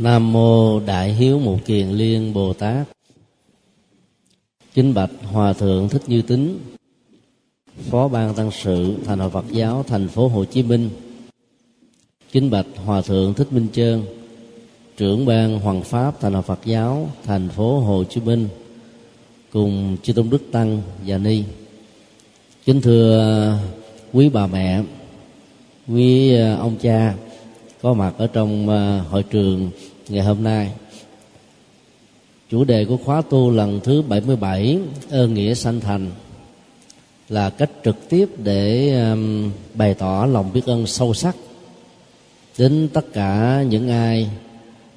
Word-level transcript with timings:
Nam 0.00 0.32
mô 0.32 0.80
Đại 0.80 1.12
Hiếu 1.12 1.38
mục 1.38 1.64
Kiền 1.64 1.88
Liên 1.88 2.34
Bồ 2.34 2.52
Tát. 2.52 2.86
Kính 4.74 4.94
bạch 4.94 5.10
Hòa 5.22 5.52
thượng 5.52 5.88
Thích 5.88 6.02
Như 6.06 6.22
Tính, 6.22 6.58
Phó 7.90 8.08
ban 8.08 8.34
tăng 8.34 8.50
sự 8.50 8.96
Thành 9.04 9.18
hội 9.18 9.30
Phật 9.30 9.44
giáo 9.50 9.84
thành 9.88 10.08
phố 10.08 10.28
Hồ 10.28 10.44
Chí 10.44 10.62
Minh. 10.62 10.90
Kính 12.32 12.50
bạch 12.50 12.66
Hòa 12.84 13.02
thượng 13.02 13.34
Thích 13.34 13.52
Minh 13.52 13.66
Trơn, 13.72 14.02
trưởng 14.96 15.26
ban 15.26 15.60
Hoàng 15.60 15.82
pháp 15.82 16.20
Thành 16.20 16.32
hội 16.32 16.42
Phật 16.42 16.60
giáo 16.64 17.10
thành 17.24 17.48
phố 17.48 17.80
Hồ 17.80 18.04
Chí 18.04 18.20
Minh 18.20 18.48
cùng 19.52 19.96
chư 20.02 20.12
tôn 20.12 20.30
đức 20.30 20.42
tăng 20.52 20.82
và 21.06 21.18
ni. 21.18 21.42
Kính 22.64 22.80
thưa 22.80 23.58
quý 24.12 24.28
bà 24.28 24.46
mẹ, 24.46 24.82
quý 25.88 26.34
ờ, 26.34 26.56
ông 26.56 26.76
cha 26.82 27.14
có 27.84 27.94
mặt 27.94 28.14
ở 28.18 28.26
trong 28.26 28.68
ờ, 28.68 29.00
hội 29.00 29.22
trường 29.22 29.70
ngày 30.08 30.24
hôm 30.24 30.42
nay. 30.42 30.72
Chủ 32.50 32.64
đề 32.64 32.84
của 32.84 32.96
khóa 32.96 33.22
tu 33.30 33.50
lần 33.50 33.80
thứ 33.84 34.02
77 34.02 34.78
ơn 35.10 35.34
nghĩa 35.34 35.54
sanh 35.54 35.80
thành, 35.80 36.10
là 37.28 37.50
cách 37.50 37.70
trực 37.84 38.08
tiếp 38.08 38.28
để 38.38 38.92
bày 39.74 39.94
tỏ 39.94 40.26
lòng 40.26 40.52
biết 40.52 40.60
ơn 40.66 40.86
sâu 40.86 41.14
sắc 41.14 41.36
đến 42.58 42.88
tất 42.92 43.12
cả 43.12 43.62
những 43.68 43.88
ai 43.88 44.30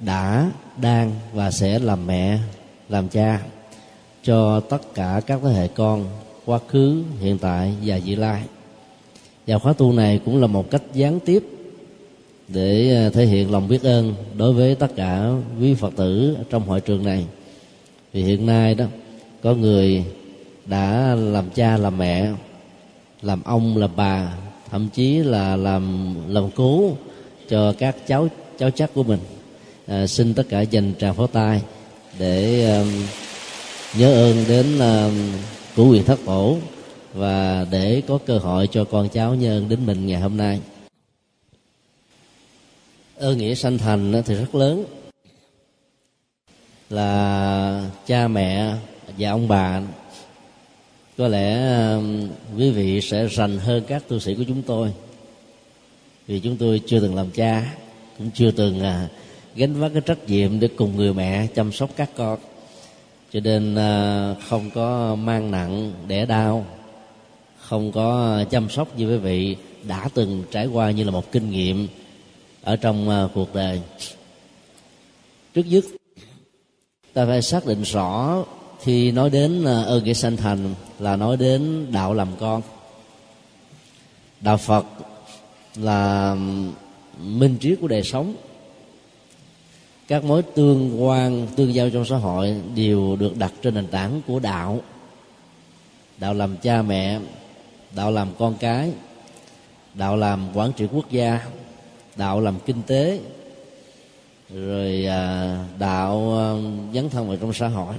đã, 0.00 0.50
đang 0.80 1.12
và 1.32 1.50
sẽ 1.50 1.78
làm 1.78 2.06
mẹ, 2.06 2.38
làm 2.88 3.08
cha 3.08 3.42
cho 4.22 4.60
tất 4.60 4.94
cả 4.94 5.20
các 5.26 5.40
thế 5.44 5.50
hệ 5.50 5.68
con 5.68 6.04
quá 6.44 6.58
khứ, 6.68 7.02
hiện 7.20 7.38
tại 7.38 7.74
và 7.84 7.98
vị 8.04 8.16
lai. 8.16 8.42
Và 9.46 9.58
khóa 9.58 9.72
tu 9.72 9.92
này 9.92 10.20
cũng 10.24 10.40
là 10.40 10.46
một 10.46 10.70
cách 10.70 10.82
gián 10.94 11.20
tiếp 11.20 11.57
để 12.48 12.96
à, 12.96 13.10
thể 13.10 13.26
hiện 13.26 13.50
lòng 13.50 13.68
biết 13.68 13.82
ơn 13.82 14.14
đối 14.36 14.52
với 14.52 14.74
tất 14.74 14.96
cả 14.96 15.30
quý 15.60 15.74
phật 15.74 15.92
tử 15.96 16.36
trong 16.50 16.62
hội 16.68 16.80
trường 16.80 17.04
này. 17.04 17.26
Vì 18.12 18.22
hiện 18.22 18.46
nay 18.46 18.74
đó 18.74 18.84
có 19.42 19.54
người 19.54 20.04
đã 20.66 21.14
làm 21.14 21.50
cha 21.50 21.76
làm 21.76 21.98
mẹ 21.98 22.32
làm 23.22 23.42
ông 23.42 23.76
làm 23.76 23.90
bà 23.96 24.32
thậm 24.70 24.88
chí 24.94 25.18
là 25.18 25.56
làm 25.56 26.14
làm 26.28 26.50
cố 26.50 26.90
cho 27.48 27.72
các 27.78 27.96
cháu 28.06 28.28
cháu 28.58 28.70
chắc 28.70 28.94
của 28.94 29.02
mình. 29.02 29.20
À, 29.86 30.06
xin 30.06 30.34
tất 30.34 30.46
cả 30.48 30.60
dành 30.60 30.92
tràng 30.98 31.14
pháo 31.14 31.26
tay 31.26 31.62
để 32.18 32.64
um, 32.78 32.88
nhớ 33.98 34.12
ơn 34.12 34.44
đến 34.48 34.78
à, 34.78 35.04
um, 35.04 35.14
của 35.76 35.90
quyền 35.90 36.04
thất 36.04 36.18
tổ 36.26 36.56
và 37.14 37.66
để 37.70 38.02
có 38.08 38.18
cơ 38.26 38.38
hội 38.38 38.66
cho 38.66 38.84
con 38.84 39.08
cháu 39.08 39.34
nhớ 39.34 39.58
ơn 39.58 39.68
đến 39.68 39.78
mình 39.86 40.06
ngày 40.06 40.20
hôm 40.20 40.36
nay 40.36 40.60
ơn 43.18 43.38
nghĩa 43.38 43.54
sanh 43.54 43.78
thành 43.78 44.22
thì 44.26 44.34
rất 44.34 44.54
lớn. 44.54 44.84
Là 46.90 47.90
cha 48.06 48.28
mẹ 48.28 48.74
và 49.18 49.30
ông 49.30 49.48
bà. 49.48 49.82
Có 51.18 51.28
lẽ 51.28 51.72
quý 52.56 52.70
vị 52.70 53.00
sẽ 53.00 53.26
rành 53.26 53.58
hơn 53.58 53.82
các 53.88 54.08
tu 54.08 54.18
sĩ 54.18 54.34
của 54.34 54.44
chúng 54.48 54.62
tôi. 54.62 54.92
Vì 56.26 56.40
chúng 56.40 56.56
tôi 56.56 56.80
chưa 56.86 57.00
từng 57.00 57.14
làm 57.14 57.30
cha 57.30 57.74
cũng 58.18 58.30
chưa 58.34 58.50
từng 58.50 58.80
à, 58.80 59.08
gánh 59.54 59.74
vác 59.74 59.92
cái 59.92 60.02
trách 60.06 60.28
nhiệm 60.28 60.60
để 60.60 60.68
cùng 60.76 60.96
người 60.96 61.14
mẹ 61.14 61.46
chăm 61.54 61.72
sóc 61.72 61.90
các 61.96 62.10
con. 62.16 62.38
Cho 63.32 63.40
nên 63.40 63.74
à, 63.74 64.34
không 64.48 64.70
có 64.70 65.14
mang 65.14 65.50
nặng 65.50 65.92
đẻ 66.08 66.26
đau 66.26 66.66
không 67.68 67.92
có 67.92 68.44
chăm 68.50 68.70
sóc 68.70 68.98
như 68.98 69.08
quý 69.10 69.16
vị 69.16 69.56
đã 69.88 70.08
từng 70.14 70.44
trải 70.50 70.66
qua 70.66 70.90
như 70.90 71.04
là 71.04 71.10
một 71.10 71.32
kinh 71.32 71.50
nghiệm 71.50 71.88
ở 72.68 72.76
trong 72.76 73.08
uh, 73.08 73.30
cuộc 73.34 73.54
đời 73.54 73.80
trước 75.54 75.62
nhất 75.66 75.84
ta 77.12 77.26
phải 77.26 77.42
xác 77.42 77.66
định 77.66 77.82
rõ 77.82 78.44
khi 78.80 79.12
nói 79.12 79.30
đến 79.30 79.64
ờ, 79.64 79.80
uh, 79.80 79.86
ơn 79.86 80.04
nghĩa 80.04 80.14
sanh 80.14 80.36
thành 80.36 80.74
là 80.98 81.16
nói 81.16 81.36
đến 81.36 81.86
đạo 81.92 82.14
làm 82.14 82.28
con. 82.40 82.62
Đạo 84.40 84.56
phật 84.56 84.86
là 85.76 86.36
minh 87.18 87.56
triết 87.60 87.78
của 87.80 87.88
đời 87.88 88.02
sống. 88.02 88.34
Các 90.08 90.24
mối 90.24 90.42
tương 90.42 91.04
quan 91.04 91.46
tương 91.56 91.74
giao 91.74 91.90
trong 91.90 92.04
xã 92.04 92.16
hội 92.16 92.56
đều 92.74 93.16
được 93.16 93.36
đặt 93.36 93.52
trên 93.62 93.74
nền 93.74 93.86
tảng 93.86 94.20
của 94.26 94.38
đạo. 94.38 94.80
Đạo 96.18 96.34
làm 96.34 96.56
cha 96.56 96.82
mẹ 96.82 97.20
đạo 97.94 98.10
làm 98.10 98.28
con 98.38 98.56
cái 98.60 98.92
đạo 99.94 100.16
làm 100.16 100.48
quản 100.54 100.72
trị 100.72 100.86
quốc 100.92 101.10
gia 101.10 101.40
đạo 102.18 102.40
làm 102.40 102.54
kinh 102.66 102.82
tế, 102.86 103.20
rồi 104.54 105.06
à, 105.06 105.64
đạo 105.78 106.38
à, 106.38 106.46
dấn 106.94 107.08
thân 107.08 107.28
vào 107.28 107.36
trong 107.36 107.52
xã 107.52 107.68
hội. 107.68 107.94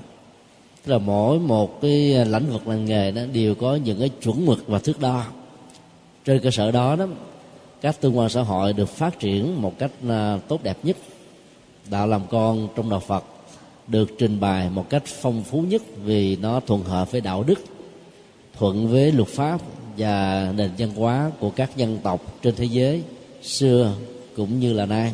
Tức 0.85 0.91
là 0.91 0.97
mỗi 0.97 1.39
một 1.39 1.81
cái 1.81 2.25
lĩnh 2.25 2.51
vực 2.51 2.61
ngành 2.65 2.85
nghề 2.85 3.11
đó 3.11 3.21
đều 3.33 3.55
có 3.55 3.75
những 3.75 3.99
cái 3.99 4.09
chuẩn 4.09 4.45
mực 4.45 4.67
và 4.67 4.79
thước 4.79 4.99
đo. 4.99 5.25
Trên 6.25 6.39
cơ 6.39 6.51
sở 6.51 6.71
đó 6.71 6.95
đó, 6.95 7.07
các 7.81 8.01
tương 8.01 8.17
quan 8.17 8.29
xã 8.29 8.41
hội 8.41 8.73
được 8.73 8.89
phát 8.89 9.19
triển 9.19 9.61
một 9.61 9.79
cách 9.79 9.91
à, 10.09 10.39
tốt 10.47 10.63
đẹp 10.63 10.77
nhất. 10.83 10.97
Đạo 11.89 12.07
làm 12.07 12.21
con 12.29 12.67
trong 12.75 12.89
đạo 12.89 12.99
phật 12.99 13.23
được 13.87 14.11
trình 14.17 14.39
bày 14.39 14.69
một 14.69 14.89
cách 14.89 15.03
phong 15.05 15.43
phú 15.43 15.61
nhất 15.61 15.81
vì 16.03 16.35
nó 16.35 16.59
thuận 16.59 16.83
hợp 16.83 17.11
với 17.11 17.21
đạo 17.21 17.43
đức, 17.43 17.59
thuận 18.57 18.87
với 18.87 19.11
luật 19.11 19.27
pháp 19.27 19.61
và 19.97 20.51
nền 20.55 20.71
văn 20.77 20.89
hóa 20.95 21.31
của 21.39 21.49
các 21.49 21.75
dân 21.75 21.97
tộc 22.03 22.21
trên 22.41 22.55
thế 22.55 22.65
giới 22.65 23.03
xưa 23.43 23.93
cũng 24.35 24.59
như 24.59 24.73
là 24.73 24.85
nay. 24.85 25.13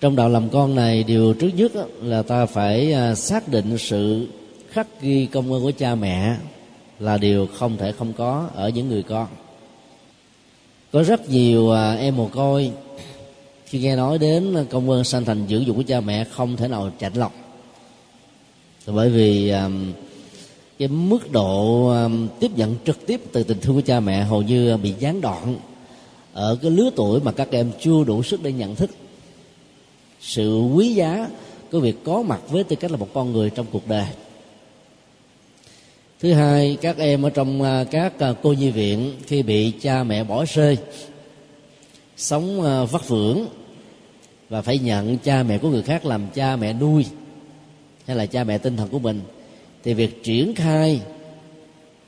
Trong 0.00 0.16
đạo 0.16 0.28
làm 0.28 0.48
con 0.48 0.74
này, 0.74 1.02
điều 1.04 1.34
trước 1.34 1.50
nhất 1.56 1.72
là 2.02 2.22
ta 2.22 2.46
phải 2.46 2.92
à, 2.92 3.14
xác 3.14 3.48
định 3.48 3.78
sự 3.78 4.28
khắc 4.70 5.02
ghi 5.02 5.26
công 5.26 5.52
ơn 5.52 5.62
của 5.62 5.72
cha 5.78 5.94
mẹ 5.94 6.36
là 6.98 7.18
điều 7.18 7.46
không 7.46 7.76
thể 7.76 7.92
không 7.92 8.12
có 8.12 8.48
ở 8.54 8.68
những 8.68 8.88
người 8.88 9.02
con. 9.02 9.26
Có 10.92 11.02
rất 11.02 11.28
nhiều 11.28 11.70
à, 11.70 11.94
em 11.94 12.16
mồ 12.16 12.28
côi 12.28 12.72
khi 13.66 13.78
nghe 13.78 13.96
nói 13.96 14.18
đến 14.18 14.66
công 14.70 14.90
ơn 14.90 15.04
sanh 15.04 15.24
thành 15.24 15.46
dưỡng 15.48 15.66
dục 15.66 15.76
của 15.76 15.84
cha 15.86 16.00
mẹ 16.00 16.24
không 16.24 16.56
thể 16.56 16.68
nào 16.68 16.90
chạnh 16.98 17.14
lọc 17.14 17.32
bởi 18.86 19.10
vì 19.10 19.48
à, 19.48 19.68
cái 20.78 20.88
mức 20.88 21.32
độ 21.32 21.92
tiếp 22.40 22.50
nhận 22.56 22.76
trực 22.84 23.06
tiếp 23.06 23.20
từ 23.32 23.42
tình 23.42 23.60
thương 23.60 23.74
của 23.74 23.82
cha 23.86 24.00
mẹ 24.00 24.24
hầu 24.24 24.42
như 24.42 24.76
bị 24.76 24.94
gián 24.98 25.20
đoạn 25.20 25.56
ở 26.32 26.56
cái 26.62 26.70
lứa 26.70 26.90
tuổi 26.96 27.20
mà 27.20 27.32
các 27.32 27.48
em 27.50 27.70
chưa 27.80 28.04
đủ 28.04 28.22
sức 28.22 28.42
để 28.42 28.52
nhận 28.52 28.76
thức, 28.76 28.90
sự 30.20 30.60
quý 30.74 30.94
giá 30.94 31.28
của 31.72 31.80
việc 31.80 31.96
có 32.04 32.22
mặt 32.22 32.40
với 32.48 32.64
tư 32.64 32.76
cách 32.76 32.90
là 32.90 32.96
một 32.96 33.08
con 33.14 33.32
người 33.32 33.50
trong 33.50 33.66
cuộc 33.72 33.88
đời. 33.88 34.06
Thứ 36.20 36.32
hai, 36.32 36.78
các 36.80 36.98
em 36.98 37.22
ở 37.22 37.30
trong 37.30 37.62
à, 37.62 37.84
các 37.90 38.18
à, 38.18 38.34
cô 38.42 38.52
nhi 38.52 38.70
viện 38.70 39.12
khi 39.26 39.42
bị 39.42 39.72
cha 39.80 40.04
mẹ 40.04 40.24
bỏ 40.24 40.44
rơi, 40.44 40.78
sống 42.16 42.62
à, 42.62 42.84
vất 42.84 43.08
vưởng 43.08 43.46
và 44.48 44.62
phải 44.62 44.78
nhận 44.78 45.18
cha 45.18 45.42
mẹ 45.42 45.58
của 45.58 45.70
người 45.70 45.82
khác 45.82 46.06
làm 46.06 46.26
cha 46.34 46.56
mẹ 46.56 46.72
nuôi 46.72 47.04
hay 48.06 48.16
là 48.16 48.26
cha 48.26 48.44
mẹ 48.44 48.58
tinh 48.58 48.76
thần 48.76 48.88
của 48.88 48.98
mình, 48.98 49.20
thì 49.84 49.94
việc 49.94 50.24
triển 50.24 50.54
khai 50.54 51.00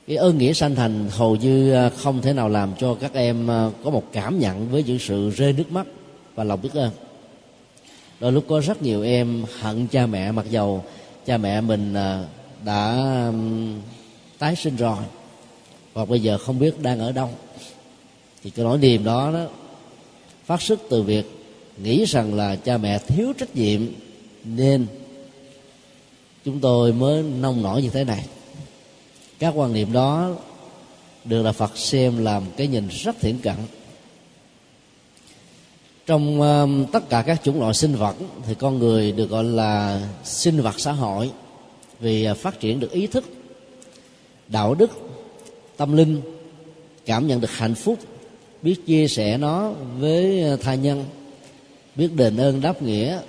cái 0.07 0.17
ơn 0.17 0.37
nghĩa 0.37 0.53
sanh 0.53 0.75
thành 0.75 1.09
hầu 1.09 1.35
như 1.35 1.73
à, 1.73 1.89
không 1.89 2.21
thể 2.21 2.33
nào 2.33 2.49
làm 2.49 2.73
cho 2.79 2.95
các 2.95 3.13
em 3.13 3.51
à, 3.51 3.69
có 3.83 3.89
một 3.89 4.03
cảm 4.11 4.39
nhận 4.39 4.69
với 4.69 4.83
những 4.83 4.99
sự 4.99 5.29
rơi 5.29 5.53
nước 5.53 5.71
mắt 5.71 5.87
và 6.35 6.43
lòng 6.43 6.61
biết 6.61 6.73
ơn. 6.73 6.91
Đôi 8.19 8.31
lúc 8.31 8.45
có 8.47 8.59
rất 8.59 8.81
nhiều 8.81 9.03
em 9.03 9.43
hận 9.59 9.87
cha 9.87 10.05
mẹ, 10.05 10.31
mặc 10.31 10.45
dầu 10.49 10.83
cha 11.25 11.37
mẹ 11.37 11.61
mình 11.61 11.93
à, 11.93 12.25
đã 12.65 13.31
tái 14.37 14.55
sinh 14.55 14.75
rồi 14.75 14.97
hoặc 15.93 16.09
bây 16.09 16.19
giờ 16.19 16.37
không 16.37 16.59
biết 16.59 16.81
đang 16.81 16.99
ở 16.99 17.11
đâu. 17.11 17.29
Thì 18.43 18.49
cái 18.49 18.65
nỗi 18.65 18.77
niềm 18.77 19.03
đó 19.03 19.31
đó 19.33 19.45
phát 20.45 20.61
xuất 20.61 20.79
từ 20.89 21.03
việc 21.03 21.25
nghĩ 21.83 22.05
rằng 22.05 22.33
là 22.33 22.55
cha 22.55 22.77
mẹ 22.77 22.99
thiếu 22.99 23.33
trách 23.37 23.55
nhiệm 23.55 23.81
nên 24.43 24.85
chúng 26.45 26.59
tôi 26.59 26.93
mới 26.93 27.23
nông 27.23 27.61
nổi 27.61 27.81
như 27.81 27.89
thế 27.89 28.03
này 28.03 28.25
các 29.43 29.53
quan 29.55 29.73
niệm 29.73 29.93
đó 29.93 30.35
được 31.25 31.43
là 31.43 31.51
phật 31.51 31.77
xem 31.77 32.23
làm 32.23 32.43
cái 32.57 32.67
nhìn 32.67 32.87
rất 32.87 33.19
thiển 33.19 33.37
cận. 33.37 33.55
Trong 36.05 36.41
uh, 36.41 36.91
tất 36.91 37.09
cả 37.09 37.21
các 37.21 37.43
chủng 37.43 37.59
loại 37.59 37.73
sinh 37.73 37.95
vật 37.95 38.15
thì 38.45 38.55
con 38.55 38.79
người 38.79 39.11
được 39.11 39.29
gọi 39.29 39.43
là 39.43 40.01
sinh 40.23 40.61
vật 40.61 40.79
xã 40.79 40.91
hội 40.91 41.31
vì 41.99 42.25
à, 42.25 42.33
phát 42.33 42.59
triển 42.59 42.79
được 42.79 42.91
ý 42.91 43.07
thức 43.07 43.23
đạo 44.47 44.75
đức 44.75 44.91
tâm 45.77 45.97
linh 45.97 46.21
cảm 47.05 47.27
nhận 47.27 47.41
được 47.41 47.51
hạnh 47.51 47.75
phúc 47.75 47.99
biết 48.61 48.85
chia 48.85 49.07
sẻ 49.07 49.37
nó 49.37 49.71
với 49.99 50.43
à, 50.43 50.55
tha 50.61 50.75
nhân 50.75 51.05
biết 51.95 52.09
đền 52.15 52.37
ơn 52.37 52.61
đáp 52.61 52.81
nghĩa 52.81 53.19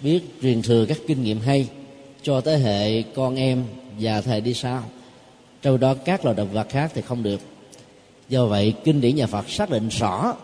biết 0.00 0.20
truyền 0.42 0.62
thừa 0.62 0.86
các 0.88 0.98
kinh 1.06 1.22
nghiệm 1.22 1.40
hay 1.40 1.68
cho 2.22 2.40
thế 2.40 2.56
hệ 2.56 3.02
con 3.02 3.36
em 3.36 3.64
và 4.00 4.20
thầy 4.20 4.40
đi 4.40 4.54
sau 4.54 4.82
trong 5.62 5.80
đó 5.80 5.94
các 6.04 6.24
loài 6.24 6.36
động 6.36 6.48
vật 6.52 6.68
khác 6.68 6.90
thì 6.94 7.02
không 7.02 7.22
được. 7.22 7.40
Do 8.28 8.46
vậy, 8.46 8.74
kinh 8.84 9.00
điển 9.00 9.16
nhà 9.16 9.26
phật 9.26 9.48
xác 9.48 9.70
định 9.70 9.88
rõ, 9.88 10.34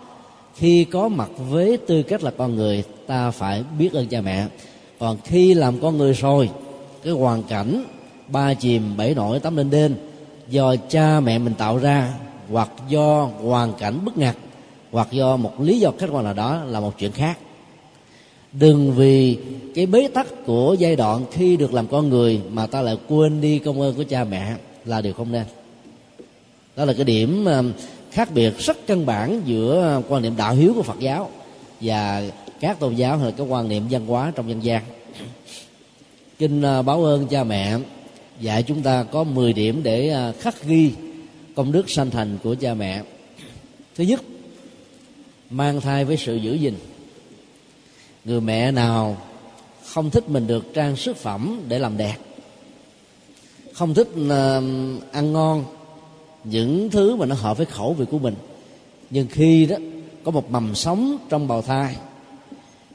khi 0.54 0.84
có 0.84 1.08
mặt 1.08 1.30
với 1.48 1.76
tư 1.76 2.02
cách 2.02 2.22
là 2.22 2.30
con 2.30 2.56
người, 2.56 2.84
ta 3.06 3.30
phải 3.30 3.64
biết 3.78 3.92
ơn 3.92 4.06
cha 4.06 4.20
mẹ. 4.20 4.46
Còn 4.98 5.16
khi 5.24 5.54
làm 5.54 5.80
con 5.80 5.98
người 5.98 6.12
rồi, 6.12 6.50
cái 7.02 7.12
hoàn 7.12 7.42
cảnh, 7.42 7.84
ba 8.28 8.54
chìm 8.54 8.96
bảy 8.96 9.14
nổi 9.14 9.40
tắm 9.40 9.56
lên 9.56 9.70
đên 9.70 9.94
do 10.48 10.76
cha 10.76 11.20
mẹ 11.20 11.38
mình 11.38 11.54
tạo 11.54 11.78
ra, 11.78 12.14
hoặc 12.50 12.70
do 12.88 13.24
hoàn 13.24 13.72
cảnh 13.72 14.04
bức 14.04 14.18
ngặt 14.18 14.36
hoặc 14.92 15.08
do 15.10 15.36
một 15.36 15.60
lý 15.60 15.80
do 15.80 15.90
khách 15.98 16.10
quan 16.12 16.24
nào 16.24 16.34
đó 16.34 16.64
là 16.64 16.80
một 16.80 16.98
chuyện 16.98 17.12
khác. 17.12 17.38
Đừng 18.52 18.92
vì 18.92 19.38
cái 19.74 19.86
bế 19.86 20.08
tắc 20.08 20.26
của 20.46 20.76
giai 20.78 20.96
đoạn 20.96 21.24
khi 21.32 21.56
được 21.56 21.74
làm 21.74 21.86
con 21.86 22.08
người 22.08 22.40
mà 22.50 22.66
ta 22.66 22.82
lại 22.82 22.98
quên 23.08 23.40
đi 23.40 23.58
công 23.58 23.80
ơn 23.80 23.94
của 23.94 24.04
cha 24.08 24.24
mẹ 24.24 24.54
là 24.88 25.00
điều 25.00 25.12
không 25.12 25.32
nên. 25.32 25.44
Đó 26.76 26.84
là 26.84 26.92
cái 26.92 27.04
điểm 27.04 27.44
ờ, 27.44 27.64
khác 28.10 28.28
biệt 28.34 28.58
rất 28.58 28.86
căn 28.86 29.06
bản 29.06 29.42
giữa 29.44 29.82
ờ, 29.82 30.02
quan 30.08 30.22
niệm 30.22 30.36
đạo 30.36 30.54
hiếu 30.54 30.72
của 30.74 30.82
phật 30.82 30.98
giáo 30.98 31.30
và 31.80 32.22
các 32.60 32.80
tôn 32.80 32.94
giáo 32.94 33.16
hay 33.16 33.26
là 33.26 33.36
cái 33.36 33.46
quan 33.46 33.68
niệm 33.68 33.86
văn 33.90 34.06
hóa 34.06 34.32
trong 34.34 34.48
dân 34.48 34.64
gian. 34.64 34.82
Kinh 36.38 36.62
ờ, 36.62 36.82
báo 36.82 37.04
ơn 37.04 37.26
cha 37.26 37.44
mẹ 37.44 37.78
dạy 38.40 38.62
chúng 38.62 38.82
ta 38.82 39.02
có 39.02 39.24
10 39.24 39.52
điểm 39.52 39.80
để 39.82 40.32
khắc 40.40 40.64
ghi 40.64 40.92
công 41.56 41.72
đức 41.72 41.90
sanh 41.90 42.10
thành 42.10 42.38
của 42.42 42.54
cha 42.54 42.74
mẹ. 42.74 43.02
Thứ 43.96 44.04
nhất, 44.04 44.20
mang 45.50 45.80
thai 45.80 46.04
với 46.04 46.16
sự 46.16 46.36
giữ 46.36 46.54
gìn. 46.54 46.74
Người 48.24 48.40
mẹ 48.40 48.72
nào 48.72 49.16
không 49.84 50.10
thích 50.10 50.28
mình 50.28 50.46
được 50.46 50.74
trang 50.74 50.96
sức 50.96 51.16
phẩm 51.16 51.60
để 51.68 51.78
làm 51.78 51.96
đẹp 51.96 52.16
không 53.78 53.94
thích 53.94 54.08
ăn 55.12 55.32
ngon. 55.32 55.64
Những 56.44 56.90
thứ 56.90 57.16
mà 57.16 57.26
nó 57.26 57.34
hợp 57.34 57.56
với 57.56 57.66
khẩu 57.66 57.92
vị 57.92 58.04
của 58.10 58.18
mình. 58.18 58.34
Nhưng 59.10 59.26
khi 59.30 59.66
đó 59.66 59.76
có 60.24 60.30
một 60.30 60.50
mầm 60.50 60.74
sống 60.74 61.18
trong 61.28 61.48
bào 61.48 61.62
thai 61.62 61.96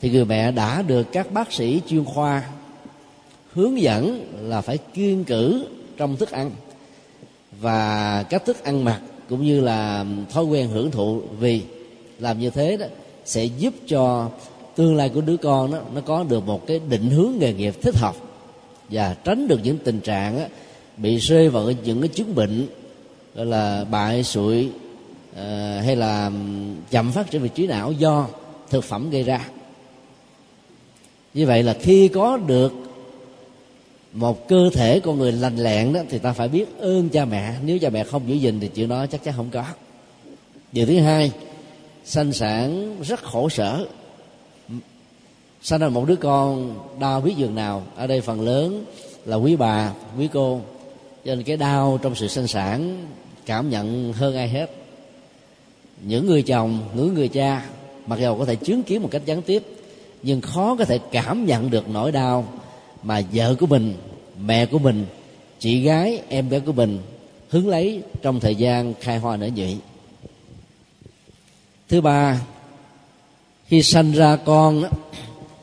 thì 0.01 0.09
người 0.09 0.25
mẹ 0.25 0.51
đã 0.51 0.81
được 0.81 1.07
các 1.11 1.31
bác 1.31 1.51
sĩ 1.53 1.81
chuyên 1.87 2.05
khoa 2.05 2.43
hướng 3.53 3.81
dẫn 3.81 4.27
là 4.41 4.61
phải 4.61 4.77
kiên 4.77 5.23
cử 5.23 5.65
trong 5.97 6.15
thức 6.15 6.31
ăn 6.31 6.51
và 7.61 8.23
cách 8.23 8.45
thức 8.45 8.63
ăn 8.63 8.83
mặc 8.85 9.01
cũng 9.29 9.43
như 9.43 9.61
là 9.61 10.05
thói 10.31 10.43
quen 10.43 10.69
hưởng 10.69 10.91
thụ. 10.91 11.21
Vì 11.39 11.61
làm 12.19 12.39
như 12.39 12.49
thế 12.49 12.77
đó 12.77 12.85
sẽ 13.25 13.45
giúp 13.45 13.73
cho 13.87 14.29
tương 14.75 14.95
lai 14.95 15.09
của 15.09 15.21
đứa 15.21 15.37
con 15.37 15.71
đó 15.71 15.79
nó 15.95 16.01
có 16.01 16.23
được 16.23 16.47
một 16.47 16.67
cái 16.67 16.79
định 16.89 17.09
hướng 17.09 17.31
nghề 17.39 17.53
nghiệp 17.53 17.75
thích 17.81 17.95
hợp 17.95 18.15
và 18.89 19.15
tránh 19.23 19.47
được 19.47 19.59
những 19.63 19.77
tình 19.77 19.99
trạng 19.99 20.39
đó, 20.39 20.45
bị 20.97 21.17
rơi 21.17 21.49
vào 21.49 21.71
những 21.83 22.01
cái 22.01 22.07
chứng 22.07 22.35
bệnh 22.35 22.67
gọi 23.35 23.45
là 23.45 23.85
bại 23.91 24.23
sụi 24.23 24.69
uh, 25.31 25.37
hay 25.85 25.95
là 25.95 26.31
chậm 26.89 27.11
phát 27.11 27.31
triển 27.31 27.41
vị 27.41 27.49
trí 27.55 27.67
não 27.67 27.91
do 27.91 28.27
thực 28.69 28.83
phẩm 28.83 29.09
gây 29.09 29.23
ra. 29.23 29.49
Như 31.33 31.45
vậy 31.45 31.63
là 31.63 31.73
khi 31.73 32.07
có 32.07 32.37
được 32.37 32.73
một 34.13 34.47
cơ 34.47 34.69
thể 34.73 34.99
con 34.99 35.17
người 35.17 35.31
lành 35.31 35.57
lẹn 35.57 35.93
đó 35.93 36.01
thì 36.09 36.17
ta 36.17 36.33
phải 36.33 36.47
biết 36.47 36.65
ơn 36.79 37.09
cha 37.09 37.25
mẹ. 37.25 37.53
Nếu 37.65 37.79
cha 37.79 37.89
mẹ 37.89 38.03
không 38.03 38.29
giữ 38.29 38.35
gìn 38.35 38.59
thì 38.59 38.67
chuyện 38.67 38.89
đó 38.89 39.05
chắc 39.05 39.23
chắn 39.23 39.33
không 39.37 39.49
có. 39.51 39.63
Điều 40.71 40.85
thứ 40.85 40.99
hai 40.99 41.31
sanh 42.05 42.33
sản 42.33 42.95
rất 43.03 43.23
khổ 43.23 43.49
sở. 43.49 43.87
Sanh 45.61 45.79
ra 45.79 45.89
một 45.89 46.07
đứa 46.07 46.15
con 46.15 46.75
đau 46.99 47.21
biết 47.21 47.33
giường 47.37 47.55
nào. 47.55 47.83
Ở 47.95 48.07
đây 48.07 48.21
phần 48.21 48.41
lớn 48.41 48.85
là 49.25 49.35
quý 49.35 49.55
bà 49.55 49.93
quý 50.17 50.29
cô 50.33 50.61
cho 51.25 51.35
nên 51.35 51.43
cái 51.43 51.57
đau 51.57 51.99
trong 52.01 52.15
sự 52.15 52.27
sinh 52.27 52.47
sản, 52.47 53.05
cảm 53.45 53.69
nhận 53.69 54.13
hơn 54.13 54.35
ai 54.35 54.49
hết. 54.49 54.71
Những 56.01 56.25
người 56.25 56.41
chồng, 56.41 56.79
những 56.95 57.13
người 57.13 57.27
cha, 57.27 57.65
mặc 58.07 58.19
dù 58.19 58.37
có 58.37 58.45
thể 58.45 58.55
chứng 58.55 58.83
kiến 58.83 59.01
một 59.01 59.09
cách 59.11 59.21
gián 59.25 59.41
tiếp, 59.41 59.63
nhưng 60.23 60.41
khó 60.41 60.75
có 60.75 60.85
thể 60.85 60.99
cảm 61.11 61.45
nhận 61.45 61.69
được 61.69 61.89
nỗi 61.89 62.11
đau 62.11 62.47
mà 63.03 63.21
vợ 63.33 63.55
của 63.59 63.65
mình, 63.65 63.93
mẹ 64.45 64.65
của 64.65 64.79
mình, 64.79 65.05
chị 65.59 65.81
gái, 65.81 66.21
em 66.29 66.49
bé 66.49 66.59
của 66.59 66.71
mình 66.71 66.99
hứng 67.49 67.67
lấy 67.67 68.01
trong 68.21 68.39
thời 68.39 68.55
gian 68.55 68.93
khai 69.01 69.17
hoa 69.17 69.37
nở 69.37 69.49
nhụy. 69.55 69.77
Thứ 71.89 72.01
ba, 72.01 72.41
khi 73.65 73.83
sanh 73.83 74.11
ra 74.11 74.35
con 74.35 74.83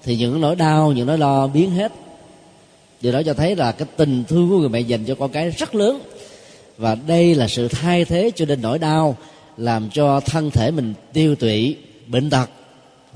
thì 0.02 0.16
những 0.16 0.40
nỗi 0.40 0.56
đau, 0.56 0.92
những 0.92 1.06
nỗi 1.06 1.18
lo 1.18 1.46
biến 1.46 1.70
hết 1.70 1.92
điều 3.00 3.12
đó 3.12 3.22
cho 3.26 3.34
thấy 3.34 3.56
là 3.56 3.72
cái 3.72 3.88
tình 3.96 4.24
thương 4.28 4.48
của 4.48 4.58
người 4.58 4.68
mẹ 4.68 4.80
dành 4.80 5.04
cho 5.04 5.14
con 5.14 5.30
cái 5.30 5.50
rất 5.50 5.74
lớn. 5.74 6.00
Và 6.76 6.94
đây 6.94 7.34
là 7.34 7.48
sự 7.48 7.68
thay 7.68 8.04
thế 8.04 8.30
cho 8.36 8.44
nên 8.44 8.62
nỗi 8.62 8.78
đau 8.78 9.16
làm 9.56 9.90
cho 9.90 10.20
thân 10.20 10.50
thể 10.50 10.70
mình 10.70 10.94
tiêu 11.12 11.34
tụy, 11.34 11.76
bệnh 12.06 12.30
tật. 12.30 12.50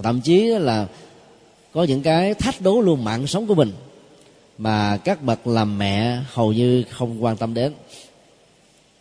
Thậm 0.03 0.21
chí 0.21 0.45
là 0.45 0.87
có 1.73 1.85
những 1.85 2.03
cái 2.03 2.35
thách 2.35 2.61
đố 2.61 2.81
luôn 2.81 3.05
mạng 3.05 3.27
sống 3.27 3.47
của 3.47 3.55
mình 3.55 3.73
mà 4.59 4.97
các 4.97 5.23
bậc 5.23 5.47
làm 5.47 5.79
mẹ 5.79 6.19
hầu 6.33 6.53
như 6.53 6.85
không 6.91 7.25
quan 7.25 7.37
tâm 7.37 7.55
đến. 7.55 7.73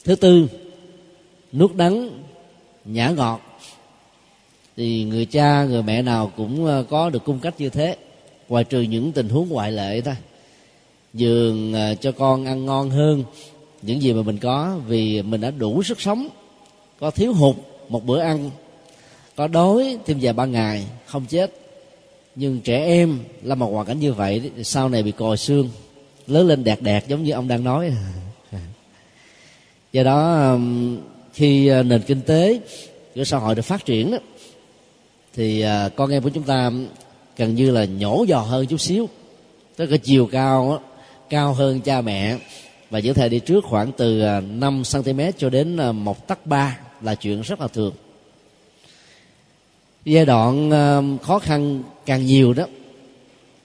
Thứ 0.03 0.15
tư 0.15 0.47
nuốt 1.53 1.75
đắng, 1.75 2.09
nhã 2.85 3.09
ngọt. 3.09 3.41
Thì 4.77 5.03
người 5.03 5.25
cha, 5.25 5.63
người 5.63 5.83
mẹ 5.83 6.01
nào 6.01 6.31
cũng 6.37 6.65
ờ, 6.65 6.85
có 6.89 7.09
được 7.09 7.23
cung 7.25 7.39
cách 7.39 7.53
như 7.57 7.69
thế, 7.69 7.95
ngoài 8.49 8.63
trừ 8.63 8.81
những 8.81 9.11
tình 9.11 9.29
huống 9.29 9.49
ngoại 9.49 9.71
lệ 9.71 10.01
thôi 10.01 10.15
giường 11.13 11.73
à, 11.73 11.95
cho 11.95 12.11
con 12.11 12.45
ăn 12.45 12.65
ngon 12.65 12.89
hơn. 12.89 13.23
Những 13.81 14.01
gì 14.01 14.13
mà 14.13 14.21
mình 14.21 14.37
có 14.37 14.79
vì 14.87 15.21
mình 15.21 15.41
đã 15.41 15.51
đủ 15.51 15.83
sức 15.83 16.01
sống 16.01 16.27
có 16.99 17.11
thiếu 17.11 17.33
hụt 17.33 17.55
một 17.89 18.05
bữa 18.05 18.19
ăn 18.19 18.49
có 19.35 19.47
đói 19.47 19.97
thêm 20.05 20.17
vài 20.21 20.33
ba 20.33 20.45
ngày 20.45 20.85
không 21.05 21.25
chết. 21.25 21.51
Nhưng 22.35 22.59
trẻ 22.59 22.85
em 22.85 23.19
là 23.43 23.55
một 23.55 23.71
hoàn 23.71 23.85
cảnh 23.85 23.99
như 23.99 24.13
vậy 24.13 24.51
sau 24.63 24.89
này 24.89 25.03
bị 25.03 25.11
còi 25.11 25.37
xương 25.37 25.69
lớn 26.27 26.47
lên 26.47 26.63
đẹp 26.63 26.81
đẹp 26.81 27.07
giống 27.07 27.23
như 27.23 27.31
ông 27.31 27.47
đang 27.47 27.63
nói. 27.63 27.91
Do 29.93 30.03
đó 30.03 30.57
khi 31.33 31.67
à, 31.67 31.83
nền 31.83 32.01
kinh 32.01 32.21
tế 32.21 32.59
của 33.15 33.23
xã 33.23 33.37
hội 33.37 33.55
được 33.55 33.61
phát 33.61 33.85
triển 33.85 34.11
đó, 34.11 34.17
thì 35.33 35.61
à, 35.61 35.89
con 35.89 36.11
em 36.11 36.23
của 36.23 36.29
chúng 36.29 36.43
ta 36.43 36.71
gần 37.37 37.55
như 37.55 37.71
là 37.71 37.85
nhổ 37.85 38.25
giò 38.29 38.39
hơn 38.39 38.65
chút 38.65 38.81
xíu. 38.81 39.09
Tới 39.75 39.87
cái 39.87 39.97
chiều 39.97 40.25
cao 40.31 40.69
đó, 40.69 40.92
cao 41.29 41.53
hơn 41.53 41.81
cha 41.81 42.01
mẹ. 42.01 42.37
Và 42.89 42.99
những 42.99 43.13
thể 43.13 43.29
đi 43.29 43.39
trước 43.39 43.63
khoảng 43.65 43.91
từ 43.91 44.21
à, 44.21 44.39
5 44.39 44.83
cm 44.93 45.19
cho 45.37 45.49
đến 45.49 45.77
à, 45.77 45.91
một 45.91 46.27
tấc 46.27 46.45
ba 46.45 46.79
là 47.01 47.15
chuyện 47.15 47.41
rất 47.41 47.61
là 47.61 47.67
thường. 47.67 47.93
Giai 50.05 50.25
đoạn 50.25 50.71
à, 50.71 51.01
khó 51.21 51.39
khăn 51.39 51.83
càng 52.05 52.25
nhiều 52.25 52.53
đó, 52.53 52.65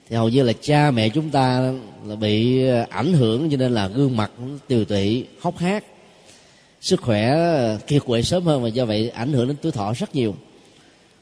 thì 0.09 0.15
hầu 0.15 0.29
như 0.29 0.43
là 0.43 0.53
cha 0.61 0.91
mẹ 0.91 1.09
chúng 1.09 1.29
ta 1.29 1.73
là 2.05 2.15
bị 2.15 2.67
ảnh 2.89 3.13
hưởng 3.13 3.49
cho 3.49 3.57
nên 3.57 3.73
là 3.73 3.87
gương 3.87 4.17
mặt 4.17 4.31
tiều 4.67 4.85
tụy, 4.85 5.25
hốc 5.41 5.57
hác. 5.57 5.83
Sức 6.81 7.01
khỏe 7.01 7.37
kiệt 7.87 8.01
quệ 8.05 8.21
sớm 8.21 8.43
hơn 8.43 8.63
và 8.63 8.69
do 8.69 8.85
vậy 8.85 9.09
ảnh 9.09 9.33
hưởng 9.33 9.47
đến 9.47 9.57
tuổi 9.61 9.71
thọ 9.71 9.93
rất 9.93 10.15
nhiều. 10.15 10.35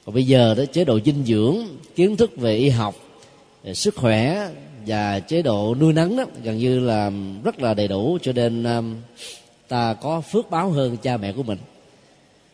Còn 0.06 0.16
bây 0.16 0.24
giờ 0.24 0.56
đó, 0.58 0.64
chế 0.66 0.86
độ 0.86 1.00
dinh 1.06 1.24
dưỡng, 1.26 1.58
kiến 1.96 2.18
thức 2.18 2.38
về 2.38 2.56
y 2.56 2.70
học, 2.70 2.96
về 3.64 3.74
sức 3.74 3.96
khỏe 3.96 4.50
và 4.88 5.20
chế 5.20 5.42
độ 5.42 5.76
nuôi 5.80 5.94
nấng 5.94 6.18
đó 6.18 6.26
gần 6.44 6.58
như 6.58 6.80
là 6.80 7.12
rất 7.44 7.60
là 7.60 7.74
đầy 7.74 7.88
đủ 7.88 8.18
cho 8.22 8.34
nên 8.34 8.64
um, 8.64 8.96
ta 9.68 9.94
có 9.94 10.22
phước 10.22 10.50
báo 10.50 10.70
hơn 10.70 10.98
cha 10.98 11.18
mẹ 11.18 11.32
của 11.32 11.44
mình. 11.44 11.58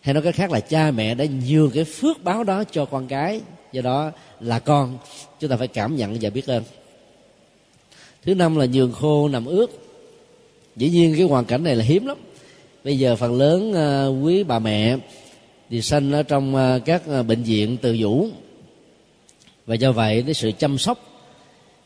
Hay 0.02 0.13
nói 0.13 0.24
cách 0.24 0.36
khác 0.36 0.52
là 0.52 0.60
cha 0.60 0.92
mẹ 0.92 1.16
đã 1.16 1.25
nhường 1.48 1.72
cái 1.72 1.84
phước 1.84 2.24
báo 2.24 2.44
đó 2.44 2.63
cho 2.72 2.86
con 2.86 3.08
cái 3.08 3.42
do 3.72 3.82
đó 3.82 4.12
là 4.40 4.60
con. 4.60 4.98
Chúng 5.40 5.50
ta 5.50 5.58
phải 5.58 5.68
cảm 5.68 5.96
nhận 5.96 6.18
và 6.22 6.30
biết 6.30 6.48
ơn 6.48 6.63
thứ 8.25 8.36
năm 8.36 8.56
là 8.56 8.66
nhường 8.66 8.92
khô 8.92 9.28
nằm 9.28 9.46
ướt. 9.46 9.68
Dĩ 10.75 10.90
nhiên 10.90 11.16
cái 11.18 11.28
hoàn 11.28 11.46
cảnh 11.46 11.63
này 11.63 11.75
là 11.75 11.84
hiếm 11.84 12.06
lắm. 12.06 12.18
Bây 12.84 13.00
giờ 13.00 13.16
phần 13.16 13.38
lớn 13.38 13.72
uh, 13.72 14.25
quý 14.25 14.44
bà 14.44 14.60
mẹ 14.60 14.98
thì 15.70 15.82
sanh 15.82 16.12
ở 16.12 16.24
trong 16.24 16.56
ờ, 16.56 16.80
các 16.86 17.02
ờ, 17.08 17.24
bệnh 17.24 17.44
viện 17.44 17.78
từ 17.82 17.98
vũ. 18.00 18.28
Và 19.66 19.75
do 19.75 19.92
vậy 19.92 20.24
cái 20.25 20.34
sự 20.34 20.52
chăm 20.52 20.78
sóc 20.78 21.12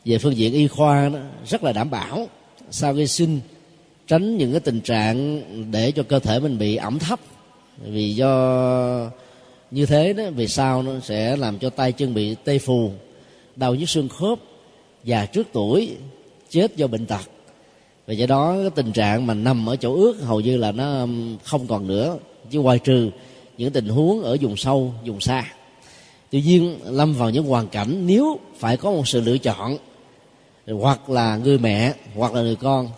về 0.08 0.18
phương 0.18 0.36
diện 0.36 0.52
y 0.52 0.68
khoa 0.68 1.08
đó, 1.08 1.18
rất 1.46 1.64
là 1.64 1.72
đảm 1.72 1.90
bảo. 1.90 2.26
Sau 2.70 2.94
khi 2.94 3.06
sinh, 3.06 3.40
tránh 4.06 4.36
những 4.38 4.50
cái 4.52 4.60
tình 4.60 4.80
trạng 4.80 5.42
để 5.70 5.92
cho 5.92 6.02
cơ 6.02 6.18
thể 6.18 6.40
mình 6.40 6.58
bị 6.58 6.76
ẩm 6.76 6.98
thấp. 6.98 7.20
Vì 7.84 8.14
do 8.14 9.10
như 9.70 9.86
thế 9.86 10.12
đó 10.12 10.24
vì 10.36 10.48
sao 10.48 10.82
nó 10.82 10.92
sẽ 11.02 11.36
làm 11.36 11.58
cho 11.58 11.70
tay 11.70 11.92
chân 11.92 12.14
bị 12.14 12.36
tê 12.44 12.58
phù, 12.58 12.90
đau 13.56 13.74
nhức 13.74 13.88
xương 13.88 14.08
khớp, 14.08 14.38
già 15.04 15.26
trước 15.26 15.46
tuổi, 15.52 15.90
chết 16.50 16.76
do 16.76 16.86
bệnh 16.86 17.06
tật. 17.06 17.22
Và 18.06 18.14
do 18.14 18.26
đó, 18.26 18.56
cái 18.60 18.70
tình 18.70 18.92
trạng 18.92 19.26
mà 19.26 19.34
nằm 19.34 19.68
ở 19.68 19.76
chỗ 19.76 19.94
ướt 19.94 20.16
hầu 20.20 20.40
như 20.40 20.56
là 20.56 20.72
nó 20.72 21.06
không 21.44 21.66
còn 21.66 21.86
nữa. 21.86 22.18
Chứ 22.50 22.60
ngoài 22.60 22.78
trừ 22.78 23.10
những 23.58 23.72
tình 23.72 23.88
huống 23.88 24.22
ở 24.22 24.36
vùng 24.40 24.56
sâu, 24.56 24.94
vùng 25.06 25.20
xa. 25.20 25.44
Tuy 26.30 26.42
nhiên, 26.42 26.78
lâm 26.84 27.14
vào 27.14 27.30
những 27.30 27.44
hoàn 27.44 27.68
cảnh 27.68 28.06
nếu 28.06 28.38
phải 28.58 28.76
có 28.76 28.90
một 28.90 29.08
sự 29.08 29.20
lựa 29.20 29.38
chọn 29.38 29.78
hoặc 30.74 31.10
là 31.10 31.36
người 31.36 31.58
mẹ, 31.58 31.94
hoặc 32.14 32.34
là 32.34 32.42
người 32.42 32.56
con, 32.56 32.88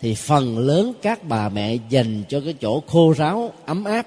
thì 0.00 0.14
phần 0.14 0.58
lớn 0.58 0.92
các 1.02 1.24
bà 1.24 1.48
mẹ 1.48 1.76
dành 1.90 2.22
cho 2.28 2.40
cái 2.40 2.54
chỗ 2.60 2.82
khô 2.86 3.14
ráo, 3.16 3.52
ấm 3.66 3.84
áp 3.84 4.06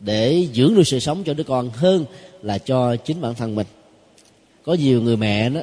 để 0.00 0.46
dưỡng 0.54 0.74
nuôi 0.74 0.84
sự 0.84 0.98
sống 0.98 1.22
cho 1.24 1.34
đứa 1.34 1.44
con 1.44 1.70
hơn 1.70 2.04
là 2.42 2.58
cho 2.58 2.96
chính 2.96 3.20
bản 3.20 3.34
thân 3.34 3.54
mình. 3.54 3.66
Có 4.64 4.74
nhiều 4.74 5.02
người 5.02 5.16
mẹ 5.16 5.48
đó 5.48 5.60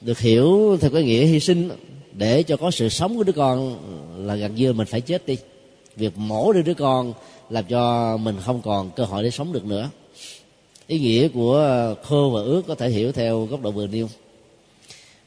được 0.00 0.18
hiểu 0.18 0.76
theo 0.80 0.90
cái 0.90 1.02
nghĩa 1.02 1.24
hy 1.24 1.40
sinh 1.40 1.70
để 2.12 2.42
cho 2.42 2.56
có 2.56 2.70
sự 2.70 2.88
sống 2.88 3.16
của 3.16 3.22
đứa 3.22 3.32
con 3.32 3.78
là 4.26 4.34
gần 4.34 4.54
như 4.54 4.72
mình 4.72 4.86
phải 4.86 5.00
chết 5.00 5.26
đi. 5.26 5.36
Việc 5.96 6.18
mổ 6.18 6.52
đi 6.52 6.62
đứa 6.62 6.74
con 6.74 7.12
làm 7.50 7.64
cho 7.64 8.16
mình 8.16 8.36
không 8.44 8.62
còn 8.62 8.90
cơ 8.90 9.04
hội 9.04 9.22
để 9.22 9.30
sống 9.30 9.52
được 9.52 9.64
nữa. 9.64 9.90
Ý 10.86 10.98
nghĩa 10.98 11.28
của 11.28 11.94
khô 12.02 12.30
và 12.34 12.40
ướt 12.40 12.62
có 12.66 12.74
thể 12.74 12.90
hiểu 12.90 13.12
theo 13.12 13.44
góc 13.44 13.62
độ 13.62 13.70
vừa 13.70 13.86
nêu 13.86 14.08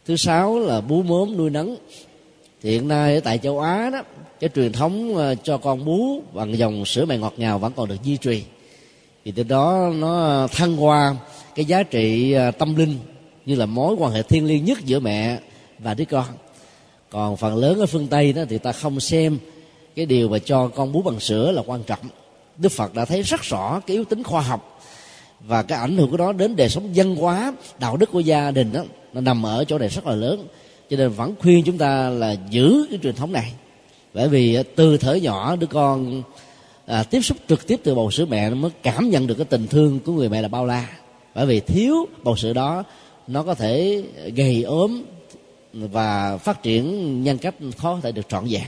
thứ 0.06 0.16
sáu 0.16 0.60
là 0.60 0.82
bú 0.82 1.04
mớm 1.04 1.38
nuôi 1.38 1.50
nấng. 1.50 1.76
Hiện 2.64 2.88
nay 2.88 3.16
ở 3.16 3.20
tại 3.20 3.38
châu 3.38 3.60
á 3.60 3.90
đó, 3.90 4.02
cái 4.40 4.50
truyền 4.56 4.72
thống 4.72 5.16
ờ, 5.16 5.36
cho 5.36 5.58
con 5.58 5.86
bú 5.86 6.22
bằng 6.34 6.58
dòng 6.58 6.86
sữa 6.86 7.06
mẹ 7.06 7.18
ngọt 7.18 7.34
ngào 7.38 7.60
vẫn 7.60 7.74
còn 7.76 7.90
được 7.90 8.04
duy 8.04 8.18
trì. 8.18 8.44
Thì 9.26 9.32
từ 9.32 9.44
đó 9.44 9.92
nó 9.96 10.48
thăng 10.52 10.78
hoa 10.78 11.16
cái 11.56 11.66
giá 11.66 11.84
trị 11.84 12.32
ờ, 12.32 12.52
tâm 12.52 12.76
linh 12.76 12.98
như 13.46 13.56
là 13.56 13.66
mối 13.66 13.96
quan 14.00 14.12
hệ 14.12 14.24
thiêng 14.24 14.46
liêng 14.46 14.66
nhất 14.66 14.86
giữa 14.86 15.00
mẹ 15.00 15.40
và 15.80 15.94
đứa 15.94 16.06
con. 16.06 16.26
Còn 17.10 17.38
phần 17.38 17.56
lớn 17.56 17.80
ở 17.80 17.86
phương 17.86 18.08
tây 18.08 18.34
đó 18.34 18.42
thì 18.50 18.58
ta 18.58 18.72
không 18.72 19.00
xem 19.00 19.38
cái 19.96 20.06
điều 20.06 20.30
mà 20.30 20.40
cho 20.40 20.68
con 20.68 20.92
bú 20.92 21.02
bằng 21.02 21.20
sữa 21.20 21.52
là 21.52 21.62
quan 21.66 21.84
trọng. 21.84 22.06
Đức 22.58 22.72
phật 22.72 22.94
đã 22.94 23.06
thấy 23.06 23.22
rất 23.22 23.42
rõ 23.42 23.82
cái 23.88 23.96
yếu 23.96 24.06
tính 24.06 24.24
khoa 24.24 24.42
học 24.42 24.80
và 25.40 25.64
cái 25.64 25.80
ảnh 25.80 25.98
hưởng 25.98 26.12
của 26.12 26.18
nó 26.18 26.32
đến 26.32 26.56
đời 26.56 26.70
sống 26.70 26.90
văn 26.96 27.16
hóa, 27.16 27.54
đạo 27.80 27.98
đức 27.98 28.12
của 28.12 28.20
gia 28.20 28.52
đình 28.52 28.72
đó 28.74 28.84
nó 29.14 29.22
nằm 29.22 29.46
ở 29.46 29.66
chỗ 29.66 29.78
này 29.78 29.90
rất 29.90 30.08
là 30.08 30.16
lớn. 30.16 30.48
Cho 30.90 30.98
nên 30.98 31.10
vẫn 31.10 31.36
khuyên 31.40 31.64
chúng 31.66 31.78
ta 31.78 32.10
là 32.10 32.36
giữ 32.50 32.86
cái 32.90 33.00
truyền 33.04 33.16
thống 33.16 33.32
này. 33.32 33.54
Bởi 34.14 34.30
vì 34.30 34.56
à, 34.56 34.64
từ 34.76 34.98
thở 34.98 35.14
nhỏ 35.14 35.56
đứa 35.56 35.68
con 35.68 36.24
à, 36.86 37.04
tiếp 37.04 37.22
xúc 37.22 37.38
trực 37.50 37.68
tiếp 37.68 37.80
từ 37.84 37.96
bầu 37.96 38.12
sữa 38.12 38.26
mẹ 38.26 38.50
nó 38.50 38.56
mới 38.56 38.72
cảm 38.84 39.10
nhận 39.10 39.28
được 39.28 39.36
cái 39.36 39.46
tình 39.46 39.68
thương 39.68 40.00
của 40.00 40.12
người 40.14 40.30
mẹ 40.30 40.42
là 40.42 40.48
bao 40.48 40.66
la. 40.66 40.88
Bởi 41.36 41.46
vì 41.46 41.60
thiếu 41.60 41.96
bầu 42.24 42.36
sữa 42.36 42.54
đó 42.54 42.84
nó 43.28 43.44
có 43.44 43.54
thể 43.54 44.04
gầy 44.36 44.64
ốm 44.64 45.04
và 45.74 46.38
phát 46.38 46.64
triển 46.64 47.24
nhân 47.24 47.38
cách 47.38 47.56
khó 47.78 47.96
có 47.96 48.02
thể 48.02 48.12
được 48.12 48.30
trọn 48.30 48.46
vẹn. 48.50 48.68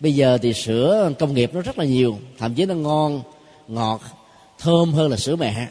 Bây 0.00 0.14
giờ 0.14 0.38
thì 0.42 0.52
sữa 0.52 1.12
công 1.18 1.34
nghiệp 1.34 1.50
nó 1.54 1.60
rất 1.60 1.78
là 1.78 1.84
nhiều 1.84 2.18
thậm 2.38 2.54
chí 2.54 2.66
nó 2.66 2.74
ngon 2.74 3.22
ngọt 3.68 4.00
thơm 4.58 4.92
hơn 4.92 5.10
là 5.10 5.16
sữa 5.16 5.36
mẹ 5.36 5.68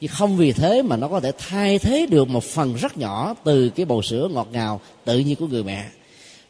chứ 0.00 0.06
không 0.06 0.36
vì 0.36 0.52
thế 0.52 0.82
mà 0.82 0.96
nó 0.96 1.08
có 1.08 1.20
thể 1.20 1.32
thay 1.38 1.78
thế 1.78 2.06
được 2.10 2.28
một 2.28 2.44
phần 2.44 2.74
rất 2.74 2.98
nhỏ 2.98 3.34
từ 3.44 3.68
cái 3.68 3.86
bầu 3.86 4.02
sữa 4.02 4.28
ngọt 4.32 4.48
ngào 4.52 4.80
tự 5.04 5.18
nhiên 5.18 5.36
của 5.36 5.46
người 5.46 5.64
mẹ. 5.64 5.86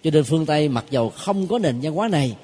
Cho 0.05 0.11
nên 0.11 0.25
phương 0.25 0.47
tây 0.47 0.69
mặc 0.69 0.85
dầu 0.91 1.11
không 1.11 1.47
có 1.47 1.59
nền 1.59 1.81
văn 1.83 1.93
hóa 1.95 2.09
này 2.09 2.37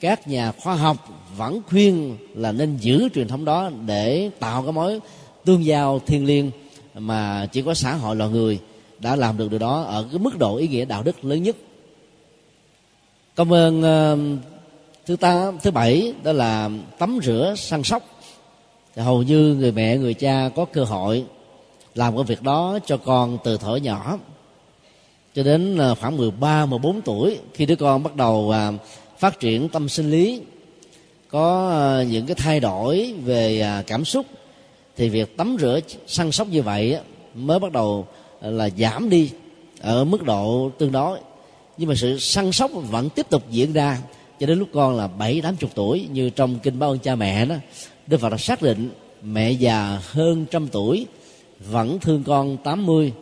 các 0.00 0.28
nhà 0.28 0.52
khoa 0.52 0.74
học 0.74 0.96
vẫn 1.36 1.60
khuyên 1.68 2.16
là 2.34 2.52
nên 2.52 2.76
giữ 2.76 3.08
truyền 3.14 3.28
thống 3.28 3.44
đó 3.44 3.70
để 3.86 4.30
tạo 4.40 4.62
cái 4.62 4.72
mối 4.72 5.00
tương 5.44 5.64
giao 5.64 6.00
thiêng 6.06 6.26
liêng 6.26 6.50
mà 6.94 7.46
chỉ 7.52 7.62
có 7.62 7.74
xã 7.74 7.94
hội 7.94 8.16
loài 8.16 8.30
người 8.30 8.58
đã 8.98 9.16
làm 9.16 9.36
được 9.36 9.50
điều 9.50 9.58
đó 9.58 9.82
ở 9.82 10.08
cái 10.10 10.18
mức 10.18 10.38
độ 10.38 10.56
ý 10.56 10.68
nghĩa 10.68 10.84
đạo 10.84 11.02
đức 11.02 11.24
lớn 11.24 11.42
nhất. 11.42 11.56
Cảm 13.36 13.52
ơn 13.52 13.80
uh, 13.80 14.38
thứ 15.06 15.16
ta 15.16 15.52
thứ 15.62 15.70
bảy 15.70 16.14
đó 16.22 16.32
là 16.32 16.70
tắm 16.98 17.18
rửa 17.22 17.54
săn 17.56 17.82
sóc 17.82 18.02
thì 18.94 19.02
hầu 19.02 19.22
như 19.22 19.54
người 19.54 19.72
mẹ 19.72 19.96
người 19.96 20.14
cha 20.14 20.50
có 20.56 20.64
cơ 20.64 20.84
hội 20.84 21.24
làm 21.94 22.16
cái 22.16 22.24
việc 22.24 22.42
đó 22.42 22.78
cho 22.86 22.96
con 22.96 23.38
từ 23.44 23.56
thở 23.56 23.76
nhỏ. 23.76 24.18
Cho 25.34 25.42
đến 25.42 25.78
à, 25.78 25.94
khoảng 26.00 26.16
13, 26.16 26.66
14 26.66 27.02
tuổi 27.02 27.38
khi 27.54 27.66
đứa 27.66 27.76
con 27.76 28.02
bắt 28.02 28.16
đầu 28.16 28.50
à, 28.50 28.72
phát 29.18 29.40
triển 29.40 29.68
tâm 29.68 29.88
sinh 29.88 30.10
lý 30.10 30.42
có 31.28 31.70
à, 31.70 32.02
những 32.02 32.26
cái 32.26 32.34
thay 32.34 32.60
đổi 32.60 33.14
về 33.24 33.66
cảm 33.86 34.04
xúc 34.04 34.26
thì 34.96 35.08
việc 35.08 35.36
tắm 35.36 35.56
rửa 35.60 35.80
săn 36.06 36.32
sóc 36.32 36.48
như 36.48 36.62
vậy 36.62 36.98
mới 37.34 37.58
bắt 37.58 37.72
đầu 37.72 38.06
là 38.40 38.68
giảm 38.78 39.10
đi 39.10 39.30
ở 39.80 40.04
mức 40.04 40.22
độ 40.22 40.70
tương 40.78 40.92
đối. 40.92 41.18
Nhưng 41.76 41.88
mà 41.88 41.94
sự 41.94 42.18
săn 42.18 42.52
sóc 42.52 42.70
vẫn 42.90 43.08
tiếp 43.10 43.26
tục 43.30 43.42
diễn 43.50 43.72
ra 43.72 43.98
cho 44.40 44.46
đến 44.46 44.58
lúc 44.58 44.68
con 44.72 44.96
là 44.96 45.06
bảy 45.06 45.40
tám 45.40 45.56
chục 45.56 45.70
tuổi 45.74 46.08
như 46.12 46.30
trong 46.30 46.58
kinh 46.58 46.78
báo 46.78 46.90
ơn 46.90 46.98
cha 46.98 47.14
mẹ 47.14 47.46
đó 47.46 47.54
đức 48.06 48.20
phật 48.20 48.28
đã 48.28 48.36
xác 48.36 48.62
định 48.62 48.90
mẹ 49.22 49.50
già 49.50 50.00
hơn 50.02 50.46
trăm 50.50 50.68
tuổi 50.68 51.06
vẫn 51.60 51.98
thương 52.00 52.24
con 52.24 52.56
tám 52.56 52.86
mươi. 52.86 53.12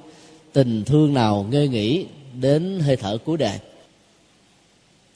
Tình 0.53 0.85
thương 0.85 1.15
nào 1.15 1.47
ngơi 1.51 1.69
nghỉ 1.69 2.07
đến 2.41 2.81
hơi 2.81 2.97
thở 2.97 3.19
cuối 3.25 3.39
đời 3.39 3.59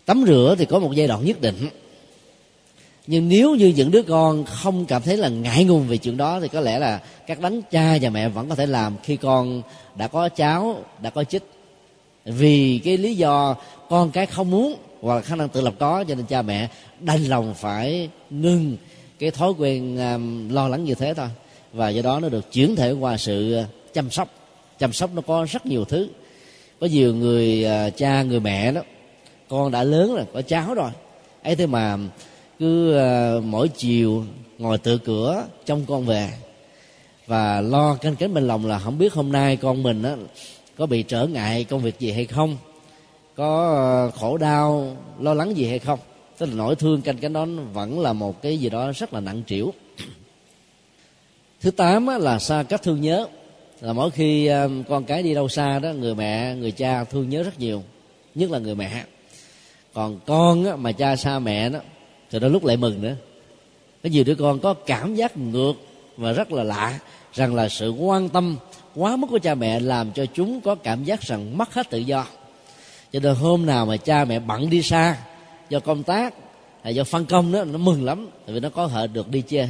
tắm 0.06 0.24
rửa 0.26 0.54
thì 0.58 0.64
có 0.64 0.78
một 0.78 0.92
giai 0.94 1.06
đoạn 1.06 1.24
nhất 1.24 1.40
định. 1.40 1.68
Nhưng 3.06 3.28
nếu 3.28 3.54
như 3.54 3.68
những 3.76 3.90
đứa 3.90 4.02
con 4.02 4.44
không 4.44 4.86
cảm 4.86 5.02
thấy 5.02 5.16
là 5.16 5.28
ngại 5.28 5.64
ngùng 5.64 5.88
về 5.88 5.96
chuyện 5.96 6.16
đó 6.16 6.40
thì 6.40 6.48
có 6.48 6.60
lẽ 6.60 6.78
là 6.78 7.00
các 7.26 7.40
đấng 7.40 7.62
cha 7.62 7.98
và 8.00 8.10
mẹ 8.10 8.28
vẫn 8.28 8.48
có 8.48 8.54
thể 8.54 8.66
làm 8.66 8.96
khi 9.02 9.16
con 9.16 9.62
đã 9.96 10.08
có 10.08 10.28
cháu, 10.28 10.84
đã 11.02 11.10
có 11.10 11.24
chích. 11.24 11.42
Vì 12.24 12.80
cái 12.84 12.96
lý 12.96 13.14
do 13.14 13.56
con 13.88 14.10
cái 14.10 14.26
không 14.26 14.50
muốn 14.50 14.76
hoặc 15.00 15.14
là 15.14 15.20
khả 15.20 15.36
năng 15.36 15.48
tự 15.48 15.60
lập 15.60 15.74
có 15.78 16.04
cho 16.08 16.14
nên 16.14 16.26
cha 16.26 16.42
mẹ 16.42 16.68
đành 17.00 17.24
lòng 17.24 17.54
phải 17.54 18.08
ngừng 18.30 18.76
cái 19.18 19.30
thói 19.30 19.52
quen 19.58 19.98
um, 19.98 20.48
lo 20.48 20.68
lắng 20.68 20.84
như 20.84 20.94
thế 20.94 21.14
thôi. 21.14 21.28
Và 21.72 21.88
do 21.88 22.02
đó 22.02 22.20
nó 22.20 22.28
được 22.28 22.52
chuyển 22.52 22.76
thể 22.76 22.92
qua 22.92 23.16
sự 23.16 23.54
à, 23.54 23.66
chăm 23.94 24.10
sóc. 24.10 24.28
Chăm 24.78 24.92
sóc 24.92 25.10
nó 25.14 25.22
có 25.22 25.46
rất 25.50 25.66
nhiều 25.66 25.84
thứ. 25.84 26.08
Có 26.80 26.86
nhiều 26.86 27.14
người 27.14 27.66
uh, 27.66 27.96
cha 27.96 28.22
người 28.22 28.40
mẹ 28.40 28.72
đó 28.72 28.80
con 29.48 29.70
đã 29.70 29.82
lớn 29.82 30.14
rồi 30.14 30.24
có 30.32 30.42
cháu 30.42 30.74
rồi. 30.74 30.90
Ấy 31.42 31.56
thế 31.56 31.66
mà 31.66 31.98
cứ 32.58 32.98
uh, 33.38 33.44
mỗi 33.44 33.68
chiều 33.68 34.24
ngồi 34.58 34.78
tự 34.78 34.98
cửa 34.98 35.44
trông 35.64 35.84
con 35.88 36.04
về. 36.04 36.30
Và 37.26 37.60
lo 37.60 37.94
canh 37.94 38.16
cánh 38.16 38.34
bên 38.34 38.46
lòng 38.46 38.66
là 38.66 38.78
không 38.78 38.98
biết 38.98 39.12
hôm 39.12 39.32
nay 39.32 39.56
con 39.56 39.82
mình 39.82 40.02
á 40.02 40.16
có 40.78 40.86
bị 40.86 41.02
trở 41.02 41.26
ngại 41.26 41.64
công 41.64 41.80
việc 41.80 41.98
gì 41.98 42.12
hay 42.12 42.24
không? 42.24 42.56
Có 43.36 44.10
khổ 44.14 44.36
đau 44.36 44.96
lo 45.20 45.34
lắng 45.34 45.56
gì 45.56 45.68
hay 45.68 45.78
không? 45.78 45.98
Tức 46.38 46.46
là 46.46 46.54
nỗi 46.54 46.76
thương 46.76 47.02
canh 47.02 47.18
cánh 47.18 47.32
đó 47.32 47.46
vẫn 47.72 48.00
là 48.00 48.12
một 48.12 48.42
cái 48.42 48.58
gì 48.58 48.68
đó 48.70 48.92
rất 48.92 49.14
là 49.14 49.20
nặng 49.20 49.42
trĩu. 49.46 49.72
Thứ 51.60 51.70
tám 51.70 52.06
là 52.06 52.38
xa 52.38 52.62
cách 52.62 52.82
thương 52.82 53.00
nhớ. 53.00 53.26
Là 53.80 53.92
mỗi 53.92 54.10
khi 54.10 54.46
ờ, 54.46 54.70
con 54.88 55.04
cái 55.04 55.22
đi 55.22 55.34
đâu 55.34 55.48
xa 55.48 55.78
đó, 55.78 55.92
người 55.92 56.14
mẹ, 56.14 56.54
người 56.54 56.70
cha 56.70 57.04
thương 57.04 57.28
nhớ 57.28 57.42
rất 57.42 57.60
nhiều, 57.60 57.82
nhất 58.34 58.50
là 58.50 58.58
người 58.58 58.74
mẹ. 58.74 59.04
Còn 59.94 60.20
con 60.26 60.82
mà 60.82 60.92
cha 60.92 61.16
xa 61.16 61.38
mẹ 61.38 61.68
đó, 61.68 61.78
thì 62.30 62.38
đôi 62.38 62.50
lúc 62.50 62.64
lại 62.64 62.76
mừng 62.76 63.02
nữa. 63.02 63.14
Có 64.02 64.08
nhiều 64.08 64.24
đứa 64.24 64.34
con 64.34 64.58
có 64.58 64.74
cảm 64.74 65.14
giác 65.14 65.36
ngược 65.36 65.72
và 66.16 66.32
rất 66.32 66.52
là 66.52 66.62
lạ 66.62 66.98
rằng 67.32 67.54
là 67.54 67.68
sự 67.68 67.90
quan 67.90 68.28
tâm 68.28 68.56
quá 68.94 69.16
mức 69.16 69.26
của 69.30 69.38
cha 69.38 69.54
mẹ 69.54 69.80
làm 69.80 70.12
cho 70.12 70.26
chúng 70.34 70.60
có 70.60 70.74
cảm 70.74 71.04
giác 71.04 71.20
rằng 71.20 71.58
mất 71.58 71.74
hết 71.74 71.90
tự 71.90 71.98
do. 71.98 72.26
Cho 73.12 73.20
nên 73.20 73.34
hôm 73.34 73.66
nào 73.66 73.86
mà 73.86 73.96
cha 73.96 74.24
mẹ 74.24 74.38
bận 74.38 74.70
đi 74.70 74.82
xa 74.82 75.16
do 75.70 75.80
công 75.80 76.02
tác 76.02 76.34
hay 76.82 76.94
do 76.94 77.04
phân 77.04 77.26
công 77.26 77.52
đó 77.52 77.64
nó 77.64 77.78
mừng 77.78 78.04
lắm 78.04 78.28
tại 78.46 78.54
vì 78.54 78.60
nó 78.60 78.68
có 78.68 78.86
hệ 78.86 79.06
được 79.06 79.28
đi 79.28 79.40
chơi. 79.40 79.68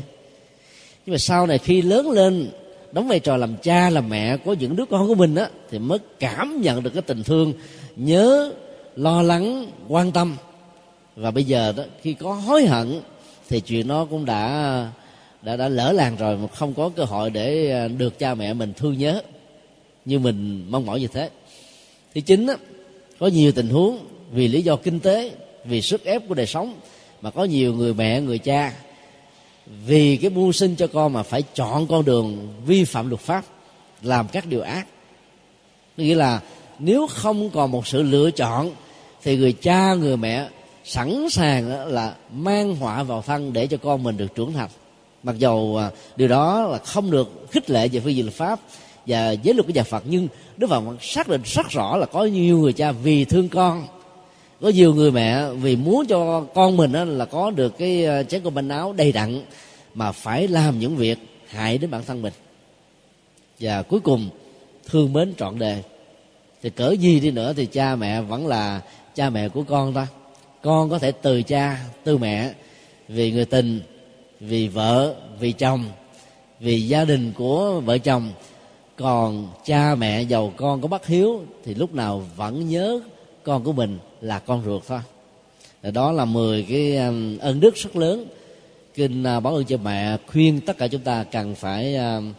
Nhưng 1.07 1.13
mà 1.13 1.19
sau 1.19 1.47
này 1.47 1.59
khi 1.59 1.83
lớn 1.83 2.11
lên 2.11 2.51
đóng 2.93 3.09
vai 3.09 3.21
trò 3.21 3.37
làm 3.37 3.57
cha 3.63 3.91
làm 3.91 4.09
mẹ 4.09 4.37
của 4.37 4.55
những 4.55 4.77
đứa 4.77 4.85
con 4.85 5.09
của 5.09 5.15
mình 5.15 5.35
á 5.35 5.49
thì 5.71 5.79
mới 5.79 5.99
cảm 6.21 6.61
nhận 6.61 6.83
được 6.83 6.91
cái 6.91 7.03
tình 7.03 7.23
thương 7.23 7.53
nhớ 7.97 8.53
lo 8.97 9.23
lắng 9.23 9.67
quan 9.89 10.13
tâm. 10.13 10.37
Và 11.17 11.31
bây 11.31 11.45
giờ 11.45 11.73
đó 11.77 11.83
khi 12.03 12.15
có 12.15 12.33
hối 12.33 12.67
hận 12.67 13.01
thì 13.49 13.61
chuyện 13.61 13.89
nó 13.89 14.05
cũng 14.05 14.25
đã 14.25 14.91
đã 15.43 15.57
đã 15.57 15.69
lỡ 15.69 15.93
làng 15.93 16.17
rồi 16.17 16.37
mà 16.37 16.47
không 16.47 16.75
có 16.75 16.89
cơ 16.89 17.05
hội 17.05 17.31
để 17.31 17.71
à, 17.71 17.89
được 17.89 18.19
cha 18.19 18.35
mẹ 18.35 18.55
mình 18.55 18.73
thương 18.77 18.99
nhớ 18.99 19.23
như 20.05 20.19
mình 20.19 20.67
mong 20.71 20.87
mỏi 20.87 21.01
như 21.01 21.07
thế. 21.07 21.31
Thì 22.15 22.21
chính 22.21 22.47
á, 22.47 22.57
có 23.19 23.27
nhiều 23.27 23.53
tình 23.53 23.69
huống 23.69 23.99
vì 24.33 24.49
lý 24.49 24.63
do 24.63 24.77
kinh 24.77 25.01
tế 25.01 25.31
vì 25.69 25.83
sức 25.83 26.05
ép 26.05 26.29
của 26.29 26.35
đời 26.35 26.47
sống, 26.47 26.75
mà 27.23 27.31
có 27.31 27.45
nhiều 27.45 27.75
người 27.75 27.95
mẹ, 27.95 28.21
người 28.21 28.39
cha, 28.39 28.73
vì 29.87 30.17
cái 30.17 30.31
mưu 30.31 30.53
sinh 30.53 30.77
cho 30.77 30.87
con 30.87 31.13
mà 31.13 31.23
phải 31.23 31.43
chọn 31.55 31.87
con 31.87 32.05
đường 32.05 32.49
vi 32.67 32.85
phạm 32.85 33.09
luật 33.09 33.21
pháp, 33.21 33.45
làm 34.03 34.29
các 34.29 34.47
điều 34.47 34.61
ác. 34.61 34.87
Nghĩa 35.97 36.15
là 36.15 36.41
nếu 36.79 37.07
không 37.07 37.51
còn 37.51 37.71
một 37.71 37.87
sự 37.87 38.03
lựa 38.03 38.31
chọn, 38.31 38.71
thì 39.23 39.37
người 39.37 39.53
cha, 39.53 39.95
người 39.95 40.17
mẹ 40.17 40.49
sẵn 40.85 41.27
sàng 41.31 41.89
là 41.93 42.15
mang 42.33 42.77
họa 42.77 43.03
vào 43.03 43.23
thân 43.23 43.53
để 43.53 43.67
cho 43.67 43.77
con 43.77 44.03
mình 44.03 44.17
được 44.17 44.35
trưởng 44.35 44.53
thành. 44.53 44.71
Mặc 45.23 45.39
dầu 45.39 45.77
à, 45.77 45.91
điều 46.17 46.29
đó 46.29 46.63
là 46.63 46.79
không 46.79 47.11
được 47.11 47.51
khích 47.51 47.71
lệ 47.71 47.89
về 47.89 48.01
phương 48.01 48.15
diện 48.15 48.25
luật 48.25 48.35
pháp 48.35 48.61
và 49.07 49.31
giới 49.31 49.55
luật 49.55 49.67
của 49.67 49.73
nhà 49.73 49.83
Phật, 49.83 50.03
nhưng 50.07 50.29
Đức 50.57 50.67
Phật 50.71 50.83
xác 51.01 51.29
định 51.29 51.43
rất 51.45 51.67
rõ 51.71 51.97
là 51.97 52.07
có 52.07 52.25
nhiều 52.25 52.59
người 52.59 52.73
cha 52.73 52.93
vì 52.93 53.25
thương 53.25 53.49
con 53.49 53.87
có 54.61 54.69
nhiều 54.69 54.95
người 54.95 55.11
mẹ, 55.11 55.49
vì 55.51 55.77
muốn 55.77 56.07
cho 56.07 56.45
con 56.55 56.77
mình 56.77 56.93
là 56.93 57.25
có 57.25 57.51
được 57.51 57.79
cái 57.79 58.05
ờ, 58.05 58.23
chén 58.23 58.41
cơm 58.41 58.55
bánh 58.55 58.69
áo 58.69 58.93
đầy 58.93 59.13
đặn, 59.13 59.43
mà 59.95 60.13
phải 60.13 60.49
làm 60.49 60.79
những 60.79 60.97
việc 60.97 61.19
hại 61.49 61.79
đến 61.79 61.91
bản 61.91 62.03
thân 62.07 62.23
mình. 62.23 62.33
Và 63.61 63.83
cuối 63.83 64.01
cùng, 64.01 64.29
thương 64.87 65.13
mến 65.13 65.35
trọn 65.39 65.59
đời. 65.59 65.83
Thì 66.63 66.71
cỡ 66.71 66.91
gì 66.91 67.21
đi 67.21 67.31
nữa 67.31 67.53
thì 67.57 67.67
cha 67.67 67.97
mẹ 67.97 68.21
vẫn 68.21 68.47
là 68.47 68.81
cha 69.15 69.31
mẹ 69.31 69.49
của 69.49 69.63
con 69.63 69.95
ta 69.95 70.07
con 70.63 70.91
có 70.91 70.99
thể 70.99 71.13
từ 71.13 71.43
cha, 71.43 71.85
từ 72.05 72.19
mẹ, 72.19 72.53
vì 73.09 73.33
người 73.33 73.45
tình, 73.45 73.81
vì 74.41 74.69
vợ, 74.69 75.15
vì 75.41 75.53
chồng, 75.53 75.85
vì 76.61 76.81
gia 76.81 77.05
đình 77.05 77.33
của 77.37 77.81
vợ 77.81 77.99
chồng. 77.99 78.33
Còn 78.97 79.49
cha 79.65 79.95
mẹ 79.95 80.23
giàu 80.23 80.53
con 80.57 80.81
có 80.81 80.89
bất 80.89 81.07
hiếu 81.07 81.43
thì 81.65 81.75
lúc 81.75 81.95
nào 81.95 82.23
vẫn 82.37 82.69
nhớ 82.69 83.01
con 83.47 83.65
của 83.65 83.73
mình 83.73 83.99
là 84.21 84.39
con 84.39 84.63
ruột 84.65 84.83
thôi. 84.87 85.01
Đó 85.83 86.13
là 86.13 86.25
10 86.25 86.67
cái 86.69 86.97
um, 86.97 87.39
ân 87.39 87.61
đức 87.61 87.75
rất 87.77 87.97
lớn. 87.97 88.27
Kinh 88.95 89.25
à, 89.25 89.41
báo 89.41 89.55
ơn 89.55 89.65
cho 89.65 89.77
mẹ 89.77 90.17
khuyên 90.27 90.61
tất 90.61 90.79
cả 90.79 90.89
chúng 90.89 91.01
ta 91.01 91.25
cần 91.25 91.55
phải 91.55 91.97
um, 91.97 92.33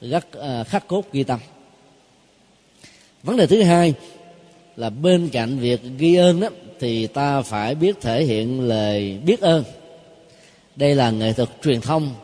rất 0.00 0.32
à, 0.32 0.64
khắc 0.64 0.88
cốt 0.88 1.04
ghi 1.12 1.22
tâm. 1.22 1.40
Vấn 3.22 3.36
đề 3.36 3.46
thứ 3.46 3.62
hai 3.62 3.94
là 4.76 4.90
bên 4.90 5.28
cạnh 5.28 5.58
việc 5.58 5.80
ghi 5.98 6.14
ơn 6.14 6.40
đó 6.40 6.48
thì 6.80 7.06
ta 7.06 7.42
phải 7.42 7.74
biết 7.74 8.00
thể 8.00 8.24
hiện 8.24 8.60
lời 8.60 9.18
biết 9.24 9.40
ơn. 9.40 9.64
Đây 10.76 10.94
là 10.94 11.10
nghệ 11.10 11.32
thuật 11.32 11.48
truyền 11.62 11.80
thông 11.80 12.14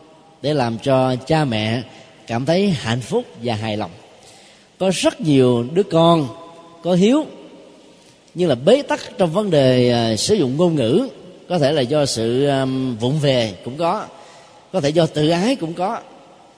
để 0.41 0.53
làm 0.53 0.77
cho 0.77 1.15
cha 1.15 1.45
mẹ 1.45 1.83
cảm 2.27 2.45
thấy 2.45 2.69
hạnh 2.69 3.01
phúc 3.01 3.25
và 3.43 3.55
hài 3.55 3.77
lòng. 3.77 3.91
Có 4.79 4.91
rất 4.93 5.21
nhiều 5.21 5.65
đứa 5.73 5.83
con 5.83 6.27
có 6.83 6.93
hiếu 6.93 7.25
nhưng 8.35 8.49
là 8.49 8.55
bế 8.55 8.81
tắc 8.81 9.17
trong 9.17 9.31
vấn 9.31 9.49
đề 9.49 9.93
uh, 10.13 10.19
sử 10.19 10.35
dụng 10.35 10.57
ngôn 10.57 10.75
ngữ 10.75 11.07
có 11.49 11.59
thể 11.59 11.71
là 11.71 11.81
do 11.81 12.05
sự 12.05 12.47
um, 12.47 12.95
vụng 12.97 13.19
về 13.19 13.53
cũng 13.65 13.77
có 13.77 14.05
có 14.73 14.81
thể 14.81 14.89
do 14.89 15.05
tự 15.05 15.29
ái 15.29 15.55
cũng 15.55 15.73
có 15.73 15.99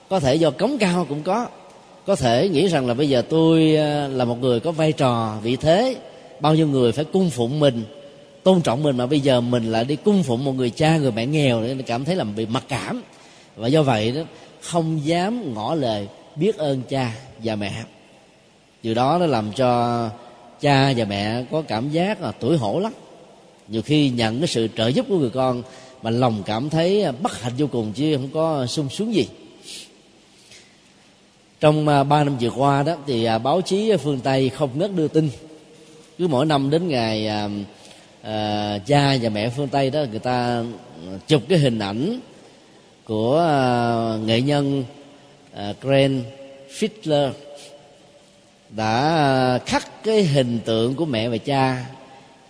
có 0.08 0.20
thể 0.20 0.34
do 0.34 0.50
cống 0.50 0.78
cao 0.78 1.06
cũng 1.08 1.22
có. 1.22 1.46
Có 2.06 2.16
thể 2.16 2.48
nghĩ 2.48 2.68
rằng 2.68 2.86
là 2.86 2.94
bây 2.94 3.08
giờ 3.08 3.22
tôi 3.28 3.72
uh, 3.72 4.16
là 4.16 4.24
một 4.24 4.40
người 4.40 4.60
có 4.60 4.72
vai 4.72 4.92
trò 4.92 5.38
vị 5.42 5.56
thế 5.56 5.96
bao 6.40 6.54
nhiêu 6.54 6.66
người 6.66 6.92
phải 6.92 7.04
cung 7.04 7.30
phụng 7.30 7.60
mình 7.60 7.84
tôn 8.42 8.60
trọng 8.60 8.82
mình 8.82 8.96
mà 8.96 9.06
bây 9.06 9.20
giờ 9.20 9.40
mình 9.40 9.72
lại 9.72 9.84
đi 9.84 9.96
cung 9.96 10.22
phụng 10.22 10.44
một 10.44 10.52
người 10.52 10.70
cha 10.70 10.96
người 10.96 11.12
mẹ 11.12 11.26
nghèo 11.26 11.60
nên 11.60 11.82
cảm 11.82 12.04
thấy 12.04 12.16
là 12.16 12.24
bị 12.24 12.46
mặc 12.46 12.64
cảm. 12.68 13.02
Và 13.56 13.68
do 13.68 13.82
vậy 13.82 14.12
đó 14.12 14.20
không 14.60 15.06
dám 15.06 15.54
ngỏ 15.54 15.74
lời 15.74 16.08
biết 16.36 16.56
ơn 16.56 16.82
cha 16.88 17.12
và 17.42 17.56
mẹ. 17.56 17.72
Điều 18.82 18.94
đó 18.94 19.16
nó 19.20 19.26
làm 19.26 19.52
cho 19.52 20.08
cha 20.64 20.92
và 20.96 21.04
mẹ 21.04 21.44
có 21.50 21.62
cảm 21.62 21.90
giác 21.90 22.22
là 22.22 22.32
tuổi 22.32 22.56
hổ 22.56 22.80
lắm. 22.80 22.92
Nhiều 23.68 23.82
khi 23.82 24.10
nhận 24.10 24.38
cái 24.38 24.48
sự 24.48 24.68
trợ 24.76 24.88
giúp 24.88 25.06
của 25.08 25.18
người 25.18 25.30
con 25.30 25.62
mà 26.02 26.10
lòng 26.10 26.42
cảm 26.46 26.70
thấy 26.70 27.04
bất 27.22 27.40
hạnh 27.40 27.52
vô 27.58 27.66
cùng 27.66 27.92
chứ 27.92 28.16
không 28.16 28.28
có 28.34 28.66
sung 28.66 28.88
sướng 28.90 29.14
gì. 29.14 29.28
Trong 31.60 31.88
à, 31.88 32.04
ba 32.04 32.24
năm 32.24 32.36
vừa 32.40 32.50
qua 32.50 32.82
đó 32.82 32.96
thì 33.06 33.24
à, 33.24 33.38
báo 33.38 33.60
chí 33.60 33.92
phương 33.96 34.20
tây 34.20 34.48
không 34.48 34.70
ngớt 34.74 34.94
đưa 34.94 35.08
tin. 35.08 35.30
Cứ 36.18 36.28
mỗi 36.28 36.46
năm 36.46 36.70
đến 36.70 36.88
ngày 36.88 37.26
à, 37.26 37.48
à, 38.22 38.78
cha 38.86 39.16
và 39.22 39.28
mẹ 39.28 39.48
phương 39.48 39.68
tây 39.68 39.90
đó 39.90 40.04
người 40.10 40.18
ta 40.18 40.64
chụp 41.26 41.42
cái 41.48 41.58
hình 41.58 41.78
ảnh 41.78 42.20
của 43.04 43.38
à, 43.38 44.18
nghệ 44.24 44.40
nhân 44.40 44.84
à, 45.54 45.74
Grant 45.82 46.24
Fiedler 46.70 47.30
đã 48.76 49.14
ờ, 49.14 49.58
khắc 49.66 50.04
cái 50.04 50.22
hình 50.22 50.60
tượng 50.64 50.94
của 50.94 51.04
mẹ 51.04 51.28
và 51.28 51.36
cha 51.36 51.86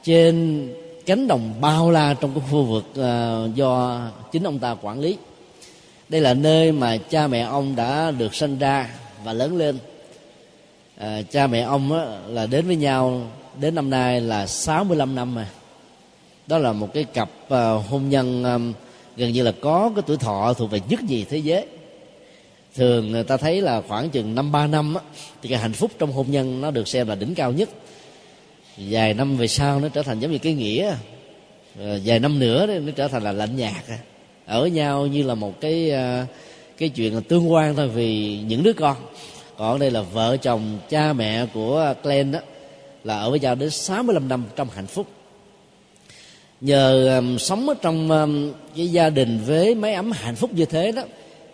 trên 0.05 0.69
cánh 1.07 1.29
đồng 1.29 1.55
bao 1.61 1.91
la 1.91 2.15
trong 2.15 2.35
cái 2.35 2.43
khu 2.51 2.63
vực 2.63 2.85
ờ, 2.95 3.49
do 3.55 4.01
chính 4.33 4.43
ông 4.43 4.59
ta 4.59 4.77
quản 4.83 5.01
lý. 5.01 5.17
Đây 6.09 6.21
là 6.21 6.35
nơi 6.35 6.73
mà 6.73 6.97
cha 6.97 7.27
mẹ 7.27 7.41
ông 7.41 7.77
đã 7.77 8.11
được 8.11 8.35
sinh 8.35 8.59
ra 8.59 8.91
và 9.25 9.33
lớn 9.33 9.57
lên. 9.57 9.79
À, 10.99 11.23
cha 11.31 11.47
mẹ 11.47 11.61
ông 11.61 11.93
á, 11.93 12.05
là 12.29 12.47
đến 12.47 12.67
với 12.67 12.77
nhau 12.77 13.21
đến 13.61 13.75
năm 13.75 13.91
nay 13.91 14.21
là 14.21 14.47
65 14.47 15.15
năm 15.15 15.35
mà. 15.35 15.49
Đó 16.47 16.59
là 16.59 16.73
một 16.73 16.89
cái 16.95 17.05
cặp 17.05 17.31
hôn 17.89 18.09
nhân 18.09 18.43
gần 19.17 19.33
như 19.33 19.43
là 19.43 19.53
có 19.61 19.91
cái 19.97 20.03
tuổi 20.07 20.17
thọ 20.17 20.53
thuộc 20.53 20.71
về 20.71 20.81
nhất 20.89 21.01
gì 21.01 21.27
thế 21.31 21.39
giới 21.39 21.67
thường 22.75 23.13
người 23.13 23.25
ta 23.25 23.37
thấy 23.37 23.61
là 23.61 23.81
khoảng 23.89 24.11
chừng 24.11 24.35
năm 24.35 24.53
ba 24.53 24.67
năm 24.67 24.95
á, 24.95 25.03
thì 25.43 25.49
cái 25.49 25.59
hạnh 25.59 25.73
phúc 25.73 25.91
trong 25.99 26.13
hôn 26.13 26.31
nhân 26.31 26.61
nó 26.61 26.71
được 26.71 26.89
xem 26.89 27.09
là 27.09 27.15
đỉnh 27.15 27.35
cao 27.35 27.53
nhất. 27.53 27.69
Vài 28.77 29.15
năm 29.15 29.37
về 29.37 29.49
sau 29.49 29.81
nó 29.81 29.89
trở 29.89 30.03
thành 30.03 30.21
giống 30.21 30.33
như 30.33 30.39
cái 30.39 30.55
nghĩa. 30.55 30.95
Ờ, 31.79 32.01
vài 32.05 32.19
năm 32.19 32.39
nữa 32.39 32.67
nó 32.67 32.93
trở 32.97 33.09
thành 33.09 33.23
là 33.23 33.33
lạnh 33.33 33.57
nhạt. 33.57 33.85
Ở 34.47 34.67
nhau 34.67 35.07
như 35.07 35.23
là 35.23 35.35
một 35.35 35.61
cái 35.61 35.91
ờ, 35.91 36.27
cái 36.79 36.89
chuyện 36.89 37.15
là 37.15 37.21
tương 37.29 37.53
quan 37.53 37.77
thôi 37.77 37.89
vì 37.89 38.39
những 38.39 38.63
đứa 38.63 38.73
con. 38.73 38.97
Còn 39.57 39.79
đây 39.79 39.91
là 39.91 40.03
vợ 40.03 40.37
chồng 40.37 40.79
cha 40.89 41.13
mẹ 41.13 41.47
của 41.55 41.95
Glenn 42.03 42.33
đó 42.33 42.39
là 43.05 43.19
ở 43.19 43.31
với 43.31 43.41
nhau 43.41 43.55
đến 43.55 43.71
65 43.71 44.29
năm 44.29 44.45
trong 44.57 44.69
hạnh 44.75 44.87
phúc. 44.87 45.07
Nhờ 46.61 47.17
um, 47.17 47.39
sống 47.39 47.69
ở 47.69 47.75
trong 47.83 48.11
um, 48.11 48.53
cái 48.77 48.93
gia 48.93 49.11
đình 49.11 49.41
với 49.47 49.75
mấy 49.75 49.95
ấm 49.95 50.13
hạnh 50.13 50.37
phúc 50.37 50.51
như 50.55 50.65
thế 50.65 50.93
đó 50.93 51.03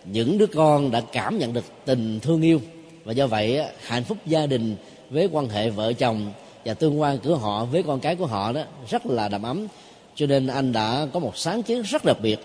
những 0.05 0.39
đứa 0.39 0.47
con 0.47 0.91
đã 0.91 1.01
cảm 1.13 1.39
nhận 1.39 1.53
được 1.53 1.65
tình 1.85 2.21
thương 2.21 2.43
yêu 2.43 2.61
và 3.05 3.13
do 3.13 3.27
vậy 3.27 3.61
hạnh 3.81 4.05
phúc 4.05 4.19
gia 4.27 4.47
đình 4.47 4.77
với 5.11 5.29
quan 5.33 5.49
hệ 5.49 5.71
vợ 5.71 5.93
chồng 5.93 6.33
và 6.65 6.75
tương 6.75 7.01
quan 7.01 7.19
của 7.19 7.37
họ 7.37 7.65
với 7.65 7.83
con 7.83 8.01
cái 8.01 8.17
của 8.17 8.27
họ 8.27 8.53
đó 8.53 8.63
rất 8.91 9.07
là 9.07 9.29
đầm 9.29 9.43
ấm. 9.43 9.67
Cho 10.15 10.27
nên 10.27 10.47
anh 10.47 10.73
đã 10.73 11.07
có 11.13 11.21
một 11.21 11.37
sáng 11.37 11.63
kiến 11.63 11.83
rất 11.83 12.05
đặc 12.05 12.17
biệt. 12.23 12.39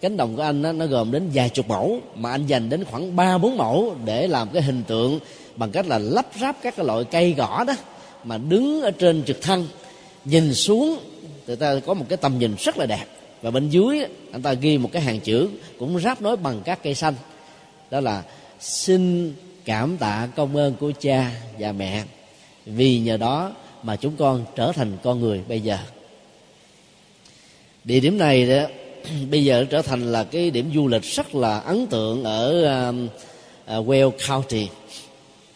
Cánh 0.00 0.16
đồng 0.16 0.36
của 0.36 0.42
anh 0.42 0.62
đó, 0.62 0.72
nó 0.72 0.86
gồm 0.86 1.12
đến 1.12 1.30
vài 1.34 1.48
chục 1.48 1.68
mẫu 1.68 2.00
mà 2.14 2.30
anh 2.30 2.46
dành 2.46 2.68
đến 2.68 2.84
khoảng 2.84 3.16
ba 3.16 3.38
bốn 3.38 3.56
mẫu 3.56 3.94
để 4.04 4.26
làm 4.26 4.48
cái 4.52 4.62
hình 4.62 4.82
tượng 4.86 5.18
bằng 5.56 5.70
cách 5.70 5.86
là 5.86 5.98
lắp 5.98 6.26
ráp 6.40 6.56
các 6.62 6.76
cái 6.76 6.86
loại 6.86 7.04
cây 7.04 7.32
gõ 7.32 7.64
đó 7.64 7.74
mà 8.24 8.38
đứng 8.38 8.82
ở 8.82 8.90
trên 8.90 9.24
trực 9.24 9.42
thăng 9.42 9.66
nhìn 10.24 10.54
xuống. 10.54 10.98
Người 11.46 11.56
ta 11.56 11.80
có 11.86 11.94
một 11.94 12.04
cái 12.08 12.16
tầm 12.16 12.38
nhìn 12.38 12.54
rất 12.58 12.78
là 12.78 12.86
đẹp 12.86 13.04
và 13.44 13.50
bên 13.50 13.68
dưới 13.68 14.04
anh 14.32 14.42
ta 14.42 14.52
ghi 14.52 14.78
một 14.78 14.90
cái 14.92 15.02
hàng 15.02 15.20
chữ 15.20 15.48
cũng 15.78 16.00
ráp 16.00 16.22
nối 16.22 16.36
bằng 16.36 16.60
các 16.64 16.82
cây 16.82 16.94
xanh. 16.94 17.14
Đó 17.90 18.00
là 18.00 18.22
xin 18.60 19.32
cảm 19.64 19.96
tạ 19.96 20.28
công 20.36 20.56
ơn 20.56 20.74
của 20.74 20.92
cha 21.00 21.30
và 21.58 21.72
mẹ 21.72 22.04
vì 22.66 22.98
nhờ 22.98 23.16
đó 23.16 23.52
mà 23.82 23.96
chúng 23.96 24.16
con 24.16 24.44
trở 24.56 24.72
thành 24.72 24.92
con 25.02 25.20
người 25.20 25.40
bây 25.48 25.60
giờ. 25.60 25.78
Địa 27.84 28.00
điểm 28.00 28.18
này 28.18 28.46
đó 28.46 28.62
bây 29.30 29.44
giờ 29.44 29.64
trở 29.70 29.82
thành 29.82 30.12
là 30.12 30.24
cái 30.24 30.50
điểm 30.50 30.70
du 30.74 30.88
lịch 30.88 31.02
rất 31.02 31.34
là 31.34 31.58
ấn 31.58 31.86
tượng 31.86 32.24
ở 32.24 32.48
uh, 32.88 32.94
uh, 33.78 33.88
Wales 33.88 34.10
County. 34.28 34.68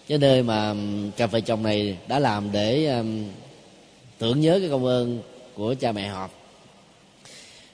Cái 0.08 0.18
nơi 0.18 0.42
mà 0.42 0.70
um, 0.70 1.10
cặp 1.10 1.30
vợ 1.30 1.40
chồng 1.40 1.62
này 1.62 1.96
đã 2.08 2.18
làm 2.18 2.52
để 2.52 2.86
um, 2.86 3.24
tưởng 4.18 4.40
nhớ 4.40 4.58
cái 4.60 4.68
công 4.68 4.84
ơn 4.84 5.22
của 5.54 5.74
cha 5.80 5.92
mẹ 5.92 6.08
họ 6.08 6.28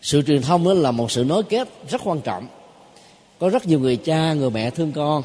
sự 0.04 0.22
truyền 0.22 0.42
thông 0.42 0.64
đó 0.64 0.72
là 0.72 0.90
một 0.90 1.10
sự 1.10 1.24
nối 1.24 1.42
kết 1.42 1.68
rất 1.90 2.00
quan 2.04 2.20
trọng. 2.20 2.46
Có 3.38 3.48
rất 3.48 3.66
nhiều 3.66 3.80
người 3.80 3.96
cha, 3.96 4.32
người 4.32 4.50
mẹ 4.50 4.70
thương 4.70 4.92
con, 4.92 5.22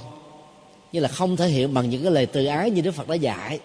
nhưng 0.91 1.03
là 1.03 1.09
không 1.09 1.35
thể 1.35 1.47
hiện 1.47 1.73
bằng 1.73 1.89
những 1.89 2.03
cái 2.03 2.11
lời 2.11 2.25
từ 2.25 2.45
ái 2.45 2.71
như 2.71 2.81
đức 2.81 2.91
phật 2.91 3.07
đã 3.07 3.15
dạy. 3.15 3.59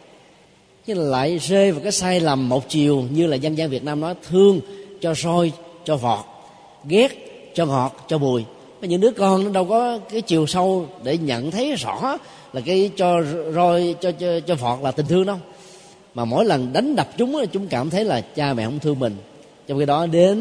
Nhưng 0.87 0.99
lại 0.99 1.39
rơi 1.39 1.73
vào 1.73 1.81
cái 1.83 1.93
sai 1.93 2.21
lầm 2.21 2.49
một 2.49 2.69
chiều 2.69 3.05
như 3.11 3.27
là 3.27 3.37
dân 3.37 3.59
gian 3.59 3.71
việt 3.71 3.85
nam 3.85 4.01
nói, 4.01 4.15
thương 4.29 4.61
cho 5.01 5.15
soi, 5.15 5.53
cho 5.85 5.97
vọt, 5.97 6.25
ghét 6.85 7.09
cho 7.55 7.67
ngọt, 7.67 8.05
cho 8.09 8.19
bùi. 8.19 8.45
Mà 8.81 8.87
những 8.87 9.01
đứa 9.01 9.11
con 9.11 9.45
nó 9.45 9.51
đâu 9.51 9.65
có 9.65 9.99
cái 10.11 10.21
chiều 10.21 10.47
sâu 10.47 10.87
để 11.03 11.19
nhận 11.19 11.51
thấy 11.51 11.75
rõ 11.75 12.19
là 12.53 12.61
cái 12.61 12.91
cho 12.97 13.23
roi, 13.55 13.95
cho 14.01 14.13
cho 14.13 14.41
cho 14.41 14.55
vọt 14.55 14.79
là 14.83 14.91
tình 14.91 15.07
thương 15.07 15.27
đâu. 15.27 15.37
Mà 16.15 16.25
mỗi 16.25 16.45
lần 16.45 16.73
đánh 16.73 16.97
đập 16.97 17.09
chúng 17.19 17.47
chúng 17.53 17.67
cảm 17.67 17.91
thấy 17.91 18.05
là 18.05 18.21
cha 18.21 18.55
mẹ 18.55 18.65
không 18.65 18.79
thương 18.79 18.99
mình 18.99 19.17
trong 19.67 19.79
khi 19.79 19.87
đó, 19.87 20.07
đến 20.07 20.39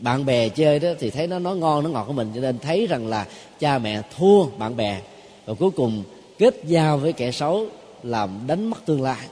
bạn 0.00 0.26
bè 0.26 0.48
chơi 0.48 0.78
đó, 0.78 0.88
thì 0.98 1.10
thấy 1.10 1.26
nó 1.26 1.38
nói 1.38 1.56
ngon, 1.56 1.84
nó 1.84 1.90
ngọt 1.90 2.04
của 2.06 2.12
mình, 2.12 2.30
cho 2.34 2.40
nên 2.40 2.58
thấy 2.58 2.86
rằng 2.86 3.06
là 3.06 3.26
cha 3.60 3.78
mẹ 3.78 4.02
thua 4.16 4.44
bạn 4.44 4.76
bè. 4.76 5.00
Và 5.46 5.54
cuối 5.54 5.70
cùng, 5.70 6.02
kết 6.38 6.54
giao 6.64 6.98
với 6.98 7.12
kẻ 7.12 7.30
xấu 7.30 7.66
làm 8.02 8.30
đánh 8.46 8.66
mất 8.66 8.86
tương 8.86 9.02
lai. 9.02 9.26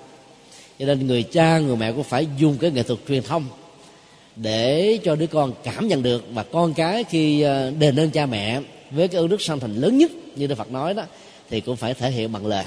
Cho 0.78 0.86
nên 0.86 1.06
người 1.06 1.22
cha, 1.22 1.58
người 1.58 1.76
mẹ 1.76 1.92
cũng 1.92 2.04
phải 2.04 2.26
dùng 2.38 2.56
cái 2.60 2.70
nghệ 2.70 2.82
thuật 2.82 2.98
truyền 3.08 3.22
thông 3.22 3.44
để 4.36 4.98
cho 5.04 5.14
đứa 5.14 5.26
con 5.26 5.52
cảm 5.64 5.88
nhận 5.88 6.02
được. 6.02 6.24
Và 6.32 6.42
con 6.42 6.74
cái 6.74 7.04
khi 7.04 7.42
ờ, 7.42 7.70
đền 7.70 7.96
ơn 7.96 8.10
cha 8.10 8.26
mẹ 8.26 8.60
với 8.90 9.08
cái 9.08 9.20
ơn 9.20 9.28
đức 9.28 9.42
sanh 9.42 9.60
thành 9.60 9.74
lớn 9.74 9.98
nhất, 9.98 10.10
như 10.36 10.46
đức 10.46 10.54
phật 10.54 10.70
nói 10.70 10.94
đó, 10.94 11.02
thì 11.50 11.60
cũng 11.60 11.76
phải 11.76 11.94
thể 11.94 12.10
hiện 12.10 12.32
bằng 12.32 12.46
lời. 12.46 12.64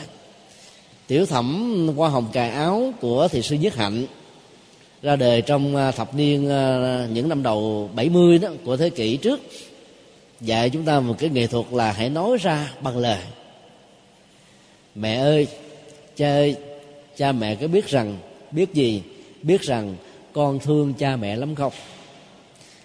Tiểu 1.08 1.26
thẩm 1.26 1.90
qua 1.96 2.10
hồng 2.10 2.28
cài 2.34 2.50
áo 2.50 2.94
của 3.02 3.28
thị 3.28 3.42
sư 3.42 3.56
nhất 3.56 3.76
hạnh 3.76 4.06
ra 5.06 5.16
đời 5.16 5.42
trong 5.42 5.76
à, 5.76 5.92
thập 5.92 6.16
niên 6.16 6.50
à, 6.50 7.08
những 7.14 7.30
năm 7.30 7.44
đầu 7.44 7.90
70 7.96 8.38
đó 8.38 8.50
của 8.66 8.78
thế 8.78 8.90
kỷ 8.90 9.18
trước. 9.18 9.40
Dạy 10.42 10.70
chúng 10.70 10.84
ta 10.84 11.00
một 11.00 11.16
cái 11.20 11.30
nghệ 11.30 11.48
thuật 11.48 11.66
là 11.72 11.92
hãy 11.92 12.10
nói 12.10 12.38
ra 12.42 12.72
bằng 12.82 12.98
lời. 12.98 13.20
Mẹ 14.96 15.16
ơi, 15.16 15.48
cha 16.16 16.28
ơi, 16.28 16.56
cha 17.18 17.32
mẹ 17.32 17.56
có 17.56 17.68
biết 17.68 17.88
rằng, 17.88 18.18
biết 18.52 18.74
gì? 18.74 19.02
Biết 19.42 19.62
rằng 19.62 19.96
con 20.34 20.60
thương 20.60 20.94
cha 20.94 21.16
mẹ 21.16 21.36
lắm 21.36 21.56
không? 21.56 21.74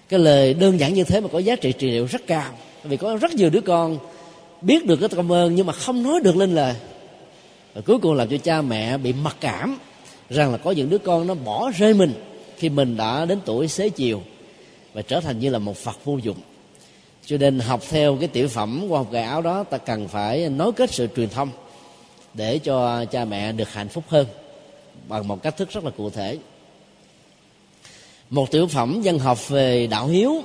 Cái 0.09 0.21
lời 0.21 0.55
đơn 0.55 0.81
giản 0.81 0.95
như 0.95 1.05
thế 1.05 1.21
mà 1.21 1.29
có 1.29 1.39
giá 1.39 1.57
trị 1.57 1.73
trị 1.73 1.91
liệu 1.91 2.07
rất 2.07 2.27
cao. 2.27 2.53
Vì 2.85 2.97
có 2.97 3.17
rất 3.17 3.33
nhiều 3.33 3.51
đứa 3.51 3.61
con 3.61 3.99
biết 4.63 4.87
được 4.87 4.97
cái 4.97 5.09
công 5.09 5.33
ơn 5.33 5.55
nhưng 5.55 5.67
mà 5.67 5.73
không 5.73 6.03
nói 6.03 6.21
được 6.25 6.37
lên 6.37 6.55
lời. 6.55 6.75
Và 7.75 7.81
cuối 7.81 7.99
cùng 7.99 8.15
làm 8.15 8.29
cho 8.29 8.37
cha 8.37 8.63
mẹ 8.63 8.99
bị 8.99 9.13
mặc 9.13 9.37
cảm 9.41 9.79
rằng 10.31 10.53
là 10.53 10.59
có 10.59 10.71
những 10.71 10.91
đứa 10.91 10.99
con 10.99 11.27
nó 11.27 11.35
bỏ 11.35 11.71
rơi 11.79 11.95
mình 11.95 12.13
khi 12.57 12.69
mình 12.69 12.97
đã 12.97 13.25
đến 13.25 13.39
tuổi 13.45 13.69
xế 13.69 13.89
chiều 13.89 14.23
và 14.93 15.03
trở 15.03 15.21
thành 15.21 15.39
như 15.39 15.51
là 15.51 15.59
một 15.59 15.77
phật 15.77 16.05
vô 16.05 16.17
dụng. 16.17 16.37
Cho 17.27 17.37
nên 17.37 17.59
học 17.59 17.83
theo 17.91 18.17
cái 18.17 18.29
tiểu 18.29 18.49
phẩm 18.49 18.85
qua 18.89 18.99
học 18.99 19.13
nghề 19.13 19.23
áo 19.23 19.43
đó 19.43 19.65
ta 19.65 19.79
cần 19.79 20.09
phải 20.09 20.49
nối 20.49 20.73
kết 20.73 20.91
sự 20.91 21.09
truyền 21.17 21.29
thông 21.29 21.49
để 22.35 22.59
cho 22.59 23.05
cha 23.05 23.25
mẹ 23.25 23.53
được 23.53 23.73
hạnh 23.73 23.89
phúc 23.89 24.05
hơn 24.09 24.27
bằng 25.09 25.29
một 25.29 25.43
cách 25.43 25.57
thức 25.57 25.71
rất 25.71 25.85
là 25.85 25.91
cụ 25.91 26.11
thể. 26.11 26.39
Một 28.31 28.51
tiểu 28.51 28.67
phẩm 28.67 29.01
dân 29.03 29.19
học 29.19 29.49
về 29.49 29.87
đạo 29.87 30.07
hiếu 30.07 30.43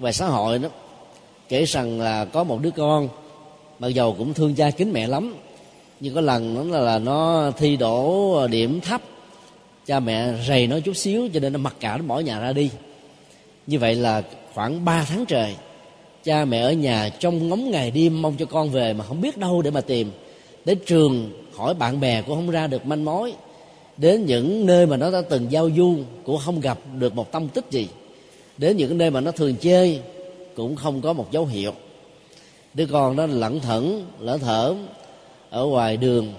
về 0.00 0.12
xã 0.12 0.26
hội 0.26 0.58
đó 0.58 0.68
kể 1.48 1.64
rằng 1.64 2.00
là 2.00 2.24
có 2.24 2.44
một 2.44 2.60
đứa 2.62 2.70
con 2.70 3.08
mặc 3.78 3.88
dầu 3.88 4.14
cũng 4.18 4.34
thương 4.34 4.54
cha 4.54 4.70
kính 4.70 4.92
mẹ 4.92 5.06
lắm 5.06 5.34
nhưng 6.00 6.14
có 6.14 6.20
lần 6.20 6.54
nó 6.54 6.78
là, 6.78 6.84
là 6.84 6.98
nó 6.98 7.50
thi 7.56 7.76
đổ 7.76 8.46
điểm 8.46 8.80
thấp 8.80 9.00
cha 9.86 10.00
mẹ 10.00 10.32
rầy 10.48 10.66
nó 10.66 10.80
chút 10.80 10.96
xíu, 10.96 11.28
cho 11.34 11.40
nên 11.40 11.52
nó 11.52 11.58
mặc 11.58 11.76
cả 11.80 11.96
nó 11.96 12.02
bỏ 12.02 12.20
nhà 12.20 12.40
ra 12.40 12.52
đi. 12.52 12.70
Như 13.66 13.78
vậy 13.78 13.94
là 13.94 14.22
khoảng 14.54 14.84
3 14.84 15.04
tháng 15.08 15.26
trời, 15.26 15.54
cha 16.24 16.44
mẹ 16.44 16.60
ở 16.60 16.72
nhà 16.72 17.08
trong 17.08 17.48
ngóng 17.48 17.70
ngày 17.70 17.90
đêm 17.90 18.22
mong 18.22 18.36
cho 18.36 18.46
con 18.46 18.70
về 18.70 18.92
mà 18.92 19.04
không 19.04 19.20
biết 19.20 19.38
đâu 19.38 19.62
để 19.62 19.70
mà 19.70 19.80
tìm. 19.80 20.10
Đến 20.64 20.78
trường, 20.86 21.30
hỏi 21.54 21.74
bạn 21.74 22.00
bè 22.00 22.22
cũng 22.22 22.34
không 22.34 22.50
ra 22.50 22.66
được 22.66 22.86
manh 22.86 23.04
mối. 23.04 23.32
Đến 23.96 24.26
những 24.26 24.66
nơi 24.66 24.86
mà 24.86 24.96
nó 24.96 25.10
đã 25.10 25.22
từng 25.30 25.52
giao 25.52 25.70
du 25.76 25.96
cũng 26.24 26.38
không 26.38 26.60
gặp 26.60 26.78
được 26.98 27.14
một 27.14 27.32
tâm 27.32 27.48
tích 27.48 27.64
gì. 27.70 27.88
Đến 28.58 28.76
những 28.76 28.98
nơi 28.98 29.10
mà 29.10 29.20
nó 29.20 29.30
thường 29.30 29.56
chơi 29.56 30.00
cũng 30.54 30.76
không 30.76 31.00
có 31.00 31.12
một 31.12 31.32
dấu 31.32 31.46
hiệu. 31.46 31.72
Đứa 32.74 32.86
con 32.86 33.16
nó 33.16 33.26
lẩn 33.26 33.60
thẩn, 33.60 34.06
lỡ 34.20 34.38
thở 34.38 34.74
ở 35.50 35.64
ngoài 35.64 35.96
đường 35.96 36.32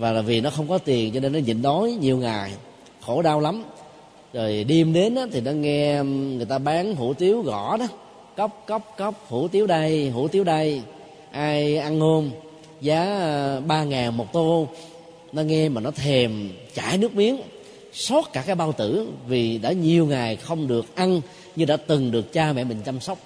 và 0.00 0.12
là 0.12 0.20
vì 0.20 0.40
nó 0.40 0.50
không 0.50 0.68
có 0.68 0.78
tiền 0.78 1.14
cho 1.14 1.20
nên 1.20 1.32
nó 1.32 1.38
nhịn 1.38 1.62
đói 1.62 1.96
nhiều 2.00 2.18
ngày 2.18 2.52
khổ 3.00 3.22
đau 3.22 3.40
lắm. 3.40 3.64
Rồi 4.32 4.64
đêm 4.64 4.92
đến 4.92 5.14
đó, 5.14 5.26
thì 5.32 5.40
nó 5.40 5.50
nghe 5.50 6.02
người 6.04 6.46
ta 6.46 6.58
bán 6.58 6.94
hủ 6.94 7.14
tiếu 7.14 7.42
gõ 7.42 7.76
đó. 7.76 7.86
Cốc 8.36 8.64
cốc 8.66 8.94
cốc 8.96 9.26
hủ 9.28 9.48
tiếu 9.48 9.66
đây 9.66 10.10
hủ 10.10 10.28
tiếu 10.28 10.44
đây. 10.44 10.82
Ai 11.30 11.76
ăn 11.76 11.98
ngon 11.98 12.30
giá 12.80 13.04
ờ, 13.04 13.60
ba 13.66 13.84
ngàn 13.84 14.16
một 14.16 14.32
tô. 14.32 14.68
Nó 15.32 15.42
nghe 15.42 15.68
mà 15.68 15.80
nó 15.80 15.90
thèm 15.90 16.50
chảy 16.74 16.98
nước 16.98 17.14
miếng. 17.14 17.40
Sót 17.92 18.32
cả 18.32 18.42
cái 18.46 18.54
bao 18.54 18.72
tử 18.72 19.08
vì 19.28 19.58
đã 19.58 19.72
nhiều 19.72 20.06
ngày 20.06 20.36
không 20.36 20.68
được 20.68 20.96
ăn 20.96 21.20
như 21.56 21.64
đã 21.64 21.76
từng 21.76 22.10
được 22.10 22.32
cha 22.32 22.52
mẹ 22.52 22.64
mình 22.64 22.78
chăm 22.84 23.00
sóc. 23.00 23.18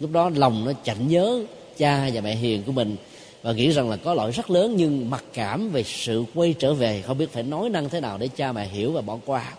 Lúc 0.00 0.10
đó 0.12 0.30
lòng 0.34 0.64
nó 0.64 0.72
chạnh 0.84 1.08
nhớ 1.08 1.40
cha 1.78 2.10
và 2.14 2.20
mẹ 2.20 2.34
hiền 2.34 2.62
của 2.62 2.72
mình 2.72 2.96
và 3.42 3.52
nghĩ 3.52 3.70
rằng 3.70 3.90
là 3.90 3.96
có 3.96 4.14
lỗi 4.14 4.32
rất 4.32 4.50
lớn, 4.50 4.74
nhưng 4.76 5.10
mặc 5.10 5.24
cảm 5.34 5.70
về 5.70 5.82
sự 5.82 6.24
quay 6.34 6.54
trở 6.58 6.74
về, 6.74 7.02
không 7.02 7.18
biết 7.18 7.32
phải 7.32 7.42
nói 7.42 7.68
năng 7.68 7.88
thế 7.88 8.00
nào 8.00 8.18
để 8.18 8.28
cha 8.36 8.52
mẹ 8.52 8.68
hiểu 8.68 8.92
và 8.92 9.00
bỏ 9.00 9.18
qua. 9.26 9.52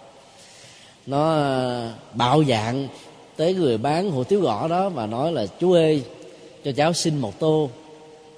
Nó 1.05 1.33
à, 1.33 1.93
bạo 2.13 2.43
dạng 2.43 2.87
tới 3.35 3.53
người 3.53 3.77
bán 3.77 4.11
hủ 4.11 4.23
tiếu 4.23 4.41
gõ 4.41 4.67
đó 4.67 4.89
và 4.89 5.05
nói 5.05 5.31
là, 5.31 5.45
chú 5.59 5.71
ơi, 5.71 6.03
cho 6.63 6.71
cháu 6.71 6.93
xin 6.93 7.17
một 7.17 7.39
tô, 7.39 7.69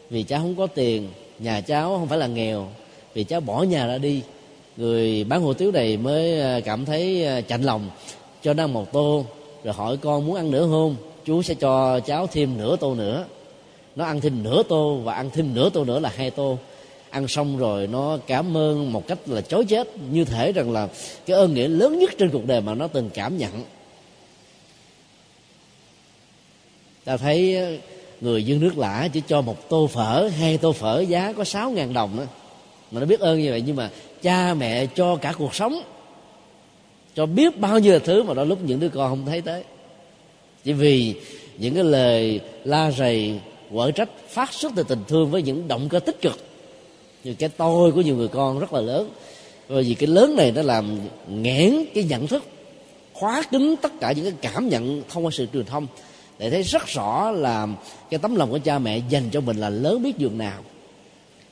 vì 0.09 0.23
cháu 0.23 0.39
không 0.39 0.55
có 0.55 0.67
tiền, 0.67 1.09
nhà 1.39 1.61
cháu 1.61 1.97
không 1.97 2.07
phải 2.07 2.17
là 2.17 2.27
nghèo, 2.27 2.67
vì 3.13 3.23
cháu 3.23 3.41
bỏ 3.41 3.63
nhà 3.63 3.87
ra 3.87 3.97
đi. 3.97 4.21
Người 4.77 5.23
bán 5.23 5.41
hủ 5.41 5.53
tiếu 5.53 5.71
này 5.71 5.97
mới 5.97 6.41
à, 6.41 6.59
cảm 6.59 6.85
thấy 6.85 7.25
à, 7.25 7.41
chạnh 7.41 7.61
lòng, 7.61 7.89
cho 8.43 8.53
nó 8.53 8.67
một 8.67 8.91
tô, 8.91 9.25
rồi 9.63 9.73
hỏi 9.73 9.97
con 9.97 10.25
muốn 10.25 10.35
ăn 10.35 10.51
nữa 10.51 10.67
không 10.71 10.95
chú 11.25 11.41
sẽ 11.41 11.53
cho 11.53 11.99
cháu 11.99 12.27
thêm 12.27 12.57
nửa 12.57 12.75
tô 12.75 12.95
nữa 12.95 13.25
nó 13.95 14.05
ăn 14.05 14.21
thêm 14.21 14.43
nửa 14.43 14.63
tô 14.63 14.95
và 14.95 15.13
ăn 15.13 15.29
thêm 15.33 15.53
nửa 15.53 15.69
tô 15.69 15.83
nữa 15.83 15.99
là 15.99 16.11
hai 16.15 16.31
tô. 16.31 16.57
Ăn 17.09 17.27
xong 17.27 17.57
rồi 17.57 17.87
nó 17.87 18.17
cảm 18.27 18.57
ơn 18.57 18.93
một 18.93 19.07
cách 19.07 19.17
là 19.25 19.41
chối 19.41 19.65
chết, 19.65 19.87
như 20.11 20.25
thể 20.25 20.51
rằng 20.51 20.71
là 20.71 20.87
cái 21.25 21.37
ơn 21.37 21.53
nghĩa 21.53 21.67
lớn 21.67 21.99
nhất 21.99 22.09
trên 22.17 22.29
cuộc 22.29 22.45
đời 22.45 22.61
mà 22.61 22.75
nó 22.75 22.87
từng 22.87 23.09
cảm 23.13 23.37
nhận. 23.37 23.63
Ta 27.03 27.17
thấy 27.17 27.55
ờ, 27.55 27.77
người 28.21 28.43
dân 28.43 28.59
nước 28.59 28.77
lã 28.77 29.07
chỉ 29.13 29.21
cho 29.27 29.41
một 29.41 29.69
tô 29.69 29.87
phở, 29.87 30.29
hai 30.37 30.57
tô 30.57 30.71
phở 30.71 30.99
giá 30.99 31.33
có 31.33 31.43
sáu 31.43 31.71
ngàn 31.71 31.93
đồng 31.93 32.17
đó 32.17 32.23
mà 32.91 32.99
nó 32.99 33.05
biết 33.05 33.19
ơn 33.19 33.41
như 33.41 33.49
vậy, 33.49 33.63
nhưng 33.65 33.75
mà 33.75 33.89
cha 34.21 34.53
mẹ 34.53 34.85
cho 34.85 35.15
cả 35.15 35.33
cuộc 35.37 35.55
sống, 35.55 35.81
cho 37.15 37.25
biết 37.25 37.59
bao 37.59 37.79
nhiêu 37.79 37.99
thứ 37.99 38.23
mà 38.23 38.33
đôi 38.33 38.45
lúc 38.45 38.59
những 38.61 38.79
đứa 38.79 38.89
con 38.89 39.09
không 39.09 39.25
thấy 39.25 39.41
tới. 39.41 39.63
Chỉ 40.63 40.73
vì 40.73 41.15
những 41.57 41.73
cái 41.73 41.83
lời 41.83 42.39
la 42.63 42.91
rầy 42.91 43.39
quở 43.73 43.91
trách 43.91 44.09
phát 44.29 44.53
xuất 44.53 44.71
từ 44.75 44.83
tình 44.83 45.03
thương 45.07 45.31
với 45.31 45.41
những 45.41 45.67
động 45.67 45.89
cơ 45.89 45.99
tích 45.99 46.21
cực. 46.21 46.37
Như 47.23 47.33
cái 47.33 47.49
tôi 47.49 47.91
của 47.91 48.01
nhiều 48.01 48.15
người 48.15 48.27
con 48.27 48.59
rất 48.59 48.73
là 48.73 48.81
lớn. 48.81 49.09
Bởi 49.69 49.83
vì 49.83 49.93
cái 49.93 50.07
lớn 50.07 50.35
này 50.35 50.51
nó 50.51 50.61
làm 50.61 50.99
nghẽn 51.27 51.85
cái 51.93 52.03
nhận 52.03 52.27
thức, 52.27 52.43
khóa 53.13 53.43
cứng 53.51 53.75
tất 53.75 53.91
cả 53.99 54.11
những 54.11 54.25
cái 54.25 54.51
cảm 54.51 54.69
nhận 54.69 55.03
thông 55.09 55.25
qua 55.25 55.31
sự 55.31 55.47
truyền 55.53 55.65
thông, 55.65 55.87
để 56.39 56.49
thấy 56.49 56.63
rất 56.63 56.87
rõ 56.87 57.31
là 57.31 57.67
cái 58.09 58.17
tấm 58.17 58.35
lòng 58.35 58.51
của 58.51 58.59
cha 58.63 58.79
mẹ 58.79 59.01
dành 59.09 59.29
cho 59.31 59.41
mình 59.41 59.57
là 59.57 59.69
lớn 59.69 60.03
biết 60.03 60.17
dường 60.17 60.37
nào. 60.37 60.61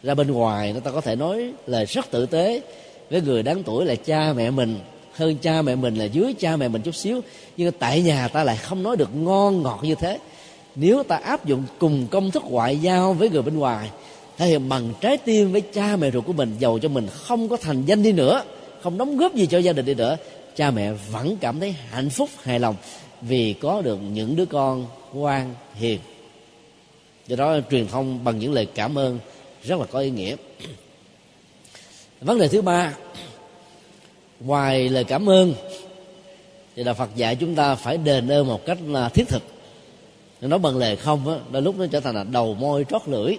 Ra 0.03 0.13
bên 0.13 0.31
ngoài 0.31 0.71
người 0.71 0.81
ta 0.81 0.91
có 0.91 1.01
thể 1.01 1.15
nói 1.15 1.53
lời 1.67 1.85
rất 1.85 2.11
tử 2.11 2.25
tế 2.25 2.61
với 3.09 3.21
người 3.21 3.43
đáng 3.43 3.63
tuổi 3.63 3.85
là 3.85 3.95
cha 3.95 4.33
mẹ 4.33 4.51
mình, 4.51 4.79
hơn 5.13 5.37
cha 5.41 5.61
mẹ 5.61 5.75
mình 5.75 5.95
là 5.95 6.05
dưới 6.05 6.33
cha 6.39 6.55
mẹ 6.55 6.67
mình 6.67 6.81
chút 6.81 6.95
xíu, 6.95 7.21
nhưng 7.57 7.71
tại 7.79 8.01
nhà 8.01 8.27
ta 8.27 8.43
lại 8.43 8.57
không 8.57 8.83
nói 8.83 8.97
được 8.97 9.15
ngon 9.15 9.61
ngọt 9.61 9.79
như 9.83 9.95
thế 9.95 10.19
nếu 10.75 11.03
ta 11.03 11.15
áp 11.15 11.45
dụng 11.45 11.63
cùng 11.79 12.07
công 12.11 12.31
thức 12.31 12.43
ngoại 12.45 12.77
giao 12.77 13.13
với 13.13 13.29
người 13.29 13.41
bên 13.41 13.57
ngoài, 13.59 13.89
thể 14.37 14.47
hiện 14.47 14.69
bằng 14.69 14.93
trái 15.01 15.17
tim 15.17 15.51
với 15.51 15.61
cha 15.61 15.95
mẹ 15.95 16.11
ruột 16.11 16.25
của 16.25 16.33
mình, 16.33 16.55
giàu 16.59 16.79
cho 16.79 16.89
mình, 16.89 17.07
không 17.11 17.49
có 17.49 17.57
thành 17.57 17.85
danh 17.85 18.03
đi 18.03 18.11
nữa, 18.11 18.43
không 18.81 18.97
đóng 18.97 19.17
góp 19.17 19.35
gì 19.35 19.45
cho 19.45 19.57
gia 19.57 19.73
đình 19.73 19.85
đi 19.85 19.93
nữa, 19.93 20.17
cha 20.55 20.71
mẹ 20.71 20.91
vẫn 21.11 21.37
cảm 21.37 21.59
thấy 21.59 21.75
hạnh 21.89 22.09
phúc, 22.09 22.29
hài 22.43 22.59
lòng 22.59 22.75
vì 23.21 23.53
có 23.53 23.81
được 23.81 23.99
những 24.13 24.35
đứa 24.35 24.45
con 24.45 24.85
ngoan 25.13 25.55
hiền. 25.75 25.99
Do 27.27 27.35
đó, 27.35 27.57
truyền 27.71 27.87
thông 27.87 28.23
bằng 28.23 28.39
những 28.39 28.53
lời 28.53 28.67
cảm 28.75 28.97
ơn 28.97 29.19
rất 29.63 29.79
là 29.79 29.85
có 29.85 29.99
ý 29.99 30.09
nghĩa. 30.09 30.35
Vấn 32.21 32.39
đề 32.39 32.47
thứ 32.47 32.61
ba, 32.61 32.93
ngoài 34.39 34.89
lời 34.89 35.03
cảm 35.03 35.29
ơn, 35.29 35.53
thì 36.75 36.83
là 36.83 36.93
phật 36.93 37.09
dạy 37.15 37.35
chúng 37.35 37.55
ta 37.55 37.75
phải 37.75 37.97
đền 37.97 38.31
ơn 38.31 38.47
một 38.47 38.65
cách 38.65 38.77
là 38.87 39.09
thiết 39.09 39.27
thực 39.27 39.43
nói 40.49 40.59
bằng 40.59 40.77
lời 40.77 40.95
không 40.95 41.27
á, 41.27 41.35
đôi 41.51 41.61
lúc 41.61 41.77
nó 41.77 41.85
trở 41.91 41.99
thành 41.99 42.15
là 42.15 42.23
đầu 42.23 42.53
môi 42.53 42.85
trót 42.89 43.01
lưỡi. 43.05 43.37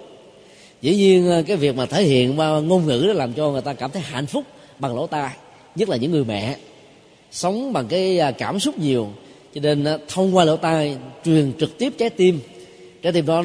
Dĩ 0.82 0.96
nhiên 0.96 1.30
ờ, 1.30 1.42
cái 1.42 1.56
việc 1.56 1.76
mà 1.76 1.86
thể 1.86 2.02
hiện 2.04 2.38
qua 2.38 2.60
ngôn 2.60 2.86
ngữ 2.86 3.04
đó 3.06 3.12
làm 3.12 3.32
cho 3.32 3.50
người 3.50 3.62
ta 3.62 3.72
cảm 3.72 3.90
thấy 3.90 4.02
hạnh 4.02 4.26
phúc 4.26 4.44
bằng 4.78 4.96
lỗ 4.96 5.06
tai, 5.06 5.36
nhất 5.74 5.88
là 5.88 5.96
những 5.96 6.10
người 6.10 6.24
mẹ. 6.24 6.56
Sống 7.30 7.72
bằng 7.72 7.86
cái 7.88 8.18
à, 8.18 8.30
cảm 8.30 8.60
xúc 8.60 8.78
nhiều, 8.78 9.08
cho 9.54 9.60
nên 9.60 9.84
ờ, 9.84 9.98
thông 10.08 10.36
qua 10.36 10.44
lỗ 10.44 10.56
tai 10.56 10.96
truyền 11.24 11.52
trực 11.60 11.78
tiếp 11.78 11.92
trái 11.98 12.10
tim. 12.10 12.40
Trái 13.02 13.12
tim 13.12 13.26
đó 13.26 13.42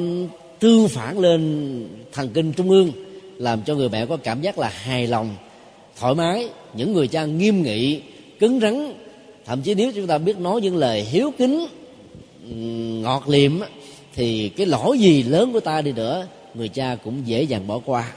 tương 0.60 0.88
phản 0.88 1.20
lên 1.20 1.86
thần 2.12 2.30
kinh 2.34 2.54
trung 2.54 2.70
ương, 2.70 2.92
làm 3.38 3.62
cho 3.62 3.76
người 3.76 3.90
mẹ 3.90 4.06
có 4.06 4.18
cảm 4.18 4.42
giác 4.42 4.60
là 4.60 4.70
hài 4.70 5.08
lòng, 5.08 5.36
thoải 6.00 6.16
mái. 6.16 6.50
Những 6.74 6.94
người 6.94 7.08
cha 7.08 7.26
nghiêm 7.26 7.64
nghị, 7.64 8.02
cứng 8.40 8.60
rắn, 8.60 8.94
thậm 9.46 9.62
chí 9.62 9.74
nếu 9.74 9.92
chúng 9.96 10.08
ta 10.08 10.18
biết 10.18 10.40
nói 10.40 10.62
những 10.62 10.78
lời 10.78 11.02
hiếu 11.02 11.34
kính 11.38 11.68
ngọt 13.02 13.30
liệm 13.30 13.60
thì 14.16 14.50
cái 14.50 14.66
lỗi 14.66 15.00
gì 15.00 15.24
lớn 15.24 15.54
của 15.54 15.60
ta 15.60 15.82
đi 15.82 15.92
nữa, 15.92 16.28
người 16.54 16.68
cha 16.70 16.96
cũng 17.04 17.28
dễ 17.28 17.44
dàng 17.44 17.68
bỏ 17.68 17.80
qua. 17.86 18.12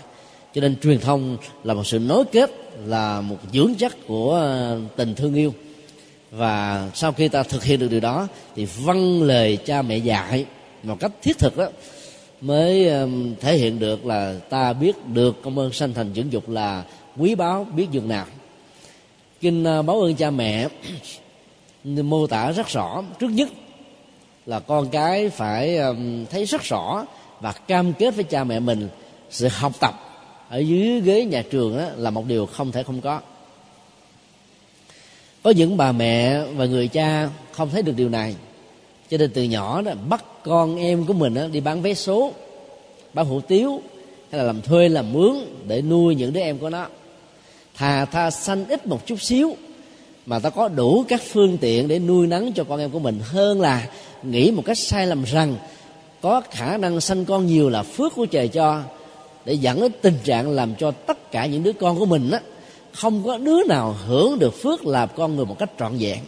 Cho 0.55 0.61
nên 0.61 0.77
truyền 0.83 1.01
thông 1.01 1.37
là 1.65 1.75
một 1.75 1.87
sự 1.87 1.99
nối 1.99 2.25
kết, 2.25 2.51
là 2.87 3.21
một 3.21 3.37
dưỡng 3.53 3.75
chất 3.75 4.07
của 4.07 4.35
ờ, 4.35 4.81
tình 4.97 5.15
thương 5.15 5.35
yêu. 5.35 5.55
Và 6.31 6.91
sau 6.95 7.13
khi 7.13 7.29
ta 7.29 7.43
thực 7.43 7.65
hiện 7.65 7.81
được 7.81 7.89
điều 7.91 8.01
đó, 8.01 8.29
thì 8.57 8.65
vâng 8.65 9.23
lời 9.23 9.59
cha 9.65 9.83
mẹ 9.83 9.97
dạy 9.97 10.47
một 10.83 11.01
cách 11.01 11.13
thiết 11.23 11.39
thực 11.39 11.57
đó 11.57 11.69
mới 12.41 12.89
ờ, 12.89 13.09
thể 13.41 13.57
hiện 13.57 13.79
được 13.79 14.07
là 14.07 14.35
ta 14.51 14.73
biết 14.73 15.07
được 15.07 15.43
công 15.43 15.59
ơn 15.59 15.73
sanh 15.73 15.95
thành 15.95 16.15
dưỡng 16.15 16.33
dục 16.33 16.49
là 16.49 16.85
quý 17.17 17.35
báu, 17.35 17.67
biết 17.77 17.87
dường 17.91 18.09
nào. 18.09 18.27
Kinh 19.41 19.65
ờ, 19.65 19.83
báo 19.83 20.01
ơn 20.01 20.15
cha 20.15 20.31
mẹ, 20.31 20.69
mô 21.85 22.27
tả 22.27 22.53
rất 22.53 22.69
rõ. 22.69 23.03
Trước 23.19 23.29
nhất 23.29 23.49
là 24.47 24.61
con 24.61 24.89
cái 24.89 25.29
phải 25.29 25.79
thấy 26.31 26.45
rất 26.45 26.63
rõ 26.63 27.07
và 27.41 27.53
cam 27.53 27.93
kết 27.93 28.15
với 28.15 28.25
cha 28.25 28.45
mẹ 28.45 28.61
mình 28.61 28.89
sự 29.31 29.49
học 29.49 29.73
tập 29.81 29.95
ở 30.49 30.59
dưới 30.59 31.01
ghế 31.01 31.25
nhà 31.25 31.43
trường 31.51 31.79
đó 31.79 31.85
là 31.97 32.11
một 32.11 32.27
điều 32.27 32.47
không 32.47 32.73
thể 32.73 32.83
không 32.83 33.01
có. 33.01 33.21
Có 35.43 35.51
những 35.51 35.77
bà 35.77 35.93
mẹ 35.93 36.45
và 36.45 36.65
người 36.65 36.89
cha 36.89 37.29
không 37.53 37.71
thấy 37.71 37.83
được 37.83 37.93
điều 37.97 38.09
này 38.09 38.35
cho 39.11 39.19
nên 39.19 39.31
từ 39.31 39.43
nhỏ 39.43 39.83
đó 39.83 39.93
bắt 40.09 40.25
con 40.45 40.77
em 40.77 41.07
của 41.07 41.13
mình 41.13 41.35
đó, 41.35 41.47
đi 41.47 41.61
bán 41.61 41.83
vé 41.83 41.95
số 41.95 42.33
bán 43.15 43.27
hủ 43.27 43.41
tiếu 43.41 43.83
hay 44.31 44.39
là 44.39 44.45
làm 44.45 44.63
thuê 44.63 44.89
làm 44.89 45.13
mướn 45.13 45.35
để 45.67 45.83
nuôi 45.83 46.15
những 46.15 46.33
đứa 46.33 46.41
em 46.41 46.59
của 46.59 46.71
nó. 46.71 46.87
Thà 47.75 48.05
tha 48.05 48.31
sanh 48.31 48.67
ít 48.69 48.87
một 48.87 49.07
chút 49.07 49.23
xíu 49.23 49.57
mà 50.31 50.39
ta 50.39 50.51
có 50.51 50.69
đủ 50.69 51.05
các 51.09 51.23
phương 51.33 51.59
tiện 51.59 51.89
để 51.89 51.99
nuôi 51.99 52.27
nấng 52.27 52.53
cho 52.53 52.65
con 52.65 52.81
em 52.81 52.91
của 52.91 52.99
mình. 52.99 53.21
Hơn 53.23 53.61
là 53.61 53.89
nghĩ 54.23 54.51
một 54.51 54.63
cách 54.67 54.79
sai 54.79 55.07
lầm 55.07 55.25
rằng 55.25 55.57
có 56.21 56.43
khả 56.51 56.77
năng 56.77 57.01
sanh 57.01 57.25
con 57.25 57.47
nhiều 57.47 57.69
là 57.69 57.83
phước 57.83 58.15
của 58.15 58.27
trời 58.27 58.49
cho, 58.49 58.83
để 59.45 59.55
dẫn 59.55 59.81
đến 59.81 59.93
tình 60.03 60.19
trạng 60.25 60.51
làm 60.51 60.75
cho 60.75 60.91
tất 60.91 61.33
cả 61.33 61.47
những 61.47 61.63
đứa 61.63 61.73
con 61.73 61.99
của 61.99 62.07
mình 62.07 62.31
á, 62.31 62.41
không 62.93 63.23
có 63.27 63.39
đứa 63.39 63.65
nào 63.65 63.97
hưởng 64.07 64.39
được 64.39 64.63
phước 64.63 64.87
làm 64.87 65.09
con 65.17 65.37
người 65.37 65.47
một 65.47 65.59
cách 65.59 65.71
trọn 65.79 65.93
vẹn. 65.99 66.19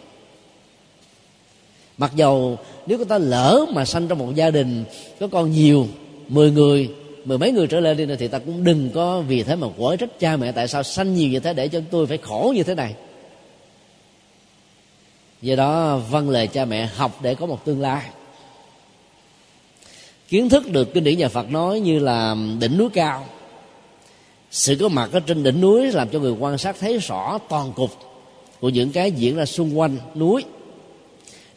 Mặc 1.99 2.12
dầu 2.17 2.59
nếu 2.87 2.99
người 2.99 3.07
ta 3.07 3.19
lỡ 3.19 3.67
mà 3.73 3.85
sanh 3.85 4.09
trong 4.09 4.19
một 4.19 4.35
gia 4.35 4.51
đình 4.51 4.85
có 5.21 5.27
con 5.27 5.51
nhiều, 5.51 5.87
mười 6.29 6.51
người, 6.51 6.91
mười 7.25 7.38
mấy 7.38 7.53
người 7.53 7.67
trở 7.67 7.81
lên 7.81 7.97
đi 7.97 8.07
thì 8.19 8.29
ta 8.29 8.38
cũng 8.38 8.65
đừng 8.65 8.91
có 8.95 9.21
vì 9.21 9.43
thế 9.43 9.57
mà 9.57 9.67
quở 9.79 9.97
trách 9.97 10.21
cha 10.21 10.37
mẹ 10.37 10.53
tại 10.53 10.69
sao 10.69 10.83
sanh 10.83 11.15
nhiều 11.15 11.29
như 11.29 11.41
thế 11.41 11.55
để 11.55 11.69
cho 11.69 11.81
tôi 11.91 12.07
phải 12.07 12.19
khổ 12.19 12.53
như 12.57 12.62
thế 12.62 12.75
này 12.75 12.95
do 15.42 15.57
đó 15.57 15.96
vâng 15.96 16.31
lời 16.31 16.46
cha 16.46 16.64
mẹ 16.64 16.87
học 16.87 17.18
để 17.22 17.35
có 17.35 17.46
một 17.46 17.64
tương 17.64 17.81
lai. 17.81 18.02
Kiến 20.28 20.48
thức 20.48 20.70
được 20.70 20.94
kinh 20.94 21.05
điển 21.05 21.18
nhà 21.18 21.28
Phật 21.28 21.50
nói 21.50 21.81
như 21.81 21.98
là 21.98 22.37
đỉnh 22.61 22.78
núi 22.78 22.88
cao. 22.94 23.26
Sự 24.50 24.76
có 24.81 24.88
mặt 24.88 25.09
ở 25.12 25.20
trên 25.20 25.42
đỉnh 25.42 25.61
núi 25.61 25.92
làm 25.92 26.09
cho 26.09 26.18
người 26.18 26.33
quan 26.33 26.59
sát 26.59 26.76
thấy 26.81 26.98
rõ 26.98 27.38
toàn 27.48 27.72
cục 27.72 27.90
của 28.61 28.68
những 28.68 28.92
cái 28.92 29.12
diễn 29.12 29.37
ra 29.37 29.46
xung 29.46 29.78
quanh 29.78 29.96
núi. 30.14 30.44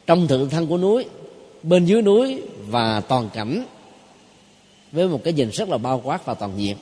Trong 0.08 0.28
thượng 0.28 0.50
thân 0.50 0.68
của 0.68 0.78
núi, 0.78 1.06
bên 1.64 1.86
dưới 1.86 2.02
núi 2.02 2.42
và 2.68 3.00
toàn 3.00 3.30
cảnh 3.34 3.66
với 4.92 5.08
một 5.08 5.22
cái 5.24 5.34
nhìn 5.34 5.50
rất 5.50 5.70
là 5.70 5.78
bao 5.78 6.02
quát 6.04 6.26
và 6.26 6.34
toàn 6.34 6.52
diện. 6.58 6.78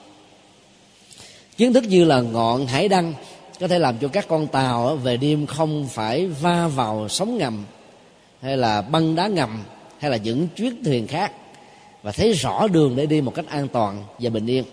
Kiến 1.57 1.73
thức 1.73 1.83
như 1.83 2.03
là 2.03 2.21
ngọn 2.21 2.65
hải 2.65 2.87
đăng 2.87 3.13
có 3.59 3.67
thể 3.67 3.79
làm 3.79 3.97
cho 3.97 4.07
các 4.07 4.27
con 4.27 4.47
tàu 4.47 4.95
về 4.95 5.17
đêm 5.17 5.45
không 5.45 5.87
phải 5.87 6.27
va 6.27 6.67
vào 6.67 7.09
sóng 7.09 7.37
ngầm, 7.37 7.65
hay 8.41 8.57
là 8.57 8.81
băng 8.81 9.15
đá 9.15 9.27
ngầm, 9.27 9.63
hay 9.99 10.11
là 10.11 10.17
những 10.17 10.47
chuyến 10.55 10.83
thuyền 10.83 11.07
khác, 11.07 11.31
và 12.03 12.11
thấy 12.11 12.33
rõ 12.33 12.67
đường 12.67 12.95
để 12.95 13.05
đi 13.05 13.21
một 13.21 13.35
cách 13.35 13.45
an 13.49 13.67
toàn 13.67 14.03
và 14.19 14.29
bình 14.29 14.45
yên. 14.45 14.63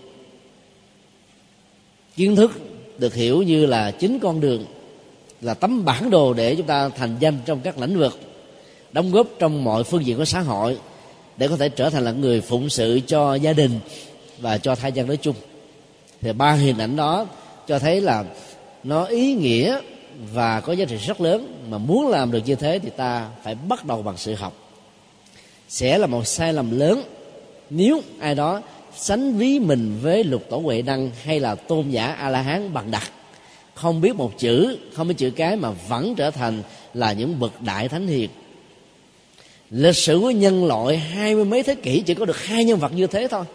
Kiến 2.15 2.35
thức 2.35 2.51
được 2.97 3.13
hiểu 3.13 3.41
như 3.41 3.65
là 3.65 3.91
chính 3.91 4.19
con 4.19 4.39
đường, 4.39 4.65
là 5.41 5.53
tấm 5.53 5.85
bản 5.85 6.09
đồ 6.09 6.33
để 6.33 6.55
chúng 6.55 6.67
ta 6.67 6.89
thành 6.89 7.15
danh 7.19 7.37
trong 7.45 7.59
các 7.59 7.77
lĩnh 7.77 7.97
vực, 7.97 8.19
đóng 8.91 9.11
góp 9.11 9.27
trong 9.39 9.63
mọi 9.63 9.83
phương 9.83 10.05
diện 10.05 10.17
của 10.17 10.25
xã 10.25 10.39
hội, 10.39 10.77
để 11.37 11.47
có 11.47 11.57
thể 11.57 11.69
trở 11.69 11.89
thành 11.89 12.03
là 12.03 12.11
người 12.11 12.41
phụng 12.41 12.69
sự 12.69 12.99
cho 13.07 13.35
gia 13.35 13.53
đình 13.53 13.79
và 14.39 14.57
cho 14.57 14.75
thai 14.75 14.91
dân 14.91 15.07
nói 15.07 15.17
chung. 15.17 15.35
Thì 16.21 16.33
ba 16.33 16.51
hình 16.51 16.77
ảnh 16.77 16.95
đó 16.95 17.25
cho 17.67 17.79
thấy 17.79 18.01
là 18.01 18.23
nó 18.83 19.05
ý 19.05 19.33
nghĩa 19.33 19.79
và 20.33 20.59
có 20.59 20.73
giá 20.73 20.85
trị 20.85 20.97
rất 20.97 21.21
lớn. 21.21 21.65
Mà 21.69 21.77
muốn 21.77 22.07
làm 22.07 22.31
được 22.31 22.41
như 22.45 22.55
thế 22.55 22.79
thì 22.79 22.89
ta 22.89 23.29
phải 23.43 23.55
bắt 23.55 23.85
đầu 23.85 24.01
bằng 24.01 24.17
sự 24.17 24.33
học. 24.33 24.53
Sẽ 25.69 25.97
là 25.97 26.07
một 26.07 26.27
sai 26.27 26.53
lầm 26.53 26.79
lớn 26.79 27.03
nếu 27.69 28.01
ai 28.19 28.35
đó 28.35 28.61
sánh 28.95 29.37
ví 29.37 29.59
mình 29.59 29.99
với 30.01 30.23
lục 30.23 30.43
tổ 30.49 30.57
huệ 30.57 30.81
đăng 30.81 31.11
hay 31.23 31.39
là 31.39 31.55
tôn 31.55 31.89
giả 31.89 32.05
a 32.05 32.29
la 32.29 32.41
hán 32.41 32.73
bằng 32.73 32.91
đặc. 32.91 33.11
Không 33.73 34.01
biết 34.01 34.15
một 34.15 34.37
chữ, 34.37 34.77
không 34.93 35.07
biết 35.07 35.13
chữ 35.17 35.29
cái 35.29 35.55
mà 35.55 35.71
vẫn 35.87 36.15
trở 36.15 36.31
thành 36.31 36.63
là 36.93 37.13
những 37.13 37.39
bậc 37.39 37.61
đại 37.61 37.89
thánh 37.89 38.07
hiền. 38.07 38.29
Lịch 39.69 39.95
sử 39.95 40.19
của 40.19 40.31
nhân 40.31 40.65
loại 40.65 40.97
hai 40.97 41.35
mươi 41.35 41.45
mấy 41.45 41.63
thế 41.63 41.75
kỷ 41.75 42.01
chỉ 42.01 42.13
có 42.13 42.25
được 42.25 42.45
hai 42.45 42.65
nhân 42.65 42.79
vật 42.79 42.93
như 42.93 43.07
thế 43.07 43.27
thôi. 43.27 43.45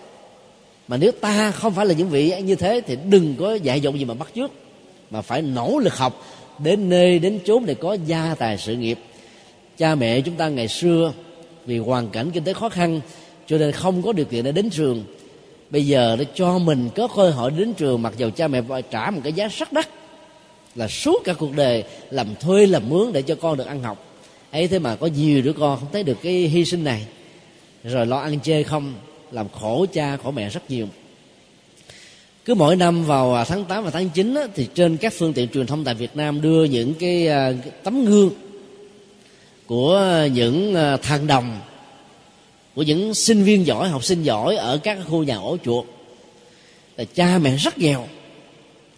Mà 0.89 0.97
nếu 0.97 1.13
ta 1.13 1.51
không 1.51 1.73
phải 1.73 1.87
là 1.87 1.95
những 1.95 2.09
vị 2.09 2.43
như 2.43 2.55
thế 2.55 2.81
thì 2.87 2.97
đừng 3.11 3.35
có 3.39 3.55
dạy 3.55 3.81
dỗ 3.81 3.91
gì 3.91 4.05
mà 4.05 4.15
bắt 4.15 4.29
chước 4.35 4.51
mà 5.11 5.23
phải 5.23 5.43
nỗ 5.43 5.79
lực 5.79 5.97
học. 5.97 6.27
Đến 6.59 6.89
nơi, 6.89 7.19
đến 7.19 7.39
chốn 7.45 7.67
để 7.67 7.75
có 7.75 7.97
gia 8.07 8.35
tài 8.35 8.59
sự 8.59 8.77
nghiệp. 8.77 8.99
Cha 9.79 9.95
mẹ 9.95 10.21
chúng 10.21 10.35
ta 10.35 10.49
ngày 10.49 10.69
xưa, 10.69 11.13
vì 11.67 11.79
hoàn 11.79 12.09
cảnh 12.09 12.31
kinh 12.31 12.45
tế 12.45 12.53
khó 12.53 12.69
khăn, 12.69 13.01
cho 13.47 13.59
nên 13.59 13.73
không 13.73 14.03
có 14.03 14.13
điều 14.13 14.27
kiện 14.27 14.45
để 14.45 14.53
đến 14.53 14.71
trường. 14.71 15.05
Bây 15.71 15.87
giờ 15.87 16.17
để 16.19 16.25
cho 16.35 16.59
mình 16.59 16.89
có 16.95 17.09
cơ 17.17 17.31
hội 17.31 17.51
đến 17.51 17.75
trường, 17.75 18.03
mặc 18.03 18.15
dù 18.17 18.31
cha 18.31 18.49
mẹ 18.49 18.63
phải 18.69 18.83
trả 18.83 19.11
một 19.11 19.21
cái 19.25 19.33
giá 19.33 19.49
rất 19.49 19.73
đắt, 19.73 19.89
là 20.75 20.89
suốt 20.89 21.23
cả 21.25 21.33
cuộc 21.33 21.57
đời 21.57 21.85
làm 22.11 22.35
thuê, 22.41 22.67
làm 22.67 22.89
mướn 22.89 23.13
để 23.13 23.23
cho 23.23 23.35
con 23.35 23.57
được 23.57 23.67
ăn 23.67 23.83
học. 23.83 24.05
Ấy 24.51 24.69
thế 24.69 24.79
mà 24.79 24.97
có 24.97 25.07
nhiều 25.07 25.43
đứa 25.43 25.53
con 25.53 25.81
không 25.81 25.89
thấy 25.93 26.03
được 26.03 26.19
cái 26.23 26.33
hy 26.33 26.65
sinh 26.65 26.85
này. 26.85 27.07
Rồi 27.85 28.07
lo 28.07 28.19
ăn 28.19 28.41
chê 28.41 28.63
không, 28.63 28.95
làm 29.31 29.47
khổ 29.49 29.87
cha, 29.93 30.17
khổ 30.17 30.31
mẹ 30.31 30.49
rất 30.49 30.71
nhiều 30.71 30.87
cứ 32.47 32.55
mỗi 32.55 32.77
năm 32.77 33.05
vào 33.05 33.35
à, 33.35 33.45
tháng 33.45 33.65
8 33.65 33.85
và 33.85 33.91
tháng 33.91 34.09
9 34.09 34.35
á, 34.35 34.43
thì 34.55 34.69
trên 34.75 34.97
các 34.97 35.13
phương 35.17 35.33
tiện 35.33 35.49
truyền 35.49 35.67
thông 35.67 35.85
tại 35.85 35.95
Việt 35.95 36.17
Nam 36.17 36.41
đưa 36.41 36.65
những 36.65 36.95
cái, 36.95 37.29
à, 37.29 37.53
tấm 37.83 38.05
gương 38.05 38.31
của 39.67 40.27
những 40.33 40.75
à, 40.75 40.97
thằng 40.97 41.27
đồng 41.27 41.61
của 42.75 42.83
những 42.83 43.15
sinh 43.15 43.43
viên 43.43 43.67
giỏi 43.67 43.89
học 43.89 44.05
sinh 44.05 44.23
giỏi 44.23 44.57
ở 44.57 44.79
các 44.79 44.99
khu 45.09 45.23
nhà 45.23 45.37
ổ 45.37 45.57
chuột. 45.65 45.85
Là 46.97 47.05
cha 47.15 47.39
mẹ 47.39 47.57
rất 47.57 47.79
nghèo. 47.79 48.09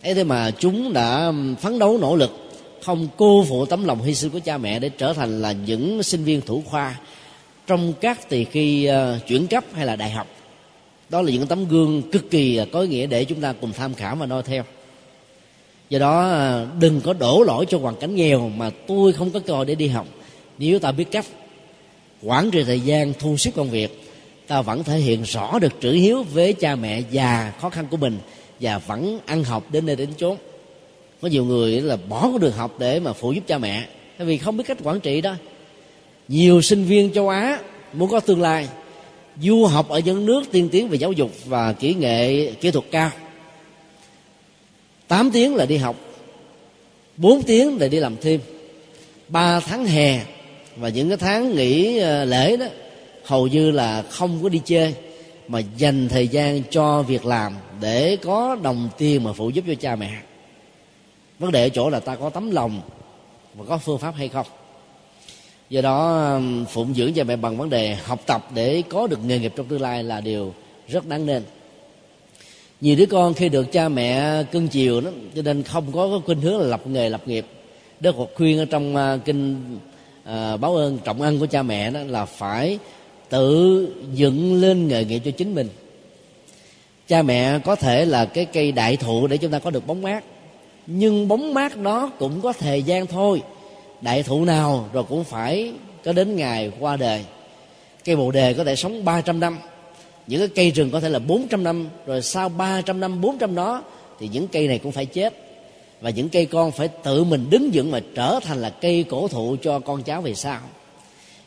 Ấy 0.02 0.14
thế 0.14 0.24
mà 0.24 0.50
chúng 0.50 0.92
đã 0.92 1.32
phấn 1.60 1.78
đấu 1.78 1.98
nỗ 1.98 2.16
lực 2.16 2.50
không 2.82 3.08
cô 3.16 3.44
phụ 3.48 3.66
tấm 3.66 3.84
lòng 3.84 4.02
hy 4.02 4.14
sinh 4.14 4.30
của 4.30 4.40
cha 4.44 4.58
mẹ 4.58 4.78
để 4.78 4.88
trở 4.88 5.12
thành 5.12 5.42
là 5.42 5.52
những 5.52 6.02
sinh 6.02 6.24
viên 6.24 6.40
thủ 6.40 6.62
khoa 6.66 6.96
trong 7.66 7.92
các 8.00 8.28
kỳ 8.28 8.44
khi 8.44 8.90
uh, 8.90 9.26
chuyển 9.26 9.46
cấp 9.46 9.64
hay 9.74 9.86
là 9.86 9.96
đại 9.96 10.10
học 10.10 10.37
đó 11.10 11.22
là 11.22 11.30
những 11.30 11.46
tấm 11.46 11.68
gương 11.68 12.02
cực 12.10 12.30
kỳ 12.30 12.60
có 12.72 12.80
ý 12.80 12.88
nghĩa 12.88 13.06
để 13.06 13.24
chúng 13.24 13.40
ta 13.40 13.54
cùng 13.60 13.72
tham 13.72 13.94
khảo 13.94 14.16
và 14.16 14.26
noi 14.26 14.42
theo. 14.42 14.64
Do 15.90 15.98
đó 15.98 16.30
à, 16.30 16.66
đừng 16.80 17.00
có 17.00 17.12
đổ 17.12 17.42
lỗi 17.42 17.66
cho 17.68 17.78
hoàn 17.78 17.96
cảnh 17.96 18.14
nghèo 18.14 18.48
mà 18.48 18.70
tôi 18.86 19.12
không 19.12 19.30
có 19.30 19.40
cơ 19.40 19.54
hội 19.54 19.64
để 19.64 19.74
đi 19.74 19.88
học. 19.88 20.06
Nếu 20.58 20.78
ta 20.78 20.92
biết 20.92 21.10
cách 21.10 21.26
quản 22.22 22.50
trị 22.50 22.64
thời 22.64 22.80
gian, 22.80 23.12
thu 23.18 23.36
xếp 23.36 23.50
công 23.56 23.70
việc, 23.70 24.02
ta 24.46 24.62
vẫn 24.62 24.84
thể 24.84 24.98
hiện 24.98 25.22
rõ 25.22 25.58
được 25.58 25.80
chữ 25.80 25.92
hiếu 25.92 26.22
với 26.22 26.52
cha 26.52 26.76
mẹ 26.76 27.02
già 27.10 27.52
khó 27.60 27.70
khăn 27.70 27.86
của 27.90 27.96
mình 27.96 28.18
và 28.60 28.78
vẫn 28.78 29.18
ăn 29.26 29.44
học 29.44 29.64
đến 29.72 29.86
nơi 29.86 29.96
đến 29.96 30.08
chốn. 30.16 30.36
Có 31.20 31.28
nhiều 31.28 31.44
người 31.44 31.80
là 31.80 31.96
bỏ 31.96 32.22
con 32.22 32.40
đường 32.40 32.52
học 32.52 32.74
để 32.78 33.00
mà 33.00 33.12
phụ 33.12 33.32
giúp 33.32 33.42
cha 33.46 33.58
mẹ, 33.58 33.86
tại 34.18 34.26
vì 34.26 34.38
không 34.38 34.56
biết 34.56 34.64
cách 34.66 34.78
quản 34.82 35.00
trị 35.00 35.20
đó. 35.20 35.34
Nhiều 36.28 36.62
sinh 36.62 36.84
viên 36.84 37.12
châu 37.12 37.28
á 37.28 37.58
muốn 37.92 38.10
có 38.10 38.20
tương 38.20 38.42
lai 38.42 38.68
du 39.40 39.64
học 39.64 39.88
ở 39.88 39.98
những 39.98 40.26
nước 40.26 40.42
tiên 40.52 40.68
tiến 40.72 40.88
về 40.88 40.98
giáo 40.98 41.12
dục 41.12 41.30
và 41.44 41.72
kỹ 41.72 41.94
nghệ, 41.94 42.52
kỹ 42.60 42.70
thuật 42.70 42.84
cao. 42.90 43.10
8 45.08 45.30
tiếng 45.30 45.54
là 45.54 45.66
đi 45.66 45.76
học 45.76 45.96
4 47.16 47.42
tiếng 47.42 47.78
là 47.80 47.88
đi 47.88 47.98
làm 47.98 48.16
thêm. 48.20 48.40
3 49.28 49.60
tháng 49.60 49.86
hè 49.86 50.20
và 50.76 50.88
những 50.88 51.08
cái 51.08 51.18
tháng 51.18 51.56
nghỉ 51.56 51.98
ờ, 51.98 52.24
lễ 52.24 52.56
đó, 52.56 52.66
hầu 53.24 53.46
như 53.46 53.70
là 53.70 54.02
không 54.02 54.42
có 54.42 54.48
đi 54.48 54.60
chơi, 54.64 54.94
mà 55.48 55.58
dành 55.76 56.08
thời 56.08 56.28
gian 56.28 56.62
cho 56.70 57.02
việc 57.02 57.26
làm 57.26 57.54
để 57.80 58.16
có 58.16 58.56
đồng 58.62 58.88
tiền 58.98 59.24
mà 59.24 59.32
phụ 59.32 59.50
giúp 59.50 59.64
cho 59.66 59.74
cha 59.80 59.96
mẹ. 59.96 60.12
Vấn 61.38 61.52
đề 61.52 61.62
ở 61.62 61.68
chỗ 61.68 61.90
là 61.90 62.00
ta 62.00 62.16
có 62.16 62.30
tấm 62.30 62.50
lòng 62.50 62.80
và 63.54 63.64
có 63.68 63.78
phương 63.78 63.98
pháp 63.98 64.14
hay 64.16 64.28
không 64.28 64.46
do 65.70 65.80
đó 65.80 66.26
um, 66.34 66.64
phụng 66.64 66.94
dưỡng 66.94 67.12
cha 67.12 67.24
mẹ 67.24 67.36
bằng 67.36 67.56
vấn 67.56 67.70
đề 67.70 67.94
học 67.94 68.20
tập 68.26 68.48
để 68.54 68.82
có 68.88 69.06
được 69.06 69.24
nghề 69.24 69.38
nghiệp 69.38 69.52
trong 69.56 69.66
tương 69.66 69.80
lai 69.80 70.04
là 70.04 70.20
điều 70.20 70.54
rất 70.88 71.06
đáng 71.06 71.26
nên. 71.26 71.42
Nhiều 72.80 72.96
đứa 72.96 73.06
con 73.06 73.34
khi 73.34 73.48
được 73.48 73.72
cha 73.72 73.88
mẹ 73.88 74.42
cưng 74.52 74.68
chiều 74.68 75.00
đó 75.00 75.10
cho 75.34 75.42
nên 75.42 75.62
không 75.62 75.92
có 75.92 76.20
khuynh 76.26 76.40
hướng 76.40 76.58
là 76.58 76.66
lập 76.66 76.86
nghề 76.86 77.08
lập 77.08 77.28
nghiệp. 77.28 77.46
Đức 78.00 78.16
phật 78.16 78.30
khuyên 78.34 78.58
ở 78.58 78.64
trong 78.64 78.96
à, 78.96 79.18
kinh 79.24 79.56
à, 80.24 80.56
báo 80.56 80.76
ơn 80.76 80.98
trọng 81.04 81.22
ân 81.22 81.38
của 81.38 81.46
cha 81.46 81.62
mẹ 81.62 81.90
đó 81.90 82.00
là 82.06 82.24
phải 82.24 82.78
tự 83.28 83.88
dựng 84.14 84.60
lên 84.60 84.88
nghề 84.88 85.04
nghiệp 85.04 85.22
cho 85.24 85.30
chính 85.30 85.54
mình. 85.54 85.68
Cha 87.08 87.22
mẹ 87.22 87.58
có 87.58 87.76
thể 87.76 88.04
là 88.04 88.24
cái 88.24 88.44
cây 88.44 88.72
đại 88.72 88.96
thụ 88.96 89.26
để 89.26 89.36
chúng 89.36 89.50
ta 89.50 89.58
có 89.58 89.70
được 89.70 89.86
bóng 89.86 90.02
mát 90.02 90.24
nhưng 90.86 91.28
bóng 91.28 91.54
mát 91.54 91.76
đó 91.76 92.10
cũng 92.18 92.40
có 92.40 92.52
thời 92.52 92.82
gian 92.82 93.06
thôi 93.06 93.42
đại 94.00 94.22
thụ 94.22 94.44
nào 94.44 94.88
rồi 94.92 95.04
cũng 95.04 95.24
phải 95.24 95.72
có 96.04 96.12
đến 96.12 96.36
ngày 96.36 96.72
qua 96.80 96.96
đời. 96.96 97.24
Cây 98.04 98.16
bồ 98.16 98.30
đề 98.30 98.54
có 98.54 98.64
thể 98.64 98.76
sống 98.76 99.04
300 99.04 99.40
năm, 99.40 99.58
những 100.26 100.40
cái 100.40 100.48
cây 100.48 100.70
rừng 100.70 100.90
có 100.90 101.00
thể 101.00 101.08
là 101.08 101.18
400 101.18 101.64
năm, 101.64 101.88
rồi 102.06 102.22
sau 102.22 102.48
300 102.48 103.00
năm 103.00 103.20
400 103.20 103.54
đó 103.54 103.82
thì 104.20 104.28
những 104.28 104.48
cây 104.48 104.68
này 104.68 104.78
cũng 104.78 104.92
phải 104.92 105.06
chết. 105.06 105.34
Và 106.00 106.10
những 106.10 106.28
cây 106.28 106.46
con 106.46 106.70
phải 106.70 106.88
tự 106.88 107.24
mình 107.24 107.50
đứng 107.50 107.74
dựng 107.74 107.90
mà 107.90 108.00
trở 108.14 108.40
thành 108.42 108.60
là 108.60 108.70
cây 108.70 109.04
cổ 109.10 109.28
thụ 109.28 109.56
cho 109.62 109.78
con 109.78 110.02
cháu 110.02 110.22
về 110.22 110.34
sau. 110.34 110.60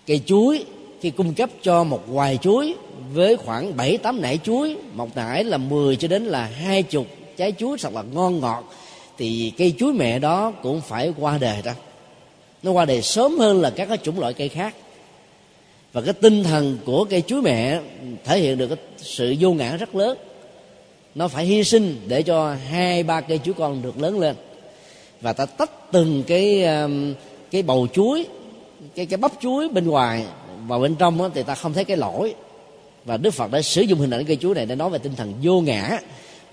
Cây 0.08 0.22
chuối, 0.26 0.66
khi 1.02 1.10
cung 1.10 1.34
cấp 1.34 1.50
cho 1.62 1.84
một 1.84 2.04
hoài 2.12 2.38
chuối 2.38 2.76
với 3.14 3.38
khoảng 3.38 3.78
bảy 3.78 3.98
tám 3.98 4.22
nải 4.22 4.40
chuối, 4.44 4.78
một 4.94 5.16
nải 5.16 5.44
là 5.44 5.58
10 5.58 5.96
cho 5.96 6.08
đến 6.08 6.26
là 6.26 6.46
hai 6.46 6.84
chục 6.84 7.08
trái 7.38 7.54
chuối 7.58 7.78
thật 7.82 7.94
là 7.94 8.02
ngon 8.02 8.40
ngọt, 8.40 8.64
thì 9.18 9.54
cây 9.58 9.74
chuối 9.80 9.94
mẹ 9.94 10.20
đó 10.20 10.52
cũng 10.64 10.82
phải 10.82 11.14
qua 11.20 11.38
đời 11.38 11.62
đó 11.66 11.72
nó 12.64 12.72
qua 12.72 12.86
đời 12.86 13.02
sớm 13.02 13.40
hơn 13.40 13.62
là 13.62 13.70
các 13.70 13.86
cái 13.86 13.98
chủng 13.98 14.20
loại 14.20 14.34
cây 14.34 14.50
khác. 14.50 14.76
Và 15.94 16.02
cái 16.02 16.14
tinh 16.14 16.44
thần 16.44 16.78
của 16.86 17.06
cây 17.06 17.22
chuối 17.22 17.42
mẹ 17.42 17.80
thể 18.24 18.40
hiện 18.40 18.58
được 18.58 18.68
cái 18.68 18.78
sự 18.98 19.36
vô 19.40 19.52
ngã 19.52 19.78
rất 19.78 19.96
lớn. 19.96 20.18
Nó 21.16 21.28
phải 21.28 21.46
hy 21.46 21.64
sinh 21.64 22.02
để 22.08 22.24
cho 22.24 22.56
hai 22.70 23.04
ba 23.04 23.22
cây 23.22 23.40
chuối 23.44 23.54
con 23.54 23.82
được 23.82 24.00
lớn 24.00 24.20
lên. 24.20 24.36
Và 25.22 25.34
ta 25.34 25.46
tách 25.46 25.92
từng 25.92 26.24
cái 26.28 26.64
um, 26.64 27.14
cái 27.52 27.62
bầu 27.62 27.88
chuối 27.94 28.26
cái 28.96 29.06
cái 29.06 29.18
bắp 29.18 29.32
chuối 29.42 29.70
bên 29.70 29.88
ngoài 29.88 30.26
vào 30.68 30.80
bên 30.80 30.96
trong 30.96 31.18
đó, 31.18 31.30
thì 31.34 31.44
ta 31.44 31.56
không 31.56 31.74
thấy 31.74 31.86
cái 31.86 31.98
lỗi. 31.98 32.34
Và 33.06 33.18
đức 33.18 33.32
phật 33.32 33.52
đã 33.52 33.62
sử 33.62 33.82
dụng 33.82 34.00
hình 34.00 34.10
ảnh 34.10 34.26
cây 34.26 34.36
chuối 34.36 34.56
này 34.56 34.66
để 34.66 34.76
nói 34.76 34.90
về 34.90 35.00
tinh 35.00 35.16
thần 35.16 35.34
vô 35.42 35.62
ngã 35.62 36.00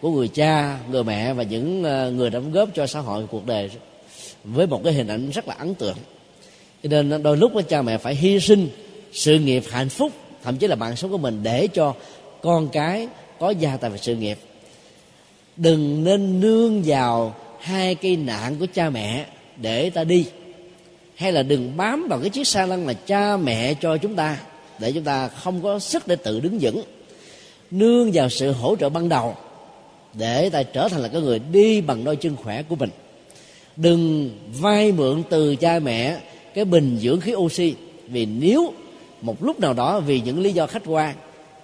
của 0.01 0.11
người 0.11 0.29
cha 0.29 0.79
người 0.91 1.05
mẹ 1.05 1.33
và 1.33 1.43
những 1.43 1.85
ờ, 1.85 2.11
người 2.11 2.31
đóng 2.31 2.53
góp 2.53 2.69
cho 2.75 2.87
xã 2.87 3.01
hội 3.01 3.27
cuộc 3.31 3.47
đời 3.47 3.71
với 4.45 4.67
một 4.67 4.81
cái 4.85 4.93
hình 4.93 5.09
ảnh 5.09 5.31
rất 5.31 5.49
là 5.49 5.55
ấn 5.59 5.75
tượng. 5.75 5.97
Cho 6.83 6.89
nên 6.89 7.23
đôi 7.23 7.37
lúc 7.37 7.53
cha 7.69 7.83
mẹ 7.83 7.99
phải 7.99 8.15
hy 8.15 8.41
sinh 8.41 8.69
sự 9.13 9.39
nghiệp 9.39 9.63
hạnh 9.71 9.89
phúc, 9.89 10.13
thậm 10.45 10.57
chí 10.57 10.67
là 10.67 10.75
mạng 10.75 10.97
sống 10.97 11.11
của 11.11 11.19
mình 11.19 11.41
để 11.43 11.67
cho 11.67 11.95
con 12.43 12.69
cái 12.69 13.09
có 13.39 13.51
gia 13.51 13.77
tài 13.77 13.91
và 13.91 13.97
sự 13.97 14.17
nghiệp. 14.17 14.39
Đừng 15.57 16.05
nên 16.05 16.41
nương 16.41 16.83
vào 16.85 17.35
hai 17.61 17.95
cây 17.95 18.17
nạn 18.17 18.57
của 18.59 18.67
cha 18.75 18.91
mẹ 18.91 19.27
để 19.57 19.91
ta 19.91 20.05
đi, 20.05 20.27
hay 21.15 21.33
là 21.33 21.43
đừng 21.43 21.77
bám 21.77 22.07
vào 22.11 22.21
cái 22.21 22.31
chiếc 22.31 22.47
xa 22.47 22.67
lăng 22.67 22.87
mà 22.87 22.93
cha 22.93 23.37
mẹ 23.37 23.75
cho 23.75 23.97
chúng 23.97 24.15
ta, 24.15 24.41
để 24.79 24.93
chúng 24.93 25.05
ta 25.05 25.29
không 25.29 25.63
có 25.63 25.79
sức 25.79 26.07
để 26.07 26.17
tự 26.17 26.41
đứng 26.41 26.59
vững. 26.61 26.83
Nương 27.71 28.11
vào 28.13 28.29
sự 28.29 28.53
hỗ 28.53 28.77
trợ 28.77 28.89
ban 28.89 29.09
đầu 29.09 29.37
để 30.15 30.51
ta 30.51 30.63
trở 30.63 30.89
thành 30.89 31.01
là 31.01 31.09
cái 31.09 31.21
người 31.21 31.39
đi 31.39 31.81
bằng 31.81 32.05
đôi 32.05 32.17
chân 32.17 32.37
khỏe 32.37 32.63
của 32.63 32.77
mình 32.77 32.91
đừng 33.79 34.31
vay 34.61 34.93
mượn 34.93 35.23
từ 35.29 35.57
cha 35.57 35.79
mẹ 35.79 36.21
cái 36.55 36.65
bình 36.65 36.99
dưỡng 37.01 37.21
khí 37.21 37.35
oxy. 37.35 37.75
Vì 38.09 38.27
nếu 38.27 38.73
một 39.21 39.45
lúc 39.45 39.61
nào 39.61 39.73
đó 39.75 40.01
vì 40.01 40.21
những 40.21 40.41
lý 40.41 40.53
do 40.53 40.67
khách 40.67 40.83
quan, 40.87 41.15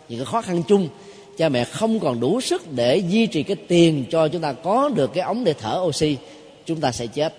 những 0.08 0.18
cái 0.18 0.26
khó 0.26 0.42
khăn 0.42 0.62
chung, 0.68 0.88
cha 1.36 1.48
mẹ 1.48 1.64
không 1.64 2.00
còn 2.00 2.20
đủ 2.20 2.40
sức 2.40 2.72
để 2.72 2.96
duy 2.96 3.26
trì 3.26 3.42
cái 3.42 3.56
tiền 3.56 4.04
cho 4.10 4.28
chúng 4.28 4.42
ta 4.42 4.52
có 4.52 4.88
được 4.88 5.10
cái 5.14 5.24
ống 5.24 5.44
để 5.44 5.54
thở 5.58 5.82
oxy, 5.86 6.16
chúng 6.66 6.80
ta 6.80 6.92
sẽ 6.92 7.06
chết. 7.06 7.34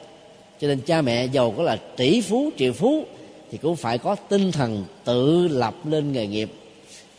Cho 0.61 0.67
nên 0.67 0.81
cha 0.81 1.01
mẹ 1.01 1.25
giàu 1.25 1.53
có 1.57 1.63
là 1.63 1.75
tỷ 1.75 2.21
phú, 2.21 2.49
triệu 2.57 2.73
phú 2.73 3.05
thì 3.51 3.57
cũng 3.57 3.75
phải 3.75 3.97
có 3.97 4.15
tinh 4.15 4.51
thần 4.51 4.83
tự 5.03 5.47
lập 5.47 5.75
lên 5.85 6.11
nghề 6.11 6.27
nghiệp 6.27 6.51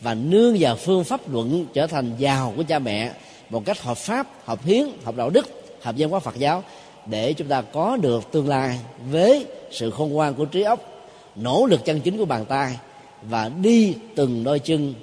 và 0.00 0.14
nương 0.14 0.56
vào 0.60 0.76
phương 0.76 1.04
pháp 1.04 1.32
luận 1.32 1.66
trở 1.74 1.86
thành 1.86 2.12
giàu 2.18 2.52
của 2.56 2.62
cha 2.62 2.78
mẹ 2.78 3.12
một 3.50 3.64
cách 3.64 3.82
hợp 3.82 3.98
pháp, 3.98 4.26
hợp 4.44 4.64
hiến, 4.64 4.86
hợp 5.04 5.16
đạo 5.16 5.30
đức, 5.30 5.48
hợp 5.80 5.94
văn 5.98 6.10
hóa 6.10 6.20
phật 6.20 6.36
giáo 6.38 6.64
để 7.06 7.32
chúng 7.32 7.48
ta 7.48 7.62
có 7.62 7.96
được 7.96 8.32
tương 8.32 8.48
lai 8.48 8.78
với 9.10 9.46
sự 9.70 9.90
khôn 9.90 10.12
ngoan 10.12 10.34
của 10.34 10.44
trí 10.44 10.62
óc, 10.62 11.08
nỗ 11.36 11.66
lực 11.66 11.84
chân 11.84 12.00
chính 12.00 12.18
của 12.18 12.24
bàn 12.24 12.44
tay 12.44 12.76
và 13.22 13.48
đi 13.48 13.94
từng 14.14 14.44
đôi 14.44 14.58
chân 14.58 14.94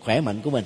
khỏe 0.00 0.20
mạnh 0.20 0.40
của 0.44 0.50
mình. 0.50 0.64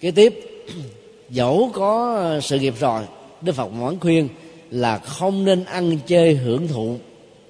Kế 0.00 0.10
tiếp, 0.10 0.40
dẫu 1.30 1.70
có 1.74 2.40
sự 2.42 2.58
nghiệp 2.58 2.74
rồi, 2.80 3.02
đức 3.42 3.52
phật 3.52 3.66
vẫn 3.66 4.00
khuyên 4.00 4.28
là 4.70 4.98
không 4.98 5.44
nên 5.44 5.64
ăn 5.64 5.98
chơi 6.06 6.34
hưởng 6.34 6.68
thụ 6.68 6.96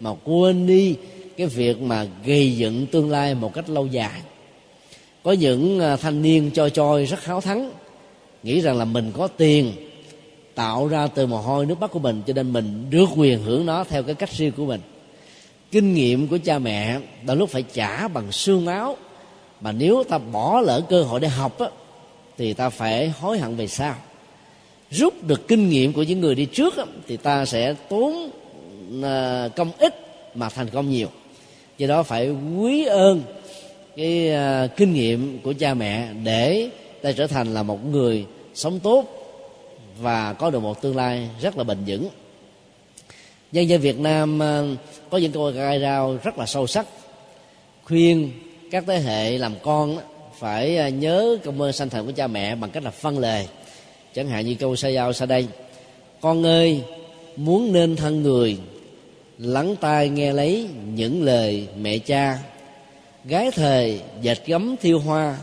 mà 0.01 0.11
quên 0.25 0.67
đi 0.67 0.97
cái 1.37 1.47
việc 1.47 1.81
mà 1.81 2.07
gây 2.25 2.57
dựng 2.57 2.87
tương 2.87 3.11
lai 3.11 3.35
một 3.35 3.55
cách 3.55 3.71
lâu 3.71 3.87
dài. 3.87 4.21
Có 5.23 5.33
những 5.33 5.81
à, 5.81 5.97
thanh 5.97 6.23
niên 6.23 6.51
cho 6.55 6.69
choi 6.69 7.05
rất 7.05 7.25
háo 7.25 7.41
thắng, 7.41 7.71
nghĩ 8.43 8.61
rằng 8.61 8.79
là 8.79 8.85
mình 8.85 9.13
có 9.17 9.27
tiền 9.27 9.73
tạo 10.55 10.89
ra 10.89 11.07
từ 11.07 11.27
mồ 11.27 11.39
hôi 11.39 11.67
nước 11.67 11.81
mắt 11.81 11.91
của 11.91 11.99
mình 11.99 12.23
cho 12.27 12.33
nên 12.33 12.53
mình 12.53 12.87
được 12.91 13.07
quyền 13.17 13.43
hưởng 13.43 13.67
nó 13.67 13.85
theo 13.85 14.03
cái 14.03 14.15
cách 14.15 14.31
riêng 14.33 14.53
của 14.57 14.67
mình. 14.67 14.81
Kinh 15.71 15.95
nghiệm 15.95 16.29
của 16.29 16.39
cha 16.45 16.59
mẹ 16.59 17.01
đôi 17.27 17.37
lúc 17.37 17.51
phải 17.51 17.65
trả 17.73 18.09
bằng 18.09 18.33
xương 18.33 18.65
máu 18.65 18.97
mà 19.61 19.73
nếu 19.73 20.05
ta 20.09 20.19
bỏ 20.19 20.61
lỡ 20.61 20.81
cơ 20.89 21.03
hội 21.03 21.21
để 21.21 21.29
học 21.29 21.59
á, 21.59 21.67
thì 22.39 22.55
ta 22.55 22.71
phải 22.71 23.09
hối 23.09 23.39
hận 23.39 23.57
về 23.57 23.67
sau. 23.67 23.95
Rút 24.91 25.25
được 25.25 25.49
kinh 25.49 25.69
nghiệm 25.69 25.93
của 25.93 26.03
những 26.03 26.21
người 26.21 26.35
đi 26.35 26.47
trước 26.47 26.77
á, 26.77 26.85
thì 27.09 27.17
ta 27.17 27.45
sẽ 27.45 27.75
tốn 27.89 28.31
à, 29.03 29.49
công 29.57 29.71
ít 29.79 29.95
mà 30.35 30.49
thành 30.49 30.69
công 30.69 30.91
nhiều. 30.91 31.09
Do 31.79 31.87
đó 31.87 32.03
phải 32.03 32.31
quý 32.31 32.85
ơn 32.85 33.23
cái 33.97 34.35
à, 34.35 34.67
kinh 34.67 34.93
nghiệm 34.93 35.39
của 35.39 35.53
cha 35.59 35.75
mẹ 35.75 36.09
để 36.25 36.71
ta 37.03 37.13
trở 37.13 37.27
thành 37.27 37.55
là 37.55 37.63
một 37.63 37.85
người 37.85 38.27
sống 38.55 38.81
tốt 38.81 39.22
và 40.01 40.33
có 40.33 40.51
được 40.51 40.61
một 40.61 40.83
tương 40.83 40.97
lai 40.97 41.29
rất 41.41 41.59
là 41.59 41.65
bền 41.65 41.79
vững. 41.87 42.09
Nhân 43.53 43.69
dân 43.69 43.81
Việt 43.81 43.99
Nam 43.99 44.39
ờ, 44.39 44.67
có 45.11 45.19
những 45.19 45.33
câu 45.33 45.51
gai 45.51 45.81
rao 45.81 46.19
rất 46.23 46.39
là 46.39 46.47
sâu 46.47 46.67
sắc, 46.67 46.87
khuyên 47.85 48.31
các 48.71 48.85
thế 48.87 48.99
hệ 48.99 49.39
làm 49.39 49.55
con 49.63 49.99
phải 50.39 50.77
ờ, 50.77 50.89
nhớ 50.89 51.37
công 51.45 51.61
ơn 51.61 51.73
sanh 51.73 51.89
thành 51.89 52.07
của 52.07 52.13
cha 52.13 52.27
mẹ 52.27 52.55
bằng 52.55 52.71
cách 52.71 52.83
là 52.83 52.91
phân 52.91 53.19
lề. 53.19 53.47
Chẳng 54.15 54.29
hạn 54.29 54.47
như 54.47 54.55
câu 54.55 54.77
sa 54.77 54.89
giao 54.89 55.13
sau 55.13 55.27
đây 55.27 55.47
con 56.21 56.47
ơi, 56.47 56.83
muốn 57.37 57.73
nên 57.73 57.97
thân 57.97 58.23
người, 58.23 58.59
lắng 59.39 59.77
tai 59.81 60.09
nghe 60.09 60.33
lấy 60.33 60.69
những 60.95 61.23
lời 61.23 61.69
mẹ 61.81 61.99
cha. 61.99 62.39
Gái 63.25 63.51
thời 63.51 64.01
dệt 64.23 64.47
gấm 64.47 64.77
thiêu 64.81 64.99
hoa, 64.99 65.39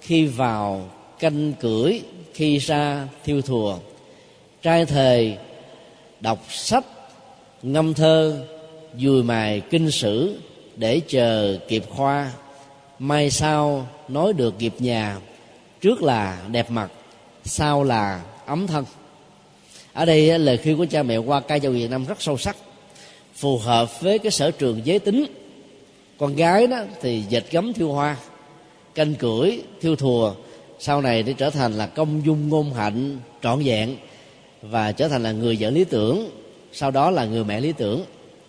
khi 0.00 0.26
vào 0.26 0.88
canh 1.18 1.52
cưỡi 1.52 2.00
khi 2.34 2.58
ra 2.58 3.08
thiêu 3.24 3.42
thùa. 3.42 3.78
Trai 4.62 4.86
thời 4.86 5.36
đọc 6.20 6.38
sách 6.50 6.84
ngâm 7.62 7.94
thơ, 7.94 8.44
dùi 8.98 9.22
mài 9.22 9.60
kinh 9.60 9.90
sử 9.90 10.38
để 10.76 11.00
chờ 11.08 11.58
kịp 11.68 11.84
khoa. 11.88 12.32
Mai 12.98 13.30
sau 13.30 13.88
nói 14.08 14.32
được 14.32 14.54
nghiệp 14.58 14.74
nhà, 14.78 15.18
trước 15.80 16.02
là 16.02 16.42
đẹp 16.50 16.70
mặt, 16.70 16.90
sau 17.44 17.84
là 17.84 18.22
ấm 18.46 18.66
thân. 18.66 18.84
Ở 19.92 20.04
đây 20.04 20.38
lời 20.38 20.58
khuyên 20.62 20.76
của 20.76 20.86
cha 20.90 21.02
mẹ 21.02 21.16
qua 21.16 21.40
ca 21.40 21.58
dâu 21.58 21.72
việt 21.72 21.90
nam 21.90 22.04
rất 22.04 22.22
sâu 22.22 22.38
sắc, 22.38 22.56
phù 23.34 23.58
hợp 23.58 24.00
với 24.00 24.18
cái 24.18 24.32
sở 24.32 24.50
trường 24.50 24.80
giới 24.84 24.98
tính. 24.98 25.24
Con 26.18 26.36
gái 26.36 26.66
đó 26.66 26.78
thì 27.02 27.22
dệt 27.28 27.44
gấm 27.50 27.72
thiêu 27.72 27.92
hoa, 27.92 28.16
canh 28.94 29.14
cưỡi 29.14 29.58
thiêu 29.80 29.96
thùa 29.96 30.34
sau 30.78 31.00
này 31.00 31.22
để 31.22 31.32
trở 31.32 31.50
thành 31.50 31.72
là 31.72 31.86
công 31.86 32.26
dung 32.26 32.48
ngôn 32.48 32.72
hạnh 32.72 33.18
trọn 33.42 33.62
vẹn 33.64 33.96
và 34.62 34.92
trở 34.92 35.08
thành 35.08 35.22
là 35.22 35.32
người 35.32 35.56
vợ 35.60 35.70
lý 35.70 35.84
tưởng 35.84 36.30
sau 36.72 36.90
đó 36.90 37.10
là 37.10 37.24
người 37.24 37.44
mẹ 37.44 37.60
lý 37.60 37.72
tưởng 37.72 38.04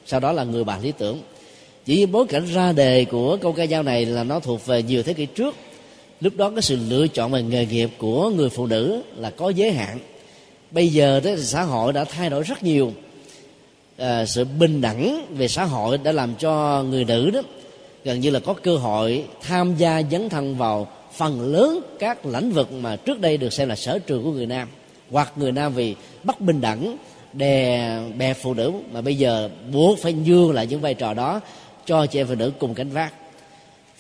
sau 0.09 0.19
đó 0.19 0.31
là 0.31 0.43
người 0.43 0.63
bà 0.63 0.77
lý 0.77 0.91
tưởng. 0.97 1.21
Chỉ 1.85 2.05
bối 2.05 2.25
cảnh 2.27 2.45
ra 2.45 2.71
đề 2.71 3.05
của 3.05 3.37
câu 3.41 3.53
ca 3.53 3.67
dao 3.67 3.83
này 3.83 4.05
là 4.05 4.23
nó 4.23 4.39
thuộc 4.39 4.65
về 4.65 4.83
nhiều 4.83 5.03
thế 5.03 5.13
kỷ 5.13 5.25
trước. 5.25 5.55
Lúc 6.21 6.35
đó 6.35 6.49
cái 6.49 6.61
sự 6.61 6.77
lựa 6.89 7.07
chọn 7.07 7.31
về 7.31 7.43
nghề 7.43 7.65
nghiệp 7.65 7.89
của 7.97 8.29
người 8.29 8.49
phụ 8.49 8.65
nữ 8.65 9.01
là 9.15 9.29
có 9.29 9.49
giới 9.49 9.71
hạn. 9.71 9.99
Bây 10.71 10.87
giờ 10.87 11.19
đó 11.23 11.31
xã 11.37 11.63
hội 11.63 11.93
đã 11.93 12.03
thay 12.03 12.29
đổi 12.29 12.43
rất 12.43 12.63
nhiều. 12.63 12.93
À, 13.97 14.25
sự 14.25 14.45
bình 14.45 14.81
đẳng 14.81 15.25
về 15.37 15.47
xã 15.47 15.63
hội 15.63 15.97
đã 15.97 16.11
làm 16.11 16.35
cho 16.35 16.83
người 16.83 17.05
nữ 17.05 17.29
đó 17.29 17.41
gần 18.03 18.19
như 18.19 18.29
là 18.29 18.39
có 18.39 18.53
cơ 18.53 18.77
hội 18.77 19.23
tham 19.41 19.75
gia 19.77 20.01
dấn 20.11 20.29
thân 20.29 20.57
vào 20.57 20.87
phần 21.13 21.53
lớn 21.53 21.81
các 21.99 22.25
lĩnh 22.25 22.51
vực 22.51 22.71
mà 22.71 22.95
trước 22.95 23.19
đây 23.21 23.37
được 23.37 23.53
xem 23.53 23.69
là 23.69 23.75
sở 23.75 23.99
trường 23.99 24.23
của 24.23 24.31
người 24.31 24.45
nam, 24.45 24.67
hoặc 25.11 25.33
người 25.35 25.51
nam 25.51 25.73
vì 25.73 25.95
bất 26.23 26.41
bình 26.41 26.61
đẳng, 26.61 26.97
đè 27.33 27.99
bè 28.17 28.33
phụ 28.33 28.53
nữ, 28.53 28.71
mà 28.91 29.01
bây 29.01 29.15
giờ 29.15 29.49
buộc 29.73 29.99
phải 29.99 30.13
nhường 30.13 30.51
lại 30.51 30.67
những 30.67 30.81
vai 30.81 30.93
trò 30.93 31.13
đó 31.13 31.41
cho 31.85 32.05
chị 32.05 32.19
em 32.19 32.27
phụ 32.27 32.35
nữ 32.35 32.51
cùng 32.59 32.73
cánh 32.73 32.89
vác. 32.89 33.13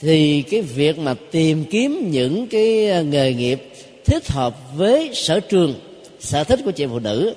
Thì 0.01 0.41
cái 0.41 0.61
việc 0.61 0.99
mà 0.99 1.15
tìm 1.31 1.65
kiếm 1.65 2.07
những 2.11 2.47
cái 2.47 2.89
ờ, 2.89 3.03
nghề 3.03 3.33
nghiệp 3.33 3.71
thích 4.05 4.31
hợp 4.31 4.55
với 4.75 5.09
sở 5.13 5.39
trường, 5.39 5.73
sở 6.19 6.43
thích 6.43 6.59
của 6.65 6.71
chị 6.71 6.83
em 6.83 6.89
phụ 6.89 6.99
nữ, 6.99 7.33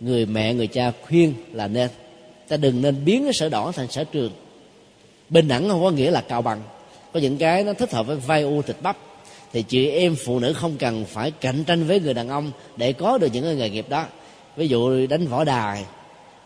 người 0.00 0.26
mẹ, 0.26 0.54
người 0.54 0.66
cha 0.66 0.92
khuyên 1.02 1.34
là 1.52 1.68
nên. 1.68 1.90
Ta 2.48 2.56
đừng 2.56 2.82
nên 2.82 3.04
biến 3.04 3.24
cái 3.24 3.32
sở 3.32 3.48
đỏ 3.48 3.72
thành 3.72 3.90
sở 3.90 4.04
trường. 4.04 4.30
Bình 5.30 5.48
đẳng 5.48 5.68
không 5.68 5.82
có 5.82 5.90
nghĩa 5.90 6.10
là 6.10 6.20
cao 6.20 6.42
bằng 6.42 6.62
có 7.12 7.20
những 7.20 7.38
cái 7.38 7.64
nó 7.64 7.72
thích 7.72 7.92
hợp 7.92 8.06
với 8.06 8.16
vai 8.16 8.42
u 8.42 8.62
thịt 8.62 8.76
bắp. 8.82 8.96
Thì 9.52 9.62
chị 9.62 9.88
em 9.88 10.16
phụ 10.24 10.38
nữ 10.38 10.52
không 10.52 10.76
cần 10.78 11.04
phải 11.04 11.30
cạnh 11.30 11.64
tranh 11.64 11.84
với 11.84 12.00
người 12.00 12.14
đàn 12.14 12.28
ông 12.28 12.50
để 12.76 12.92
có 12.92 13.18
được 13.18 13.28
những 13.32 13.44
cái 13.44 13.54
nghề 13.54 13.70
nghiệp 13.70 13.86
đó. 13.88 14.04
Ví 14.56 14.68
dụ 14.68 15.06
đánh 15.06 15.26
võ 15.26 15.44
đài 15.44 15.84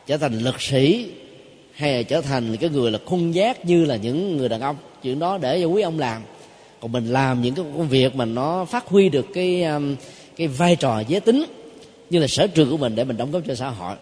trở 0.06 0.16
thành 0.16 0.38
lực 0.38 0.60
sĩ 0.60 1.06
hay 1.72 1.96
là 1.96 2.02
trở 2.02 2.20
thành 2.20 2.56
cái 2.56 2.70
người 2.70 2.90
là 2.90 2.98
khung 3.06 3.34
giác 3.34 3.64
như 3.64 3.84
là 3.84 3.96
những 3.96 4.36
người 4.36 4.48
đàn 4.48 4.60
ông. 4.60 4.76
Chuyện 5.02 5.18
đó 5.18 5.38
để 5.38 5.60
cho 5.60 5.66
quý 5.66 5.82
ông 5.82 5.98
làm. 5.98 6.22
Còn 6.80 6.92
mình 6.92 7.12
làm 7.12 7.42
những 7.42 7.54
cái 7.54 7.64
công 7.76 7.88
việc 7.88 8.14
mà 8.14 8.24
nó 8.24 8.64
phát 8.64 8.86
huy 8.86 9.08
được 9.08 9.26
cái 9.34 9.62
um, 9.62 9.96
cái 10.36 10.48
vai 10.48 10.76
trò 10.76 11.00
giới 11.08 11.20
tính 11.20 11.44
như 12.10 12.18
là 12.18 12.26
sở 12.26 12.46
trường 12.46 12.70
của 12.70 12.76
mình 12.76 12.94
để 12.94 13.04
mình 13.04 13.16
đóng 13.16 13.30
góp 13.30 13.42
cho 13.46 13.54
xã 13.54 13.68
hội. 13.68 13.96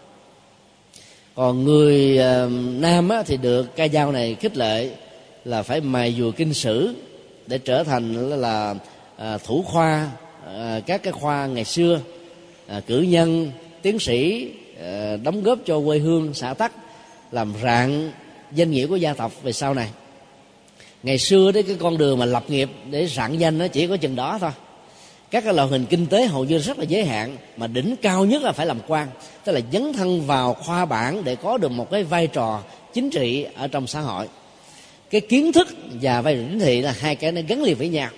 Còn 1.35 1.63
người 1.63 2.19
uh, 2.19 2.51
nam 2.79 3.09
á, 3.09 3.23
thì 3.23 3.37
được 3.37 3.75
ca 3.75 3.87
dao 3.87 4.11
này 4.11 4.35
khích 4.35 4.57
lệ 4.57 4.89
là 5.45 5.63
phải 5.63 5.81
mài 5.81 6.15
dùa 6.19 6.31
kinh 6.31 6.53
sử 6.53 6.95
để 7.47 7.57
trở 7.57 7.83
thành 7.83 8.29
là, 8.41 8.75
à, 9.17 9.37
thủ 9.37 9.63
khoa 9.67 10.11
à, 10.45 10.79
các 10.85 11.03
cái 11.03 11.13
khoa 11.13 11.47
ngày 11.47 11.65
xưa. 11.65 11.99
À, 12.67 12.81
cử 12.87 13.01
nhân 13.01 13.51
tiến 13.81 13.99
sĩ 13.99 14.49
đóng 15.23 15.43
góp 15.43 15.59
cho 15.65 15.81
quê 15.85 15.99
hương 15.99 16.33
xã 16.33 16.53
tắc 16.53 16.71
làm 17.31 17.53
rạng 17.63 18.11
danh 18.51 18.71
nghĩa 18.71 18.87
của 18.87 18.95
gia 18.95 19.13
tộc 19.13 19.31
về 19.43 19.53
sau 19.53 19.73
này. 19.73 19.89
Ngày 21.03 21.17
xưa 21.17 21.51
đấy 21.51 21.63
cái 21.63 21.75
con 21.79 21.97
đường 21.97 22.19
mà 22.19 22.25
lập 22.25 22.43
nghiệp 22.47 22.69
để 22.91 23.07
rạng 23.07 23.39
danh 23.39 23.57
nó 23.57 23.67
chỉ 23.67 23.87
có 23.87 23.97
chừng 23.97 24.15
đó 24.15 24.37
thôi. 24.41 24.51
Các 25.31 25.43
cái 25.43 25.53
loại 25.53 25.67
hình 25.67 25.85
kinh 25.85 26.07
tế 26.07 26.25
hầu 26.25 26.45
như 26.45 26.57
rất 26.57 26.79
là 26.79 26.83
giới 26.83 27.05
hạn 27.05 27.37
mà 27.57 27.67
đỉnh 27.67 27.95
cao 28.01 28.25
nhất 28.25 28.41
là 28.41 28.51
phải 28.51 28.65
làm 28.65 28.79
quan 28.87 29.07
tức 29.43 29.51
là 29.51 29.61
dấn 29.71 29.93
thân 29.93 30.21
vào 30.21 30.53
khoa 30.53 30.85
bảng 30.85 31.23
để 31.23 31.35
có 31.35 31.57
được 31.57 31.71
một 31.71 31.91
cái 31.91 32.03
vai 32.03 32.27
trò 32.27 32.61
chính 32.93 33.09
trị 33.09 33.45
ở 33.55 33.67
trong 33.67 33.87
xã 33.87 34.01
hội 34.01 34.27
cái 35.09 35.21
kiến 35.21 35.51
thức 35.51 35.67
và 36.01 36.21
vai 36.21 36.35
trò 36.35 36.41
chính 36.49 36.59
trị 36.59 36.81
là 36.81 36.95
hai 36.99 37.15
cái 37.15 37.31
nó 37.31 37.41
gắn 37.47 37.63
liền 37.63 37.77
với 37.77 37.89
nhau. 37.89 38.09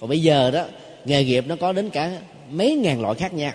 Còn 0.00 0.08
bây 0.08 0.22
giờ 0.22 0.50
đó, 0.50 0.64
nghề 1.04 1.24
nghiệp 1.24 1.44
nó 1.48 1.56
có 1.56 1.72
đến 1.72 1.90
cả 1.90 2.12
mấy 2.50 2.74
ngàn 2.74 3.00
loại 3.00 3.14
khác 3.14 3.34
nhau. 3.34 3.52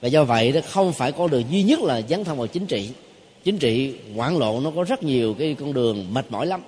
Và 0.00 0.08
do 0.08 0.24
vậy 0.24 0.52
đó, 0.52 0.60
không 0.68 0.92
phải 0.92 1.12
con 1.12 1.30
đường 1.30 1.44
duy 1.50 1.62
nhất 1.62 1.80
là 1.80 2.02
dấn 2.08 2.24
thân 2.24 2.38
vào 2.38 2.46
chính 2.46 2.66
trị. 2.66 2.90
Chính 3.44 3.58
trị 3.58 3.94
ngoạn 4.14 4.38
lộ 4.38 4.60
nó 4.60 4.70
có 4.76 4.84
rất 4.84 5.02
nhiều 5.02 5.34
cái 5.34 5.56
con 5.60 5.72
đường 5.72 6.14
mệt 6.14 6.26
mỏi 6.30 6.46
lắm. 6.46 6.62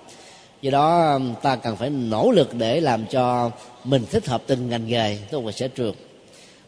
Do 0.62 0.70
đó 0.70 1.18
ta 1.42 1.56
cần 1.56 1.76
phải 1.76 1.90
nỗ 1.90 2.30
lực 2.30 2.54
để 2.54 2.80
làm 2.80 3.06
cho 3.06 3.50
mình 3.84 4.04
thích 4.10 4.26
hợp 4.26 4.42
từng 4.46 4.68
ngành 4.68 4.86
nghề 4.88 5.18
tôi 5.30 5.40
và 5.40 5.52
sở 5.52 5.68
trường. 5.68 5.94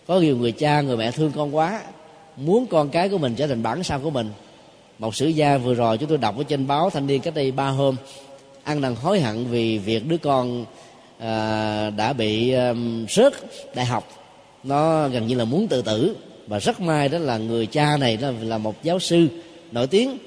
Có 0.06 0.20
nhiều 0.20 0.36
người 0.36 0.52
cha, 0.52 0.80
người 0.80 0.96
mẹ 0.96 1.10
thương 1.10 1.32
con 1.36 1.56
quá, 1.56 1.82
muốn 2.36 2.66
con 2.66 2.88
cái 2.88 3.08
của 3.08 3.18
mình 3.18 3.34
trở 3.34 3.46
thành 3.46 3.62
bản 3.62 3.84
sao 3.84 4.00
của 4.00 4.10
mình. 4.10 4.30
Một 4.98 5.14
sử 5.14 5.26
gia 5.28 5.58
vừa 5.58 5.74
rồi 5.74 5.98
chúng 5.98 6.08
tôi 6.08 6.18
đọc 6.18 6.36
ở 6.38 6.42
trên 6.42 6.66
báo 6.66 6.90
thanh 6.90 7.06
niên 7.06 7.20
cách 7.20 7.34
đây 7.34 7.52
ba 7.52 7.68
hôm 7.68 7.96
ăn 8.64 8.80
năn 8.80 8.94
hối 8.94 9.20
hận 9.20 9.46
vì 9.46 9.78
việc 9.78 10.08
đứa 10.08 10.16
con 10.16 10.64
à, 11.18 11.90
đã 11.90 12.12
bị 12.12 12.52
um, 12.52 13.06
rớt 13.06 13.32
đại 13.74 13.86
học. 13.86 14.08
Nó 14.64 15.08
gần 15.08 15.26
như 15.26 15.34
là 15.34 15.44
muốn 15.44 15.68
tự 15.68 15.82
tử. 15.82 16.16
Và 16.46 16.58
rất 16.58 16.80
may 16.80 17.08
đó 17.08 17.18
là 17.18 17.38
người 17.38 17.66
cha 17.66 17.96
này 17.96 18.16
đó 18.16 18.30
là 18.42 18.58
một 18.58 18.82
giáo 18.82 18.98
sư 18.98 19.28
nổi 19.72 19.86
tiếng. 19.86 20.18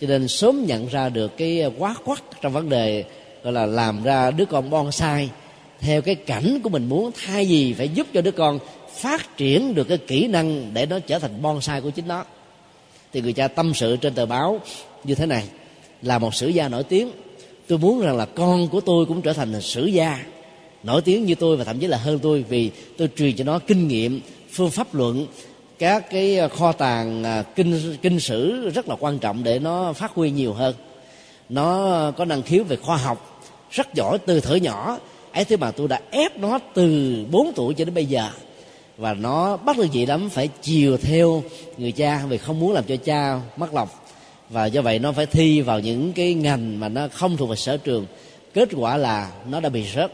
Cho 0.00 0.06
nên 0.06 0.28
sớm 0.28 0.66
nhận 0.66 0.88
ra 0.88 1.08
được 1.08 1.36
cái 1.36 1.64
quá 1.78 1.94
quắc 2.04 2.22
trong 2.42 2.52
vấn 2.52 2.68
đề 2.68 3.04
gọi 3.42 3.52
là 3.52 3.66
làm 3.66 4.02
ra 4.02 4.30
đứa 4.30 4.44
con 4.44 4.70
bonsai. 4.70 5.30
Theo 5.80 6.02
cái 6.02 6.14
cảnh 6.14 6.60
của 6.62 6.68
mình 6.68 6.88
muốn 6.88 7.10
thay 7.24 7.44
vì 7.44 7.72
phải 7.72 7.88
giúp 7.88 8.06
cho 8.14 8.20
đứa 8.20 8.30
con 8.30 8.58
phát 8.94 9.36
triển 9.36 9.74
được 9.74 9.84
cái 9.84 9.98
kỹ 9.98 10.26
năng 10.26 10.74
để 10.74 10.86
nó 10.86 10.98
trở 10.98 11.18
thành 11.18 11.42
bonsai 11.42 11.80
của 11.80 11.90
chính 11.90 12.08
nó. 12.08 12.24
Thì 13.12 13.20
người 13.20 13.32
cha 13.32 13.48
tâm 13.48 13.72
sự 13.74 13.96
trên 13.96 14.14
tờ 14.14 14.26
báo 14.26 14.60
như 15.04 15.14
thế 15.14 15.26
này. 15.26 15.44
Là 16.02 16.18
một 16.18 16.34
sử 16.34 16.48
gia 16.48 16.68
nổi 16.68 16.82
tiếng 16.82 17.10
tôi 17.68 17.78
muốn 17.78 18.00
rằng 18.00 18.16
là 18.16 18.24
con 18.24 18.68
của 18.68 18.80
tôi 18.80 19.06
cũng 19.06 19.22
trở 19.22 19.32
thành 19.32 19.60
sử 19.60 19.86
gia, 19.86 20.24
nổi 20.82 21.02
tiếng 21.02 21.24
như 21.24 21.34
tôi 21.34 21.56
và 21.56 21.64
thậm 21.64 21.78
chí 21.78 21.86
là 21.86 21.98
hơn 21.98 22.18
tôi 22.18 22.44
vì 22.48 22.70
tôi 22.96 23.08
truyền 23.16 23.36
cho 23.36 23.44
nó 23.44 23.58
kinh 23.58 23.88
nghiệm, 23.88 24.20
phương 24.50 24.70
pháp 24.70 24.94
luận, 24.94 25.26
các 25.78 26.10
cái 26.10 26.38
ờ, 26.38 26.48
kho 26.48 26.72
tàng 26.72 27.24
ờ, 27.24 27.42
kinh 27.54 27.96
kinh 28.02 28.20
sử 28.20 28.70
rất 28.74 28.88
là 28.88 28.96
quan 29.00 29.18
trọng 29.18 29.44
để 29.44 29.58
nó 29.58 29.92
phát 29.92 30.12
huy 30.14 30.30
nhiều 30.30 30.52
hơn. 30.52 30.74
Nó 31.48 32.10
có 32.10 32.24
năng 32.24 32.42
khiếu 32.42 32.64
về 32.64 32.76
khoa 32.76 32.96
học, 32.96 33.42
rất 33.70 33.94
giỏi 33.94 34.18
từ 34.18 34.40
thở 34.40 34.54
nhỏ. 34.54 34.98
Ấy 35.32 35.44
thế 35.44 35.56
mà 35.56 35.70
tôi 35.70 35.88
đã 35.88 36.00
ép 36.10 36.38
nó 36.38 36.58
từ 36.74 37.16
4 37.30 37.52
tuổi 37.54 37.74
cho 37.74 37.84
đến 37.84 37.94
bây 37.94 38.06
giờ. 38.06 38.30
Và 38.96 39.14
nó 39.14 39.56
bắt 39.56 39.76
được 39.76 39.92
gì 39.92 40.06
lắm 40.06 40.30
phải 40.30 40.48
chiều 40.62 40.96
theo 40.96 41.42
người 41.78 41.92
cha 41.92 42.22
vì 42.28 42.38
không 42.38 42.60
muốn 42.60 42.72
làm 42.72 42.84
cho 42.84 42.96
cha 42.96 43.40
mất 43.56 43.74
lòng 43.74 43.88
và 44.50 44.66
do 44.66 44.82
vậy 44.82 44.98
nó 44.98 45.12
phải 45.12 45.26
thi 45.26 45.60
vào 45.60 45.80
những 45.80 46.12
cái 46.12 46.34
ngành 46.34 46.80
mà 46.80 46.88
nó 46.88 47.08
không 47.08 47.36
thuộc 47.36 47.48
về 47.48 47.56
sở 47.56 47.76
trường. 47.76 48.06
Kết 48.54 48.68
quả 48.76 48.96
là 48.96 49.30
nó 49.50 49.60
đã 49.60 49.68
bị 49.68 49.84
rớt. 49.94 50.12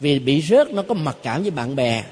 Vì 0.00 0.18
bị 0.18 0.42
rớt, 0.42 0.70
nó 0.70 0.82
có 0.82 0.94
mặc 0.94 1.16
cảm 1.22 1.42
với 1.42 1.50
bạn 1.50 1.76
bè. 1.76 2.04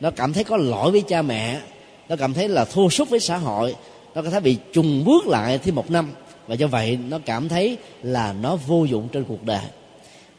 Nó 0.00 0.10
cảm 0.10 0.32
thấy 0.32 0.44
có 0.44 0.56
lỗi 0.56 0.90
với 0.90 1.02
cha 1.08 1.22
mẹ. 1.22 1.60
Nó 2.08 2.16
cảm 2.16 2.34
thấy 2.34 2.48
là 2.48 2.64
thua 2.64 2.88
sút 2.88 3.08
với 3.08 3.20
xã 3.20 3.36
hội. 3.36 3.74
Nó 4.14 4.22
có 4.22 4.30
thể 4.30 4.40
bị 4.40 4.56
trùng 4.72 5.04
bước 5.04 5.26
lại 5.26 5.58
thêm 5.58 5.74
một 5.74 5.90
năm. 5.90 6.10
Và 6.46 6.54
do 6.54 6.66
vậy 6.66 6.98
nó 7.08 7.18
cảm 7.26 7.48
thấy 7.48 7.76
là 8.02 8.32
nó 8.32 8.56
vô 8.56 8.84
dụng 8.84 9.08
trên 9.12 9.24
cuộc 9.24 9.44
đời. 9.44 9.62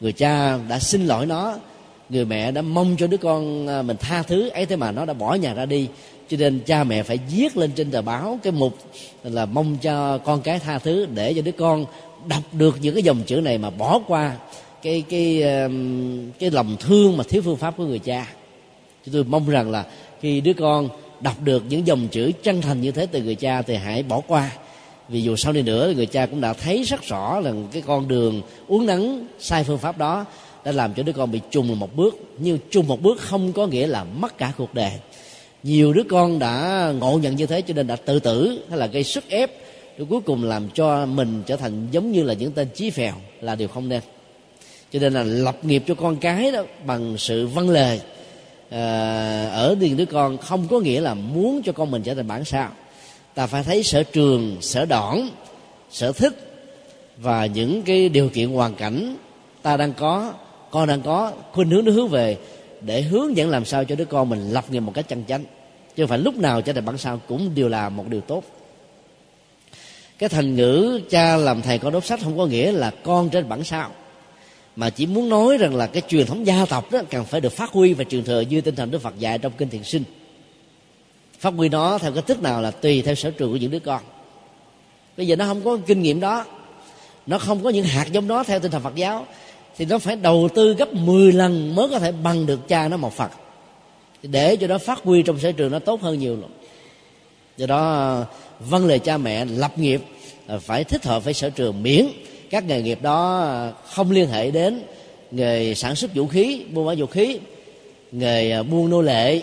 Người 0.00 0.12
cha 0.12 0.58
đã 0.68 0.78
xin 0.78 1.06
lỗi 1.06 1.26
nó. 1.26 1.54
Người 2.08 2.24
mẹ 2.24 2.50
đã 2.50 2.62
mong 2.62 2.96
cho 2.98 3.06
đứa 3.06 3.16
con 3.16 3.66
à, 3.68 3.82
mình 3.82 3.96
tha 3.96 4.22
thứ 4.22 4.48
ấy 4.48 4.66
thế 4.66 4.76
mà 4.76 4.92
nó 4.92 5.04
đã 5.04 5.14
bỏ 5.14 5.34
nhà 5.34 5.54
ra 5.54 5.66
đi 5.66 5.88
cho 6.30 6.36
nên 6.36 6.60
cha 6.66 6.84
mẹ 6.84 7.02
phải 7.02 7.18
viết 7.30 7.56
lên 7.56 7.70
trên 7.76 7.90
tờ 7.90 8.02
báo 8.02 8.38
cái 8.42 8.52
mục 8.52 8.78
là 9.22 9.46
mong 9.46 9.76
cho 9.82 10.18
con 10.18 10.42
cái 10.42 10.58
tha 10.58 10.78
thứ 10.78 11.06
để 11.14 11.34
cho 11.34 11.42
đứa 11.42 11.52
con 11.52 11.86
đọc 12.28 12.42
được 12.52 12.78
những 12.80 12.94
cái 12.94 13.02
dòng 13.02 13.22
chữ 13.26 13.36
này 13.36 13.58
mà 13.58 13.70
bỏ 13.70 14.00
qua 14.06 14.36
cái 14.82 15.02
cái 15.08 15.42
um, 15.42 16.30
cái 16.38 16.50
lòng 16.50 16.76
thương 16.80 17.16
mà 17.16 17.24
thiếu 17.28 17.42
phương 17.44 17.56
pháp 17.56 17.76
của 17.76 17.84
người 17.84 17.98
cha. 17.98 18.26
Chúng 19.04 19.12
tôi 19.14 19.24
mong 19.24 19.48
rằng 19.48 19.70
là 19.70 19.84
khi 20.20 20.40
đứa 20.40 20.52
con 20.52 20.88
đọc 21.20 21.42
được 21.42 21.62
những 21.68 21.86
dòng 21.86 22.08
chữ 22.08 22.32
chân 22.42 22.62
thành 22.62 22.80
như 22.80 22.90
thế 22.90 23.06
từ 23.06 23.22
người 23.22 23.34
cha 23.34 23.62
thì 23.62 23.76
hãy 23.76 24.02
bỏ 24.02 24.20
qua. 24.26 24.50
Vì 25.08 25.22
dù 25.22 25.36
sau 25.36 25.52
này 25.52 25.62
nữa 25.62 25.92
người 25.96 26.06
cha 26.06 26.26
cũng 26.26 26.40
đã 26.40 26.52
thấy 26.52 26.82
rất 26.82 27.02
rõ 27.02 27.40
là 27.40 27.52
cái 27.72 27.82
con 27.86 28.08
đường 28.08 28.42
uống 28.68 28.86
nắng 28.86 29.26
sai 29.38 29.64
phương 29.64 29.78
pháp 29.78 29.98
đó 29.98 30.24
đã 30.64 30.72
làm 30.72 30.94
cho 30.94 31.02
đứa 31.02 31.12
con 31.12 31.30
bị 31.30 31.40
trùng 31.50 31.78
một 31.78 31.96
bước, 31.96 32.18
nhưng 32.38 32.58
trùng 32.70 32.86
một 32.86 33.02
bước 33.02 33.20
không 33.20 33.52
có 33.52 33.66
nghĩa 33.66 33.86
là 33.86 34.04
mất 34.04 34.38
cả 34.38 34.52
cuộc 34.56 34.74
đời 34.74 34.92
nhiều 35.62 35.92
đứa 35.92 36.02
con 36.08 36.38
đã 36.38 36.92
ngộ 37.00 37.18
nhận 37.22 37.36
như 37.36 37.46
thế 37.46 37.62
cho 37.62 37.74
nên 37.74 37.86
đã 37.86 37.96
tự 37.96 38.18
tử 38.18 38.64
hay 38.68 38.78
là 38.78 38.86
gây 38.86 39.04
sức 39.04 39.24
ép 39.28 39.50
để 39.98 40.04
cuối 40.10 40.20
cùng 40.20 40.44
làm 40.44 40.68
cho 40.70 41.06
mình 41.06 41.42
trở 41.46 41.56
thành 41.56 41.86
giống 41.90 42.12
như 42.12 42.22
là 42.22 42.34
những 42.34 42.52
tên 42.52 42.68
chí 42.74 42.90
phèo 42.90 43.14
là 43.40 43.54
điều 43.54 43.68
không 43.68 43.88
nên. 43.88 44.00
Cho 44.92 44.98
nên 44.98 45.12
là 45.12 45.22
lập 45.22 45.56
nghiệp 45.62 45.82
cho 45.86 45.94
con 45.94 46.16
cái 46.16 46.52
đó 46.52 46.62
bằng 46.86 47.14
sự 47.18 47.46
văn 47.46 47.70
lời 47.70 48.00
à, 48.70 49.48
ở 49.52 49.76
điền 49.80 49.96
đứa 49.96 50.04
con 50.04 50.38
không 50.38 50.68
có 50.68 50.80
nghĩa 50.80 51.00
là 51.00 51.14
muốn 51.14 51.62
cho 51.62 51.72
con 51.72 51.90
mình 51.90 52.02
trở 52.02 52.14
thành 52.14 52.28
bản 52.28 52.44
sao. 52.44 52.68
Ta 53.34 53.46
phải 53.46 53.62
thấy 53.62 53.82
sở 53.82 54.02
trường 54.02 54.56
sở 54.60 54.84
đoản 54.84 55.28
sở 55.90 56.12
thích 56.12 56.52
và 57.16 57.46
những 57.46 57.82
cái 57.82 58.08
điều 58.08 58.28
kiện 58.28 58.48
hoàn 58.48 58.74
cảnh 58.74 59.16
ta 59.62 59.76
đang 59.76 59.92
có 59.92 60.32
con 60.70 60.88
đang 60.88 61.02
có 61.02 61.32
khuynh 61.52 61.70
hướng 61.70 61.84
nó 61.84 61.92
hướng 61.92 62.08
về 62.08 62.36
để 62.80 63.02
hướng 63.02 63.36
dẫn 63.36 63.50
làm 63.50 63.64
sao 63.64 63.84
cho 63.84 63.94
đứa 63.94 64.04
con 64.04 64.28
mình 64.28 64.50
lập 64.50 64.64
nghiệp 64.70 64.80
một 64.80 64.92
cách 64.94 65.08
chân 65.08 65.24
chánh. 65.28 65.44
Chứ 65.96 66.02
không 66.02 66.08
phải 66.08 66.18
lúc 66.18 66.36
nào 66.36 66.62
trở 66.62 66.72
thành 66.72 66.84
bản 66.84 66.98
sao 66.98 67.20
cũng 67.28 67.54
đều 67.54 67.68
là 67.68 67.88
một 67.88 68.04
điều 68.08 68.20
tốt. 68.20 68.44
Cái 70.18 70.28
thành 70.28 70.56
ngữ 70.56 71.00
cha 71.10 71.36
làm 71.36 71.62
thầy 71.62 71.78
con 71.78 71.92
đốt 71.92 72.04
sách 72.04 72.20
không 72.22 72.38
có 72.38 72.46
nghĩa 72.46 72.72
là 72.72 72.90
con 72.90 73.28
trên 73.28 73.48
bản 73.48 73.64
sao. 73.64 73.90
Mà 74.76 74.90
chỉ 74.90 75.06
muốn 75.06 75.28
nói 75.28 75.58
rằng 75.58 75.74
là 75.74 75.86
cái 75.86 76.02
truyền 76.08 76.26
thống 76.26 76.46
gia 76.46 76.64
tộc 76.64 76.92
đó 76.92 77.00
cần 77.10 77.24
phải 77.24 77.40
được 77.40 77.52
phát 77.52 77.70
huy 77.70 77.94
và 77.94 78.04
truyền 78.04 78.24
thừa 78.24 78.40
như 78.40 78.60
tinh 78.60 78.74
thần 78.74 78.90
đức 78.90 79.02
phật 79.02 79.18
dạy 79.18 79.38
trong 79.38 79.52
kinh 79.58 79.68
thiền 79.68 79.84
sinh. 79.84 80.04
Phát 81.38 81.54
huy 81.54 81.68
nó 81.68 81.98
theo 81.98 82.12
cái 82.12 82.22
thức 82.22 82.42
nào 82.42 82.62
là 82.62 82.70
tùy 82.70 83.02
theo 83.02 83.14
sở 83.14 83.30
trường 83.30 83.50
của 83.50 83.56
những 83.56 83.70
đứa 83.70 83.78
con. 83.78 84.02
Bây 85.16 85.26
giờ 85.26 85.36
nó 85.36 85.44
không 85.44 85.64
có 85.64 85.78
kinh 85.86 86.02
nghiệm 86.02 86.20
đó, 86.20 86.44
nó 87.26 87.38
không 87.38 87.64
có 87.64 87.70
những 87.70 87.84
hạt 87.84 88.12
giống 88.12 88.28
đó 88.28 88.44
theo 88.44 88.60
tinh 88.60 88.72
thần 88.72 88.82
phật 88.82 88.94
giáo 88.94 89.26
thì 89.78 89.84
nó 89.84 89.98
phải 89.98 90.16
đầu 90.16 90.48
tư 90.54 90.74
gấp 90.74 90.94
10 90.94 91.32
lần 91.32 91.74
mới 91.74 91.88
có 91.88 91.98
thể 91.98 92.12
bằng 92.12 92.46
được 92.46 92.68
cha 92.68 92.88
nó 92.88 92.96
một 92.96 93.12
phật. 93.12 93.30
Để 94.22 94.56
cho 94.56 94.66
nó 94.66 94.78
phát 94.78 95.02
huy 95.02 95.22
trong 95.22 95.38
sở 95.38 95.52
trường 95.52 95.72
nó 95.72 95.78
tốt 95.78 96.02
hơn 96.02 96.18
nhiều 96.18 96.36
lắm. 96.40 96.50
Do 97.56 97.66
đó 97.66 98.24
vâng 98.60 98.86
lời 98.86 98.98
cha 98.98 99.16
mẹ 99.18 99.44
lập 99.44 99.78
nghiệp 99.78 100.00
à, 100.46 100.58
phải 100.58 100.84
thích 100.84 101.04
hợp 101.04 101.24
với 101.24 101.34
sở 101.34 101.50
trường 101.50 101.82
miễn 101.82 102.06
các 102.50 102.64
nghề 102.64 102.82
nghiệp 102.82 103.02
đó 103.02 103.72
không 103.84 104.10
liên 104.10 104.28
hệ 104.28 104.50
đến 104.50 104.82
nghề 105.30 105.74
sản 105.74 105.96
xuất 105.96 106.14
vũ 106.14 106.26
khí, 106.26 106.64
buôn 106.72 106.86
bán 106.86 106.96
vũ 106.96 107.06
khí, 107.06 107.38
nghề 108.12 108.50
à, 108.50 108.62
buôn 108.62 108.90
nô 108.90 109.02
lệ, 109.02 109.42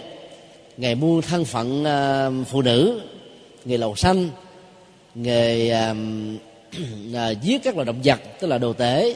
nghề 0.77 0.95
buôn 0.95 1.21
thân 1.21 1.45
phận 1.45 1.85
à, 1.85 2.29
phụ 2.49 2.61
nữ, 2.61 3.01
nghề 3.65 3.77
lầu 3.77 3.95
xanh, 3.95 4.29
nghề 5.15 5.73
giết 7.41 7.63
các 7.63 7.75
loài 7.75 7.85
động 7.85 8.01
vật, 8.03 8.19
tức 8.39 8.47
là 8.47 8.57
đồ 8.57 8.73
tể 8.73 9.15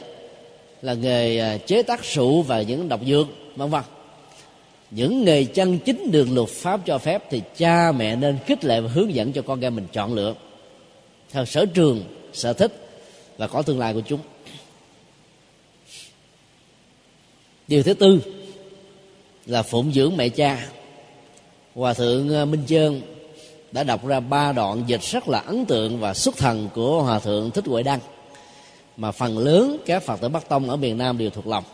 là 0.82 0.94
nghề 0.94 1.38
à, 1.38 1.58
chế 1.66 1.82
tác 1.82 2.04
rượu 2.04 2.42
và 2.42 2.62
những 2.62 2.88
độc 2.88 3.00
dược, 3.06 3.26
vân 3.56 3.70
vân. 3.70 3.82
Những 4.90 5.24
nghề 5.24 5.44
chân 5.44 5.78
chính 5.78 6.10
được 6.10 6.28
luật 6.32 6.48
pháp 6.48 6.80
cho 6.86 6.98
phép 6.98 7.24
thì 7.30 7.42
cha 7.56 7.92
mẹ 7.92 8.16
nên 8.16 8.38
khích 8.46 8.64
lệ 8.64 8.80
và 8.80 8.88
hướng 8.88 9.14
dẫn 9.14 9.32
cho 9.32 9.42
con 9.42 9.60
em 9.60 9.76
mình 9.76 9.86
chọn 9.92 10.14
lựa. 10.14 10.34
Theo 11.30 11.44
sở 11.44 11.66
trường, 11.66 12.04
sở 12.32 12.52
thích 12.52 12.88
và 13.36 13.46
có 13.46 13.62
tương 13.62 13.78
lai 13.78 13.94
của 13.94 14.02
chúng. 14.06 14.20
Điều 17.68 17.82
thứ 17.82 17.94
tư 17.94 18.20
là 19.46 19.62
phụng 19.62 19.92
dưỡng 19.92 20.16
mẹ 20.16 20.28
cha. 20.28 20.68
Hòa 21.74 21.94
thượng 21.94 22.34
à, 22.34 22.44
minh 22.44 22.62
trơn 22.66 23.00
đã 23.72 23.84
đọc 23.84 24.06
ra 24.06 24.20
ba 24.20 24.52
đoạn 24.52 24.84
dịch 24.86 25.02
rất 25.02 25.28
là 25.28 25.38
ấn 25.38 25.64
tượng 25.64 26.00
và 26.00 26.14
xuất 26.14 26.36
thần 26.36 26.68
của 26.74 27.02
hòa 27.02 27.18
thượng 27.18 27.50
thích 27.50 27.66
huệ 27.66 27.82
đăng 27.82 28.00
mà 28.98 29.12
phần 29.12 29.38
lớn 29.38 29.78
các 29.86 30.02
phật 30.02 30.20
tử 30.20 30.28
bắc 30.28 30.48
tông 30.48 30.70
ở 30.70 30.76
miền 30.76 30.98
nam 30.98 31.18
đều 31.18 31.30
thuộc 31.30 31.46
lòng. 31.46 31.64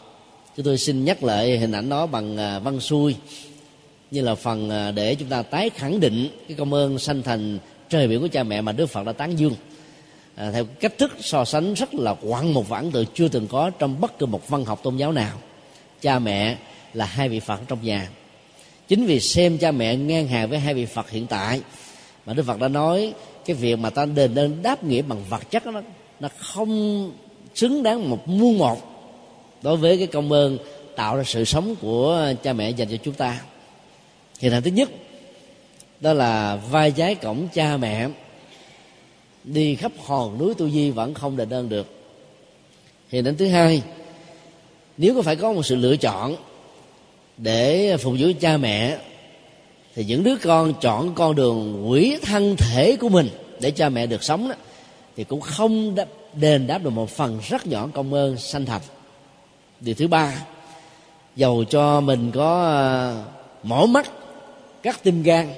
Chúng 0.57 0.67
tôi 0.67 0.79
xin 0.79 1.05
nhắc 1.05 1.25
lại 1.25 1.59
hình 1.59 1.73
ảnh 1.73 1.89
đó 1.89 2.07
bằng 2.07 2.37
à, 2.37 2.59
văn 2.59 2.81
xuôi 2.81 3.17
như 4.11 4.21
là 4.21 4.35
phần 4.35 4.71
à, 4.71 4.91
để 4.91 5.15
chúng 5.15 5.29
ta 5.29 5.43
tái 5.43 5.71
khẳng 5.71 6.01
định 6.01 6.29
cái 6.49 6.57
công 6.57 6.75
ơn 6.75 6.99
sanh 6.99 7.23
thành 7.23 7.59
trời 7.89 8.09
biển 8.09 8.21
của 8.21 8.29
cha 8.29 8.43
mẹ 8.43 8.61
mà 8.61 8.73
đức 8.73 8.87
phật 8.87 9.07
đã 9.07 9.13
tán 9.13 9.39
dương. 9.39 9.55
À, 10.35 10.51
theo 10.51 10.65
cách 10.65 10.99
thức 10.99 11.17
so 11.21 11.45
sánh 11.45 11.75
rất 11.75 11.95
là 11.95 12.15
quặng 12.15 12.55
một 12.55 12.69
vãng 12.69 12.91
từ 12.91 13.05
chưa 13.15 13.29
từng 13.29 13.47
có 13.47 13.71
trong 13.71 14.01
bất 14.01 14.19
cứ 14.19 14.27
một 14.27 14.49
văn 14.49 14.65
học 14.65 14.81
tôn 14.83 14.97
giáo 14.97 15.13
nào. 15.13 15.39
Cha 16.01 16.19
mẹ 16.19 16.57
là 16.93 17.05
hai 17.05 17.29
vị 17.29 17.41
phật 17.41 17.61
trong 17.69 17.79
nhà. 17.83 18.09
Chính 18.89 19.07
vì 19.07 19.21
xem 19.21 19.59
cha 19.59 19.73
mẹ 19.73 19.97
ngang 19.97 20.29
hàng 20.29 20.51
với 20.51 20.59
hai 20.59 20.75
vị 20.75 20.87
phật 20.87 21.11
hiện 21.11 21.27
tại 21.27 21.61
mà 22.27 22.35
đức 22.35 22.43
phật 22.47 22.61
đã 22.61 22.69
nói 22.69 23.13
cái 23.45 23.57
việc 23.57 23.79
mà 23.79 23.91
ta 23.91 24.07
đền 24.07 24.35
ơn 24.35 24.63
đáp 24.63 24.85
nghĩa 24.85 25.03
bằng 25.03 25.25
vật 25.29 25.51
chất 25.51 25.67
đó 25.67 25.83
nó 26.21 26.29
không 26.39 27.13
xứng 27.55 27.83
đáng 27.83 28.11
một 28.11 28.29
muôn 28.29 28.59
một 28.59 28.79
đối 29.63 29.77
với 29.77 29.99
cái 29.99 30.07
công 30.07 30.33
ơn 30.33 30.59
tạo 30.97 31.17
ra 31.17 31.25
sự 31.27 31.45
sống 31.45 31.77
của 31.81 32.33
cha 32.43 32.53
mẹ 32.53 32.71
dành 32.71 32.89
cho 32.89 32.97
chúng 32.97 33.15
ta. 33.15 33.41
Hiện 34.39 34.53
tại 34.53 34.61
thứ 34.61 34.71
nhất, 34.71 34.89
đó 36.01 36.13
là 36.13 36.57
vai 36.57 36.91
trái 36.91 37.15
cổng 37.15 37.49
cha 37.55 37.77
mẹ. 37.77 38.09
Đi 39.45 39.75
khắp 39.75 39.93
hòn 40.05 40.39
núi 40.39 40.55
tu 40.55 40.71
di 40.71 40.91
vẫn 40.91 41.15
không 41.15 41.37
đền 41.37 41.51
ơn 41.51 41.69
được. 41.69 41.87
Hiện 43.09 43.25
đến 43.25 43.37
thứ 43.37 43.49
hai, 43.49 43.83
nếu 44.99 45.15
có 45.15 45.23
phải 45.23 45.37
có 45.37 45.53
một 45.53 45.67
sự 45.67 45.77
lựa 45.77 45.97
chọn 45.97 46.37
để 47.37 47.97
phục 47.97 48.15
vụ 48.19 48.29
cha 48.41 48.57
mẹ, 48.57 48.99
thì 49.95 50.05
những 50.05 50.25
đứa 50.25 50.37
con 50.37 50.75
chọn 50.81 51.15
con 51.15 51.35
đường 51.35 51.91
quỷ 51.91 52.19
thân 52.23 52.57
thể 52.59 52.97
của 53.01 53.09
mình 53.09 53.29
để 53.61 53.71
cha 53.71 53.89
mẹ 53.89 54.07
được 54.07 54.23
sống 54.23 54.49
đó 54.49 54.55
thì 55.17 55.25
cũng 55.25 55.41
không 55.41 55.95
đền 56.35 56.67
đáp 56.67 56.79
được 56.79 56.91
một 56.91 57.11
phần 57.11 57.39
rất 57.49 57.67
nhỏ 57.67 57.89
công 57.95 58.15
ơn 58.15 58.37
sanh 58.37 58.67
thành 58.67 58.81
điều 59.81 59.95
thứ 59.95 60.09
ba 60.09 60.33
dầu 61.37 61.65
cho 61.65 62.01
mình 62.01 62.31
có 62.35 62.65
ờ, 62.65 63.25
mổ 63.63 63.87
mắt 63.87 64.11
cắt 64.83 65.01
tim 65.03 65.23
gan 65.23 65.49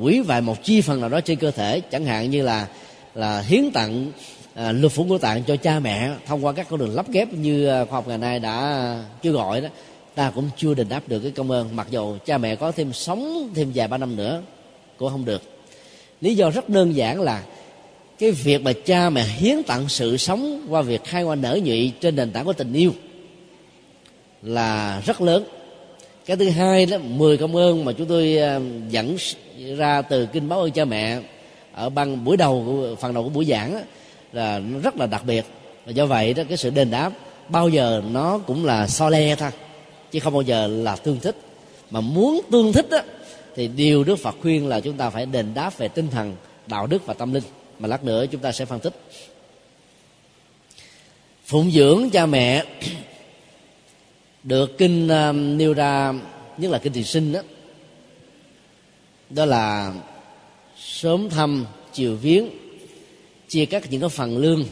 quỷ 0.00 0.20
vài 0.20 0.40
một 0.40 0.64
chi 0.64 0.80
phần 0.80 1.00
nào 1.00 1.08
đó 1.08 1.20
trên 1.20 1.38
cơ 1.38 1.50
thể 1.50 1.80
chẳng 1.80 2.04
hạn 2.04 2.30
như 2.30 2.42
là 2.42 2.66
là 3.14 3.40
hiến 3.40 3.70
tặng 3.70 4.12
à, 4.54 4.72
lục 4.72 4.92
phủ 4.92 5.04
ngũ 5.04 5.18
tạng 5.18 5.44
cho 5.44 5.56
cha 5.56 5.78
mẹ 5.78 6.10
thông 6.26 6.44
qua 6.44 6.52
các 6.52 6.66
con 6.70 6.80
đường 6.80 6.94
lắp 6.94 7.06
ghép 7.08 7.32
như 7.32 7.66
ờ, 7.66 7.84
khoa 7.84 7.96
học 7.96 8.08
ngày 8.08 8.18
nay 8.18 8.38
đã 8.38 8.96
kêu 9.22 9.32
gọi 9.32 9.60
đó 9.60 9.68
ta 10.14 10.32
cũng 10.34 10.50
chưa 10.56 10.74
đền 10.74 10.88
đáp 10.88 11.02
được 11.06 11.20
cái 11.20 11.30
công 11.30 11.50
ơn 11.50 11.76
mặc 11.76 11.86
dù 11.90 12.16
cha 12.24 12.38
mẹ 12.38 12.56
có 12.56 12.72
thêm 12.72 12.92
sống 12.92 13.50
thêm 13.54 13.72
vài 13.74 13.88
ba 13.88 13.98
năm 13.98 14.16
nữa 14.16 14.42
cũng 14.96 15.10
không 15.10 15.24
được. 15.24 15.42
Lý 16.20 16.34
do 16.34 16.50
rất 16.50 16.68
đơn 16.68 16.96
giản 16.96 17.20
là 17.20 17.42
cái 18.20 18.30
việc 18.30 18.62
mà 18.62 18.72
cha 18.84 19.10
mẹ 19.10 19.24
hiến 19.24 19.62
tặng 19.62 19.88
sự 19.88 20.16
sống 20.16 20.66
qua 20.68 20.82
việc 20.82 21.04
khai 21.04 21.22
hoa 21.22 21.34
nở 21.34 21.58
nhụy 21.64 21.92
trên 22.00 22.16
nền 22.16 22.32
tảng 22.32 22.44
của 22.44 22.52
tình 22.52 22.72
yêu 22.72 22.92
là 24.42 25.02
rất 25.06 25.20
lớn. 25.20 25.44
Cái 26.26 26.36
thứ 26.36 26.48
hai 26.48 26.86
đó 26.86 26.98
mười 26.98 27.36
công 27.36 27.56
ơn 27.56 27.84
mà 27.84 27.92
chúng 27.92 28.06
tôi 28.06 28.38
à, 28.38 28.60
dẫn 28.90 29.16
ra 29.76 30.02
từ 30.02 30.26
kinh 30.26 30.48
báo 30.48 30.60
ơn 30.60 30.70
cha 30.70 30.84
mẹ 30.84 31.20
ở 31.72 31.90
băng 31.90 32.24
buổi 32.24 32.36
đầu 32.36 32.62
của 32.66 32.96
phần 33.00 33.14
đầu 33.14 33.24
của 33.24 33.28
buổi 33.28 33.44
giảng 33.44 33.74
đó, 33.74 33.80
là 34.32 34.58
nó 34.58 34.78
rất 34.78 34.96
là 34.96 35.06
đặc 35.06 35.24
biệt. 35.26 35.44
Và 35.86 35.92
do 35.92 36.06
vậy 36.06 36.34
đó 36.34 36.42
cái 36.48 36.56
sự 36.56 36.70
đền 36.70 36.90
đáp 36.90 37.12
bao 37.48 37.68
giờ 37.68 38.02
nó 38.10 38.38
cũng 38.38 38.64
là 38.64 38.86
so 38.86 39.08
le 39.08 39.36
thôi 39.36 39.50
chứ 40.10 40.20
không 40.20 40.32
bao 40.32 40.42
giờ 40.42 40.66
là 40.66 40.96
tương 40.96 41.20
thích. 41.20 41.36
Mà 41.90 42.00
muốn 42.00 42.40
tương 42.50 42.72
thích 42.72 42.90
đó, 42.90 42.98
thì 43.56 43.68
điều 43.68 44.04
đức 44.04 44.16
phật 44.16 44.36
khuyên 44.42 44.66
là 44.66 44.80
chúng 44.80 44.96
ta 44.96 45.10
phải 45.10 45.26
đền 45.26 45.54
đáp 45.54 45.78
về 45.78 45.88
tinh 45.88 46.08
thần 46.10 46.36
đạo 46.66 46.86
đức 46.86 47.06
và 47.06 47.14
tâm 47.14 47.34
linh 47.34 47.44
mà 47.80 47.88
lát 47.88 48.04
nữa 48.04 48.26
chúng 48.30 48.40
ta 48.40 48.52
sẽ 48.52 48.64
phân 48.64 48.80
tích. 48.80 48.94
Phụng 51.44 51.70
dưỡng 51.70 52.10
cha 52.10 52.26
mẹ 52.26 52.64
được 54.42 54.78
kinh 54.78 55.06
uh, 55.06 55.34
nêu 55.34 55.74
ra 55.74 56.12
nhất 56.58 56.70
là 56.70 56.78
kinh 56.78 56.92
tiền 56.92 57.04
sinh 57.04 57.32
đó 57.32 57.40
đó 59.30 59.44
là 59.44 59.94
sớm 60.78 61.30
thăm 61.30 61.66
chiều 61.92 62.16
viếng 62.16 62.48
chia 63.48 63.66
cắt 63.66 63.90
những 63.90 64.00
cái 64.00 64.10
phần 64.10 64.38
lương 64.38 64.64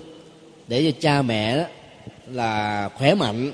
để 0.69 0.93
cho 0.93 0.99
cha 1.01 1.23
mẹ 1.23 1.57
đó 1.57 1.65
là 2.27 2.89
khỏe 2.89 3.15
mạnh 3.15 3.53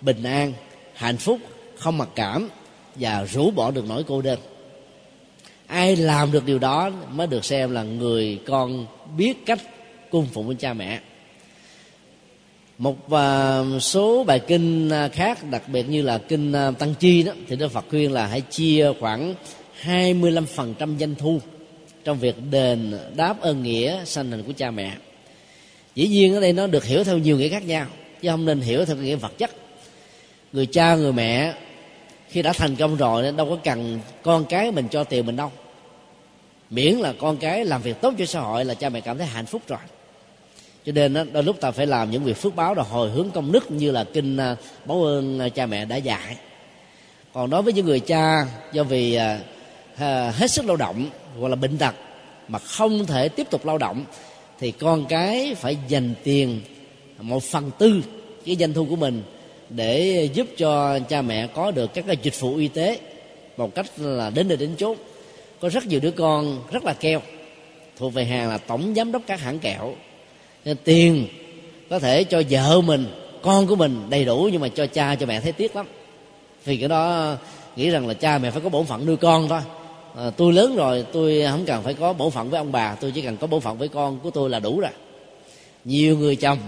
bình 0.00 0.22
an 0.22 0.52
hạnh 0.94 1.16
phúc 1.16 1.38
không 1.78 1.98
mặc 1.98 2.08
cảm 2.14 2.48
và 2.94 3.24
rũ 3.24 3.50
bỏ 3.50 3.70
được 3.70 3.84
nỗi 3.88 4.04
cô 4.06 4.22
đơn 4.22 4.38
ai 5.70 5.96
làm 5.96 6.32
được 6.32 6.46
điều 6.46 6.58
đó 6.58 6.90
mới 7.12 7.26
được 7.26 7.44
xem 7.44 7.70
là 7.70 7.82
người 7.82 8.40
con 8.46 8.86
biết 9.16 9.46
cách 9.46 9.60
cung 10.10 10.26
phụng 10.26 10.46
với 10.46 10.56
cha 10.56 10.72
mẹ. 10.72 11.00
Một 12.78 13.10
à, 13.12 13.62
số 13.80 14.24
bài 14.24 14.40
kinh 14.46 14.90
à, 14.90 15.08
khác, 15.08 15.50
đặc 15.50 15.62
biệt 15.68 15.88
như 15.88 16.02
là 16.02 16.18
kinh 16.18 16.52
à, 16.52 16.70
tăng 16.70 16.94
chi 16.94 17.22
đó, 17.22 17.32
thì 17.48 17.56
đức 17.56 17.72
phật 17.72 17.84
khuyên 17.90 18.12
là 18.12 18.26
hãy 18.26 18.40
chia 18.40 18.92
khoảng 19.00 19.34
25% 19.84 20.98
doanh 20.98 21.14
thu 21.14 21.40
trong 22.04 22.18
việc 22.18 22.34
đền 22.50 22.98
đáp 23.16 23.40
ơn 23.40 23.62
nghĩa 23.62 24.04
sanh 24.04 24.30
hình 24.30 24.42
của 24.42 24.52
cha 24.56 24.70
mẹ. 24.70 24.96
Dĩ 25.94 26.08
nhiên 26.08 26.34
ở 26.34 26.40
đây 26.40 26.52
nó 26.52 26.66
được 26.66 26.84
hiểu 26.84 27.04
theo 27.04 27.18
nhiều 27.18 27.38
nghĩa 27.38 27.48
khác 27.48 27.66
nhau, 27.66 27.86
chứ 28.22 28.28
không 28.28 28.44
nên 28.44 28.60
hiểu 28.60 28.84
theo 28.84 28.96
nghĩa 28.96 29.16
vật 29.16 29.38
chất. 29.38 29.50
Người 30.52 30.66
cha, 30.66 30.94
người 30.94 31.12
mẹ 31.12 31.54
khi 32.30 32.42
đã 32.42 32.52
thành 32.52 32.76
công 32.76 32.96
rồi 32.96 33.22
nên 33.22 33.36
đâu 33.36 33.46
có 33.50 33.56
cần 33.64 34.00
con 34.22 34.44
cái 34.44 34.72
mình 34.72 34.88
cho 34.90 35.04
tiền 35.04 35.26
mình 35.26 35.36
đâu. 35.36 35.50
Miễn 36.70 36.94
là 36.94 37.14
con 37.20 37.36
cái 37.36 37.64
làm 37.64 37.82
việc 37.82 38.00
tốt 38.00 38.14
cho 38.18 38.26
xã 38.26 38.40
hội 38.40 38.64
là 38.64 38.74
cha 38.74 38.88
mẹ 38.88 39.00
cảm 39.00 39.18
thấy 39.18 39.26
hạnh 39.26 39.46
phúc 39.46 39.62
rồi. 39.68 39.78
Cho 40.86 40.92
nên 40.92 41.14
đó, 41.14 41.24
đôi 41.32 41.42
lúc 41.42 41.60
ta 41.60 41.70
phải 41.70 41.86
làm 41.86 42.10
những 42.10 42.24
việc 42.24 42.36
phước 42.36 42.56
báo 42.56 42.74
rồi 42.74 42.84
hồi 42.90 43.10
hướng 43.10 43.30
công 43.30 43.52
đức 43.52 43.70
như 43.70 43.90
là 43.90 44.04
kinh 44.04 44.36
à, 44.36 44.56
báo 44.84 45.04
ơn 45.04 45.38
à, 45.38 45.48
cha 45.48 45.66
mẹ 45.66 45.84
đã 45.84 45.96
dạy. 45.96 46.36
Còn 47.32 47.50
đối 47.50 47.62
với 47.62 47.72
những 47.72 47.86
người 47.86 48.00
cha 48.00 48.46
do 48.72 48.84
vì 48.84 49.14
à, 49.14 49.40
à, 49.96 50.30
hết 50.30 50.50
sức 50.50 50.64
lao 50.64 50.76
động 50.76 51.06
hoặc 51.40 51.48
là 51.48 51.56
bệnh 51.56 51.78
tật 51.78 51.94
mà 52.48 52.58
không 52.58 53.06
thể 53.06 53.28
tiếp 53.28 53.46
tục 53.50 53.66
lao 53.66 53.78
động 53.78 54.04
thì 54.58 54.70
con 54.70 55.06
cái 55.06 55.54
phải 55.54 55.76
dành 55.88 56.14
tiền 56.22 56.60
một 57.20 57.42
phần 57.42 57.70
tư 57.78 58.02
cái 58.46 58.56
doanh 58.56 58.72
thu 58.72 58.86
của 58.90 58.96
mình 58.96 59.22
để 59.70 60.28
giúp 60.34 60.46
cho 60.56 60.98
cha 60.98 61.22
mẹ 61.22 61.46
có 61.46 61.70
được 61.70 61.94
các 61.94 62.04
cái 62.06 62.16
dịch 62.22 62.40
vụ 62.40 62.56
y 62.56 62.68
tế 62.68 62.98
một 63.56 63.74
cách 63.74 63.86
là 63.96 64.30
đến 64.30 64.48
nơi 64.48 64.56
đến 64.56 64.74
chốt 64.76 64.96
có 65.60 65.68
rất 65.68 65.86
nhiều 65.86 66.00
đứa 66.00 66.10
con 66.10 66.58
rất 66.72 66.84
là 66.84 66.92
keo 66.92 67.20
thuộc 68.00 68.14
về 68.14 68.24
hàng 68.24 68.48
là 68.48 68.58
tổng 68.58 68.94
giám 68.96 69.12
đốc 69.12 69.22
các 69.26 69.40
hãng 69.40 69.58
kẹo. 69.58 69.94
Nên 70.64 70.76
tiền 70.84 71.26
có 71.90 71.98
thể 71.98 72.24
cho 72.24 72.42
vợ 72.50 72.80
mình 72.80 73.06
con 73.42 73.66
của 73.66 73.76
mình 73.76 74.06
đầy 74.10 74.24
đủ 74.24 74.48
nhưng 74.52 74.60
mà 74.60 74.68
cho 74.68 74.86
cha 74.86 75.14
cho 75.14 75.26
mẹ 75.26 75.40
thấy 75.40 75.52
tiếc 75.52 75.76
lắm. 75.76 75.86
Vì 76.64 76.76
cái 76.76 76.88
đó 76.88 77.34
nghĩ 77.76 77.90
rằng 77.90 78.08
là 78.08 78.14
cha 78.14 78.38
mẹ 78.38 78.50
phải 78.50 78.60
có 78.60 78.68
bổn 78.68 78.86
phận 78.86 79.06
nuôi 79.06 79.16
con 79.16 79.48
thôi. 79.48 79.60
À, 80.16 80.30
tôi 80.36 80.52
lớn 80.52 80.76
rồi 80.76 81.04
tôi 81.12 81.42
không 81.50 81.64
cần 81.66 81.82
phải 81.82 81.94
có 81.94 82.12
bổn 82.12 82.30
phận 82.30 82.50
với 82.50 82.58
ông 82.58 82.72
bà 82.72 82.94
tôi 82.94 83.12
chỉ 83.14 83.22
cần 83.22 83.36
có 83.36 83.46
bổn 83.46 83.60
phận 83.60 83.78
với 83.78 83.88
con 83.88 84.18
của 84.22 84.30
tôi 84.30 84.50
là 84.50 84.60
đủ 84.60 84.80
rồi. 84.80 84.90
Nhiều 85.84 86.18
người 86.18 86.36
chồng 86.36 86.58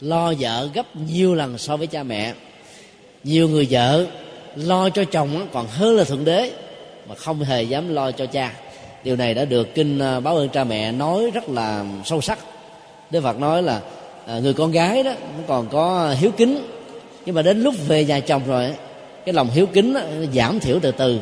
lo 0.00 0.32
vợ 0.38 0.68
gấp 0.74 0.96
nhiều 0.96 1.34
lần 1.34 1.58
so 1.58 1.76
với 1.76 1.86
cha 1.86 2.02
mẹ. 2.02 2.34
Nhiều 3.24 3.48
người 3.48 3.66
vợ 3.70 4.06
lo 4.56 4.90
cho 4.90 5.04
chồng 5.04 5.46
còn 5.52 5.66
hơn 5.66 5.96
là 5.96 6.04
thượng 6.04 6.24
đế 6.24 6.52
mà 7.08 7.14
không 7.14 7.42
hề 7.42 7.62
dám 7.62 7.94
lo 7.94 8.10
cho 8.10 8.26
cha. 8.26 8.52
Điều 9.04 9.16
này 9.16 9.34
đã 9.34 9.44
được 9.44 9.74
kinh 9.74 9.98
à, 9.98 10.20
báo 10.20 10.36
ơn 10.36 10.48
cha 10.48 10.64
mẹ 10.64 10.92
nói 10.92 11.30
rất 11.30 11.48
là 11.48 11.84
sâu 12.04 12.20
sắc. 12.20 12.38
Đức 13.10 13.20
phật 13.20 13.38
nói 13.38 13.62
là 13.62 13.80
à, 14.26 14.38
người 14.38 14.54
con 14.54 14.72
gái 14.72 15.02
đó 15.02 15.12
nó 15.20 15.44
còn 15.46 15.68
có 15.68 16.14
hiếu 16.18 16.30
kính. 16.36 16.62
Nhưng 17.26 17.34
mà 17.34 17.42
đến 17.42 17.62
lúc 17.62 17.74
về 17.88 18.04
nhà 18.04 18.20
chồng 18.20 18.42
rồi 18.46 18.74
cái 19.26 19.32
lòng 19.32 19.50
hiếu 19.50 19.66
kính 19.66 19.94
đó, 19.94 20.00
giảm 20.34 20.60
thiểu 20.60 20.78
từ 20.82 20.90
từ. 20.90 21.18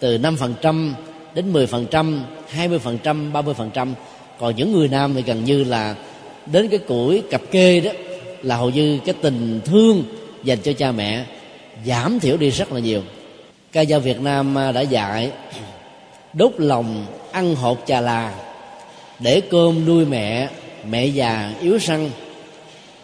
Từ 0.00 0.18
năm 0.18 0.36
phần 0.36 0.54
trăm 0.60 0.94
đến 1.34 1.52
10%, 1.52 2.20
20%, 2.56 3.32
30%. 3.32 3.92
Còn 4.38 4.56
những 4.56 4.72
người 4.72 4.88
nam 4.88 5.14
thì 5.14 5.22
gần 5.22 5.44
như 5.44 5.64
là 5.64 5.94
đến 6.46 6.68
cái 6.68 6.78
củi 6.78 7.22
cặp 7.30 7.42
kê 7.50 7.80
đó 7.80 7.90
là 8.42 8.56
hầu 8.56 8.70
như 8.70 8.98
cái 9.04 9.14
tình 9.20 9.60
thương 9.64 10.04
dành 10.44 10.58
cho 10.58 10.72
cha 10.72 10.92
mẹ 10.92 11.24
giảm 11.86 12.20
thiểu 12.20 12.36
đi 12.36 12.50
rất 12.50 12.72
là 12.72 12.80
nhiều. 12.80 13.02
Ca 13.72 13.84
dao 13.84 14.00
Việt 14.00 14.20
Nam 14.20 14.58
à, 14.58 14.72
đã 14.72 14.80
dạy 14.80 15.30
đốt 16.32 16.52
lòng 16.58 17.06
ăn 17.32 17.54
hột 17.54 17.78
trà 17.86 18.00
là, 18.00 18.34
để 19.18 19.40
cơm 19.40 19.86
nuôi 19.86 20.04
mẹ 20.04 20.48
mẹ 20.88 21.06
già 21.06 21.52
yếu 21.60 21.78
săn. 21.78 22.10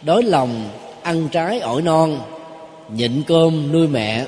Đói 0.02 0.22
lòng 0.22 0.68
ăn 1.02 1.28
trái 1.28 1.60
ổi 1.60 1.82
non, 1.82 2.20
nhịn 2.94 3.22
cơm 3.26 3.72
nuôi 3.72 3.86
mẹ 3.86 4.26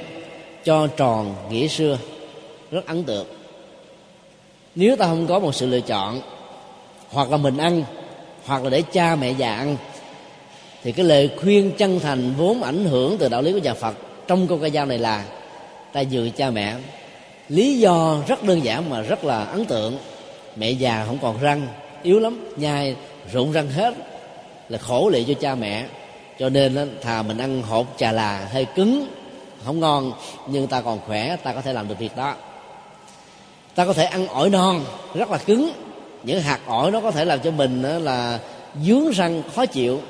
cho 0.64 0.86
tròn 0.86 1.34
nghĩa 1.50 1.68
xưa. 1.68 1.98
Rất 2.70 2.86
ấn 2.86 3.04
tượng. 3.04 3.26
Nếu 4.74 4.96
ta 4.96 5.06
không 5.06 5.26
có 5.26 5.38
một 5.38 5.54
sự 5.54 5.66
lựa 5.66 5.80
chọn, 5.80 6.20
hoặc 7.10 7.30
là 7.30 7.36
mình 7.36 7.56
ăn 7.56 7.84
hoặc 8.46 8.64
là 8.64 8.70
để 8.70 8.82
cha 8.92 9.16
mẹ 9.16 9.30
già 9.30 9.54
ăn 9.54 9.76
thì 10.82 10.92
cái 10.92 11.06
lời 11.06 11.30
khuyên 11.40 11.72
chân 11.78 12.00
thành 12.00 12.34
vốn 12.38 12.62
ảnh 12.62 12.84
hưởng 12.84 13.18
từ 13.18 13.28
đạo 13.28 13.42
lý 13.42 13.52
của 13.52 13.58
nhà 13.58 13.74
Phật 13.74 13.94
trong 14.26 14.46
câu 14.46 14.58
ca 14.58 14.68
dao 14.68 14.86
này 14.86 14.98
là 14.98 15.24
ta 15.92 16.04
dựa 16.04 16.28
cha 16.36 16.50
mẹ. 16.50 16.74
Lý 17.48 17.78
do 17.78 18.18
rất 18.28 18.42
đơn 18.42 18.64
giản 18.64 18.90
mà 18.90 19.00
rất 19.00 19.24
là 19.24 19.44
ấn 19.44 19.64
tượng. 19.64 19.98
Mẹ 20.56 20.70
già 20.70 21.04
không 21.06 21.18
còn 21.22 21.40
răng, 21.40 21.66
yếu 22.02 22.20
lắm, 22.20 22.52
nhai 22.56 22.96
rụng 23.32 23.52
răng 23.52 23.68
hết, 23.70 23.94
là 24.68 24.78
khổ 24.78 25.08
lị 25.12 25.24
cho 25.24 25.34
cha 25.34 25.54
mẹ. 25.54 25.86
Cho 26.38 26.48
nên 26.48 26.96
thà 27.02 27.22
mình 27.22 27.38
ăn 27.38 27.62
hộp 27.62 27.86
trà 27.96 28.12
là 28.12 28.48
hơi 28.52 28.64
cứng, 28.64 29.06
không 29.64 29.80
ngon, 29.80 30.12
nhưng 30.46 30.66
ta 30.66 30.80
còn 30.80 30.98
khỏe, 31.06 31.36
ta 31.36 31.52
có 31.52 31.60
thể 31.60 31.72
làm 31.72 31.88
được 31.88 31.98
việc 31.98 32.16
đó. 32.16 32.34
Ta 33.74 33.86
có 33.86 33.92
thể 33.92 34.04
ăn 34.04 34.26
ổi 34.26 34.50
non, 34.50 34.84
rất 35.14 35.30
là 35.30 35.38
cứng 35.38 35.70
những 36.24 36.40
hạt 36.40 36.60
ổi 36.66 36.90
nó 36.90 37.00
có 37.00 37.10
thể 37.10 37.24
làm 37.24 37.40
cho 37.40 37.50
mình 37.50 37.82
là 37.82 38.38
dướng 38.82 39.10
răng, 39.10 39.42
khó 39.54 39.66
chịu. 39.66 40.00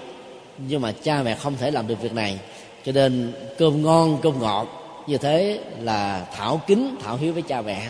Nhưng 0.59 0.81
mà 0.81 0.93
cha 1.03 1.23
mẹ 1.23 1.35
không 1.35 1.55
thể 1.57 1.71
làm 1.71 1.87
được 1.87 2.03
việc 2.03 2.15
này. 2.15 2.39
Cho 2.85 2.93
nên 2.93 3.33
cơm 3.59 3.83
ngon, 3.83 4.19
cơm 4.23 4.41
ngọt. 4.41 4.67
Như 5.07 5.19
thế 5.19 5.59
là 5.81 6.27
thảo 6.37 6.61
kính, 6.67 6.97
thảo 7.05 7.17
hiếu 7.17 7.33
với 7.33 7.43
cha 7.43 7.63
mẹ. 7.63 7.89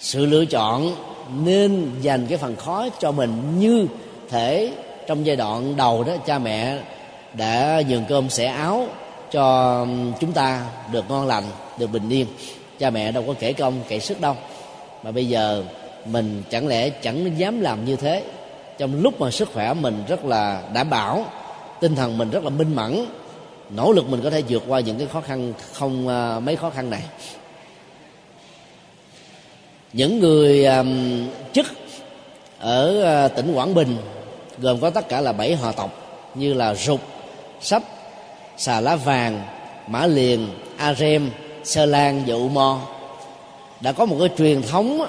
Sự 0.00 0.26
lựa 0.26 0.44
chọn 0.44 0.96
nên 1.44 1.90
dành 2.00 2.26
cái 2.26 2.38
phần 2.38 2.56
khó 2.56 2.88
cho 3.00 3.12
mình 3.12 3.58
như 3.58 3.86
thể 4.30 4.72
trong 5.06 5.26
giai 5.26 5.36
đoạn 5.36 5.76
đầu 5.76 6.04
đó, 6.04 6.12
cha 6.26 6.38
mẹ 6.38 6.78
đã 7.34 7.82
nhường 7.88 8.04
cơm 8.08 8.30
xẻ 8.30 8.46
áo 8.46 8.86
cho 9.30 9.86
chúng 10.20 10.32
ta 10.32 10.66
được 10.92 11.04
ngon 11.08 11.26
lành, 11.26 11.44
được 11.78 11.92
bình 11.92 12.08
yên. 12.08 12.26
Cha 12.78 12.90
mẹ 12.90 13.12
đâu 13.12 13.24
có 13.26 13.34
kể 13.38 13.52
công, 13.52 13.80
kể 13.88 13.98
sức 13.98 14.20
đâu. 14.20 14.36
Mà 15.02 15.10
bây 15.10 15.28
giờ 15.28 15.64
mình 16.04 16.42
chẳng 16.50 16.66
lẽ 16.66 16.90
chẳng 16.90 17.38
dám 17.38 17.60
làm 17.60 17.84
như 17.84 17.96
thế? 17.96 18.22
Trong 18.78 19.02
lúc 19.02 19.20
mà 19.20 19.30
sức 19.30 19.48
khỏe 19.52 19.74
mình 19.74 20.04
rất 20.08 20.24
là 20.24 20.62
đảm 20.72 20.90
bảo 20.90 21.24
tinh 21.80 21.94
thần 21.94 22.18
mình 22.18 22.30
rất 22.30 22.44
là 22.44 22.50
minh 22.50 22.74
mẫn 22.74 23.06
nỗ 23.70 23.92
lực 23.92 24.08
mình 24.08 24.20
có 24.22 24.30
thể 24.30 24.42
vượt 24.48 24.62
qua 24.68 24.80
những 24.80 24.98
cái 24.98 25.06
khó 25.12 25.20
khăn 25.20 25.52
không 25.72 26.06
uh, 26.06 26.42
mấy 26.42 26.56
khó 26.56 26.70
khăn 26.70 26.90
này. 26.90 27.02
Những 29.92 30.18
người 30.18 30.64
um, 30.64 31.28
chức 31.52 31.66
ở 32.58 33.02
à, 33.02 33.28
tỉnh 33.28 33.52
quảng 33.54 33.74
bình 33.74 33.96
gồm 34.58 34.80
có 34.80 34.90
tất 34.90 35.08
cả 35.08 35.20
là 35.20 35.32
bảy 35.32 35.56
họ 35.56 35.72
tộc 35.72 35.90
như 36.34 36.54
là 36.54 36.74
rục 36.74 37.00
sắp 37.60 37.82
xà 38.56 38.80
lá 38.80 38.96
vàng 38.96 39.42
mã 39.86 40.06
liền 40.06 40.48
a 40.76 40.94
rem 40.94 41.30
sơ 41.64 41.86
lan 41.86 42.22
dụ 42.26 42.48
mo 42.48 42.80
đã 43.80 43.92
có 43.92 44.06
một 44.06 44.16
cái 44.20 44.28
truyền 44.38 44.62
thống 44.62 45.06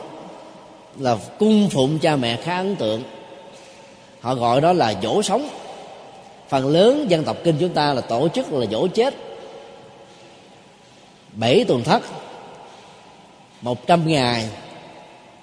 là 0.99 1.17
cung 1.39 1.69
phụng 1.69 1.99
cha 1.99 2.15
mẹ 2.15 2.37
khá 2.37 2.57
ấn 2.57 2.75
tượng. 2.75 3.03
Họ 4.21 4.35
gọi 4.35 4.61
đó 4.61 4.73
là 4.73 4.93
dỗ 5.03 5.21
sống. 5.21 5.49
Phần 6.49 6.67
lớn 6.67 7.05
dân 7.09 7.23
tộc 7.23 7.37
kinh 7.43 7.55
chúng 7.59 7.69
ta 7.69 7.93
là 7.93 8.01
tổ 8.01 8.27
chức 8.27 8.53
là 8.53 8.65
dỗ 8.71 8.87
chết. 8.87 9.15
Bảy 11.33 11.65
tuần 11.67 11.83
thất 11.83 12.01
một 13.61 13.87
trăm 13.87 14.07
ngày 14.07 14.49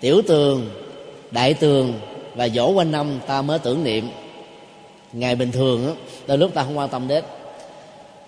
tiểu 0.01 0.23
tường 0.27 0.71
đại 1.31 1.55
tường 1.55 2.01
và 2.35 2.49
dỗ 2.49 2.71
quanh 2.71 2.93
năm 2.93 3.21
ta 3.27 3.43
mới 3.43 3.59
tưởng 3.59 3.85
niệm. 3.85 4.11
Ngày 5.13 5.37
bình 5.37 5.53
thường 5.53 5.87
á 5.87 5.93
đôi 6.27 6.39
lúc 6.39 6.55
ta 6.55 6.65
không 6.65 6.79
quan 6.79 6.89
tâm 6.89 7.09
đến. 7.09 7.25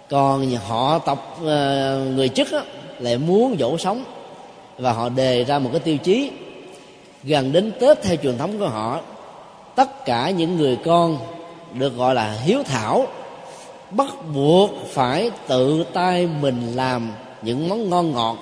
Còn 0.08 0.50
họ 0.50 0.98
tộc 0.98 1.40
ờ, 1.44 2.04
người 2.14 2.28
chức 2.28 2.52
á, 2.52 2.62
lại 2.98 3.18
muốn 3.18 3.56
dỗ 3.58 3.78
sống 3.78 4.04
và 4.78 4.92
họ 4.92 5.08
đề 5.08 5.44
ra 5.44 5.58
một 5.58 5.70
cái 5.72 5.80
tiêu 5.80 5.96
chí 5.96 6.30
gần 7.24 7.52
đến 7.52 7.72
tết 7.80 8.02
theo 8.02 8.16
truyền 8.16 8.38
thống 8.38 8.58
của 8.58 8.68
họ, 8.68 9.00
tất 9.74 10.04
cả 10.04 10.30
những 10.30 10.56
người 10.56 10.78
con 10.84 11.18
được 11.72 11.96
gọi 11.96 12.14
là 12.14 12.32
hiếu 12.32 12.62
thảo, 12.62 13.06
bắt 13.90 14.08
buộc 14.34 14.70
phải 14.86 15.30
tự 15.46 15.84
tay 15.92 16.26
mình 16.26 16.72
làm 16.74 17.12
những 17.42 17.68
món 17.68 17.90
ngon 17.90 18.12
ngọt, 18.12 18.36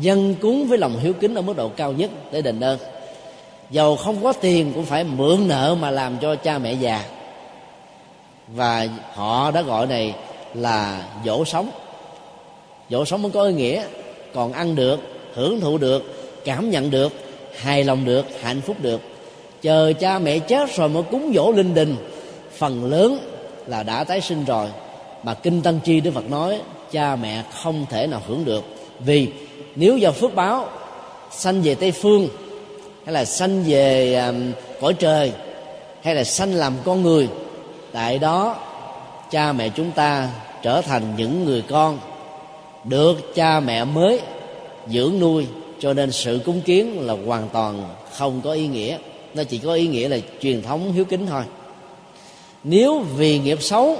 dân 0.00 0.34
cúng 0.34 0.66
với 0.68 0.78
lòng 0.78 0.98
hiếu 0.98 1.12
kính 1.12 1.34
ở 1.34 1.42
mức 1.42 1.56
độ 1.56 1.68
cao 1.68 1.92
nhất 1.92 2.10
để 2.32 2.42
đền 2.42 2.60
ơn. 2.60 2.78
Giàu 3.70 3.96
không 3.96 4.22
có 4.22 4.32
tiền 4.32 4.72
cũng 4.74 4.84
phải 4.84 5.04
mượn 5.04 5.48
nợ 5.48 5.76
mà 5.80 5.90
làm 5.90 6.18
cho 6.18 6.34
cha 6.34 6.58
mẹ 6.58 6.72
già. 6.72 7.04
Và 8.48 8.88
họ 9.14 9.50
đã 9.50 9.62
gọi 9.62 9.86
này 9.86 10.14
là 10.54 11.04
dỗ 11.24 11.44
sống. 11.44 11.70
Dỗ 12.90 13.04
sống 13.04 13.22
mới 13.22 13.32
có 13.32 13.44
ý 13.44 13.52
nghĩa, 13.52 13.84
còn 14.34 14.52
ăn 14.52 14.74
được, 14.74 15.00
hưởng 15.34 15.60
thụ 15.60 15.78
được, 15.78 16.02
cảm 16.44 16.70
nhận 16.70 16.90
được 16.90 17.12
hài 17.56 17.84
lòng 17.84 18.04
được 18.04 18.26
hạnh 18.40 18.60
phúc 18.60 18.76
được. 18.80 19.00
Chờ 19.62 19.92
cha 20.00 20.18
mẹ 20.18 20.38
chết 20.38 20.76
rồi 20.76 20.88
mới 20.88 21.02
cúng 21.02 21.32
dỗ 21.34 21.52
linh 21.52 21.74
đình. 21.74 21.96
Phần 22.56 22.84
lớn 22.84 23.18
là 23.66 23.82
đã 23.82 24.04
tái 24.04 24.20
sinh 24.20 24.44
rồi. 24.44 24.66
Mà 25.22 25.34
kinh 25.34 25.62
tăng 25.62 25.80
chi 25.84 26.00
đức 26.00 26.10
phật 26.14 26.30
nói 26.30 26.60
cha 26.90 27.16
mẹ 27.16 27.42
không 27.62 27.86
thể 27.90 28.06
nào 28.06 28.22
hưởng 28.26 28.44
được. 28.44 28.64
Vì 28.98 29.28
nếu 29.76 29.96
do 29.96 30.10
phước 30.10 30.34
báo 30.34 30.68
sanh 31.30 31.62
về 31.62 31.74
tây 31.74 31.92
phương 31.92 32.28
hay 33.04 33.14
là 33.14 33.24
sanh 33.24 33.62
về 33.66 34.14
um, 34.14 34.52
cõi 34.80 34.94
trời 34.94 35.32
hay 36.02 36.14
là 36.14 36.24
sanh 36.24 36.54
làm 36.54 36.72
con 36.84 37.02
người 37.02 37.28
tại 37.92 38.18
đó 38.18 38.56
cha 39.30 39.52
mẹ 39.52 39.68
chúng 39.68 39.90
ta 39.90 40.28
trở 40.62 40.82
thành 40.82 41.02
những 41.16 41.44
người 41.44 41.62
con. 41.62 41.98
Được 42.84 43.34
cha 43.34 43.60
mẹ 43.60 43.84
mới 43.84 44.20
dưỡng 44.88 45.18
nuôi 45.20 45.46
cho 45.80 45.92
nên 45.92 46.12
sự 46.12 46.40
cúng 46.44 46.60
kiến 46.60 47.00
là 47.00 47.16
hoàn 47.26 47.48
toàn 47.52 47.84
không 48.12 48.40
có 48.44 48.52
ý 48.52 48.66
nghĩa. 48.66 48.98
Nó 49.34 49.44
chỉ 49.44 49.58
có 49.58 49.74
ý 49.74 49.86
nghĩa 49.86 50.08
là 50.08 50.16
truyền 50.40 50.62
thống 50.62 50.92
hiếu 50.92 51.04
kính 51.04 51.26
thôi. 51.26 51.42
Nếu 52.64 52.98
vì 52.98 53.38
nghiệp 53.38 53.62
xấu, 53.62 53.96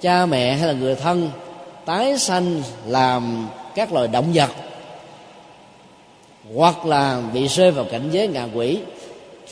cha 0.00 0.26
mẹ 0.26 0.54
hay 0.54 0.68
là 0.68 0.72
người 0.72 0.94
thân 0.94 1.30
tái 1.84 2.18
sanh 2.18 2.62
làm 2.86 3.48
các 3.74 3.92
loài 3.92 4.08
động 4.08 4.30
vật, 4.34 4.50
hoặc 6.54 6.86
là 6.86 7.22
bị 7.34 7.46
rơi 7.46 7.70
vào 7.70 7.84
cảnh 7.84 8.08
giới 8.12 8.28
ngạ 8.28 8.48
quỷ, 8.54 8.78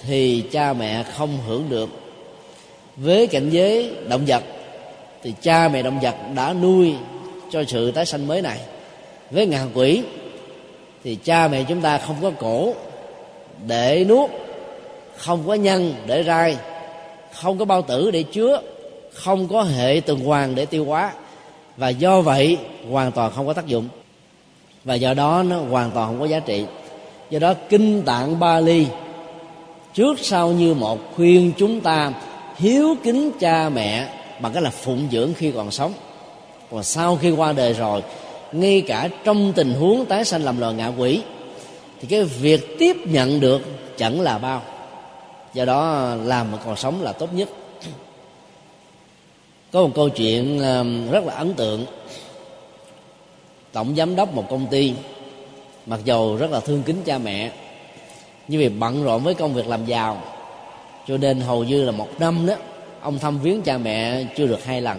thì 0.03 0.45
cha 0.53 0.73
mẹ 0.73 1.03
không 1.03 1.39
hưởng 1.47 1.69
được. 1.69 1.89
Với 2.97 3.27
cảnh 3.27 3.51
giới 3.51 3.95
động 4.09 4.25
vật, 4.27 4.43
thì 5.23 5.35
cha 5.43 5.69
mẹ 5.69 5.83
động 5.83 6.01
vật 6.01 6.15
đã 6.35 6.53
nuôi 6.53 6.95
cho 7.51 7.65
sự 7.69 7.91
tái 7.91 8.07
sanh 8.07 8.27
mới 8.27 8.43
này. 8.43 8.61
Với 9.31 9.47
ngạ 9.47 9.67
quỷ 9.75 10.03
thì 11.05 11.15
cha 11.25 11.49
mẹ 11.49 11.65
chúng 11.69 11.81
ta 11.81 11.99
không 11.99 12.17
có 12.23 12.31
cổ 12.39 12.75
để 13.67 14.05
nuốt, 14.09 14.31
không 15.17 15.43
có 15.47 15.55
nhân 15.55 15.95
để 16.07 16.23
rai, 16.23 16.57
không 17.33 17.59
có 17.59 17.65
bao 17.65 17.83
tử 17.83 18.11
để 18.11 18.23
chứa, 18.23 18.61
không 19.13 19.49
có 19.49 19.63
hệ 19.63 20.01
tuần 20.07 20.21
hoàn 20.21 20.55
để 20.55 20.67
tiêu 20.67 20.85
hóa. 20.85 21.13
Và 21.77 21.89
do 21.89 22.21
vậy, 22.21 22.59
hoàn 22.91 23.13
toàn 23.13 23.33
không 23.33 23.47
có 23.47 23.53
tác 23.53 23.67
dụng. 23.67 23.89
Và 24.85 24.95
do 24.95 25.15
đó, 25.15 25.43
nó 25.43 25.57
hoàn 25.59 25.91
toàn 25.91 26.09
không 26.09 26.21
có 26.21 26.27
giá 26.27 26.41
trị. 26.41 26.65
Do 27.31 27.39
đó, 27.39 27.55
kinh 27.69 28.03
tạng 28.03 28.39
bali, 28.39 28.87
trước 29.95 30.19
sau 30.19 30.49
như 30.49 30.75
một 30.75 30.99
khuyên 31.17 31.53
chúng 31.59 31.81
ta 31.81 32.13
hiếu 32.57 32.95
kính 33.05 33.31
cha 33.41 33.69
mẹ 33.69 34.09
bằng 34.41 34.53
cách 34.53 34.63
là 34.63 34.71
phụng 34.71 35.09
dưỡng 35.13 35.35
khi 35.35 35.51
còn 35.51 35.71
sống. 35.71 35.93
Còn 36.71 36.83
sau 36.83 37.17
khi 37.17 37.31
qua 37.31 37.53
đời 37.53 37.73
rồi 37.73 38.03
ngay 38.53 38.81
cả 38.81 39.09
trong 39.25 39.53
tình 39.53 39.73
huống 39.73 40.07
tái 40.07 40.25
sanh 40.25 40.45
làm 40.45 40.61
loài 40.61 40.75
ngạ 40.75 40.87
quỷ, 40.87 41.23
thì 42.01 42.09
cái 42.09 42.25
việc 42.25 42.79
tiếp 42.79 42.97
nhận 43.05 43.41
được 43.41 43.63
chẳng 43.97 44.21
là 44.21 44.39
bao. 44.39 44.63
Do 45.55 45.65
đó 45.65 46.15
làm 46.25 46.53
mà 46.53 46.59
còn 46.65 46.77
sống 46.77 47.03
là 47.03 47.13
tốt 47.13 47.35
nhất. 47.35 47.49
Có 49.73 49.83
một 49.83 49.91
câu 49.95 50.09
chuyện 50.09 50.59
um, 50.59 51.11
rất 51.11 51.25
là 51.25 51.35
ấn 51.35 51.55
tượng. 51.55 51.87
Tổng 53.73 53.95
giám 53.97 54.17
đốc 54.17 54.35
một 54.35 54.45
công 54.51 54.67
ty, 54.67 54.93
mặc 55.87 56.01
dầu 56.05 56.37
rất 56.37 56.51
là 56.51 56.61
thương 56.61 56.83
kính 56.83 57.03
cha 57.05 57.19
mẹ, 57.19 57.51
nhưng 58.49 58.61
vì 58.61 58.69
bận 58.69 59.05
rộn 59.05 59.23
với 59.23 59.35
công 59.35 59.55
việc 59.55 59.67
làm 59.67 59.87
giàu, 59.87 60.23
cho 61.09 61.17
nên 61.17 61.41
hầu 61.41 61.65
như 61.65 61.85
là 61.85 61.93
một 61.93 62.09
năm 62.19 62.47
đó, 62.47 62.55
ông 63.01 63.19
thăm 63.19 63.39
viếng 63.39 63.63
cha 63.63 63.79
mẹ 63.79 64.25
chưa 64.37 64.47
được 64.47 64.65
hai 64.65 64.81
lần. 64.81 64.99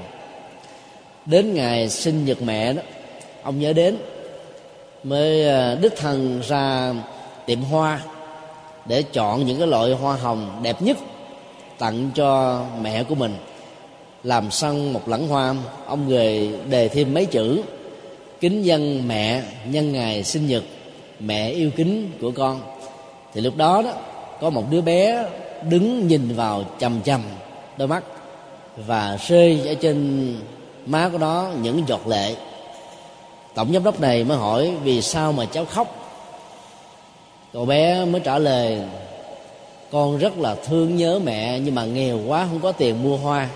Đến 1.25 1.53
ngày 1.53 1.89
sinh 1.89 2.25
nhật 2.25 2.41
mẹ 2.41 2.73
đó 2.73 2.81
ông 3.43 3.59
nhớ 3.59 3.73
đến, 3.73 3.97
mới 5.03 5.47
ờ, 5.47 5.75
đích 5.75 5.97
thân 5.97 6.41
ra 6.47 6.93
tiệm 7.45 7.61
hoa 7.61 8.01
để 8.85 9.03
chọn 9.03 9.45
những 9.45 9.57
cái 9.57 9.67
loại 9.67 9.91
hoa 9.91 10.15
hồng 10.15 10.59
đẹp 10.63 10.81
nhất 10.81 10.97
tặng 11.77 12.09
cho 12.15 12.61
mẹ 12.81 13.03
của 13.03 13.15
mình. 13.15 13.35
Làm 14.23 14.51
xong 14.51 14.93
một 14.93 15.07
lẵng 15.07 15.27
hoa, 15.27 15.55
ông 15.85 16.07
người 16.07 16.51
đề 16.69 16.87
thêm 16.87 17.13
mấy 17.13 17.25
chữ, 17.25 17.61
kính 18.39 18.65
dân 18.65 19.07
mẹ, 19.07 19.43
nhân 19.65 19.93
ngày 19.93 20.23
sinh 20.23 20.47
nhật, 20.47 20.63
mẹ 21.19 21.49
yêu 21.49 21.71
kính 21.75 22.11
của 22.21 22.31
con. 22.31 22.61
Thì 23.33 23.41
lúc 23.41 23.57
đó 23.57 23.81
đó, 23.81 23.91
có 24.41 24.49
một 24.49 24.63
đứa 24.71 24.81
bé 24.81 25.25
đứng 25.69 26.07
nhìn 26.07 26.35
vào 26.35 26.63
chầm 26.79 27.01
chầm 27.01 27.21
đôi 27.77 27.87
mắt 27.87 28.03
và 28.77 29.17
rơi 29.27 29.61
ở 29.67 29.73
trên 29.73 30.35
má 30.85 31.09
của 31.11 31.17
nó 31.17 31.49
những 31.61 31.83
giọt 31.87 32.07
lệ 32.07 32.35
tổng 33.53 33.73
giám 33.73 33.83
đốc 33.83 33.99
này 33.99 34.23
mới 34.23 34.37
hỏi 34.37 34.73
vì 34.83 35.01
sao 35.01 35.31
mà 35.31 35.45
cháu 35.45 35.65
khóc. 35.65 35.95
Cậu 37.53 37.65
bé 37.65 38.05
mới 38.05 38.21
trả 38.21 38.37
lời, 38.39 38.81
con 39.91 40.17
rất 40.17 40.37
là 40.37 40.55
thương 40.55 40.95
nhớ 40.95 41.19
mẹ 41.23 41.59
nhưng 41.59 41.75
mà 41.75 41.85
nghèo 41.85 42.19
quá 42.27 42.47
không 42.49 42.59
có 42.59 42.71
tiền 42.71 43.03
mua 43.03 43.17
hoa. 43.17 43.49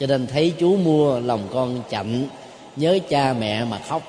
Cho 0.00 0.06
nên 0.06 0.26
thấy 0.26 0.52
chú 0.58 0.76
mua, 0.76 1.20
lòng 1.20 1.48
con 1.52 1.82
chạnh, 1.90 2.26
nhớ 2.76 2.98
cha 3.08 3.34
mẹ 3.38 3.64
mà 3.64 3.78
khóc. 3.88 4.02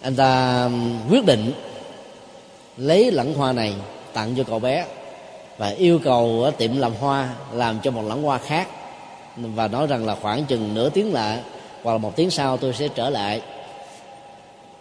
Anh 0.00 0.16
ta 0.16 0.68
quyết 1.10 1.24
định 1.24 1.52
lấy 2.76 3.10
lẵng 3.10 3.34
hoa 3.34 3.52
này 3.52 3.74
tặng 4.12 4.34
cho 4.36 4.44
cậu 4.44 4.58
bé 4.58 4.86
và 5.58 5.68
yêu 5.68 5.98
cầu 6.04 6.42
ở 6.44 6.50
tiệm 6.50 6.76
làm 6.76 6.94
hoa 6.94 7.28
làm 7.52 7.80
cho 7.82 7.90
một 7.90 8.02
lẵng 8.06 8.22
hoa 8.22 8.38
khác 8.38 8.68
và 9.36 9.68
nói 9.68 9.86
rằng 9.86 10.06
là 10.06 10.16
khoảng 10.22 10.44
chừng 10.44 10.74
nửa 10.74 10.88
tiếng 10.88 11.12
lại 11.12 11.38
hoặc 11.82 11.92
là 11.92 11.98
một 11.98 12.16
tiếng 12.16 12.30
sau 12.30 12.56
tôi 12.56 12.72
sẽ 12.72 12.88
trở 12.88 13.10
lại. 13.10 13.40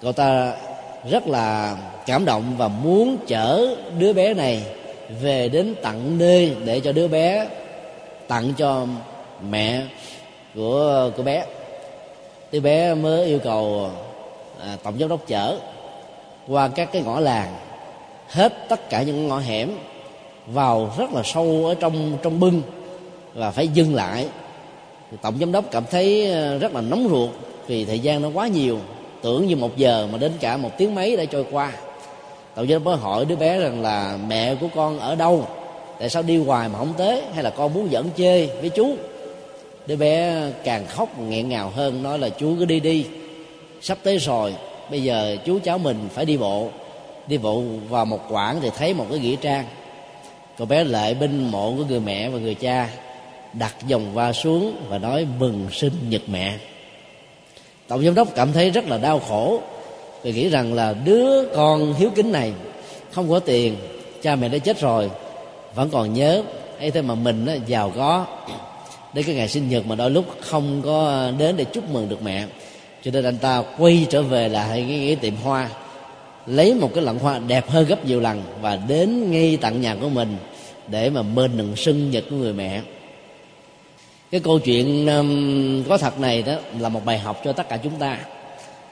Cậu 0.02 0.12
ta 0.12 0.54
rất 1.10 1.28
là 1.28 1.78
cảm 2.06 2.26
động 2.26 2.56
và 2.58 2.68
muốn 2.68 3.18
chở 3.28 3.76
đứa 3.97 4.14
bé 4.14 4.34
này 4.34 4.64
về 5.22 5.50
đến 5.50 5.76
tận 5.84 6.18
nơi 6.18 6.56
để 6.66 6.80
cho 6.80 6.91
đứa 6.91 7.08
bé 7.08 7.47
tặng 8.28 8.54
cho 8.58 8.86
mẹ 9.50 9.82
của 10.56 11.12
của 11.18 11.24
bé. 11.24 11.45
Đứa 12.52 12.60
bé 12.60 12.93
mới 12.93 13.26
yêu 13.26 13.39
cầu 13.43 13.89
à, 14.62 14.78
tổng 14.84 15.00
giám 15.00 15.10
đốc 15.10 15.28
chở 15.28 15.58
qua 16.47 16.68
các 16.68 16.89
cái 16.91 17.02
ngõ 17.02 17.20
làng 17.20 17.56
hết 18.30 18.54
tất 18.70 18.89
cả 18.89 19.02
những 19.02 19.28
ngõ 19.28 19.39
hẻm 19.39 19.72
vào 20.47 20.91
rất 20.97 21.14
là 21.14 21.22
sâu 21.24 21.66
ở 21.68 21.76
trong 21.80 22.18
trong 22.24 22.39
bưng 22.39 22.62
và 23.34 23.52
phải 23.52 23.68
dừng 23.68 23.95
lại 23.95 24.28
tổng 25.22 25.39
giám 25.39 25.51
đốc 25.51 25.66
cảm 25.72 25.84
thấy 25.91 26.32
ờ, 26.32 26.57
rất 26.57 26.74
là 26.74 26.82
nóng 26.82 27.07
ruột 27.10 27.30
vì 27.68 27.86
thời 27.86 27.99
gian 27.99 28.22
nó 28.22 28.30
quá 28.34 28.47
nhiều. 28.47 28.80
Tưởng 29.22 29.47
như 29.47 29.55
một 29.55 29.78
giờ 29.78 30.07
mà 30.12 30.18
đến 30.18 30.32
cả 30.39 30.57
một 30.57 30.70
tiếng 30.78 30.95
mấy 30.95 31.18
đã 31.18 31.26
trôi 31.26 31.45
qua. 31.51 31.72
Tổng 32.55 32.68
giám 32.68 32.74
đốc 32.74 32.84
mới 32.84 32.97
hỏi 32.97 33.26
đứa 33.26 33.36
bé 33.36 33.60
rằng 33.60 33.82
là 33.82 34.18
mẹ 34.28 34.55
của 34.55 34.68
con 34.76 34.99
ở 34.99 35.16
đâu? 35.16 35.47
Tại 35.99 36.10
sao 36.10 36.24
đi 36.24 36.38
hoài 36.38 36.70
mà 36.70 36.80
không 36.80 36.93
tới? 36.97 37.22
Hay 37.34 37.43
là 37.43 37.49
con 37.49 37.74
muốn 37.74 37.91
dẫn 37.91 38.10
chê 38.18 38.45
với 38.45 38.70
chú? 38.70 38.95
Đứa 39.88 39.95
bé 39.95 40.43
càng 40.64 40.86
khóc 40.88 41.20
nghẹn 41.20 41.49
ngào 41.49 41.70
hơn, 41.76 42.03
nói 42.03 42.20
là 42.20 42.30
chú 42.30 42.55
cứ 42.60 42.66
đi 42.66 42.80
đi. 42.80 43.05
Sắp 43.82 43.97
tới 44.03 44.18
rồi, 44.18 44.55
bây 44.91 45.03
giờ 45.03 45.38
chú 45.45 45.60
cháu 45.64 45.78
mình 45.78 45.97
phải 46.14 46.26
đi 46.26 46.38
bộ. 46.38 46.70
Đi 47.28 47.38
bộ 47.38 47.64
vào 47.89 48.05
một 48.05 48.20
quãng 48.30 48.60
thì 48.62 48.70
thấy 48.78 48.93
một 48.93 49.05
cái 49.10 49.20
nghĩa 49.20 49.36
trang. 49.36 49.66
Cậu 50.57 50.68
bé 50.68 50.84
lệ 50.84 51.14
bên 51.14 51.51
mộ 51.51 51.74
của 51.78 51.84
người 51.84 51.99
mẹ 51.99 52.30
và 52.30 52.39
người 52.39 52.55
cha 52.55 52.89
đặt 53.54 53.76
dòng 53.88 54.14
va 54.14 54.34
xuống 54.34 54.76
và 54.89 54.97
nói 54.97 55.28
mừng 55.39 55.68
sinh 55.72 55.93
nhật 56.10 56.22
mẹ. 56.28 56.58
Tổng 57.88 58.06
giám 58.06 58.16
đốc 58.16 58.28
cảm 58.36 58.52
thấy 58.52 58.70
rất 58.70 58.88
là 58.88 58.97
đau 58.97 59.20
khổ 59.20 59.62
vì 60.24 60.34
nghĩ 60.34 60.50
rằng 60.50 60.74
là 60.74 60.93
đứa 60.93 61.45
con 61.56 61.93
hiếu 61.93 62.10
kính 62.16 62.32
này 62.32 62.54
không 63.12 63.30
có 63.30 63.39
tiền 63.39 63.76
cha 64.22 64.36
mẹ 64.36 64.50
đã 64.50 64.58
chết 64.58 64.80
rồi 64.80 65.10
vẫn 65.76 65.89
còn 65.89 66.14
nhớ 66.14 66.43
ấy 66.80 66.91
thế 66.91 67.02
mà 67.02 67.16
mình 67.16 67.45
á, 67.45 67.56
giàu 67.68 67.91
có. 67.95 68.26
Đến 69.14 69.26
cái 69.26 69.36
ngày 69.36 69.47
sinh 69.47 69.70
nhật 69.70 69.86
mà 69.86 69.95
đôi 69.95 70.12
lúc 70.12 70.26
không 70.39 70.82
có 70.86 71.28
đến 71.38 71.58
để 71.58 71.64
chúc 71.64 71.89
mừng 71.89 72.10
được 72.10 72.24
mẹ 72.24 72.45
cho 73.04 73.12
nên 73.12 73.24
anh 73.24 73.38
ta 73.38 73.64
quay 73.78 74.08
trở 74.10 74.22
về 74.22 74.50
lại 74.50 74.86
cái, 74.89 75.04
cái 75.06 75.16
tiệm 75.16 75.36
hoa 75.36 75.70
lấy 76.45 76.74
một 76.74 76.89
cái 76.95 77.04
lẵng 77.04 77.20
hoa 77.20 77.39
đẹp 77.39 77.70
hơn 77.70 77.86
gấp 77.86 78.06
nhiều 78.06 78.20
lần 78.20 78.41
và 78.62 78.76
đến 78.76 79.32
ngay 79.32 79.58
tận 79.62 79.82
nhà 79.82 79.95
của 80.02 80.10
mình 80.10 80.38
để 80.88 81.10
mà 81.10 81.22
mừng 81.22 81.76
sinh 81.76 82.12
nhật 82.12 82.24
của 82.30 82.36
người 82.36 82.54
mẹ 82.54 82.82
cái 84.32 84.42
câu 84.42 84.60
chuyện 84.60 85.08
um, 85.08 85.84
có 85.90 85.98
thật 85.98 86.20
này 86.20 86.42
đó 86.42 86.54
là 86.80 86.90
một 86.90 87.06
bài 87.06 87.20
học 87.20 87.42
cho 87.46 87.54
tất 87.54 87.70
cả 87.70 87.78
chúng 87.78 87.96
ta. 88.00 88.18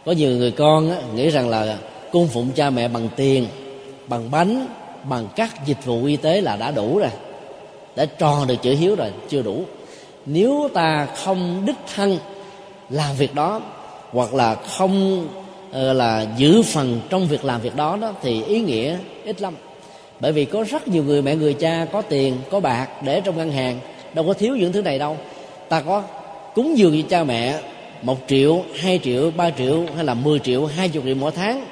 Có 0.06 0.12
nhiều 0.12 0.30
người 0.30 0.52
con 0.52 0.92
á, 0.92 0.98
nghĩ 1.16 1.30
rằng 1.30 1.50
là 1.50 1.78
cung 2.12 2.28
phụng 2.28 2.52
cha 2.52 2.70
mẹ 2.70 2.88
bằng 2.88 3.10
tiền 3.16 3.48
bằng 4.08 4.32
bánh 4.32 4.68
bằng 5.04 5.28
các 5.36 5.66
dịch 5.66 5.86
vụ 5.86 6.06
y 6.06 6.16
tế 6.16 6.42
là 6.42 6.56
đã 6.56 6.72
đủ 6.72 7.00
rồi 7.00 7.10
đã 7.96 8.06
tròn 8.06 8.48
được 8.48 8.56
chữ 8.62 8.76
hiếu 8.76 8.96
rồi 8.96 9.12
chưa 9.30 9.42
đủ. 9.42 9.64
Nếu 10.26 10.70
ta 10.74 11.08
không 11.16 11.66
đích 11.66 11.76
thân 11.96 12.18
làm 12.90 13.16
việc 13.16 13.36
đó 13.36 13.62
hoặc 14.12 14.34
là 14.34 14.56
không 14.56 15.28
uh, 15.70 15.76
là 15.76 16.26
giữ 16.38 16.64
phần 16.64 17.02
trong 17.10 17.28
việc 17.28 17.46
làm 17.46 17.62
việc 17.62 17.76
đó 17.76 17.98
đó 18.02 18.14
thì 18.22 18.44
ý 18.44 18.62
nghĩa 18.62 18.98
ít 19.26 19.42
lắm. 19.42 19.56
Bởi 20.20 20.32
vì 20.32 20.46
có 20.46 20.64
rất 20.64 20.88
nhiều 20.88 21.04
người 21.04 21.22
mẹ 21.22 21.36
người 21.36 21.54
cha 21.54 21.86
có 21.92 22.02
tiền 22.02 22.38
có 22.52 22.60
bạc 22.60 22.88
để 23.02 23.22
trong 23.22 23.38
ngân 23.38 23.52
hàng 23.52 23.80
đâu 24.14 24.26
có 24.28 24.34
thiếu 24.34 24.56
những 24.56 24.72
thứ 24.72 24.82
này 24.82 25.00
đâu. 25.00 25.18
Ta 25.70 25.82
có 25.82 26.04
cúng 26.56 26.78
dường 26.78 27.02
cho 27.02 27.08
cha 27.10 27.24
mẹ 27.24 27.60
một 28.02 28.18
triệu 28.28 28.64
hai 28.76 29.00
triệu 29.04 29.32
ba 29.32 29.50
triệu 29.50 29.84
hay 29.96 30.06
là 30.06 30.14
10 30.14 30.40
triệu 30.40 30.66
hai 30.66 30.90
chục 30.90 31.04
triệu 31.06 31.16
mỗi 31.16 31.32
tháng. 31.32 31.66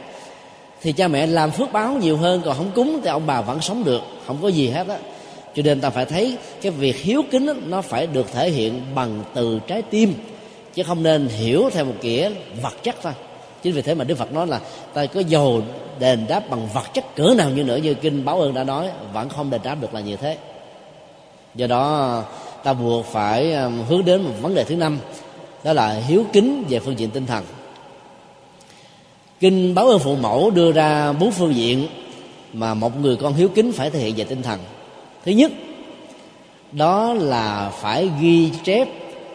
Thì 0.82 0.92
cha 0.92 1.08
mẹ 1.08 1.28
làm 1.28 1.52
phước 1.52 1.72
báo 1.72 1.94
nhiều 2.02 2.18
hơn 2.18 2.42
còn 2.46 2.58
không 2.58 2.72
cúng 2.76 3.00
thì 3.04 3.10
ông 3.10 3.28
bà 3.28 3.42
vẫn 3.42 3.62
sống 3.62 3.84
được. 3.84 4.02
Không 4.26 4.38
có 4.42 4.48
gì 4.48 4.70
hết 4.70 4.88
á. 4.88 4.98
Cho 5.56 5.64
nên 5.64 5.82
ta 5.82 5.90
phải 5.90 6.06
thấy 6.06 6.38
cái 6.62 6.72
việc 6.72 6.96
hiếu 6.96 7.24
kính 7.32 7.46
đó, 7.46 7.54
nó 7.68 7.82
phải 7.82 8.08
được 8.08 8.32
thể 8.34 8.50
hiện 8.50 8.82
bằng 8.96 9.24
từ 9.34 9.60
trái 9.68 9.82
tim 9.82 10.14
chứ 10.74 10.84
không 10.84 11.04
nên 11.04 11.28
hiểu 11.28 11.70
theo 11.74 11.86
một 11.86 11.96
nghĩa 12.02 12.32
vật 12.62 12.84
chất 12.84 12.96
thôi. 13.02 13.14
Chính 13.64 13.74
vì 13.74 13.82
thế 13.82 13.96
mà 13.96 14.04
đức 14.04 14.18
phật 14.18 14.34
nói 14.34 14.48
là 14.48 14.60
ta 14.94 15.06
có 15.06 15.20
dầu 15.20 15.62
đền 16.00 16.26
đáp 16.28 16.50
bằng 16.50 16.68
vật 16.74 16.94
chất 16.94 17.16
cỡ 17.16 17.34
nào 17.38 17.50
như 17.50 17.64
nữa 17.64 17.78
như 17.78 17.94
kinh 17.94 18.26
báo 18.26 18.42
ơn 18.42 18.54
đã 18.54 18.64
nói 18.64 18.90
vẫn 19.14 19.30
không 19.30 19.50
đền 19.50 19.62
đáp 19.64 19.78
được 19.82 19.94
là 19.94 20.00
như 20.00 20.16
thế 20.16 20.38
do 21.56 21.68
đó, 21.68 22.24
ta 22.64 22.74
buộc 22.74 23.06
phải 23.06 23.54
um, 23.54 23.84
hướng 23.90 24.06
đến 24.06 24.22
một 24.22 24.34
vấn 24.42 24.56
đề 24.56 24.64
thứ 24.64 24.76
năm, 24.76 25.00
đó 25.64 25.74
là 25.74 25.94
hiếu 25.94 26.26
kính 26.34 26.64
về 26.70 26.80
phương 26.80 27.00
diện 27.00 27.10
tinh 27.10 27.26
thần. 27.26 27.44
Kinh 29.40 29.76
báo 29.76 29.88
ơn 29.88 30.00
phụ 30.00 30.16
mẫu 30.16 30.50
đưa 30.50 30.72
ra 30.72 31.12
bốn 31.12 31.32
phương 31.32 31.56
diện 31.56 31.88
mà 32.54 32.74
một 32.74 33.00
người 33.00 33.16
con 33.16 33.34
hiếu 33.34 33.50
kính 33.56 33.72
phải 33.72 33.90
thể 33.90 34.00
hiện 34.00 34.16
về 34.16 34.24
tinh 34.24 34.42
thần. 34.42 34.60
Thứ 35.26 35.32
nhất, 35.32 35.52
đó 36.72 37.14
là 37.14 37.72
phải 37.82 38.10
ghi 38.22 38.52
chép 38.64 38.88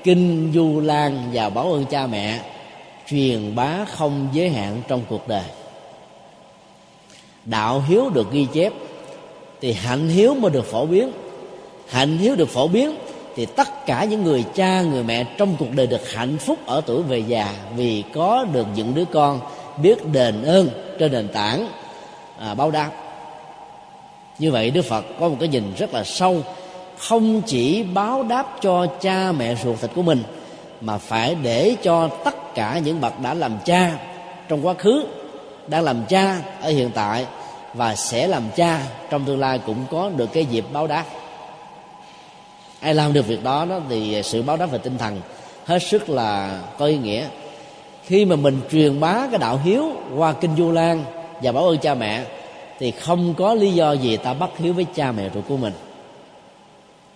kinh 0.05 0.53
du 0.55 0.81
lan 0.81 1.31
và 1.33 1.49
báo 1.49 1.73
ơn 1.73 1.85
cha 1.85 2.07
mẹ 2.07 2.41
truyền 3.07 3.55
bá 3.55 3.85
không 3.85 4.29
giới 4.33 4.51
hạn 4.51 4.83
trong 4.89 5.03
cuộc 5.09 5.29
đời. 5.29 5.45
Đạo 7.45 7.85
hiếu 7.89 8.11
được 8.11 8.33
ghi 8.33 8.47
chép 8.53 8.73
thì 9.61 9.73
hạnh 9.73 10.09
hiếu 10.09 10.35
mới 10.35 10.51
được 10.51 10.67
phổ 10.67 10.87
biến 10.87 11.13
hạnh 11.91 12.19
hiếu 12.19 12.37
được 12.37 12.49
phổ 12.49 12.69
biến 12.69 12.97
thì 13.37 13.47
tất 13.47 13.87
cả 13.87 14.05
những 14.05 14.25
người 14.25 14.45
cha 14.55 14.83
người 14.83 15.03
mẹ 15.03 15.25
trong 15.39 15.57
cuộc 15.59 15.73
đời 15.75 15.87
được 15.87 16.13
hạnh 16.13 16.39
phúc 16.39 16.59
ở 16.67 16.81
tuổi 16.87 17.03
về 17.03 17.19
già 17.19 17.55
vì 17.77 18.05
có 18.15 18.47
được 18.53 18.67
những 18.75 18.95
đứa 18.95 19.05
con 19.05 19.41
biết 19.83 20.07
đền 20.13 20.43
ơn 20.43 20.69
trên 20.99 21.13
nền 21.13 21.29
tảng 21.29 21.69
à, 22.39 22.55
báo 22.55 22.71
đáp. 22.71 22.91
Như 24.39 24.51
vậy 24.51 24.71
đức 24.71 24.83
phật 24.83 25.05
có 25.21 25.29
một 25.29 25.37
cái 25.41 25.49
nhìn 25.49 25.73
rất 25.79 25.95
là 25.95 26.05
sâu 26.05 26.43
không 26.99 27.43
chỉ 27.47 27.83
báo 27.83 28.23
đáp 28.23 28.47
cho 28.61 28.87
cha 29.01 29.33
mẹ 29.33 29.55
ruột 29.65 29.81
thịt 29.81 29.91
của 29.95 30.03
mình 30.03 30.23
mà 30.81 30.99
phải 30.99 31.37
để 31.43 31.77
cho 31.83 32.09
tất 32.25 32.55
cả 32.55 32.79
những 32.85 33.01
bậc 33.01 33.21
đã 33.21 33.35
làm 33.35 33.53
cha 33.65 33.93
trong 34.49 34.67
quá 34.67 34.75
khứ 34.75 35.07
đang 35.67 35.85
làm 35.85 36.05
cha 36.09 36.37
ở 36.63 36.71
hiện 36.71 36.91
tại 36.95 37.27
và 37.75 37.95
sẽ 37.95 38.27
làm 38.27 38.43
cha 38.57 38.83
trong 39.11 39.25
tương 39.25 39.41
lai 39.41 39.61
cũng 39.67 39.85
có 39.91 40.11
được 40.17 40.33
cái 40.33 40.45
dịp 40.45 40.65
báo 40.73 40.87
đáp 40.87 41.05
ai 42.81 42.95
làm 42.95 43.13
được 43.13 43.27
việc 43.27 43.45
đó, 43.45 43.65
đó 43.65 43.81
thì 43.89 44.23
sự 44.25 44.43
báo 44.43 44.57
đáp 44.57 44.67
về 44.67 44.79
tinh 44.79 44.99
thần 44.99 45.21
hết 45.65 45.79
sức 45.79 46.09
là 46.09 46.61
có 46.79 46.87
ý 46.87 46.99
nghĩa. 46.99 47.27
Khi 48.05 48.25
mà 48.25 48.37
mình 48.37 48.61
truyền 48.71 49.01
bá 49.01 49.27
cái 49.31 49.39
đạo 49.39 49.61
hiếu 49.65 49.85
qua 50.17 50.33
kinh 50.33 50.57
du 50.57 50.71
lan 50.71 51.05
và 51.43 51.53
báo 51.53 51.69
ơn 51.69 51.79
cha 51.79 51.95
mẹ 51.95 52.25
thì 52.79 52.91
không 52.91 53.35
có 53.35 53.55
lý 53.55 53.73
do 53.73 53.93
gì 53.93 54.17
ta 54.17 54.35
bắt 54.35 54.51
hiếu 54.59 54.73
với 54.73 54.87
cha 54.95 55.13
mẹ 55.13 55.31
ruột 55.35 55.45
của 55.49 55.57
mình. 55.57 55.73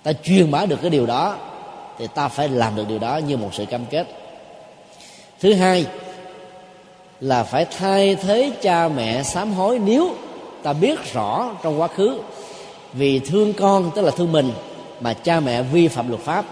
Ta 0.03 0.13
truyền 0.13 0.51
bá 0.51 0.67
được 0.67 0.81
cái 0.81 0.91
điều 0.91 1.07
đó 1.07 1.37
thì 1.99 2.07
ta 2.15 2.29
phải 2.29 2.49
làm 2.49 2.77
được 2.77 2.89
điều 2.89 2.99
đó 2.99 3.17
như 3.17 3.37
một 3.37 3.49
sự 3.53 3.65
cam 3.65 3.85
kết. 3.87 4.07
Thứ 5.41 5.55
hai 5.55 5.87
là 7.21 7.43
phải 7.45 7.65
thay 7.79 8.15
thế 8.15 8.53
cha 8.63 8.89
mẹ 8.89 9.23
sám 9.23 9.53
hối 9.53 9.79
nếu 9.79 10.15
ta 10.63 10.73
biết 10.73 11.13
rõ 11.13 11.51
trong 11.63 11.81
quá 11.81 11.89
khứ. 11.89 12.19
Vì 12.93 13.19
thương 13.19 13.53
con 13.53 13.91
tức 13.95 14.03
là 14.03 14.11
thương 14.11 14.33
mình 14.33 14.53
mà 15.05 15.15
cha 15.15 15.41
mẹ 15.41 15.63
vi 15.63 15.89
phạm 15.89 16.09
luật 16.09 16.21
pháp. 16.21 16.45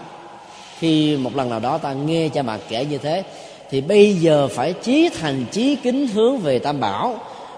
Khi 0.79 1.17
một 1.17 1.35
lần 1.35 1.49
nào 1.49 1.59
đó 1.59 1.77
ta 1.77 1.93
nghe 1.93 2.29
cha 2.29 2.41
mẹ 2.41 2.57
kể 2.69 2.85
như 2.85 2.97
thế, 2.97 3.23
thì 3.69 3.81
bây 3.81 4.13
giờ 4.13 4.47
phải 4.47 4.73
chí 4.73 5.09
thành 5.19 5.45
chí 5.51 5.75
kính 5.75 6.07
hướng 6.07 6.37
về 6.37 6.59
tam 6.59 6.79
bảo 6.79 7.15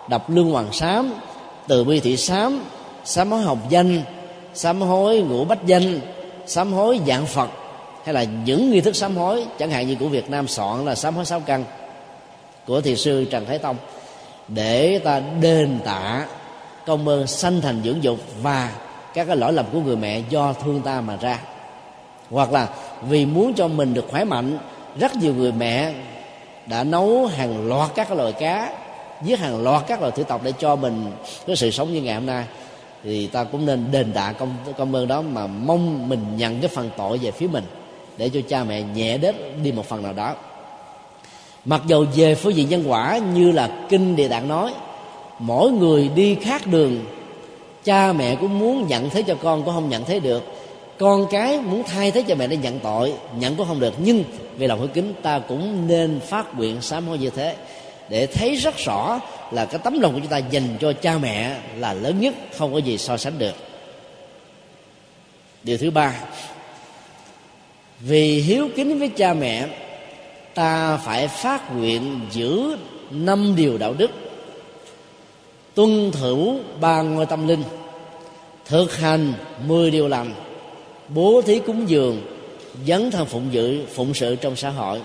đọc 0.09 0.29
lương 0.29 0.51
hoàng 0.51 0.71
sám 0.71 1.13
từ 1.67 1.83
bi 1.83 1.99
thị 1.99 2.17
sám 2.17 2.63
sám 3.05 3.31
hối 3.31 3.41
học 3.41 3.57
danh, 3.69 4.01
sám 4.53 4.81
hối 4.81 5.21
ngũ 5.21 5.45
bách 5.45 5.65
danh, 5.65 5.99
sám 6.45 6.73
hối 6.73 6.99
dạng 7.07 7.25
phật, 7.25 7.49
hay 8.03 8.13
là 8.13 8.23
những 8.23 8.71
nghi 8.71 8.81
thức 8.81 8.95
sám 8.95 9.15
hối, 9.17 9.45
chẳng 9.59 9.71
hạn 9.71 9.87
như 9.87 9.95
của 9.99 10.07
việt 10.07 10.29
nam 10.29 10.47
soạn 10.47 10.85
là 10.85 10.95
sám 10.95 11.15
hối 11.15 11.25
sáu 11.25 11.39
căn 11.39 11.65
của 12.67 12.81
thiền 12.81 12.95
sư 12.95 13.25
trần 13.31 13.45
thái 13.45 13.57
tông, 13.57 13.75
để 14.47 14.99
ta 15.03 15.21
đền 15.41 15.79
tạ 15.85 16.25
công 16.85 17.07
ơn 17.07 17.27
sanh 17.27 17.61
thành 17.61 17.81
dưỡng 17.83 18.03
dục 18.03 18.19
và 18.41 18.71
các 19.15 19.25
cái 19.25 19.37
lỗi 19.37 19.53
lầm 19.53 19.65
của 19.71 19.79
người 19.79 19.95
mẹ 19.95 20.21
do 20.29 20.53
thương 20.53 20.81
ta 20.81 21.01
mà 21.01 21.17
ra. 21.21 21.39
Hoặc 22.31 22.51
là 22.51 22.69
vì 23.09 23.25
muốn 23.25 23.53
cho 23.53 23.67
mình 23.67 23.93
được 23.93 24.05
khỏe 24.11 24.23
mạnh, 24.23 24.57
rất 24.99 25.15
nhiều 25.15 25.33
người 25.33 25.51
mẹ 25.51 25.93
đã 26.65 26.83
nấu 26.83 27.25
hàng 27.25 27.67
loạt 27.67 27.91
các 27.95 28.11
loại 28.11 28.31
cá, 28.31 28.73
giết 29.23 29.39
hàng 29.39 29.63
loạt 29.63 29.87
các 29.87 29.99
loại 30.01 30.11
thủy 30.11 30.23
tộc 30.23 30.41
để 30.43 30.53
cho 30.59 30.75
mình 30.75 31.11
có 31.47 31.55
sự 31.55 31.71
sống 31.71 31.93
như 31.93 32.01
ngày 32.01 32.15
hôm 32.15 32.25
nay. 32.25 32.45
Thì 33.03 33.27
ta 33.27 33.43
cũng 33.43 33.65
nên 33.65 33.91
đền 33.91 34.11
đạ 34.13 34.31
công 34.31 34.55
công 34.77 34.95
ơn 34.95 35.07
đó 35.07 35.21
mà 35.21 35.47
mong 35.47 36.09
mình 36.09 36.37
nhận 36.37 36.59
cái 36.59 36.69
phần 36.69 36.89
tội 36.97 37.17
về 37.17 37.31
phía 37.31 37.47
mình 37.47 37.63
để 38.17 38.29
cho 38.29 38.39
cha 38.49 38.63
mẹ 38.63 38.81
nhẹ 38.81 39.17
đến 39.17 39.35
đi 39.63 39.71
một 39.71 39.85
phần 39.85 40.03
nào 40.03 40.13
đó. 40.13 40.33
Mặc 41.65 41.81
dầu 41.87 42.05
về 42.15 42.35
phương 42.35 42.55
diện 42.55 42.69
nhân 42.69 42.83
quả 42.87 43.19
như 43.33 43.51
là 43.51 43.69
kinh 43.89 44.15
địa 44.15 44.27
tạng 44.27 44.47
nói, 44.47 44.73
mỗi 45.39 45.71
người 45.71 46.09
đi 46.15 46.35
khác 46.35 46.67
đường 46.67 47.05
cha 47.85 48.13
mẹ 48.13 48.35
cũng 48.35 48.59
muốn 48.59 48.87
nhận 48.87 49.09
thế 49.09 49.21
cho 49.21 49.35
con 49.35 49.63
cũng 49.63 49.73
không 49.73 49.89
nhận 49.89 50.05
thế 50.05 50.19
được. 50.19 50.43
Con 50.99 51.25
cái 51.31 51.61
muốn 51.61 51.83
thay 51.83 52.11
thế 52.11 52.23
cho 52.27 52.35
mẹ 52.35 52.47
để 52.47 52.57
nhận 52.57 52.79
tội, 52.79 53.13
nhận 53.37 53.55
cũng 53.55 53.67
không 53.67 53.79
được. 53.79 53.93
Nhưng 53.97 54.23
vì 54.57 54.67
lòng 54.67 54.79
hiếu 54.79 54.87
kính, 54.93 55.13
ta 55.21 55.39
cũng 55.39 55.87
nên 55.87 56.19
phát 56.19 56.55
nguyện 56.57 56.81
sám 56.81 57.07
hối 57.07 57.17
như 57.17 57.29
thế 57.29 57.55
để 58.09 58.25
thấy 58.25 58.55
rất 58.55 58.77
rõ 58.77 59.19
là 59.51 59.65
cái 59.65 59.79
tấm 59.83 59.99
lòng 59.99 60.13
của 60.13 60.19
chúng 60.19 60.29
ta 60.29 60.37
dành 60.37 60.77
cho 60.79 60.93
cha 60.93 61.17
mẹ 61.17 61.57
là 61.77 61.93
lớn 61.93 62.19
nhất, 62.19 62.33
không 62.57 62.73
có 62.73 62.77
gì 62.77 62.97
so 62.97 63.17
sánh 63.17 63.39
được. 63.39 63.55
Điều 65.63 65.77
thứ 65.77 65.91
ba, 65.91 66.13
vì 67.99 68.41
hiếu 68.41 68.69
kính 68.75 68.99
với 68.99 69.09
cha 69.09 69.33
mẹ, 69.33 69.67
ta 70.53 70.97
phải 70.97 71.27
phát 71.27 71.75
nguyện 71.75 72.19
giữ 72.31 72.77
năm 73.11 73.55
điều 73.55 73.77
đạo 73.77 73.93
đức 73.97 74.11
tuân 75.75 76.11
thủ 76.11 76.59
ba 76.79 77.01
ngôi 77.01 77.25
tâm 77.25 77.47
linh, 77.47 77.63
thực 78.65 78.97
hành 78.97 79.33
mười 79.67 79.91
điều 79.91 80.07
lành, 80.07 80.33
bố 81.09 81.41
thí 81.45 81.59
cúng 81.59 81.89
dường, 81.89 82.21
dấn 82.87 83.11
thân 83.11 83.25
phụng 83.25 83.47
dự, 83.51 83.85
phụng 83.85 84.13
sự 84.13 84.35
trong 84.35 84.55
xã 84.55 84.69
hội, 84.69 85.01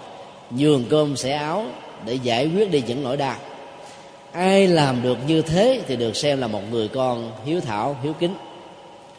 nhường 0.50 0.84
cơm 0.90 1.16
xẻ 1.16 1.32
áo 1.32 1.64
để 2.06 2.18
giải 2.22 2.50
quyết 2.54 2.70
đi 2.70 2.82
những 2.86 3.02
nỗi 3.02 3.16
đau. 3.16 3.36
Ai 4.32 4.66
làm 4.66 5.02
được 5.02 5.18
như 5.26 5.42
thế 5.42 5.80
thì 5.86 5.96
được 5.96 6.16
xem 6.16 6.40
là 6.40 6.46
một 6.46 6.60
người 6.70 6.88
con 6.88 7.32
hiếu 7.44 7.60
thảo, 7.60 7.96
hiếu 8.02 8.12
kính. 8.12 8.34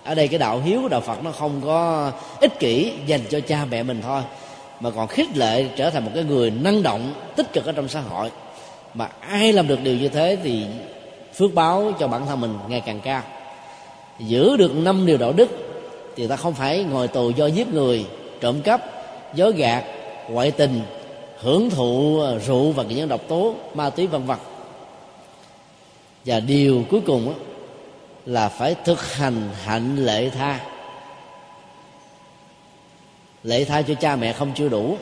Ở 0.03 0.15
đây 0.15 0.27
cái 0.27 0.39
đạo 0.39 0.61
hiếu 0.65 0.81
của 0.81 0.87
đạo 0.87 1.01
phật 1.01 1.23
nó 1.23 1.31
không 1.31 1.61
có 1.65 2.11
ích 2.41 2.59
kỷ 2.59 2.91
dành 3.05 3.21
cho 3.29 3.39
cha 3.39 3.65
mẹ 3.71 3.83
mình 3.83 4.01
thôi, 4.03 4.21
mà 4.79 4.89
còn 4.89 5.07
khích 5.07 5.37
lệ 5.37 5.65
trở 5.75 5.89
thành 5.89 6.05
một 6.05 6.11
cái 6.15 6.23
người 6.23 6.51
năng 6.51 6.83
động, 6.83 7.13
tích 7.35 7.53
cực 7.53 7.65
ở 7.65 7.71
trong 7.71 7.87
xã 7.87 7.99
hội. 7.99 8.29
Mà 8.93 9.09
ai 9.19 9.53
làm 9.53 9.67
được 9.67 9.79
điều 9.83 9.97
như 9.97 10.09
thế 10.09 10.37
thì 10.43 10.65
phước 11.35 11.53
báo 11.53 11.91
cho 11.99 12.07
bản 12.07 12.25
thân 12.25 12.41
mình 12.41 12.57
ngày 12.67 12.81
càng 12.85 12.99
cao. 12.99 13.23
Giữ 14.19 14.57
được 14.57 14.75
năm 14.75 15.05
điều 15.05 15.17
đạo 15.17 15.33
đức 15.33 15.49
thì 16.15 16.27
ta 16.27 16.35
không 16.35 16.53
phải 16.53 16.83
ngồi 16.83 17.07
tù 17.07 17.29
do 17.29 17.45
giết 17.45 17.67
người, 17.67 18.05
trộm 18.41 18.61
cắp 18.61 18.81
dối 19.33 19.53
gạt, 19.53 19.83
ngoại 20.29 20.51
tình, 20.51 20.81
hưởng 21.39 21.69
thụ 21.69 22.21
à, 22.21 22.31
rượu 22.47 22.71
và 22.71 22.83
những 22.83 23.07
độc 23.07 23.21
tố, 23.27 23.55
ma 23.73 23.89
túy, 23.89 24.07
vân 24.07 24.25
vân. 24.25 24.37
Và 26.25 26.39
điều 26.39 26.83
cuối 26.89 27.01
cùng 27.05 27.33
là 28.25 28.49
phải 28.49 28.75
thực 28.85 29.13
hành 29.13 29.49
hạnh 29.63 29.95
lệ 30.05 30.29
tha. 30.29 30.59
Lệ 33.43 33.65
tha 33.65 33.81
cho 33.81 33.93
cha 33.93 34.15
mẹ 34.15 34.33
không 34.33 34.51
chưa 34.55 34.69
đủ, 34.69 34.97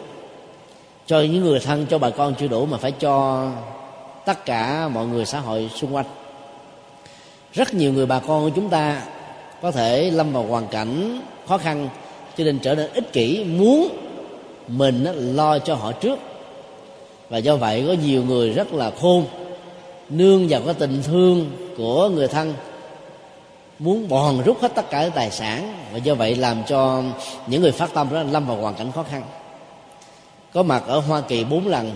cho 1.06 1.22
những 1.22 1.44
người 1.44 1.60
thân, 1.60 1.86
cho 1.90 1.98
bà 1.98 2.10
con 2.10 2.34
chưa 2.40 2.48
đủ 2.48 2.66
mà 2.66 2.78
phải 2.78 2.92
cho 2.92 3.46
tất 4.26 4.45
cả 4.45 4.88
mọi 4.88 5.05
người 5.05 5.26
xã 5.26 5.39
hội 5.39 5.70
xung 5.76 5.95
quanh. 5.95 6.05
Rất 7.53 7.74
nhiều 7.74 7.93
người 7.93 8.05
bà 8.05 8.20
con 8.20 8.43
của 8.43 8.51
chúng 8.55 8.70
ta 8.70 9.01
có 9.61 9.72
thể 9.72 10.11
lâm 10.11 10.34
vào 10.34 10.43
hoàn 10.43 10.67
cảnh 10.67 11.22
khó 11.47 11.57
khăn, 11.57 11.89
cho 12.38 12.43
nên 12.43 12.59
trở 12.59 12.76
nên 12.76 12.91
ích 12.93 13.13
kỷ, 13.13 13.43
muốn 13.43 13.89
mình 14.67 15.03
lo 15.36 15.59
cho 15.59 15.76
họ 15.76 15.91
trước. 15.91 16.20
Và 17.30 17.38
do 17.38 17.55
vậy 17.55 17.84
có 17.88 17.93
nhiều 17.93 18.24
người 18.24 18.49
rất 18.49 18.74
là 18.74 18.91
khôn, 19.01 19.26
nương 20.09 20.47
vào 20.49 20.61
cái 20.65 20.74
tình 20.74 21.03
thương 21.03 21.51
của 21.78 22.09
người 22.09 22.28
thân, 22.28 22.53
muốn 23.80 24.09
bòn 24.09 24.41
rút 24.45 24.61
hết 24.61 24.76
tất 24.76 24.89
cả 24.89 25.09
tài 25.15 25.32
sản. 25.32 25.74
Và 25.91 25.97
do 25.97 26.15
vậy 26.15 26.36
làm 26.36 26.63
cho 26.67 27.03
những 27.47 27.61
người 27.61 27.72
phát 27.72 27.93
tâm 27.93 28.07
đó 28.13 28.24
lâm 28.24 28.47
vào 28.47 28.57
hoàn 28.57 28.76
cảnh 28.76 28.91
khó 28.91 29.03
khăn. 29.03 29.24
Có 30.53 30.63
mặt 30.63 30.84
ở 30.88 30.99
hoa 30.99 31.22
kỳ 31.22 31.43
bốn 31.43 31.67
lần 31.67 31.91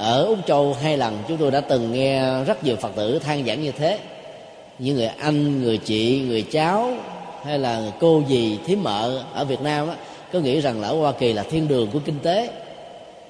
ở 0.00 0.24
úc 0.24 0.38
châu 0.46 0.76
hai 0.82 0.96
lần 0.96 1.18
chúng 1.28 1.36
tôi 1.36 1.50
đã 1.50 1.60
từng 1.60 1.92
nghe 1.92 2.44
rất 2.44 2.64
nhiều 2.64 2.76
phật 2.76 2.90
tử 2.96 3.18
than 3.18 3.46
giảng 3.46 3.62
như 3.62 3.72
thế. 3.72 3.98
Những 4.78 4.96
người 4.96 5.06
anh 5.06 5.62
người 5.62 5.78
chị 5.78 6.20
người 6.28 6.42
cháu 6.42 6.92
hay 7.44 7.58
là 7.58 7.82
cô 8.00 8.22
dì 8.28 8.58
thím 8.66 8.82
mợ 8.82 9.22
ở 9.34 9.44
việt 9.44 9.60
nam 9.60 9.86
đó, 9.86 9.94
có 10.32 10.38
nghĩ 10.38 10.60
rằng 10.60 10.80
là 10.80 10.88
ở 10.88 10.94
hoa 10.94 11.12
kỳ 11.12 11.32
là 11.32 11.42
thiên 11.42 11.68
đường 11.68 11.90
của 11.92 11.98
kinh 12.04 12.18
tế. 12.18 12.50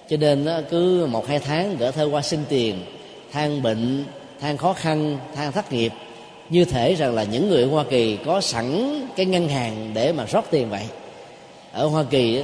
Cho 0.09 0.17
nên 0.17 0.45
đó, 0.45 0.61
cứ 0.71 1.07
một 1.11 1.29
hai 1.29 1.39
tháng 1.39 1.77
gỡ 1.77 1.91
thơ 1.91 2.09
qua 2.13 2.23
xin 2.23 2.41
tiền 2.49 2.85
than 3.33 3.63
bệnh 3.63 4.05
than 4.41 4.57
khó 4.57 4.73
khăn 4.73 5.19
than 5.35 5.53
thất 5.53 5.73
nghiệp. 5.73 5.93
Như 6.51 6.65
thể 6.65 6.95
rằng 6.95 7.15
là 7.15 7.25
những 7.25 7.49
người 7.49 7.63
ở 7.63 7.69
hoa 7.69 7.85
kỳ 7.91 8.17
có 8.27 8.41
sẵn 8.41 9.01
cái 9.17 9.27
ngân 9.27 9.49
hàng 9.49 9.91
để 9.95 10.13
mà 10.13 10.25
rót 10.25 10.45
tiền 10.51 10.71
vậy. 10.71 10.85
Ở 11.73 11.87
hoa 11.87 12.05
kỳ 12.11 12.43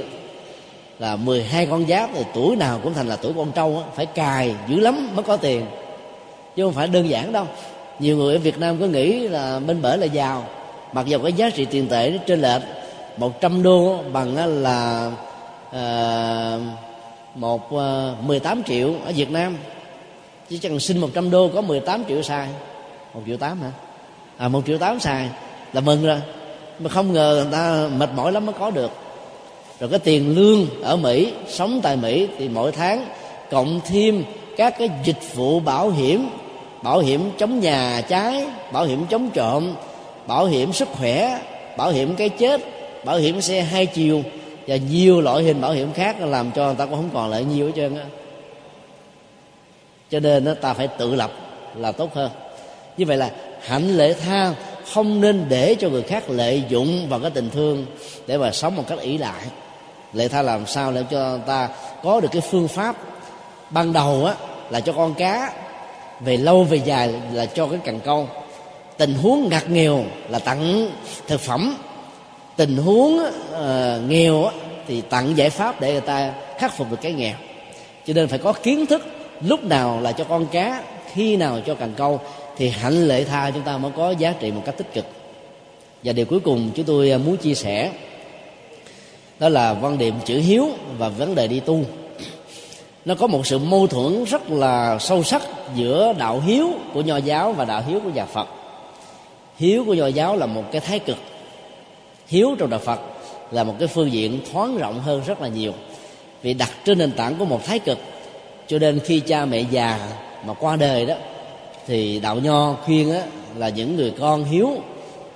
là 0.99 1.15
12 1.15 1.65
con 1.65 1.87
giáp 1.87 2.09
thì 2.13 2.23
tuổi 2.33 2.55
nào 2.55 2.79
cũng 2.83 2.93
thành 2.93 3.07
là 3.07 3.15
tuổi 3.15 3.33
con 3.37 3.51
trâu 3.51 3.83
phải 3.95 4.05
cài 4.05 4.55
dữ 4.67 4.79
lắm 4.79 5.09
mới 5.15 5.23
có 5.23 5.37
tiền. 5.37 5.65
Chứ 6.55 6.63
không 6.63 6.73
phải 6.73 6.87
đơn 6.87 7.09
giản 7.09 7.31
đâu. 7.31 7.45
Nhiều 7.99 8.17
người 8.17 8.33
ở 8.35 8.39
Việt 8.39 8.59
Nam 8.59 8.77
có 8.79 8.85
nghĩ 8.85 9.27
là 9.27 9.59
bên 9.59 9.81
bể 9.81 9.97
là 9.97 10.05
giàu. 10.05 10.43
Mặc 10.93 11.05
dù 11.05 11.19
cái 11.23 11.33
giá 11.33 11.49
trị 11.49 11.65
tiền 11.65 11.87
tệ 11.87 12.09
nó 12.09 12.17
trên 12.27 12.41
lệch 12.41 12.61
100 13.17 13.63
đô 13.63 13.97
bằng 14.13 14.61
là 14.63 15.11
à, 15.71 16.57
một 17.35 17.71
ờ, 17.71 18.09
à, 18.09 18.21
18 18.21 18.63
triệu 18.63 18.93
ở 19.05 19.11
Việt 19.15 19.31
Nam. 19.31 19.57
Chỉ 20.49 20.57
cần 20.57 20.79
xin 20.79 20.97
100 20.97 21.31
đô 21.31 21.49
có 21.53 21.61
18 21.61 22.03
triệu 22.07 22.21
sai 22.21 22.47
một 23.13 23.21
triệu 23.27 23.37
tám 23.37 23.61
hả? 23.61 23.71
À 24.37 24.47
một 24.47 24.61
triệu 24.65 24.77
tám 24.77 24.99
xài. 24.99 25.29
Là 25.73 25.81
mừng 25.81 26.05
rồi. 26.05 26.21
Mà 26.79 26.89
không 26.89 27.13
ngờ 27.13 27.35
người 27.35 27.51
ta 27.51 27.87
mệt 27.97 28.09
mỏi 28.15 28.31
lắm 28.31 28.45
mới 28.45 28.55
có 28.59 28.71
được 28.71 28.91
rồi 29.79 29.89
cái 29.89 29.99
tiền 29.99 30.35
lương 30.35 30.81
ở 30.81 30.95
mỹ, 30.95 31.33
sống 31.47 31.79
tại 31.83 31.97
mỹ 31.97 32.27
thì 32.37 32.49
mỗi 32.49 32.71
tháng 32.71 33.05
cộng 33.51 33.79
thêm 33.85 34.23
các 34.57 34.75
cái 34.79 34.89
dịch 35.03 35.35
vụ 35.35 35.59
bảo 35.59 35.89
hiểm 35.89 36.29
bảo 36.83 36.99
hiểm 36.99 37.31
chống 37.37 37.59
nhà 37.59 38.01
cháy, 38.01 38.45
bảo 38.71 38.85
hiểm 38.85 39.05
chống 39.09 39.29
trộm, 39.33 39.73
bảo 40.27 40.45
hiểm 40.45 40.73
sức 40.73 40.87
khỏe, 40.91 41.39
bảo 41.77 41.91
hiểm 41.91 42.15
cái 42.15 42.29
chết, 42.29 42.61
bảo 43.05 43.17
hiểm 43.17 43.41
xe 43.41 43.61
hai 43.61 43.85
chiều 43.85 44.23
và 44.67 44.75
nhiều 44.75 45.21
loại 45.21 45.43
hình 45.43 45.61
bảo 45.61 45.71
hiểm 45.71 45.93
khác 45.93 46.21
làm 46.21 46.51
cho 46.51 46.65
người 46.65 46.75
ta 46.75 46.85
cũng 46.85 46.95
không 46.95 47.09
còn 47.13 47.29
lại 47.29 47.43
nhiều 47.43 47.65
hết 47.65 47.71
trơn 47.75 47.95
á. 47.95 48.05
Cho 50.11 50.19
nên 50.19 50.55
ta 50.61 50.73
phải 50.73 50.87
tự 50.87 51.15
lập 51.15 51.31
là 51.75 51.91
tốt 51.91 52.13
hơn. 52.13 52.31
Như 52.97 53.05
vậy 53.05 53.17
là 53.17 53.31
hạnh 53.61 53.97
lễ 53.97 54.13
tha 54.13 54.53
không 54.93 55.21
nên 55.21 55.45
để 55.49 55.75
cho 55.79 55.89
người 55.89 56.01
khác 56.01 56.29
lợi 56.29 56.63
dụng 56.69 57.09
vào 57.09 57.19
cái 57.19 57.31
tình 57.31 57.49
thương 57.49 57.85
để 58.27 58.37
mà 58.37 58.51
sống 58.51 58.75
một 58.75 58.83
cách 58.87 58.99
ỷ 58.99 59.17
lại 59.17 59.43
lệ 60.13 60.27
tha 60.27 60.41
làm 60.41 60.65
sao 60.65 60.91
để 60.91 61.03
cho 61.09 61.37
ta 61.37 61.69
có 62.03 62.19
được 62.19 62.29
cái 62.31 62.41
phương 62.41 62.67
pháp 62.67 62.95
ban 63.69 63.93
đầu 63.93 64.25
á 64.25 64.33
là 64.69 64.79
cho 64.79 64.93
con 64.93 65.13
cá 65.13 65.53
về 66.19 66.37
lâu 66.37 66.63
về 66.63 66.77
dài 66.77 67.13
là 67.33 67.45
cho 67.45 67.67
cái 67.67 67.79
cần 67.83 67.99
câu. 67.99 68.27
Tình 68.97 69.13
huống 69.13 69.49
ngặt 69.49 69.69
nghèo 69.69 70.05
là 70.29 70.39
tặng 70.39 70.89
thực 71.27 71.41
phẩm. 71.41 71.77
Tình 72.55 72.77
huống 72.77 73.19
uh, 73.19 74.09
nghèo 74.09 74.45
á, 74.45 74.51
thì 74.87 75.01
tặng 75.01 75.37
giải 75.37 75.49
pháp 75.49 75.81
để 75.81 75.91
người 75.91 76.01
ta 76.01 76.33
khắc 76.57 76.77
phục 76.77 76.91
được 76.91 76.97
cái 77.01 77.11
nghèo. 77.11 77.35
Cho 78.05 78.13
nên 78.13 78.27
phải 78.27 78.39
có 78.39 78.53
kiến 78.53 78.85
thức 78.85 79.05
lúc 79.41 79.63
nào 79.63 79.99
là 80.01 80.11
cho 80.11 80.23
con 80.23 80.45
cá 80.45 80.83
khi 81.13 81.35
nào 81.35 81.59
cho 81.65 81.75
cần 81.75 81.93
câu 81.97 82.19
thì 82.57 82.69
hạnh 82.69 83.07
lệ 83.07 83.23
tha 83.23 83.51
chúng 83.51 83.63
ta 83.63 83.77
mới 83.77 83.91
có 83.95 84.11
giá 84.11 84.33
trị 84.39 84.51
một 84.51 84.61
cách 84.65 84.77
tích 84.77 84.93
cực. 84.93 85.05
Và 86.03 86.13
điều 86.13 86.25
cuối 86.25 86.39
cùng 86.39 86.71
chúng 86.75 86.85
tôi 86.85 87.09
ờ, 87.09 87.17
muốn 87.17 87.37
chia 87.37 87.53
sẻ 87.53 87.91
đó 89.39 89.49
là 89.49 89.75
quan 89.81 89.97
điểm 89.97 90.15
chữ 90.25 90.39
hiếu 90.39 90.69
và 90.97 91.09
vấn 91.09 91.35
đề 91.35 91.47
đi 91.47 91.59
tu. 91.59 91.81
Nó 93.05 93.15
có 93.15 93.27
một 93.27 93.47
sự 93.47 93.59
mâu 93.59 93.87
thuẫn 93.87 94.23
rất 94.23 94.51
là 94.51 94.97
sâu 94.99 95.23
sắc 95.23 95.41
giữa 95.75 96.13
đạo 96.17 96.39
hiếu 96.39 96.71
của 96.93 97.01
nho 97.01 97.17
giáo 97.17 97.53
và 97.53 97.65
đạo 97.65 97.83
hiếu 97.87 97.99
của 98.03 98.09
nhà 98.09 98.25
phật. 98.25 98.47
Hiếu 99.57 99.85
của 99.85 99.93
nho 99.93 100.07
giáo 100.07 100.35
là 100.35 100.45
một 100.45 100.63
cái 100.71 100.81
thái 100.81 100.99
cực. 100.99 101.17
Hiếu 102.27 102.55
trong 102.59 102.69
đạo 102.69 102.79
phật 102.79 102.99
là 103.51 103.63
một 103.63 103.75
cái 103.79 103.87
phương 103.87 104.11
diện 104.11 104.39
thoáng 104.51 104.77
rộng 104.77 104.99
hơn 104.99 105.21
rất 105.27 105.41
là 105.41 105.47
nhiều 105.47 105.73
vì 106.41 106.53
đặt 106.53 106.71
trên 106.85 106.97
nền 106.97 107.11
tảng 107.11 107.35
của 107.35 107.45
một 107.45 107.65
thái 107.65 107.79
cực. 107.79 107.97
Cho 108.67 108.79
nên 108.79 108.99
khi 108.99 109.19
cha 109.19 109.45
mẹ 109.45 109.59
già 109.71 109.99
mà 110.45 110.53
qua 110.53 110.75
đời 110.75 111.05
đó 111.05 111.15
thì 111.87 112.19
đạo 112.19 112.35
nho 112.35 112.73
khuyên 112.73 113.11
á, 113.11 113.21
là 113.55 113.69
những 113.69 113.95
người 113.95 114.13
con 114.19 114.43
hiếu 114.43 114.69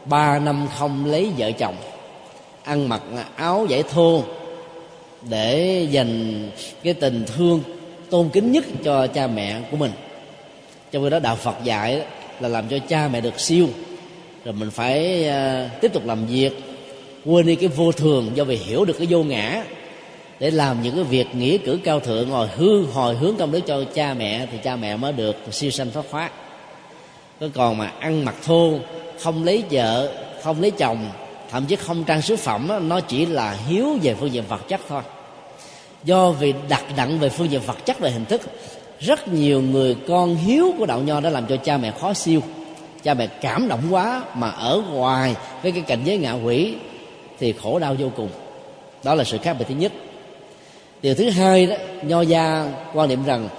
ba 0.06 0.40
năm 0.40 0.68
không 0.78 1.06
lấy 1.06 1.32
vợ 1.38 1.52
chồng 1.52 1.76
ăn 2.64 2.90
mặc 2.90 3.02
áo 3.36 3.66
giải 3.70 3.84
thô 3.84 4.24
để 5.30 5.88
dành 5.92 6.50
cái 6.84 6.94
tình 6.94 7.26
thương 7.38 7.64
tôn 8.10 8.30
kính 8.30 8.52
nhất 8.52 8.66
cho 8.84 9.08
cha 9.08 9.28
mẹ 9.28 9.62
của 9.72 9.78
mình 9.78 9.92
trong 10.92 11.04
khi 11.04 11.10
đó 11.10 11.20
đạo 11.20 11.36
phật 11.36 11.56
dạy 11.64 12.02
là 12.40 12.50
làm 12.50 12.68
cho 12.70 12.78
cha 12.88 13.08
mẹ 13.08 13.22
được 13.22 13.40
siêu 13.40 13.68
rồi 14.46 14.54
mình 14.54 14.72
phải 14.72 15.28
à, 15.28 15.70
tiếp 15.82 15.94
tục 15.94 16.06
làm 16.06 16.26
việc, 16.26 16.60
quên 17.26 17.46
đi 17.46 17.56
cái 17.56 17.70
vô 17.70 17.92
thường 17.92 18.32
do 18.36 18.44
vì 18.44 18.56
hiểu 18.56 18.86
được 18.86 18.98
cái 18.98 19.08
vô 19.10 19.24
ngã 19.24 19.64
để 20.40 20.52
làm 20.52 20.82
những 20.82 20.96
cái 20.96 21.04
việc 21.04 21.36
nghĩa 21.36 21.58
cử 21.58 21.80
cao 21.84 22.00
thượng, 22.00 22.30
hồi 22.30 22.48
hư 22.56 22.86
hồi 22.86 23.16
hướng 23.16 23.36
công 23.36 23.52
đức 23.52 23.60
cho 23.68 23.84
cha 23.94 24.14
mẹ 24.14 24.48
thì 24.52 24.58
cha 24.64 24.76
mẹ 24.76 24.98
mới 24.98 25.14
được 25.14 25.36
siêu 25.52 25.72
sanh 25.72 25.92
thoát 25.92 26.06
thoát. 26.12 26.32
có 27.40 27.48
còn 27.54 27.78
mà 27.78 27.92
ăn 28.00 28.26
mặc 28.26 28.36
thô, 28.46 28.74
không 29.20 29.44
lấy 29.44 29.64
vợ, 29.72 30.14
không 30.44 30.62
lấy 30.62 30.72
chồng 30.72 31.10
thậm 31.52 31.66
chí 31.66 31.76
không 31.76 32.04
trang 32.04 32.22
sức 32.22 32.40
phẩm 32.40 32.68
đó, 32.68 32.80
nó 32.80 33.00
chỉ 33.00 33.26
là 33.26 33.58
hiếu 33.68 33.98
về 34.04 34.16
phương 34.20 34.32
diện 34.32 34.44
vật 34.50 34.68
chất 34.68 34.82
thôi. 34.90 35.02
Do 36.04 36.32
vì 36.32 36.54
đặt 36.70 36.84
nặng 36.98 37.20
về 37.20 37.30
phương 37.30 37.52
diện 37.52 37.62
vật 37.66 37.86
chất 37.86 38.00
về 38.00 38.12
hình 38.12 38.26
thức 38.26 38.42
rất 39.00 39.28
nhiều 39.28 39.62
người 39.62 39.96
con 40.08 40.36
hiếu 40.36 40.74
của 40.78 40.86
đạo 40.86 41.00
nho 41.00 41.20
đã 41.20 41.30
làm 41.30 41.46
cho 41.48 41.58
cha 41.58 41.78
mẹ 41.78 41.92
khó 42.02 42.14
siêu. 42.14 42.42
Cha 43.04 43.14
mẹ 43.14 43.28
cảm 43.28 43.68
động 43.68 43.82
quá 43.90 44.24
mà 44.36 44.50
ở 44.50 44.84
ngoài 44.92 45.36
với 45.64 45.72
cái 45.72 45.82
cảnh 45.82 46.00
giới 46.06 46.18
ngạ 46.18 46.34
quỷ 46.34 46.76
thì 47.40 47.54
khổ 47.54 47.80
đau 47.80 47.96
vô 48.00 48.08
cùng. 48.16 48.30
Đó 49.04 49.16
là 49.16 49.24
sự 49.24 49.38
khác 49.38 49.56
biệt 49.60 49.66
thứ 49.70 49.76
nhất. 49.76 49.92
Điều 51.02 51.16
thứ 51.16 51.30
hai 51.30 51.66
đó 51.66 51.76
nho 52.04 52.22
gia 52.22 52.74
quan 52.94 53.10
niệm 53.10 53.24
rằng 53.26 53.50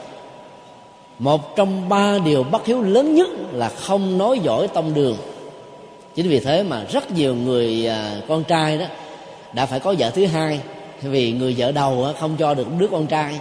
một 1.18 1.56
trong 1.56 1.88
ba 1.88 2.18
điều 2.24 2.42
bất 2.42 2.66
hiếu 2.66 2.82
lớn 2.82 3.14
nhất 3.14 3.28
là 3.52 3.68
không 3.68 4.18
nói 4.18 4.38
giỏi 4.38 4.68
tông 4.68 4.94
đường 4.94 5.16
chính 6.14 6.28
vì 6.28 6.40
thế 6.40 6.62
mà 6.62 6.84
rất 6.92 7.10
nhiều 7.10 7.34
người 7.34 7.86
à, 7.86 8.16
con 8.28 8.44
trai 8.44 8.78
đó 8.78 8.86
đã 9.52 9.66
phải 9.66 9.80
có 9.80 9.94
vợ 9.98 10.10
thứ 10.10 10.26
hai, 10.26 10.60
vì 11.02 11.32
người 11.32 11.54
vợ 11.58 11.72
đầu 11.72 12.06
không 12.20 12.36
cho 12.38 12.54
được 12.54 12.66
đứa 12.78 12.86
con 12.86 13.06
trai. 13.06 13.34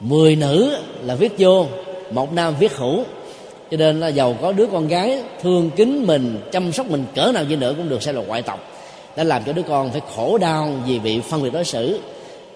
Mười 0.00 0.36
nữ 0.36 0.76
là 1.02 1.14
viết 1.14 1.32
vô, 1.38 1.66
một 2.10 2.32
nam 2.32 2.54
viết 2.58 2.76
hữu 2.76 3.04
cho 3.70 3.76
nên 3.76 4.00
là 4.00 4.08
giàu 4.08 4.36
có 4.42 4.52
đứa 4.52 4.66
con 4.66 4.88
gái, 4.88 5.22
thương 5.42 5.70
kính 5.76 6.06
mình, 6.06 6.40
chăm 6.52 6.72
sóc 6.72 6.90
mình 6.90 7.04
cỡ 7.14 7.32
nào 7.34 7.44
đi 7.44 7.56
nữa 7.56 7.74
cũng 7.76 7.88
được 7.88 8.02
xem 8.02 8.14
là 8.14 8.22
ngoại 8.22 8.42
tộc. 8.42 8.60
Đã 9.16 9.24
làm 9.24 9.44
cho 9.44 9.52
đứa 9.52 9.62
con 9.62 9.90
phải 9.90 10.00
khổ 10.16 10.38
đau 10.38 10.72
vì 10.86 10.98
bị 10.98 11.20
phân 11.20 11.42
biệt 11.42 11.52
đối 11.52 11.64
xử, 11.64 12.00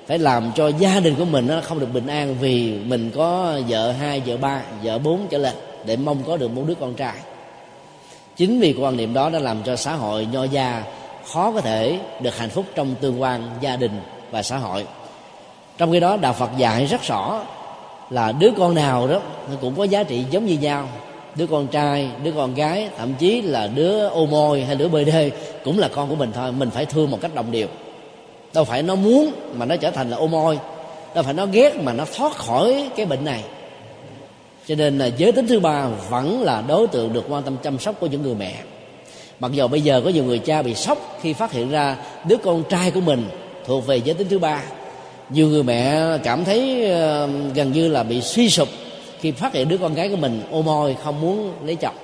phải 0.06 0.18
làm 0.18 0.52
cho 0.54 0.68
gia 0.68 1.00
đình 1.00 1.14
của 1.14 1.24
mình 1.24 1.46
nó 1.46 1.60
không 1.60 1.80
được 1.80 1.92
bình 1.92 2.06
an 2.06 2.36
vì 2.40 2.72
mình 2.84 3.10
có 3.16 3.60
vợ 3.68 3.92
hai, 3.92 4.22
vợ 4.26 4.36
ba, 4.36 4.62
vợ 4.82 4.98
bốn 4.98 5.26
trở 5.30 5.38
lên 5.38 5.54
để 5.86 5.96
mong 5.96 6.22
có 6.26 6.36
được 6.36 6.50
một 6.50 6.62
đứa 6.66 6.74
con 6.80 6.94
trai 6.94 7.14
chính 8.40 8.60
vì 8.60 8.74
quan 8.78 8.96
niệm 8.96 9.14
đó 9.14 9.30
đã 9.30 9.38
làm 9.38 9.62
cho 9.62 9.76
xã 9.76 9.94
hội 9.94 10.28
nho 10.32 10.44
gia 10.44 10.82
khó 11.32 11.52
có 11.52 11.60
thể 11.60 11.98
được 12.20 12.38
hạnh 12.38 12.50
phúc 12.50 12.64
trong 12.74 12.94
tương 13.00 13.22
quan 13.22 13.50
gia 13.60 13.76
đình 13.76 14.00
và 14.30 14.42
xã 14.42 14.56
hội. 14.56 14.86
Trong 15.78 15.92
khi 15.92 16.00
đó, 16.00 16.16
đạo 16.16 16.32
phật 16.32 16.50
dạy 16.56 16.86
rất 16.86 17.02
rõ 17.02 17.40
là 18.10 18.32
đứa 18.32 18.50
con 18.58 18.74
nào 18.74 19.08
đó 19.08 19.20
nó 19.50 19.56
cũng 19.60 19.74
có 19.76 19.84
giá 19.84 20.02
trị 20.02 20.24
giống 20.30 20.46
như 20.46 20.58
nhau. 20.58 20.88
Đứa 21.34 21.46
con 21.46 21.66
trai, 21.66 22.08
đứa 22.22 22.32
con 22.32 22.54
gái, 22.54 22.88
thậm 22.98 23.14
chí 23.14 23.42
là 23.42 23.66
đứa 23.66 24.08
ô 24.08 24.26
môi 24.26 24.64
hay 24.64 24.76
đứa 24.76 24.88
bê 24.88 25.04
đê 25.04 25.30
cũng 25.64 25.78
là 25.78 25.88
con 25.88 26.08
của 26.08 26.16
mình 26.16 26.32
thôi. 26.34 26.52
Mình 26.52 26.70
phải 26.70 26.86
thương 26.86 27.10
một 27.10 27.18
cách 27.20 27.34
đồng 27.34 27.50
đều 27.50 27.68
đâu 28.54 28.64
phải 28.64 28.82
nó 28.82 28.94
muốn 28.94 29.32
mà 29.54 29.66
nó 29.66 29.76
trở 29.76 29.90
thành 29.90 30.10
là 30.10 30.16
ô 30.16 30.26
môi. 30.26 30.58
Đâu 31.14 31.24
phải 31.24 31.34
nó 31.34 31.46
ghét 31.46 31.76
mà 31.82 31.92
nó 31.92 32.04
thoát 32.16 32.36
khỏi 32.36 32.90
cái 32.96 33.06
bệnh 33.06 33.24
này 33.24 33.44
cho 34.70 34.76
nên 34.76 34.98
là 34.98 35.06
giới 35.06 35.32
tính 35.32 35.46
thứ 35.46 35.60
ba 35.60 35.88
vẫn 36.10 36.42
là 36.42 36.64
đối 36.68 36.86
tượng 36.86 37.12
được 37.12 37.24
quan 37.28 37.42
tâm 37.42 37.56
chăm 37.62 37.78
sóc 37.78 38.00
của 38.00 38.06
những 38.06 38.22
người 38.22 38.34
mẹ. 38.34 38.54
Mặc 39.40 39.52
dù 39.52 39.68
bây 39.68 39.80
giờ 39.80 40.00
có 40.04 40.10
nhiều 40.10 40.24
người 40.24 40.38
cha 40.38 40.62
bị 40.62 40.74
sốc 40.74 41.18
khi 41.22 41.32
phát 41.32 41.52
hiện 41.52 41.70
ra 41.70 41.96
đứa 42.28 42.36
con 42.36 42.62
trai 42.68 42.90
của 42.90 43.00
mình 43.00 43.24
thuộc 43.66 43.86
về 43.86 43.96
giới 43.96 44.14
tính 44.14 44.28
thứ 44.30 44.38
ba, 44.38 44.62
nhiều 45.30 45.48
người 45.48 45.62
mẹ 45.62 46.02
cảm 46.24 46.44
thấy 46.44 46.90
ờ, 46.90 47.28
gần 47.54 47.72
như 47.72 47.88
là 47.88 48.02
bị 48.02 48.20
suy 48.20 48.50
sụp 48.50 48.68
khi 49.20 49.30
phát 49.30 49.52
hiện 49.52 49.68
đứa 49.68 49.76
con 49.78 49.94
gái 49.94 50.08
của 50.08 50.16
mình 50.16 50.42
ô 50.50 50.62
môi 50.62 50.96
không 51.04 51.20
muốn 51.20 51.52
lấy 51.64 51.76
chồng. 51.76 51.96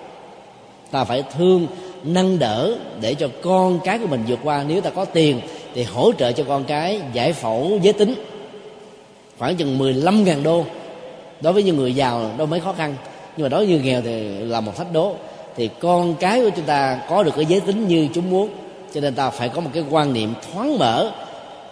Ta 0.90 1.04
phải 1.04 1.24
thương, 1.38 1.66
nâng 2.04 2.38
đỡ 2.38 2.74
để 3.00 3.14
cho 3.14 3.28
con 3.42 3.80
cái 3.84 3.98
của 3.98 4.06
mình 4.06 4.22
vượt 4.28 4.38
qua. 4.42 4.64
Nếu 4.68 4.80
ta 4.80 4.90
có 4.90 5.04
tiền 5.04 5.40
thì 5.74 5.82
hỗ 5.82 6.12
trợ 6.12 6.32
cho 6.32 6.44
con 6.44 6.64
cái 6.64 7.00
giải 7.12 7.32
phẫu 7.32 7.78
giới 7.82 7.92
tính 7.92 8.14
khoảng 9.38 9.56
chừng 9.56 9.78
15 9.78 10.24
ngàn 10.24 10.42
đô 10.42 10.64
đối 11.40 11.52
với 11.52 11.62
những 11.62 11.76
người 11.76 11.94
giàu 11.94 12.30
đâu 12.38 12.46
mấy 12.46 12.60
khó 12.60 12.72
khăn. 12.72 12.94
Nhưng 13.36 13.44
mà 13.44 13.48
đối 13.48 13.66
với 13.66 13.74
người 13.74 13.84
nghèo 13.84 14.02
thì 14.02 14.28
là 14.28 14.60
một 14.60 14.76
thách 14.76 14.92
đố. 14.92 15.14
Thì 15.56 15.68
con 15.80 16.14
cái 16.14 16.40
của 16.40 16.50
chúng 16.56 16.64
ta 16.64 17.00
có 17.08 17.22
được 17.22 17.32
cái 17.36 17.46
giới 17.46 17.60
tính 17.60 17.88
như 17.88 18.08
chúng 18.14 18.30
muốn, 18.30 18.48
cho 18.94 19.00
nên 19.00 19.14
ta 19.14 19.30
phải 19.30 19.48
có 19.48 19.60
một 19.60 19.70
cái 19.74 19.84
quan 19.90 20.12
niệm 20.12 20.34
thoáng 20.52 20.78
mở 20.78 21.10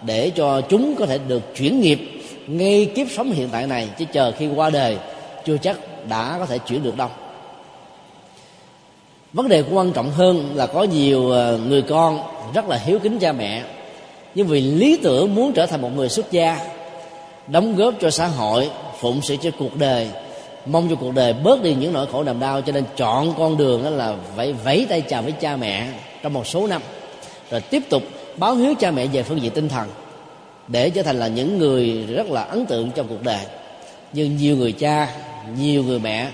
để 0.01 0.29
cho 0.29 0.61
chúng 0.61 0.95
có 0.95 1.05
thể 1.05 1.19
được 1.27 1.55
chuyển 1.55 1.79
nghiệp 1.81 1.99
ngay 2.47 2.91
kiếp 2.95 3.07
sống 3.11 3.31
hiện 3.31 3.49
tại 3.51 3.67
này. 3.67 3.87
Chứ 3.97 4.05
chờ 4.13 4.31
khi 4.37 4.47
qua 4.55 4.69
đời, 4.69 4.97
chưa 5.45 5.57
chắc 5.57 5.77
đã 6.09 6.35
có 6.39 6.45
thể 6.45 6.57
chuyển 6.57 6.83
được 6.83 6.97
đâu. 6.97 7.09
Vấn 9.33 9.47
đề 9.47 9.63
quan 9.71 9.91
trọng 9.91 10.11
hơn 10.11 10.51
là 10.55 10.67
có 10.67 10.83
nhiều 10.83 11.31
ờ, 11.31 11.59
người 11.67 11.81
con 11.81 12.19
rất 12.53 12.69
là 12.69 12.77
hiếu 12.77 12.99
kính 12.99 13.19
cha 13.19 13.31
mẹ. 13.31 13.63
Nhưng 14.35 14.47
vì 14.47 14.61
lý 14.61 14.97
tưởng 15.03 15.35
muốn 15.35 15.53
trở 15.53 15.65
thành 15.65 15.81
một 15.81 15.89
người 15.95 16.09
xuất 16.09 16.31
gia, 16.31 16.59
đóng 17.47 17.75
góp 17.75 17.93
cho 18.01 18.09
xã 18.09 18.27
hội 18.27 18.69
phụng 18.99 19.21
sự 19.21 19.35
cho 19.41 19.49
cuộc 19.59 19.77
đời, 19.77 20.07
mong 20.65 20.89
cho 20.89 20.95
cuộc 20.95 21.13
đời 21.13 21.33
bớt 21.33 21.63
đi 21.63 21.73
những 21.73 21.93
nỗi 21.93 22.07
khổ 22.11 22.23
niềm 22.23 22.39
đau, 22.39 22.61
cho 22.61 22.71
nên 22.71 22.83
chọn 22.97 23.33
con 23.37 23.57
đường 23.57 23.83
đó 23.83 23.89
là 23.89 24.15
phải 24.35 24.53
vẫy 24.53 24.85
tay 24.89 25.01
chào 25.01 25.21
với 25.21 25.31
cha 25.31 25.55
mẹ 25.55 25.87
trong 26.23 26.33
một 26.33 26.47
số 26.47 26.67
năm. 26.67 26.81
Rồi 27.51 27.61
tiếp 27.61 27.83
tục 27.89 28.03
báo 28.37 28.55
hiếu 28.55 28.73
cha 28.79 28.91
mẹ 28.91 29.07
về 29.07 29.23
phương 29.23 29.41
diện 29.41 29.51
tinh 29.51 29.69
thần, 29.69 29.87
để 30.67 30.89
trở 30.89 31.03
thành 31.03 31.19
là 31.19 31.27
những 31.27 31.57
người 31.57 32.05
rất 32.07 32.29
là 32.29 32.43
ấn 32.43 32.65
tượng 32.65 32.91
trong 32.95 33.07
cuộc 33.07 33.23
đời. 33.23 33.45
Nhưng 34.13 34.37
nhiều 34.37 34.57
người 34.57 34.71
cha, 34.71 35.07
nhiều 35.59 35.83
người 35.83 35.99
mẹ, 35.99 36.27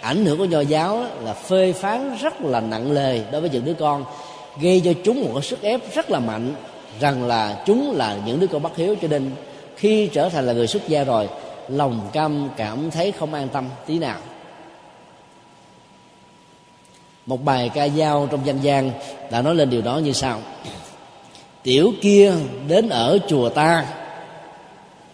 ảnh 0.00 0.24
hưởng 0.24 0.38
của 0.38 0.44
nho 0.44 0.60
giáo 0.60 1.04
là 1.24 1.34
phê 1.34 1.72
phán 1.72 2.16
rất 2.20 2.42
là 2.42 2.60
nặng 2.60 2.92
lời 2.92 3.22
đối 3.32 3.40
với 3.40 3.50
những 3.50 3.64
đứa 3.64 3.74
con, 3.74 4.04
gây 4.60 4.82
cho 4.84 4.92
chúng 5.04 5.24
một 5.24 5.30
cái 5.34 5.42
sức 5.42 5.62
ép 5.62 5.94
rất 5.94 6.10
là 6.10 6.20
mạnh 6.20 6.54
rằng 7.00 7.26
là 7.26 7.62
chúng 7.66 7.96
là 7.96 8.16
những 8.26 8.40
đứa 8.40 8.46
con 8.46 8.62
bất 8.62 8.76
hiếu. 8.76 8.94
Cho 9.02 9.08
nên 9.08 9.30
khi 9.76 10.06
trở 10.12 10.28
thành 10.28 10.46
là 10.46 10.52
người 10.52 10.66
xuất 10.66 10.88
gia 10.88 11.04
rồi 11.04 11.28
lòng 11.68 12.10
căm 12.12 12.48
cảm 12.56 12.90
thấy 12.90 13.12
không 13.12 13.34
an 13.34 13.48
tâm, 13.48 13.68
tí 13.86 13.98
nào. 13.98 14.18
Một 17.26 17.44
bài 17.44 17.70
ca 17.74 17.88
dao 17.88 18.28
trong 18.30 18.46
dân 18.46 18.58
gian 18.62 18.90
đã 19.30 19.42
nói 19.42 19.54
lên 19.54 19.70
điều 19.70 19.82
đó 19.82 19.98
như 19.98 20.12
sau. 20.12 20.40
Tiểu 21.62 21.92
kia 22.02 22.32
đến 22.68 22.88
ở 22.88 23.18
chùa 23.28 23.48
ta. 23.48 23.86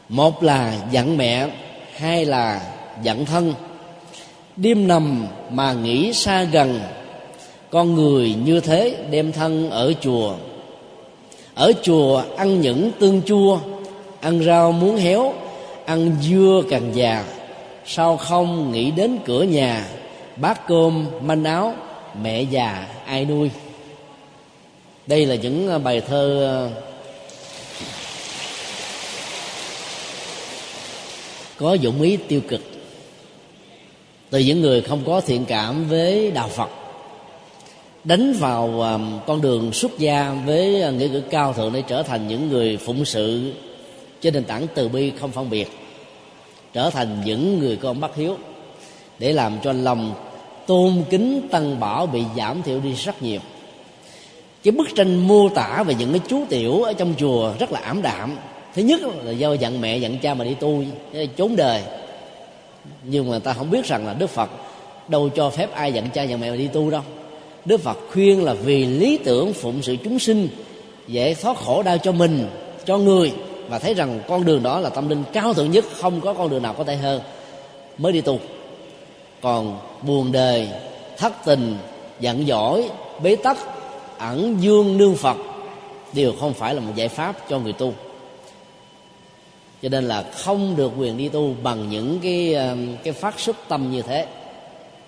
Một 0.08 0.42
là 0.42 0.74
giận 0.90 1.16
mẹ, 1.16 1.48
hai 1.96 2.24
là 2.24 2.60
giận 3.02 3.24
thân. 3.24 3.54
Đêm 4.56 4.88
nằm 4.88 5.26
mà 5.50 5.72
nghĩ 5.72 6.12
xa 6.12 6.42
gần, 6.42 6.80
con 7.70 7.94
người 7.94 8.34
như 8.44 8.60
thế 8.60 8.96
đem 9.10 9.32
thân 9.32 9.70
ở 9.70 9.92
chùa. 10.00 10.34
Ở 11.54 11.72
chùa 11.82 12.22
ăn 12.36 12.60
những 12.60 12.90
tương 13.00 13.22
chua, 13.22 13.58
ăn 14.20 14.44
rau 14.44 14.72
muốn 14.72 14.96
héo 14.96 15.32
ăn 15.86 16.16
dưa 16.22 16.62
càng 16.70 16.90
già. 16.94 17.24
Sao 17.86 18.16
không 18.16 18.72
nghĩ 18.72 18.90
đến 18.90 19.18
cửa 19.24 19.42
nhà? 19.42 19.86
Bát 20.36 20.66
cơm, 20.66 21.06
manh 21.22 21.44
áo, 21.44 21.74
mẹ 22.22 22.42
già, 22.42 22.88
ai 23.06 23.24
nuôi? 23.24 23.50
Đây 25.06 25.26
là 25.26 25.34
những 25.34 25.68
ờ, 25.68 25.78
bài 25.78 26.00
thơ 26.00 26.44
ờ, 26.44 26.70
có 31.56 31.74
dụng 31.74 32.02
ý 32.02 32.16
tiêu 32.16 32.40
cực. 32.48 32.60
Từ 34.30 34.38
những 34.38 34.60
người 34.60 34.80
không 34.80 35.02
có 35.06 35.20
thiện 35.20 35.44
cảm 35.44 35.88
với 35.88 36.30
đạo 36.30 36.48
phật, 36.48 36.70
đánh 38.04 38.32
vào 38.32 38.80
ờ, 38.80 39.00
con 39.26 39.40
đường 39.40 39.72
xuất 39.72 39.98
gia 39.98 40.36
với 40.46 40.92
nghĩa 40.92 41.08
cử 41.08 41.22
cao 41.30 41.52
thượng 41.52 41.72
để 41.72 41.82
trở 41.88 42.02
thành 42.02 42.28
những 42.28 42.48
người 42.48 42.76
phụng 42.76 43.04
sự 43.04 43.52
trên 44.22 44.34
nền 44.34 44.44
tảng 44.44 44.66
từ 44.74 44.88
bi 44.88 45.12
không 45.20 45.30
phân 45.30 45.50
biệt. 45.50 45.70
Trở 46.72 46.90
thành 46.90 47.22
những 47.24 47.58
người 47.58 47.76
con 47.76 48.00
bất 48.00 48.16
hiếu. 48.16 48.36
Để 49.18 49.32
làm 49.32 49.52
cho 49.62 49.72
lòng 49.72 50.14
tôn 50.66 51.02
kính 51.10 51.48
tăng 51.50 51.80
bảo 51.80 52.06
bị 52.06 52.22
giảm 52.36 52.62
thiểu 52.62 52.80
đi 52.80 52.92
rất 52.92 53.22
nhiều. 53.22 53.40
Cái 54.62 54.72
bức 54.72 54.88
tranh 54.94 55.28
mô 55.28 55.48
tả 55.48 55.82
về 55.82 55.94
những 55.94 56.12
cái 56.12 56.20
chú 56.28 56.44
tiểu 56.48 56.82
ở 56.82 56.92
trong 56.92 57.14
chùa 57.18 57.52
rất 57.58 57.72
là 57.72 57.80
ảm 57.80 58.02
đạm. 58.02 58.36
Thứ 58.74 58.82
nhất 58.82 59.00
là 59.22 59.32
do 59.32 59.52
giận 59.52 59.80
mẹ 59.80 59.96
giận 59.96 60.18
cha 60.18 60.34
mà 60.34 60.44
đi 60.44 60.54
tu 60.54 60.82
trốn 61.36 61.56
đời. 61.56 61.82
Nhưng 63.04 63.30
mà 63.30 63.38
ta 63.38 63.52
không 63.52 63.70
biết 63.70 63.86
rằng 63.86 64.06
là 64.06 64.14
đức 64.14 64.30
phật 64.30 64.50
đâu 65.08 65.28
cho 65.28 65.50
phép 65.50 65.74
ai 65.74 65.92
giận 65.92 66.10
cha 66.14 66.22
giận 66.22 66.40
mẹ 66.40 66.50
mà 66.50 66.56
đi 66.56 66.68
tu 66.68 66.90
đâu. 66.90 67.02
Đức 67.64 67.80
phật 67.80 67.98
khuyên 68.12 68.44
là 68.44 68.54
vì 68.54 68.84
lý 68.84 69.18
tưởng 69.24 69.52
phụng 69.52 69.82
sự 69.82 69.96
chúng 70.04 70.18
sinh, 70.18 70.48
dễ 71.08 71.34
thoát 71.34 71.56
khổ 71.56 71.82
đau 71.82 71.98
cho 71.98 72.12
mình, 72.12 72.46
cho 72.84 72.98
người 72.98 73.32
và 73.72 73.78
thấy 73.78 73.94
rằng 73.94 74.20
con 74.28 74.44
đường 74.44 74.62
đó 74.62 74.80
là 74.80 74.88
tâm 74.88 75.08
linh 75.08 75.24
cao 75.32 75.54
thượng 75.54 75.70
nhất, 75.70 75.84
không 76.00 76.20
có 76.20 76.34
con 76.34 76.50
đường 76.50 76.62
nào 76.62 76.74
có 76.74 76.84
thể 76.84 76.96
hơn, 76.96 77.20
mới 77.98 78.12
đi 78.12 78.20
tu. 78.20 78.38
Còn 79.40 79.78
buồn 80.02 80.32
đời, 80.32 80.68
thất 81.18 81.32
tình, 81.44 81.76
giận 82.20 82.46
dỗi, 82.46 82.90
bế 83.22 83.36
tắc, 83.36 83.56
ẩn 84.18 84.56
dương 84.60 84.98
nương 84.98 85.16
phật 85.16 85.36
đều 86.12 86.32
không 86.40 86.54
phải 86.54 86.74
là 86.74 86.80
một 86.80 86.92
giải 86.94 87.08
pháp 87.08 87.36
cho 87.48 87.58
người 87.58 87.72
tu. 87.72 87.92
Cho 89.82 89.88
nên 89.88 90.04
là 90.04 90.22
không 90.22 90.76
được 90.76 90.92
quyền 90.98 91.16
đi 91.16 91.28
tu 91.28 91.54
bằng 91.62 91.90
những 91.90 92.18
cái 92.22 92.54
ờ, 92.54 92.76
cái 93.02 93.12
phát 93.12 93.40
xuất 93.40 93.56
tâm 93.68 93.90
như 93.90 94.02
thế. 94.02 94.26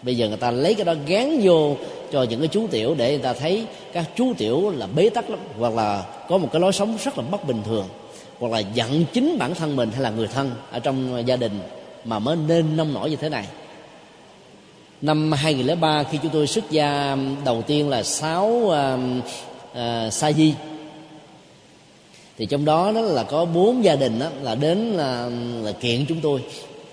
Bây 0.03 0.17
giờ 0.17 0.29
người 0.29 0.37
ta 0.37 0.51
lấy 0.51 0.75
cái 0.75 0.85
đó 0.85 0.95
gán 1.07 1.41
vô 1.43 1.77
cho 2.13 2.23
những 2.23 2.41
cái 2.41 2.49
chú 2.49 2.67
tiểu 2.71 2.95
để 2.99 3.11
người 3.11 3.23
ta 3.23 3.33
thấy 3.33 3.67
các 3.93 4.05
chú 4.17 4.33
tiểu 4.39 4.73
là 4.77 4.87
bế 4.87 5.09
tắc 5.09 5.31
lắm, 5.31 5.41
hoặc 5.59 5.75
là 5.75 6.05
có 6.29 6.39
một 6.39 6.49
cái 6.53 6.61
lối 6.61 6.73
sống 6.73 6.97
rất 7.05 7.19
là 7.19 7.25
bất 7.31 7.47
bình 7.47 7.63
thường 7.65 7.87
hoặc 8.45 8.57
là 8.57 8.69
giận 8.75 9.05
chính 9.13 9.39
bản 9.39 9.55
thân 9.55 9.77
mình 9.77 9.91
hay 9.91 10.01
là 10.01 10.11
người 10.11 10.27
thân 10.27 10.51
ở 10.71 10.79
trong 10.79 11.23
gia 11.27 11.37
đình 11.37 11.61
mà 12.05 12.19
mới 12.19 12.37
nên 12.37 12.77
nông 12.77 12.95
nổi 12.95 13.11
như 13.11 13.17
thế 13.17 13.29
này. 13.29 13.47
Năm 15.03 15.33
2003 15.33 16.03
khi 16.03 16.19
chúng 16.23 16.33
tôi 16.33 16.47
xuất 16.47 16.71
gia 16.71 17.11
um, 17.11 17.45
đầu 17.45 17.63
tiên 17.63 17.89
là 17.89 18.03
sáu 18.03 18.47
uh, 18.47 18.75
uh, 19.73 20.13
sa 20.13 20.33
di 20.33 20.55
thì 22.39 22.47
trong 22.47 22.65
đó 22.65 22.93
đó 22.95 23.01
là 23.01 23.23
có 23.23 23.45
bốn 23.45 23.85
gia 23.85 23.97
đình 23.97 24.19
đó 24.19 24.29
là 24.43 24.55
đến 24.55 24.79
là, 24.79 25.25
um, 25.25 25.65
là 25.65 25.73
kiện 25.73 26.05
chúng 26.09 26.21
tôi 26.21 26.45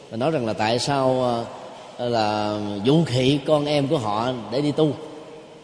và 0.10 0.18
nói 0.18 0.32
rằng 0.32 0.46
là 0.46 0.54
tại 0.54 0.80
sao 0.80 1.40
uh, 1.42 2.10
là 2.12 2.60
vũ 2.86 3.04
khí 3.04 3.40
con 3.46 3.66
em 3.66 3.88
của 3.88 3.98
họ 3.98 4.32
để 4.52 4.62
đi 4.62 4.72
tu. 4.72 4.92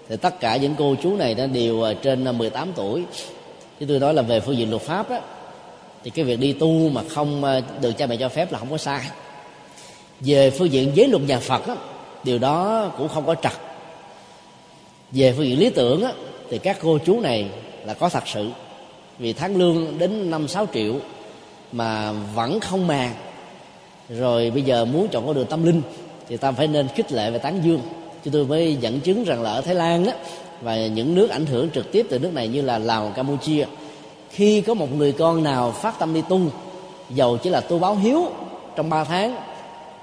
Thì 0.10 0.18
tất 0.18 0.40
cả 0.40 0.58
những 0.58 0.76
cô 0.78 0.96
chú 1.04 1.16
này 1.16 1.36
đã 1.36 1.48
đều 1.48 1.84
à, 1.84 1.94
trên 2.02 2.26
à, 2.26 2.32
18 2.32 2.72
tuổi. 2.76 3.04
Chứ 3.80 3.86
tôi 3.90 4.00
nói 4.00 4.14
là 4.14 4.22
về 4.22 4.40
phương 4.40 4.58
diện 4.58 4.70
luật 4.70 4.82
pháp 4.82 5.10
á 5.10 5.22
thì 6.08 6.12
cái 6.12 6.26
việc 6.26 6.40
đi 6.40 6.54
tu 6.54 6.90
mà 6.90 7.02
không 7.10 7.44
ờ, 7.44 7.62
được 7.82 7.92
cha 7.92 8.08
mẹ 8.08 8.16
cho 8.18 8.30
phép 8.30 8.52
là 8.52 8.60
không 8.60 8.72
có 8.72 8.78
sai. 8.78 9.02
Về 10.20 10.50
phương 10.50 10.72
diện 10.72 10.92
giới 10.96 11.08
luật 11.08 11.24
nhà 11.24 11.40
phật 11.40 11.68
á, 11.68 11.76
điều 12.24 12.40
đó 12.40 12.88
cũng 12.98 13.08
không 13.08 13.26
có 13.26 13.36
trật. 13.36 13.52
Về 15.12 15.34
phương 15.38 15.46
diện 15.46 15.60
lý 15.60 15.70
tưởng 15.70 16.04
á, 16.04 16.12
thì 16.50 16.58
các 16.58 16.78
cô 16.82 16.98
chú 17.06 17.20
này 17.20 17.50
là 17.86 17.94
có 17.94 18.10
thật 18.10 18.24
sự. 18.28 18.50
Vì 19.20 19.34
tháng 19.34 19.56
lương 19.56 19.98
đến 19.98 20.32
năm 20.32 20.48
sáu 20.48 20.68
triệu 20.74 20.96
mà 21.72 22.12
vẫn 22.12 22.60
không 22.60 22.88
màng 22.88 23.14
rồi 24.10 24.52
bây 24.52 24.62
giờ 24.62 24.86
muốn 24.86 25.08
chọn 25.08 25.26
con 25.26 25.36
đường 25.36 25.48
tâm 25.50 25.66
linh 25.66 25.82
thì 26.28 26.38
ta 26.38 26.52
phải 26.52 26.68
nên 26.68 26.88
khích 26.88 27.12
lệ 27.12 27.32
và 27.32 27.38
tán 27.38 27.62
dương. 27.64 27.82
Chúng 28.24 28.34
tôi 28.34 28.46
mới 28.46 28.76
dẫn 28.76 29.00
chứng 29.00 29.24
rằng 29.24 29.42
là 29.42 29.52
ở 29.52 29.62
thái 29.62 29.76
lan 29.76 30.06
á 30.06 30.14
và 30.62 30.88
những 30.88 31.16
nước 31.16 31.30
ảnh 31.30 31.46
hưởng 31.46 31.70
trực 31.70 31.92
tiếp 31.92 32.06
từ 32.10 32.20
nước 32.20 32.34
này 32.34 32.48
như 32.48 32.62
là 32.62 32.78
lào 32.78 33.14
campuchia 33.16 33.66
khi 34.30 34.62
có 34.62 34.74
một 34.74 34.96
người 34.96 35.12
con 35.12 35.44
nào 35.44 35.72
phát 35.72 36.00
tâm 36.00 36.14
đi 36.14 36.22
tu, 36.30 36.40
dầu 37.10 37.38
chỉ 37.38 37.50
là 37.50 37.62
tu 37.62 37.80
báo 37.80 37.96
hiếu 37.96 38.26
trong 38.76 38.90
ba 38.90 39.04
tháng, 39.04 39.36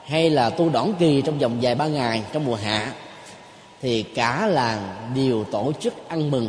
hay 0.05 0.31
là 0.31 0.51
tu 0.51 0.68
đỏn 0.68 0.93
kỳ 0.99 1.22
trong 1.22 1.39
vòng 1.39 1.59
vài 1.62 1.75
ba 1.75 1.87
ngày 1.87 2.22
trong 2.33 2.45
mùa 2.45 2.55
hạ, 2.55 2.93
thì 3.83 4.03
cả 4.03 4.47
làng 4.47 4.81
đều 5.14 5.45
tổ 5.45 5.72
chức 5.81 5.95
ăn 6.09 6.31
mừng, 6.31 6.49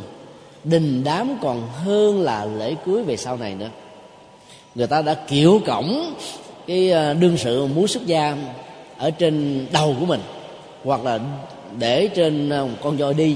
đình 0.64 1.04
đám 1.04 1.38
còn 1.42 1.68
hơn 1.70 2.22
là 2.22 2.46
lễ 2.46 2.76
cưới 2.86 3.04
về 3.04 3.18
sau 3.18 3.38
này 3.38 3.56
nữa. 3.56 3.70
Người 4.76 4.88
ta 4.88 5.02
đã 5.02 5.14
kiểu 5.14 5.62
cổng 5.66 6.14
cái 6.68 6.92
ờ, 6.92 7.14
đương 7.14 7.38
sự 7.38 7.68
muốn 7.68 7.88
xuất 7.88 8.06
gia 8.06 8.38
ở 8.98 9.12
trên 9.12 9.66
đầu 9.72 9.96
của 10.00 10.06
mình, 10.06 10.22
hoặc 10.84 11.06
là 11.06 11.20
để 11.80 12.08
trên 12.08 12.50
ờ, 12.50 12.68
con 12.84 12.98
voi 12.98 13.14
đi, 13.14 13.36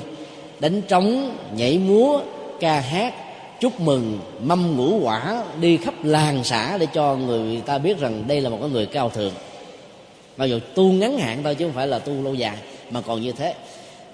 đánh 0.59 0.81
trống, 0.81 1.37
nhảy 1.55 1.77
múa, 1.77 2.19
ca 2.59 2.79
hát 2.79 3.13
chúc 3.59 3.79
mừng 3.79 4.19
mâm 4.43 4.77
ngũ 4.77 4.99
quả 4.99 5.43
đi 5.61 5.77
khắp 5.77 5.93
làng 6.03 6.43
xã 6.43 6.77
để 6.77 6.87
cho 6.93 7.15
người 7.15 7.61
ta 7.65 7.77
biết 7.77 7.99
rằng 7.99 8.23
đây 8.27 8.41
là 8.41 8.49
một 8.49 8.57
cái 8.61 8.69
người 8.69 8.85
cao 8.85 9.09
thượng. 9.09 9.33
Mặc 10.37 10.45
dù 10.45 10.59
tu 10.75 10.91
ngắn 10.91 11.17
hạn 11.17 11.39
thôi 11.43 11.55
chứ 11.55 11.65
không 11.65 11.75
phải 11.75 11.87
là 11.87 11.99
tu 11.99 12.23
lâu 12.23 12.33
dài, 12.33 12.57
mà 12.91 13.01
còn 13.01 13.21
như 13.21 13.31
thế. 13.31 13.53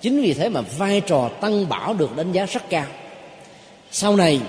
Chính 0.01 0.21
vì 0.21 0.33
thế 0.33 0.49
mà 0.49 0.61
vai 0.77 1.01
trò 1.01 1.29
tăng 1.41 1.69
bảo 1.69 1.93
được 1.93 2.17
đánh 2.17 2.31
giá 2.31 2.45
rất 2.45 2.69
cao. 2.69 2.85
Sau 3.91 4.15
này 4.15 4.39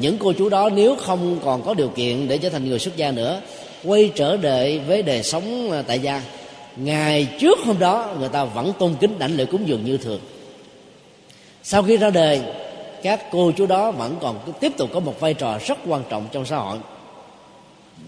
những 0.00 0.18
cô 0.18 0.32
chú 0.32 0.48
đó 0.48 0.70
nếu 0.74 0.96
không 0.96 1.38
còn 1.44 1.62
có 1.62 1.74
điều 1.74 1.88
kiện 1.88 2.28
để 2.28 2.38
trở 2.38 2.48
thành 2.48 2.68
người 2.68 2.78
xuất 2.78 2.96
gia 2.96 3.10
nữa, 3.10 3.40
quay 3.84 4.10
trở 4.14 4.36
lại 4.36 4.80
với 4.86 5.02
đời 5.02 5.22
sống 5.22 5.70
à, 5.70 5.82
tại 5.82 5.98
gia, 5.98 6.22
ngày 6.76 7.28
trước 7.40 7.58
hôm 7.64 7.78
đó 7.78 8.14
người 8.18 8.28
ta 8.28 8.44
vẫn 8.44 8.72
tôn 8.78 8.94
kính 9.00 9.18
đảnh 9.18 9.36
lễ 9.36 9.44
cúng 9.44 9.68
dường 9.68 9.84
như 9.84 9.96
thường. 9.96 10.20
Sau 11.62 11.82
khi 11.82 11.96
ra 11.96 12.10
đời 12.10 12.40
các 13.02 13.30
cô 13.30 13.52
chú 13.56 13.66
đó 13.66 13.90
vẫn 13.90 14.16
còn 14.20 14.52
tiếp 14.60 14.72
tục 14.76 14.90
có 14.92 15.00
một 15.00 15.20
vai 15.20 15.34
trò 15.34 15.58
rất 15.66 15.78
quan 15.86 16.02
trọng 16.08 16.26
trong 16.32 16.46
xã 16.46 16.56
hội. 16.56 16.78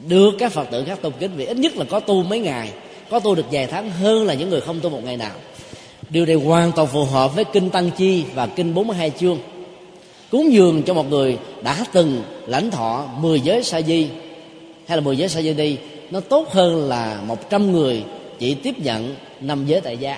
Được 0.08 0.30
các 0.38 0.52
phật 0.52 0.70
tử 0.70 0.84
khác 0.84 0.98
tôn 1.02 1.12
kính 1.18 1.30
vì 1.36 1.46
ít 1.46 1.56
nhất 1.56 1.76
là 1.76 1.84
có 1.90 2.00
tu 2.00 2.22
mấy 2.22 2.40
ngày, 2.40 2.72
có 3.10 3.20
tu 3.20 3.34
được 3.34 3.46
vài 3.50 3.66
tháng 3.66 3.90
hơn 3.90 4.26
là 4.26 4.34
những 4.34 4.50
người 4.50 4.60
không 4.60 4.80
tu 4.80 4.90
một 4.90 5.04
ngày 5.04 5.16
nào. 5.16 5.34
Điều 6.10 6.26
này 6.26 6.34
hoàn 6.34 6.72
toàn 6.72 6.88
phù 6.88 7.04
hợp 7.04 7.34
với 7.34 7.44
kinh 7.44 7.70
tăng 7.70 7.90
chi 7.90 8.24
và 8.34 8.46
kinh 8.46 8.74
42 8.74 9.10
chương. 9.10 9.38
Cúng 10.30 10.52
dường 10.52 10.82
cho 10.82 10.94
một 10.94 11.10
người 11.10 11.38
đã 11.62 11.84
từng 11.92 12.22
lãnh 12.46 12.70
thọ 12.70 13.06
10 13.18 13.40
giới 13.40 13.62
sa 13.62 13.82
di, 13.82 14.08
hay 14.86 14.96
là 14.96 15.00
10 15.00 15.16
giới 15.16 15.28
sa 15.28 15.42
di 15.42 15.54
đi, 15.54 15.76
nó 16.10 16.20
tốt 16.20 16.52
hơn 16.52 16.88
là 16.88 17.20
100 17.26 17.72
người 17.72 18.04
chỉ 18.38 18.54
tiếp 18.54 18.74
nhận 18.78 19.14
năm 19.40 19.66
giới 19.66 19.80
tại 19.80 19.96
gia. 19.96 20.16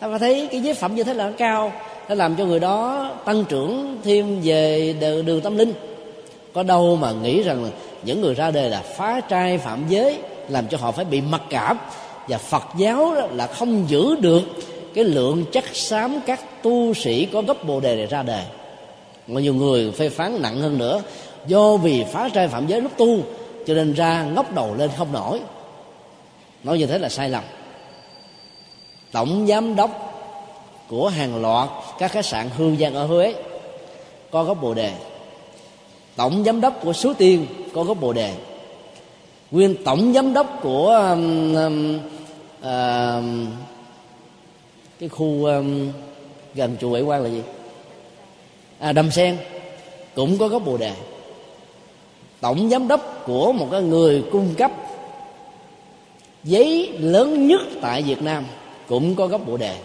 Ta 0.00 0.08
phải 0.08 0.18
thấy 0.18 0.48
cái 0.50 0.60
giới 0.60 0.74
phẩm 0.74 0.94
như 0.94 1.04
thế 1.04 1.14
là 1.14 1.26
nó 1.26 1.32
cao 1.38 1.72
nó 2.08 2.14
làm 2.14 2.36
cho 2.36 2.44
người 2.44 2.60
đó 2.60 3.10
tăng 3.24 3.44
trưởng 3.44 4.00
thêm 4.04 4.40
về 4.42 4.94
đường 5.26 5.40
tâm 5.40 5.56
linh. 5.56 5.72
Có 6.52 6.62
đâu 6.62 6.96
mà 6.96 7.12
nghĩ 7.12 7.42
rằng 7.42 7.64
là 7.64 7.70
những 8.04 8.20
người 8.20 8.34
ra 8.34 8.50
đời 8.50 8.70
là 8.70 8.80
phá 8.80 9.20
trai 9.20 9.58
phạm 9.58 9.84
giới, 9.88 10.18
làm 10.48 10.68
cho 10.68 10.78
họ 10.78 10.92
phải 10.92 11.04
bị 11.04 11.20
mặc 11.20 11.42
cảm. 11.50 11.78
Và 12.28 12.38
phật 12.38 12.62
giáo 12.76 13.14
là 13.32 13.46
không 13.46 13.84
giữ 13.88 14.16
được 14.20 14.42
cái 14.94 15.04
lượng 15.04 15.44
chất 15.52 15.64
xám 15.72 16.20
các 16.26 16.62
tu 16.62 16.94
sĩ 16.94 17.26
có 17.32 17.42
gốc 17.42 17.64
bồ 17.64 17.80
đề 17.80 17.96
này 17.96 18.06
ra 18.06 18.22
đời. 18.22 18.44
Mà 19.26 19.40
nhiều 19.40 19.54
người 19.54 19.92
phê 19.92 20.08
phán 20.08 20.42
nặng 20.42 20.60
hơn 20.60 20.78
nữa, 20.78 21.02
do 21.46 21.76
vì 21.76 22.04
phá 22.12 22.28
trai 22.28 22.48
phạm 22.48 22.66
giới 22.66 22.80
lúc 22.80 22.92
tu, 22.96 23.18
cho 23.66 23.74
nên 23.74 23.92
ra 23.92 24.24
ngóc 24.34 24.54
đầu 24.54 24.74
lên 24.78 24.90
không 24.98 25.12
nổi. 25.12 25.40
Nói 26.64 26.78
như 26.78 26.86
thế 26.86 26.98
là 26.98 27.08
sai 27.08 27.28
lầm. 27.28 27.44
Tổng 29.12 29.46
giám 29.46 29.76
đốc 29.76 30.11
của 30.92 31.08
hàng 31.08 31.42
loạt 31.42 31.68
các 31.98 32.12
khách 32.12 32.24
sạn 32.24 32.50
hương 32.56 32.76
giang 32.76 32.94
ở 32.94 33.06
huế. 33.06 33.34
Có 34.30 34.44
gốc 34.44 34.58
bồ 34.62 34.74
đề. 34.74 34.92
Tổng 36.16 36.44
giám 36.44 36.60
đốc 36.60 36.80
của 36.84 36.92
số 36.92 37.14
tiên 37.14 37.46
có 37.74 37.84
gốc 37.84 38.00
bồ 38.00 38.12
đề. 38.12 38.34
Nguyên 39.50 39.84
tổng 39.84 40.12
giám 40.12 40.32
đốc 40.32 40.58
của 40.62 40.88
um, 40.88 41.54
um, 41.54 41.98
uh, 42.58 43.24
cái 44.98 45.08
khu 45.08 45.44
um, 45.44 45.88
gần 46.54 46.76
chùa 46.80 46.88
Huệ 46.88 47.02
Quang 47.04 47.22
là 47.22 47.28
gì? 47.28 47.42
À, 48.78 48.92
đầm 48.92 49.10
sen. 49.10 49.36
Cũng 50.14 50.38
có 50.38 50.48
gốc 50.48 50.62
bồ 50.64 50.76
đề. 50.76 50.92
Tổng 52.40 52.70
giám 52.70 52.88
đốc 52.88 53.22
của 53.26 53.52
một 53.52 53.68
cái 53.70 53.82
người 53.82 54.24
cung 54.32 54.54
cấp 54.58 54.70
giấy 56.44 56.88
lớn 56.98 57.46
nhất 57.46 57.60
tại 57.80 58.02
Việt 58.02 58.22
Nam 58.22 58.44
cũng 58.88 59.14
có 59.14 59.26
gốc 59.26 59.40
bồ 59.46 59.56
đề 59.56 59.76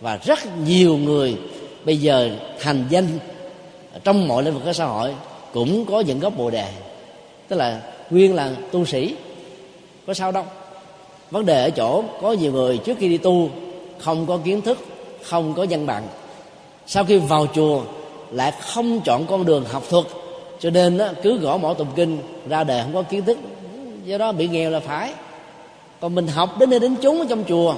và 0.00 0.18
rất 0.24 0.38
nhiều 0.66 0.96
người 0.96 1.36
bây 1.84 1.96
giờ 1.96 2.30
thành 2.60 2.84
danh 2.90 3.06
trong 4.04 4.28
mọi 4.28 4.42
lĩnh 4.42 4.54
vực 4.54 4.62
của 4.64 4.72
xã 4.72 4.84
hội 4.84 5.14
cũng 5.52 5.84
có 5.84 6.00
những 6.00 6.20
gốc 6.20 6.32
bồ 6.36 6.50
đề. 6.50 6.68
Tức 7.48 7.56
là 7.56 7.80
nguyên 8.10 8.34
là 8.34 8.52
tu 8.70 8.84
sĩ 8.84 9.14
có 10.06 10.14
sao 10.14 10.32
đâu. 10.32 10.44
Vấn 11.30 11.46
đề 11.46 11.62
ở 11.62 11.70
chỗ 11.70 12.04
có 12.22 12.32
nhiều 12.32 12.52
người 12.52 12.78
trước 12.78 12.98
khi 12.98 13.08
đi 13.08 13.18
tu 13.18 13.50
không 13.98 14.26
có 14.26 14.38
kiến 14.44 14.60
thức 14.60 14.78
không 15.22 15.54
có 15.54 15.66
văn 15.70 15.86
bằng. 15.86 16.06
Sau 16.86 17.04
khi 17.04 17.18
vào 17.18 17.46
chùa 17.54 17.82
lại 18.30 18.52
không 18.60 19.00
chọn 19.04 19.26
con 19.26 19.44
đường 19.44 19.64
học 19.64 19.82
thuật 19.90 20.04
cho 20.60 20.70
nên 20.70 20.98
đó, 20.98 21.08
cứ 21.22 21.38
gõ 21.38 21.56
mỏ 21.56 21.74
tụng 21.74 21.88
kinh 21.96 22.18
ra 22.48 22.64
đề 22.64 22.82
không 22.82 22.94
có 22.94 23.02
kiến 23.02 23.24
thức. 23.24 23.38
Do 24.04 24.18
đó 24.18 24.32
bị 24.32 24.48
nghèo 24.48 24.70
là 24.70 24.80
phải. 24.80 25.12
Còn 26.00 26.14
mình 26.14 26.26
học 26.26 26.58
đến 26.58 26.70
nơi 26.70 26.80
đến 26.80 26.96
chúng 27.02 27.18
ở 27.18 27.26
trong 27.28 27.44
chùa 27.48 27.74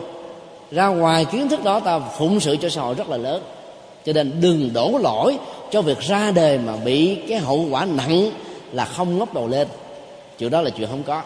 ra 0.72 0.86
ngoài 0.86 1.24
kiến 1.24 1.48
thức 1.48 1.64
đó 1.64 1.80
ta 1.80 1.98
phụng 1.98 2.40
sự 2.40 2.56
cho 2.56 2.68
xã 2.68 2.82
hội 2.82 2.94
rất 2.94 3.08
là 3.08 3.16
lớn. 3.16 3.42
Cho 4.04 4.12
nên 4.12 4.32
đừng 4.40 4.72
đổ 4.72 4.98
lỗi 5.02 5.38
cho 5.70 5.82
việc 5.82 6.00
ra 6.00 6.30
đề 6.30 6.58
mà 6.58 6.76
bị 6.76 7.18
cái 7.28 7.38
hậu 7.38 7.66
quả 7.70 7.84
nặng 7.84 8.30
là 8.72 8.84
không 8.84 9.18
ngóc 9.18 9.34
đầu 9.34 9.48
lên. 9.48 9.68
Chuyện 10.38 10.50
đó 10.50 10.62
là 10.62 10.70
chuyện 10.70 10.88
không 10.88 11.02
có. 11.02 11.22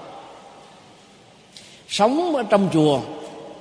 Sống 1.89 2.37
ở 2.37 2.43
trong 2.43 2.69
chùa 2.73 3.01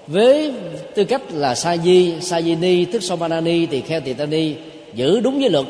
với 0.07 0.53
tư 0.95 1.03
cách 1.03 1.21
là 1.29 1.55
sa 1.55 1.77
di 1.77 2.21
sa 2.21 2.41
di 2.41 2.55
ni, 2.55 2.86
tức 2.86 3.03
somanani 3.03 3.65
tỳ 3.65 3.81
kheo 3.81 4.01
tỳ 4.01 4.13
ta 4.13 4.25
ni, 4.25 4.55
giữ 4.93 5.19
đúng 5.19 5.39
với 5.39 5.49
luật. 5.49 5.65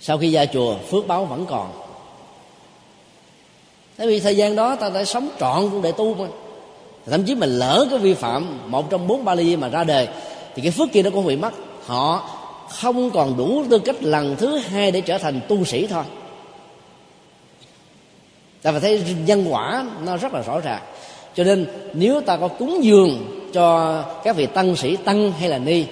Sau 0.00 0.18
khi 0.18 0.32
ra 0.32 0.46
chùa, 0.46 0.76
phước 0.90 1.06
báo 1.06 1.24
vẫn 1.24 1.46
còn. 1.46 1.72
Tại 3.96 4.06
vì 4.06 4.20
thời 4.20 4.36
gian 4.36 4.56
đó 4.56 4.76
ta 4.76 4.88
đã 4.88 5.04
sống 5.04 5.28
trọn 5.40 5.70
cũng 5.70 5.82
để 5.82 5.92
tu 5.92 6.14
mà 6.14 6.26
thậm 7.06 7.24
chí 7.24 7.34
mình 7.34 7.50
lỡ 7.58 7.86
cái 7.90 7.98
vi 7.98 8.14
phạm 8.14 8.70
một 8.70 8.90
trong 8.90 9.06
bốn 9.06 9.24
ba 9.24 9.34
ly 9.34 9.56
mà 9.56 9.68
ra 9.68 9.84
đời 9.84 10.08
thì 10.54 10.62
cái 10.62 10.70
phước 10.70 10.92
kia 10.92 11.02
nó 11.02 11.10
cũng 11.10 11.26
bị 11.26 11.36
mất. 11.36 11.52
Họ 11.86 12.28
không 12.70 13.10
còn 13.10 13.36
đủ 13.36 13.64
tư 13.70 13.78
cách 13.78 14.02
lần 14.02 14.36
thứ 14.36 14.56
hai 14.56 14.90
để 14.90 15.00
trở 15.00 15.18
thành 15.18 15.40
tu 15.48 15.64
sĩ 15.64 15.86
thôi. 15.86 16.04
Ta 18.62 18.70
phải 18.70 18.80
thấy 18.80 19.04
nhân 19.26 19.46
quả 19.48 19.84
nó 20.04 20.16
rất 20.16 20.34
là 20.34 20.42
rõ 20.42 20.60
ràng. 20.60 20.82
Cho 21.34 21.44
nên 21.44 21.66
nếu 21.92 22.20
ta 22.20 22.36
có 22.36 22.48
cúng 22.48 22.84
dường 22.84 23.40
cho 23.52 24.02
các 24.24 24.36
vị 24.36 24.46
tăng 24.46 24.76
sĩ 24.76 24.96
tăng 24.96 25.32
hay 25.32 25.48
là 25.48 25.58
ni, 25.58 25.84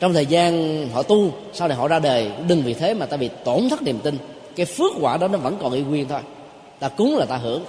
trong 0.00 0.12
thời 0.12 0.26
gian 0.26 0.88
họ 0.94 1.02
tu, 1.02 1.30
sau 1.52 1.68
này 1.68 1.76
họ 1.76 1.88
ra 1.88 1.98
đời 1.98 2.30
đừng 2.48 2.62
vì 2.62 2.74
thế 2.74 2.94
mà 2.94 3.06
ta 3.06 3.16
bị 3.16 3.30
tổn 3.44 3.68
thất 3.70 3.82
niềm 3.82 3.98
tin. 3.98 4.18
Cái 4.56 4.66
phước 4.66 4.92
quả 5.00 5.16
đó 5.16 5.28
nó 5.28 5.38
vẫn 5.38 5.56
còn 5.62 5.72
y 5.72 5.80
nguyên 5.80 6.08
thôi. 6.08 6.20
Ta 6.78 6.88
cúng 6.88 7.16
là 7.16 7.26
ta 7.26 7.36
hưởng. 7.36 7.64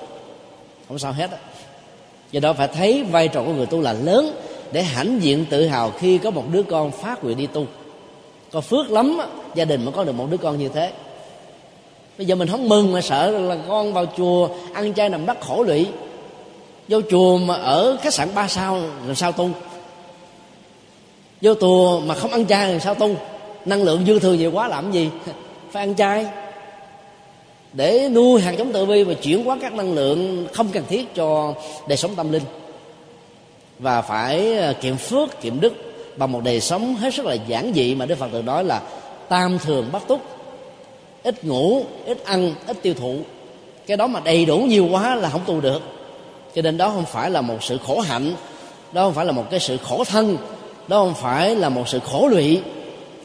Không 0.87 0.99
sao 0.99 1.11
hết 1.11 1.31
á 1.31 1.37
do 2.31 2.39
đó 2.39 2.53
phải 2.53 2.67
thấy 2.67 3.03
vai 3.03 3.27
trò 3.27 3.43
của 3.43 3.53
người 3.53 3.65
tu 3.65 3.81
là 3.81 3.93
lớn 3.93 4.35
để 4.71 4.83
hãnh 4.83 5.21
diện 5.21 5.45
tự 5.49 5.67
hào 5.67 5.91
khi 5.91 6.17
có 6.17 6.31
một 6.31 6.43
đứa 6.51 6.63
con 6.63 6.91
phát 6.91 7.23
nguyện 7.23 7.37
đi 7.37 7.47
tu. 7.47 7.65
Có 8.51 8.61
phước 8.61 8.91
lắm 8.91 9.19
gia 9.55 9.65
đình 9.65 9.85
mới 9.85 9.93
có 9.93 10.03
được 10.03 10.11
một 10.11 10.27
đứa 10.31 10.37
con 10.37 10.57
như 10.57 10.69
thế. 10.69 10.91
Bây 12.17 12.27
giờ 12.27 12.35
mình 12.35 12.47
không 12.47 12.69
mừng 12.69 12.93
mà 12.93 13.01
sợ 13.01 13.31
là 13.31 13.57
con 13.67 13.93
vào 13.93 14.05
chùa 14.17 14.49
ăn 14.73 14.93
chay 14.93 15.09
nằm 15.09 15.25
đất 15.25 15.41
khổ 15.41 15.63
lụy. 15.63 15.87
Vô 16.87 17.01
chùa 17.09 17.37
mà 17.37 17.55
ở 17.55 17.97
khách 18.01 18.13
sạn 18.13 18.29
ba 18.35 18.47
sao, 18.47 18.81
làm 19.05 19.15
sao 19.15 19.31
tu? 19.31 19.49
Vô 21.41 21.53
chùa 21.61 21.99
mà 21.99 22.15
không 22.15 22.31
ăn 22.31 22.45
chay 22.45 22.71
làm 22.71 22.79
sao 22.79 22.95
tu? 22.95 23.15
Năng 23.65 23.83
lượng 23.83 24.05
dư 24.07 24.19
thừa 24.19 24.33
nhiều 24.33 24.51
quá 24.51 24.67
làm 24.67 24.91
gì? 24.91 25.09
Phải 25.71 25.83
ăn 25.83 25.95
chay 25.95 26.25
để 27.73 28.09
nuôi 28.09 28.41
hạt 28.41 28.51
giống 28.51 28.73
tự 28.73 28.85
vi 28.85 29.03
và 29.03 29.13
chuyển 29.13 29.43
hóa 29.43 29.57
các 29.61 29.73
năng 29.73 29.93
lượng 29.93 30.47
không 30.53 30.67
cần 30.67 30.83
thiết 30.89 31.15
cho 31.15 31.53
đời 31.87 31.97
sống 31.97 32.15
tâm 32.15 32.31
linh. 32.31 32.43
Và 33.79 34.01
phải 34.01 34.57
ờ, 34.57 34.73
kiệm 34.73 34.97
phước, 34.97 35.41
kiệm 35.41 35.59
đức 35.59 35.73
bằng 36.17 36.31
một 36.31 36.43
đời 36.43 36.61
sống 36.61 36.95
hết 36.95 37.13
sức 37.13 37.25
là 37.25 37.33
giản 37.33 37.71
dị 37.75 37.95
mà 37.95 38.05
đức 38.05 38.17
phật 38.17 38.29
tự 38.31 38.41
nói 38.41 38.63
là 38.63 38.81
tam 39.29 39.59
thường 39.59 39.89
bắt 39.91 40.03
túc. 40.07 40.21
Ít 41.23 41.43
ngủ, 41.43 41.83
ít 42.05 42.25
ăn, 42.25 42.53
ít 42.67 42.77
tiêu 42.81 42.93
thụ. 42.93 43.15
Cái 43.87 43.97
đó 43.97 44.07
mà 44.07 44.19
đầy 44.19 44.45
đủ 44.45 44.57
nhiều 44.57 44.87
quá 44.91 45.15
là 45.15 45.29
không 45.29 45.41
tu 45.45 45.61
được. 45.61 45.81
Cho 46.55 46.61
nên 46.61 46.77
đó 46.77 46.89
không 46.89 47.05
phải 47.05 47.31
là 47.31 47.41
một 47.41 47.63
sự 47.63 47.77
khổ 47.77 47.99
hạnh, 47.99 48.33
đó 48.91 49.03
không 49.03 49.13
phải 49.13 49.25
là 49.25 49.31
một 49.31 49.45
cái 49.51 49.59
sự 49.59 49.77
khổ 49.77 50.03
thân, 50.03 50.37
đó 50.87 50.99
không 50.99 51.13
phải 51.13 51.55
là 51.55 51.69
một 51.69 51.87
sự 51.87 51.99
khổ 51.99 52.27
lụy, 52.27 52.61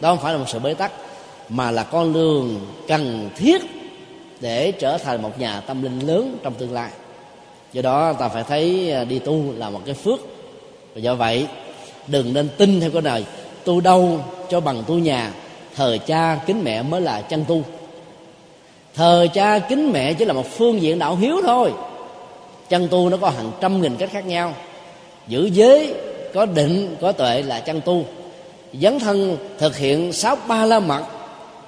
đó 0.01 0.09
không 0.09 0.23
phải 0.23 0.33
là 0.33 0.39
một 0.39 0.49
sự 0.49 0.59
bế 0.59 0.75
tắc, 0.75 0.93
mà 1.49 1.71
là 1.71 1.83
con 1.83 2.13
đường 2.13 2.61
cần 2.89 3.31
thiết 3.37 3.63
để 4.43 4.73
trở 4.73 4.99
thành 4.99 5.23
một 5.23 5.41
nhà 5.41 5.61
tâm 5.61 5.83
linh 5.83 6.01
lớn 6.01 6.39
trong 6.43 6.55
tương 6.55 6.73
lai. 6.73 6.91
Do 7.73 7.83
đó, 7.83 8.13
ta 8.13 8.29
phải 8.29 8.45
thấy 8.49 8.93
à, 8.93 9.05
đi 9.05 9.19
tu 9.19 9.43
là 9.57 9.71
một 9.71 9.81
cái 9.87 9.95
phước. 9.95 10.21
Và 10.95 11.01
do 11.01 11.15
vậy, 11.15 11.47
đừng 12.07 12.35
nên 12.35 12.49
tin 12.57 12.81
theo 12.81 12.91
cái 12.91 13.03
này, 13.03 13.25
tu 13.65 13.81
đâu 13.81 14.21
cho 14.51 14.61
bằng 14.61 14.83
tu 14.87 14.95
nhà, 14.95 15.33
thờ 15.77 15.99
cha 16.07 16.41
kính 16.47 16.65
mẹ 16.65 16.83
mới 16.83 17.01
là 17.01 17.21
chân 17.21 17.45
tu. 17.49 17.63
Thờ 18.95 19.27
cha 19.35 19.59
kính 19.59 19.93
mẹ 19.93 20.13
chỉ 20.13 20.25
là 20.25 20.33
một 20.33 20.47
phương 20.51 20.83
diện 20.83 20.99
đạo 20.99 21.17
hiếu 21.17 21.37
thôi. 21.47 21.73
Chân 22.69 22.89
tu 22.89 23.09
nó 23.09 23.17
có 23.17 23.31
hàng 23.31 23.51
trăm 23.61 23.83
nghìn 23.83 23.97
cách 23.97 24.11
khác 24.13 24.27
nhau. 24.27 24.55
Giữ 25.29 25.51
giới, 25.53 25.95
có 26.35 26.47
định, 26.47 26.97
có 27.01 27.13
tuệ 27.13 27.43
là 27.43 27.61
chân 27.61 27.81
tu. 27.81 28.05
Dấn 28.73 28.99
thân 28.99 29.37
thực 29.59 29.77
hiện 29.77 30.13
sáu 30.13 30.37
ba 30.47 30.65
la 30.65 30.81
mật, 30.81 31.03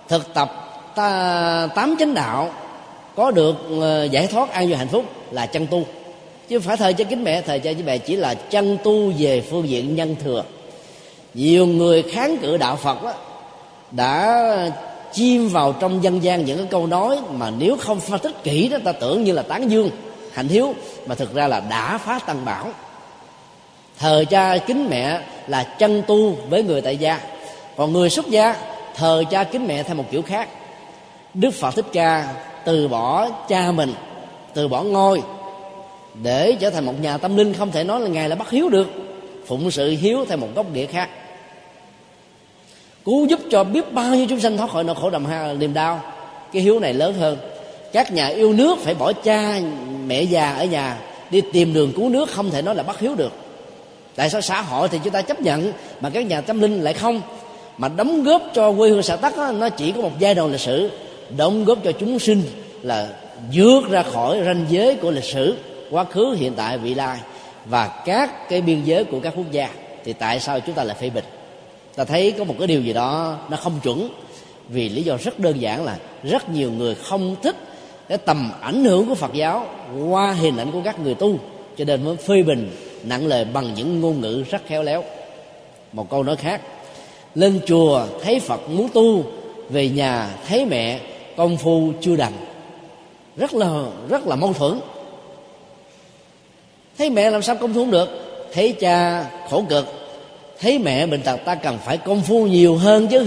thực 0.08 0.34
tập 0.34 0.64
ta, 0.94 1.68
tám 1.74 1.96
chánh 1.98 2.14
đạo 2.14 2.50
có 3.16 3.30
được 3.30 3.56
ờ, 3.80 4.04
giải 4.04 4.26
thoát 4.26 4.50
an 4.50 4.66
vui 4.66 4.76
hạnh 4.76 4.88
phúc 4.88 5.04
là 5.30 5.46
chân 5.46 5.66
tu. 5.66 5.84
Chứ 6.48 6.58
không 6.58 6.66
phải 6.66 6.76
thờ 6.76 6.92
cha 6.98 7.04
kính 7.04 7.24
mẹ 7.24 7.40
thờ 7.40 7.58
cha 7.64 7.72
kính 7.72 7.86
mẹ 7.86 7.98
chỉ 7.98 8.16
là 8.16 8.34
chân 8.34 8.78
tu 8.84 9.12
về 9.18 9.40
phương 9.40 9.68
diện 9.68 9.94
nhân 9.94 10.16
thừa. 10.24 10.44
Nhiều 11.34 11.66
người 11.66 12.02
kháng 12.02 12.36
cự 12.38 12.56
đạo 12.56 12.76
phật 12.76 13.02
đó, 13.02 13.12
đã 13.90 14.72
chim 15.12 15.48
vào 15.48 15.72
trong 15.80 16.04
dân 16.04 16.22
gian 16.22 16.44
những 16.44 16.58
cái 16.58 16.66
câu 16.70 16.86
nói 16.86 17.18
mà 17.30 17.50
nếu 17.58 17.76
không 17.76 18.00
phân 18.00 18.18
tích 18.18 18.44
kỹ 18.44 18.68
đó 18.68 18.78
ta 18.84 18.92
tưởng 18.92 19.24
như 19.24 19.32
là 19.32 19.42
tán 19.42 19.70
dương 19.70 19.90
hạnh 20.32 20.48
hiếu 20.48 20.74
mà 21.06 21.14
thực 21.14 21.34
ra 21.34 21.48
là 21.48 21.60
đã 21.60 21.98
phá 21.98 22.18
tăng 22.26 22.44
bảo. 22.44 22.68
Thờ 23.98 24.24
cha 24.30 24.58
kính 24.58 24.88
mẹ 24.90 25.20
là 25.46 25.62
chân 25.62 26.02
tu 26.06 26.36
với 26.48 26.62
người 26.62 26.80
tại 26.80 26.96
gia. 26.96 27.20
Còn 27.76 27.92
người 27.92 28.10
xuất 28.10 28.26
gia 28.26 28.56
thờ 28.94 29.24
cha 29.30 29.44
kính 29.44 29.66
mẹ 29.66 29.82
theo 29.82 29.96
một 29.96 30.04
kiểu 30.10 30.22
khác. 30.22 30.48
Đức 31.34 31.50
phật 31.50 31.74
thích 31.74 31.86
ca 31.92 32.34
từ 32.64 32.88
bỏ 32.88 33.28
cha 33.48 33.72
mình 33.72 33.92
từ 34.54 34.68
bỏ 34.68 34.82
ngôi 34.82 35.22
để 36.22 36.56
trở 36.60 36.70
thành 36.70 36.84
một 36.84 37.00
nhà 37.02 37.18
tâm 37.18 37.36
linh 37.36 37.54
không 37.54 37.70
thể 37.70 37.84
nói 37.84 38.00
là 38.00 38.08
ngài 38.08 38.28
là 38.28 38.36
bắt 38.36 38.50
hiếu 38.50 38.68
được 38.68 38.88
phụng 39.46 39.70
sự 39.70 39.90
hiếu 39.90 40.24
theo 40.28 40.38
một 40.38 40.48
góc 40.54 40.66
địa 40.72 40.86
khác. 40.86 41.08
Cứu 43.04 43.26
giúp 43.26 43.40
cho 43.50 43.64
biết 43.64 43.92
bao 43.92 44.14
nhiêu 44.14 44.26
chúng 44.28 44.40
sanh 44.40 44.56
thoát 44.56 44.70
khỏi 44.70 44.84
nỗi 44.84 44.94
khổ 44.94 45.10
đầm 45.10 45.24
ha 45.24 45.52
niềm 45.52 45.74
đau 45.74 46.00
cái 46.52 46.62
hiếu 46.62 46.80
này 46.80 46.94
lớn 46.94 47.14
hơn. 47.20 47.36
Các 47.92 48.12
nhà 48.12 48.26
yêu 48.26 48.52
nước 48.52 48.78
phải 48.78 48.94
bỏ 48.94 49.12
cha 49.12 49.60
mẹ 50.06 50.22
già 50.22 50.54
ở 50.54 50.64
nhà 50.64 50.98
đi 51.30 51.40
tìm 51.52 51.74
đường 51.74 51.92
cứu 51.96 52.08
nước 52.08 52.30
không 52.30 52.50
thể 52.50 52.62
nói 52.62 52.74
là 52.74 52.82
bắt 52.82 52.98
hiếu 52.98 53.14
được. 53.14 53.32
Tại 54.14 54.30
sao 54.30 54.40
xã 54.40 54.60
hội 54.60 54.88
thì 54.88 54.98
chúng 55.04 55.12
ta 55.12 55.22
chấp 55.22 55.40
nhận 55.40 55.72
mà 56.00 56.10
các 56.10 56.26
nhà 56.26 56.40
tâm 56.40 56.60
linh 56.60 56.82
lại 56.82 56.94
không? 56.94 57.22
Mà 57.78 57.88
đóng 57.88 58.22
góp 58.22 58.42
cho 58.54 58.72
quê 58.72 58.90
hương 58.90 59.02
xã 59.02 59.16
tắc 59.16 59.36
đó, 59.36 59.52
nó 59.52 59.68
chỉ 59.68 59.92
có 59.92 60.00
một 60.00 60.12
giai 60.18 60.34
đoạn 60.34 60.52
lịch 60.52 60.60
sử 60.60 60.90
đóng 61.36 61.64
góp 61.64 61.78
cho 61.84 61.92
chúng 61.92 62.18
sinh 62.18 62.42
là 62.82 63.08
vượt 63.52 63.80
ra 63.90 64.02
khỏi 64.02 64.42
ranh 64.44 64.66
giới 64.68 64.96
của 64.96 65.10
lịch 65.10 65.24
sử, 65.24 65.56
quá 65.90 66.04
khứ, 66.04 66.36
hiện 66.38 66.52
tại, 66.56 66.78
vị 66.78 66.94
lai 66.94 67.18
và 67.66 68.02
các 68.06 68.48
cái 68.48 68.62
biên 68.62 68.84
giới 68.84 69.04
của 69.04 69.20
các 69.20 69.32
quốc 69.36 69.50
gia. 69.50 69.68
Thì 70.04 70.12
tại 70.12 70.40
sao 70.40 70.60
chúng 70.60 70.74
ta 70.74 70.84
lại 70.84 70.96
phê 71.00 71.10
bình? 71.10 71.24
Ta 71.96 72.04
thấy 72.04 72.32
có 72.32 72.44
một 72.44 72.54
cái 72.58 72.66
điều 72.66 72.80
gì 72.80 72.92
đó 72.92 73.38
nó 73.50 73.56
không 73.56 73.80
chuẩn, 73.82 74.08
vì 74.68 74.88
lý 74.88 75.02
do 75.02 75.16
rất 75.16 75.38
đơn 75.38 75.60
giản 75.60 75.84
là 75.84 75.96
rất 76.22 76.50
nhiều 76.50 76.70
người 76.70 76.94
không 76.94 77.36
thích 77.42 77.56
cái 78.08 78.18
tầm 78.18 78.52
ảnh 78.60 78.84
hưởng 78.84 79.08
của 79.08 79.14
Phật 79.14 79.32
giáo 79.32 79.66
qua 80.08 80.32
hình 80.32 80.56
ảnh 80.56 80.72
của 80.72 80.80
các 80.84 81.00
người 81.00 81.14
tu, 81.14 81.38
cho 81.76 81.84
nên 81.84 82.04
mới 82.04 82.16
phê 82.16 82.42
bình 82.42 82.70
nặng 83.04 83.26
lời 83.26 83.44
bằng 83.44 83.74
những 83.74 84.00
ngôn 84.00 84.20
ngữ 84.20 84.44
rất 84.50 84.62
khéo 84.66 84.82
léo. 84.82 85.04
Một 85.92 86.10
câu 86.10 86.22
nói 86.22 86.36
khác, 86.36 86.60
lên 87.34 87.60
chùa 87.66 88.06
thấy 88.22 88.40
Phật 88.40 88.70
muốn 88.70 88.88
tu, 88.94 89.24
về 89.70 89.88
nhà 89.88 90.30
thấy 90.48 90.64
mẹ 90.64 91.00
công 91.36 91.56
phu 91.56 91.92
chưa 92.00 92.16
đành. 92.16 92.32
Rất 93.36 93.54
là 93.54 93.84
rất 94.08 94.26
là 94.26 94.36
mâu 94.36 94.52
thuẫn. 94.52 94.80
Thấy 96.98 97.10
mẹ 97.10 97.30
làm 97.30 97.42
sao 97.42 97.56
công 97.56 97.74
phu 97.74 97.90
được? 97.90 98.08
Thấy 98.52 98.72
cha 98.72 99.26
khổ 99.50 99.64
cực. 99.68 99.86
Thấy 100.60 100.78
mẹ 100.78 101.06
bệnh 101.06 101.22
tật, 101.22 101.36
ta 101.44 101.54
cần 101.54 101.78
phải 101.84 101.98
công 101.98 102.22
phu 102.22 102.46
nhiều 102.46 102.76
hơn 102.76 103.08
chứ. 103.08 103.26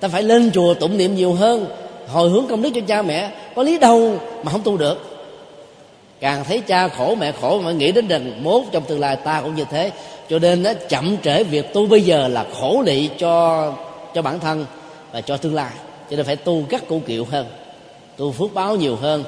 Ta 0.00 0.08
phải 0.08 0.22
lên 0.22 0.50
chùa 0.54 0.74
tụng 0.74 0.96
niệm 0.96 1.14
nhiều 1.14 1.32
hơn. 1.32 1.66
Hồi 2.08 2.30
hướng 2.30 2.46
công 2.46 2.62
đức 2.62 2.70
cho 2.74 2.80
cha 2.86 3.02
mẹ, 3.02 3.30
có 3.54 3.62
lý 3.62 3.78
đâu 3.78 4.14
mà 4.42 4.52
không 4.52 4.62
tu 4.62 4.76
được. 4.76 5.06
Càng 6.20 6.44
thấy 6.44 6.60
cha 6.60 6.88
khổ, 6.88 7.14
mẹ 7.14 7.32
khổ 7.32 7.60
mà 7.64 7.72
nghĩ 7.72 7.92
đến 7.92 8.08
rằng 8.08 8.44
mốt 8.44 8.62
trong 8.72 8.82
tương 8.82 9.00
lai, 9.00 9.16
ta 9.16 9.40
cũng 9.40 9.54
như 9.54 9.64
thế. 9.70 9.90
Cho 10.28 10.38
nên 10.38 10.62
nó 10.62 10.72
chậm 10.88 11.16
trễ 11.22 11.44
việc 11.44 11.74
tu 11.74 11.86
bây 11.86 12.02
giờ 12.02 12.28
là 12.28 12.44
khổ 12.60 12.82
lị 12.86 13.08
cho 13.18 13.72
cho 14.14 14.22
bản 14.22 14.40
thân 14.40 14.66
và 15.12 15.20
cho 15.20 15.36
tương 15.36 15.54
lai 15.54 15.70
cho 16.10 16.16
nên 16.16 16.26
phải 16.26 16.36
tu 16.36 16.64
các 16.68 16.88
cụ 16.88 17.02
kiệu 17.06 17.24
hơn, 17.30 17.46
tu 18.16 18.32
phước 18.32 18.54
báo 18.54 18.76
nhiều 18.76 18.96
hơn, 18.96 19.24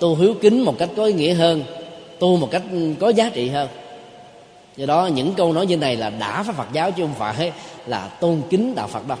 tu 0.00 0.16
hiếu 0.16 0.34
kính 0.40 0.64
một 0.64 0.74
cách 0.78 0.88
có 0.96 1.04
ý 1.04 1.12
nghĩa 1.12 1.34
hơn, 1.34 1.64
tu 2.18 2.36
một 2.36 2.48
cách 2.50 2.62
có 3.00 3.08
giá 3.08 3.30
trị 3.34 3.48
hơn. 3.48 3.68
Do 4.76 4.86
đó, 4.86 5.06
những 5.06 5.34
câu 5.34 5.52
nói 5.52 5.66
như 5.66 5.76
này 5.76 5.96
là 5.96 6.10
đã 6.10 6.42
phá 6.42 6.52
phật 6.52 6.66
giáo 6.72 6.90
chứ 6.90 7.02
không 7.02 7.14
phải 7.18 7.52
là 7.86 8.08
tôn 8.08 8.42
kính 8.50 8.74
đạo 8.74 8.88
phật 8.88 9.08
đâu. 9.08 9.18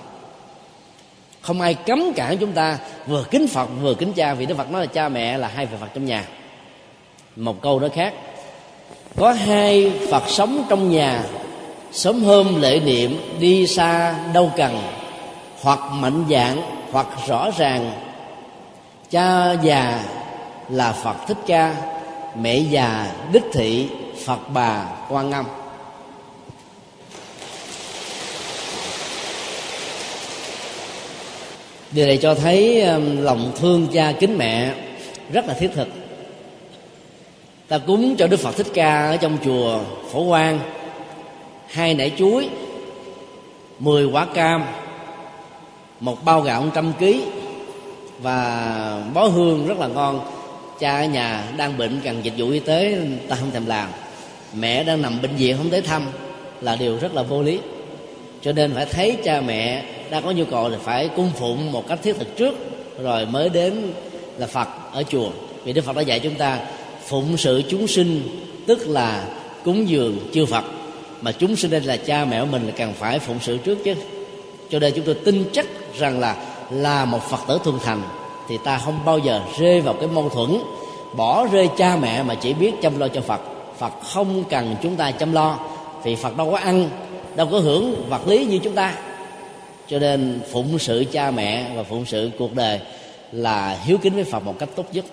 Không 1.40 1.60
ai 1.60 1.74
cấm 1.74 2.12
cản 2.12 2.38
chúng 2.38 2.52
ta 2.52 2.78
vừa 3.06 3.24
kính 3.30 3.48
phật, 3.48 3.66
vừa 3.82 3.94
kính 3.94 4.12
cha, 4.12 4.34
vì 4.34 4.46
đức 4.46 4.56
phật 4.56 4.70
nói 4.70 4.80
là 4.80 4.86
cha 4.86 5.08
mẹ 5.08 5.38
là 5.38 5.48
hai 5.48 5.66
vị 5.66 5.76
phật 5.80 5.88
trong 5.94 6.04
nhà. 6.04 6.24
Một 7.36 7.62
câu 7.62 7.80
nói 7.80 7.90
khác, 7.90 8.14
có 9.16 9.32
hai 9.32 9.92
phật 10.10 10.22
sống 10.28 10.64
trong 10.68 10.90
nhà, 10.90 11.24
sớm 11.92 12.24
hôm 12.24 12.60
lễ 12.60 12.80
niệm 12.84 13.20
đi 13.40 13.66
xa 13.66 14.14
đâu 14.32 14.50
cần, 14.56 14.78
hoặc 15.62 15.80
mạnh 15.92 16.24
dạng 16.30 16.75
hoặc 16.92 17.06
rõ 17.26 17.50
ràng, 17.58 17.92
cha 19.10 19.52
già 19.62 20.02
là 20.68 20.92
phật 20.92 21.16
thích 21.28 21.38
ca, 21.46 21.74
mẹ 22.40 22.58
già 22.58 23.12
đích 23.32 23.44
thị 23.52 23.88
phật 24.24 24.38
bà 24.48 24.84
quan 25.08 25.32
âm. 25.32 25.44
Điều 31.90 32.06
này 32.06 32.18
cho 32.22 32.34
thấy 32.34 32.82
um, 32.82 33.22
lòng 33.22 33.52
thương 33.60 33.86
cha 33.92 34.12
kính 34.20 34.38
mẹ 34.38 34.74
rất 35.32 35.46
là 35.46 35.54
thiết 35.54 35.70
thực. 35.74 35.88
Ta 37.68 37.78
cúng 37.78 38.16
cho 38.18 38.26
đức 38.26 38.40
phật 38.40 38.56
thích 38.56 38.66
ca 38.74 39.08
ở 39.10 39.16
trong 39.16 39.38
chùa 39.44 39.78
phổ 40.12 40.28
quang, 40.28 40.60
hai 41.68 41.94
nải 41.94 42.12
chuối, 42.18 42.48
mười 43.78 44.04
quả 44.04 44.26
cam 44.34 44.64
một 46.00 46.24
bao 46.24 46.40
gạo 46.40 46.64
trăm 46.74 46.92
ký. 47.00 47.22
Và 48.22 49.02
bó 49.14 49.24
hương 49.24 49.66
rất 49.66 49.78
là 49.78 49.86
ngon. 49.86 50.20
Cha 50.80 50.98
ở 50.98 51.04
nhà 51.04 51.44
đang 51.56 51.78
bệnh 51.78 52.00
cần 52.04 52.24
dịch 52.24 52.34
vụ 52.36 52.50
y 52.50 52.58
tế, 52.58 52.98
ta 53.28 53.36
không 53.36 53.50
thèm 53.50 53.66
làm. 53.66 53.88
Mẹ 54.54 54.84
đang 54.84 55.02
nằm 55.02 55.22
bệnh 55.22 55.36
viện 55.36 55.56
không 55.56 55.70
tới 55.70 55.82
thăm 55.82 56.02
là 56.60 56.76
điều 56.76 56.98
rất 56.98 57.14
là 57.14 57.22
vô 57.22 57.42
lý. 57.42 57.58
Cho 58.42 58.52
nên 58.52 58.74
phải 58.74 58.86
thấy 58.86 59.16
cha 59.24 59.40
mẹ 59.40 59.84
đang 60.10 60.22
có 60.22 60.30
nhu 60.30 60.44
cầu 60.44 60.70
thì 60.70 60.76
phải 60.84 61.08
cung 61.08 61.30
phụng 61.38 61.72
một 61.72 61.88
cách 61.88 61.98
thiết 62.02 62.16
thực 62.18 62.36
trước, 62.36 62.54
rồi 63.02 63.26
mới 63.26 63.48
đến 63.48 63.92
là 64.38 64.46
phật 64.46 64.68
ở 64.92 65.02
chùa. 65.02 65.28
Vì 65.64 65.72
đức 65.72 65.84
phật 65.84 65.96
đã 65.96 66.02
dạy 66.02 66.20
chúng 66.20 66.34
ta, 66.34 66.58
phụng 67.06 67.36
sự 67.36 67.62
chúng 67.68 67.86
sinh, 67.86 68.22
tức 68.66 68.88
là 68.88 69.24
cúng 69.64 69.88
dường 69.88 70.18
chư 70.34 70.46
phật. 70.46 70.64
Mà 71.20 71.32
chúng 71.32 71.56
sinh 71.56 71.70
đây 71.70 71.80
là 71.80 71.96
cha 71.96 72.24
mẹ 72.24 72.40
của 72.40 72.46
mình 72.46 72.66
là 72.66 72.72
cần 72.76 72.92
phải 72.92 73.18
phụng 73.18 73.38
sự 73.42 73.56
trước 73.56 73.78
chứ 73.84 73.94
cho 74.70 74.78
nên 74.78 74.92
chúng 74.96 75.04
tôi 75.04 75.14
tin 75.14 75.44
chắc 75.52 75.66
rằng 75.98 76.20
là 76.20 76.36
là 76.70 77.04
một 77.04 77.22
phật 77.30 77.40
tử 77.48 77.58
thuần 77.64 77.78
thành, 77.84 78.02
thì 78.48 78.58
ta 78.64 78.78
không 78.78 78.98
bao 79.04 79.18
giờ 79.18 79.40
rơi 79.58 79.80
vào 79.80 79.94
cái 79.94 80.08
mâu 80.08 80.28
thuẫn, 80.28 80.58
bỏ 81.16 81.46
rơi 81.46 81.68
cha 81.78 81.96
mẹ 81.96 82.22
mà 82.22 82.34
chỉ 82.34 82.54
biết 82.54 82.72
chăm 82.82 82.98
lo 82.98 83.08
cho 83.08 83.20
phật. 83.20 83.40
Phật 83.78 83.92
không 84.02 84.44
cần 84.50 84.76
chúng 84.82 84.96
ta 84.96 85.10
chăm 85.10 85.32
lo, 85.32 85.58
vì 86.04 86.14
phật 86.14 86.36
đâu 86.36 86.50
có 86.50 86.56
ăn, 86.56 86.88
đâu 87.36 87.48
có 87.52 87.58
hưởng 87.58 88.08
vật 88.08 88.28
lý 88.28 88.44
như 88.44 88.58
chúng 88.58 88.74
ta. 88.74 88.94
Cho 89.88 89.98
nên 89.98 90.40
phụng 90.52 90.78
sự 90.78 91.04
cha 91.12 91.30
mẹ 91.30 91.66
và 91.76 91.82
phụng 91.82 92.04
sự 92.04 92.30
cuộc 92.38 92.54
đời 92.54 92.80
là 93.32 93.78
hiếu 93.84 93.98
kính 93.98 94.14
với 94.14 94.24
phật 94.24 94.44
một 94.44 94.54
cách 94.58 94.68
tốt 94.76 94.86
nhất. 94.92 95.04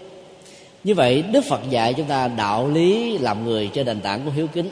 Như 0.84 0.96
vậy, 0.96 1.22
đức 1.22 1.42
phật 1.50 1.60
dạy 1.70 1.94
chúng 1.94 2.06
ta 2.06 2.28
đạo 2.28 2.68
lý 2.68 3.18
làm 3.18 3.46
người 3.46 3.70
trên 3.74 3.86
nền 3.86 4.02
tảng 4.02 4.22
của 4.26 4.32
hiếu 4.36 4.48
kính. 4.48 4.70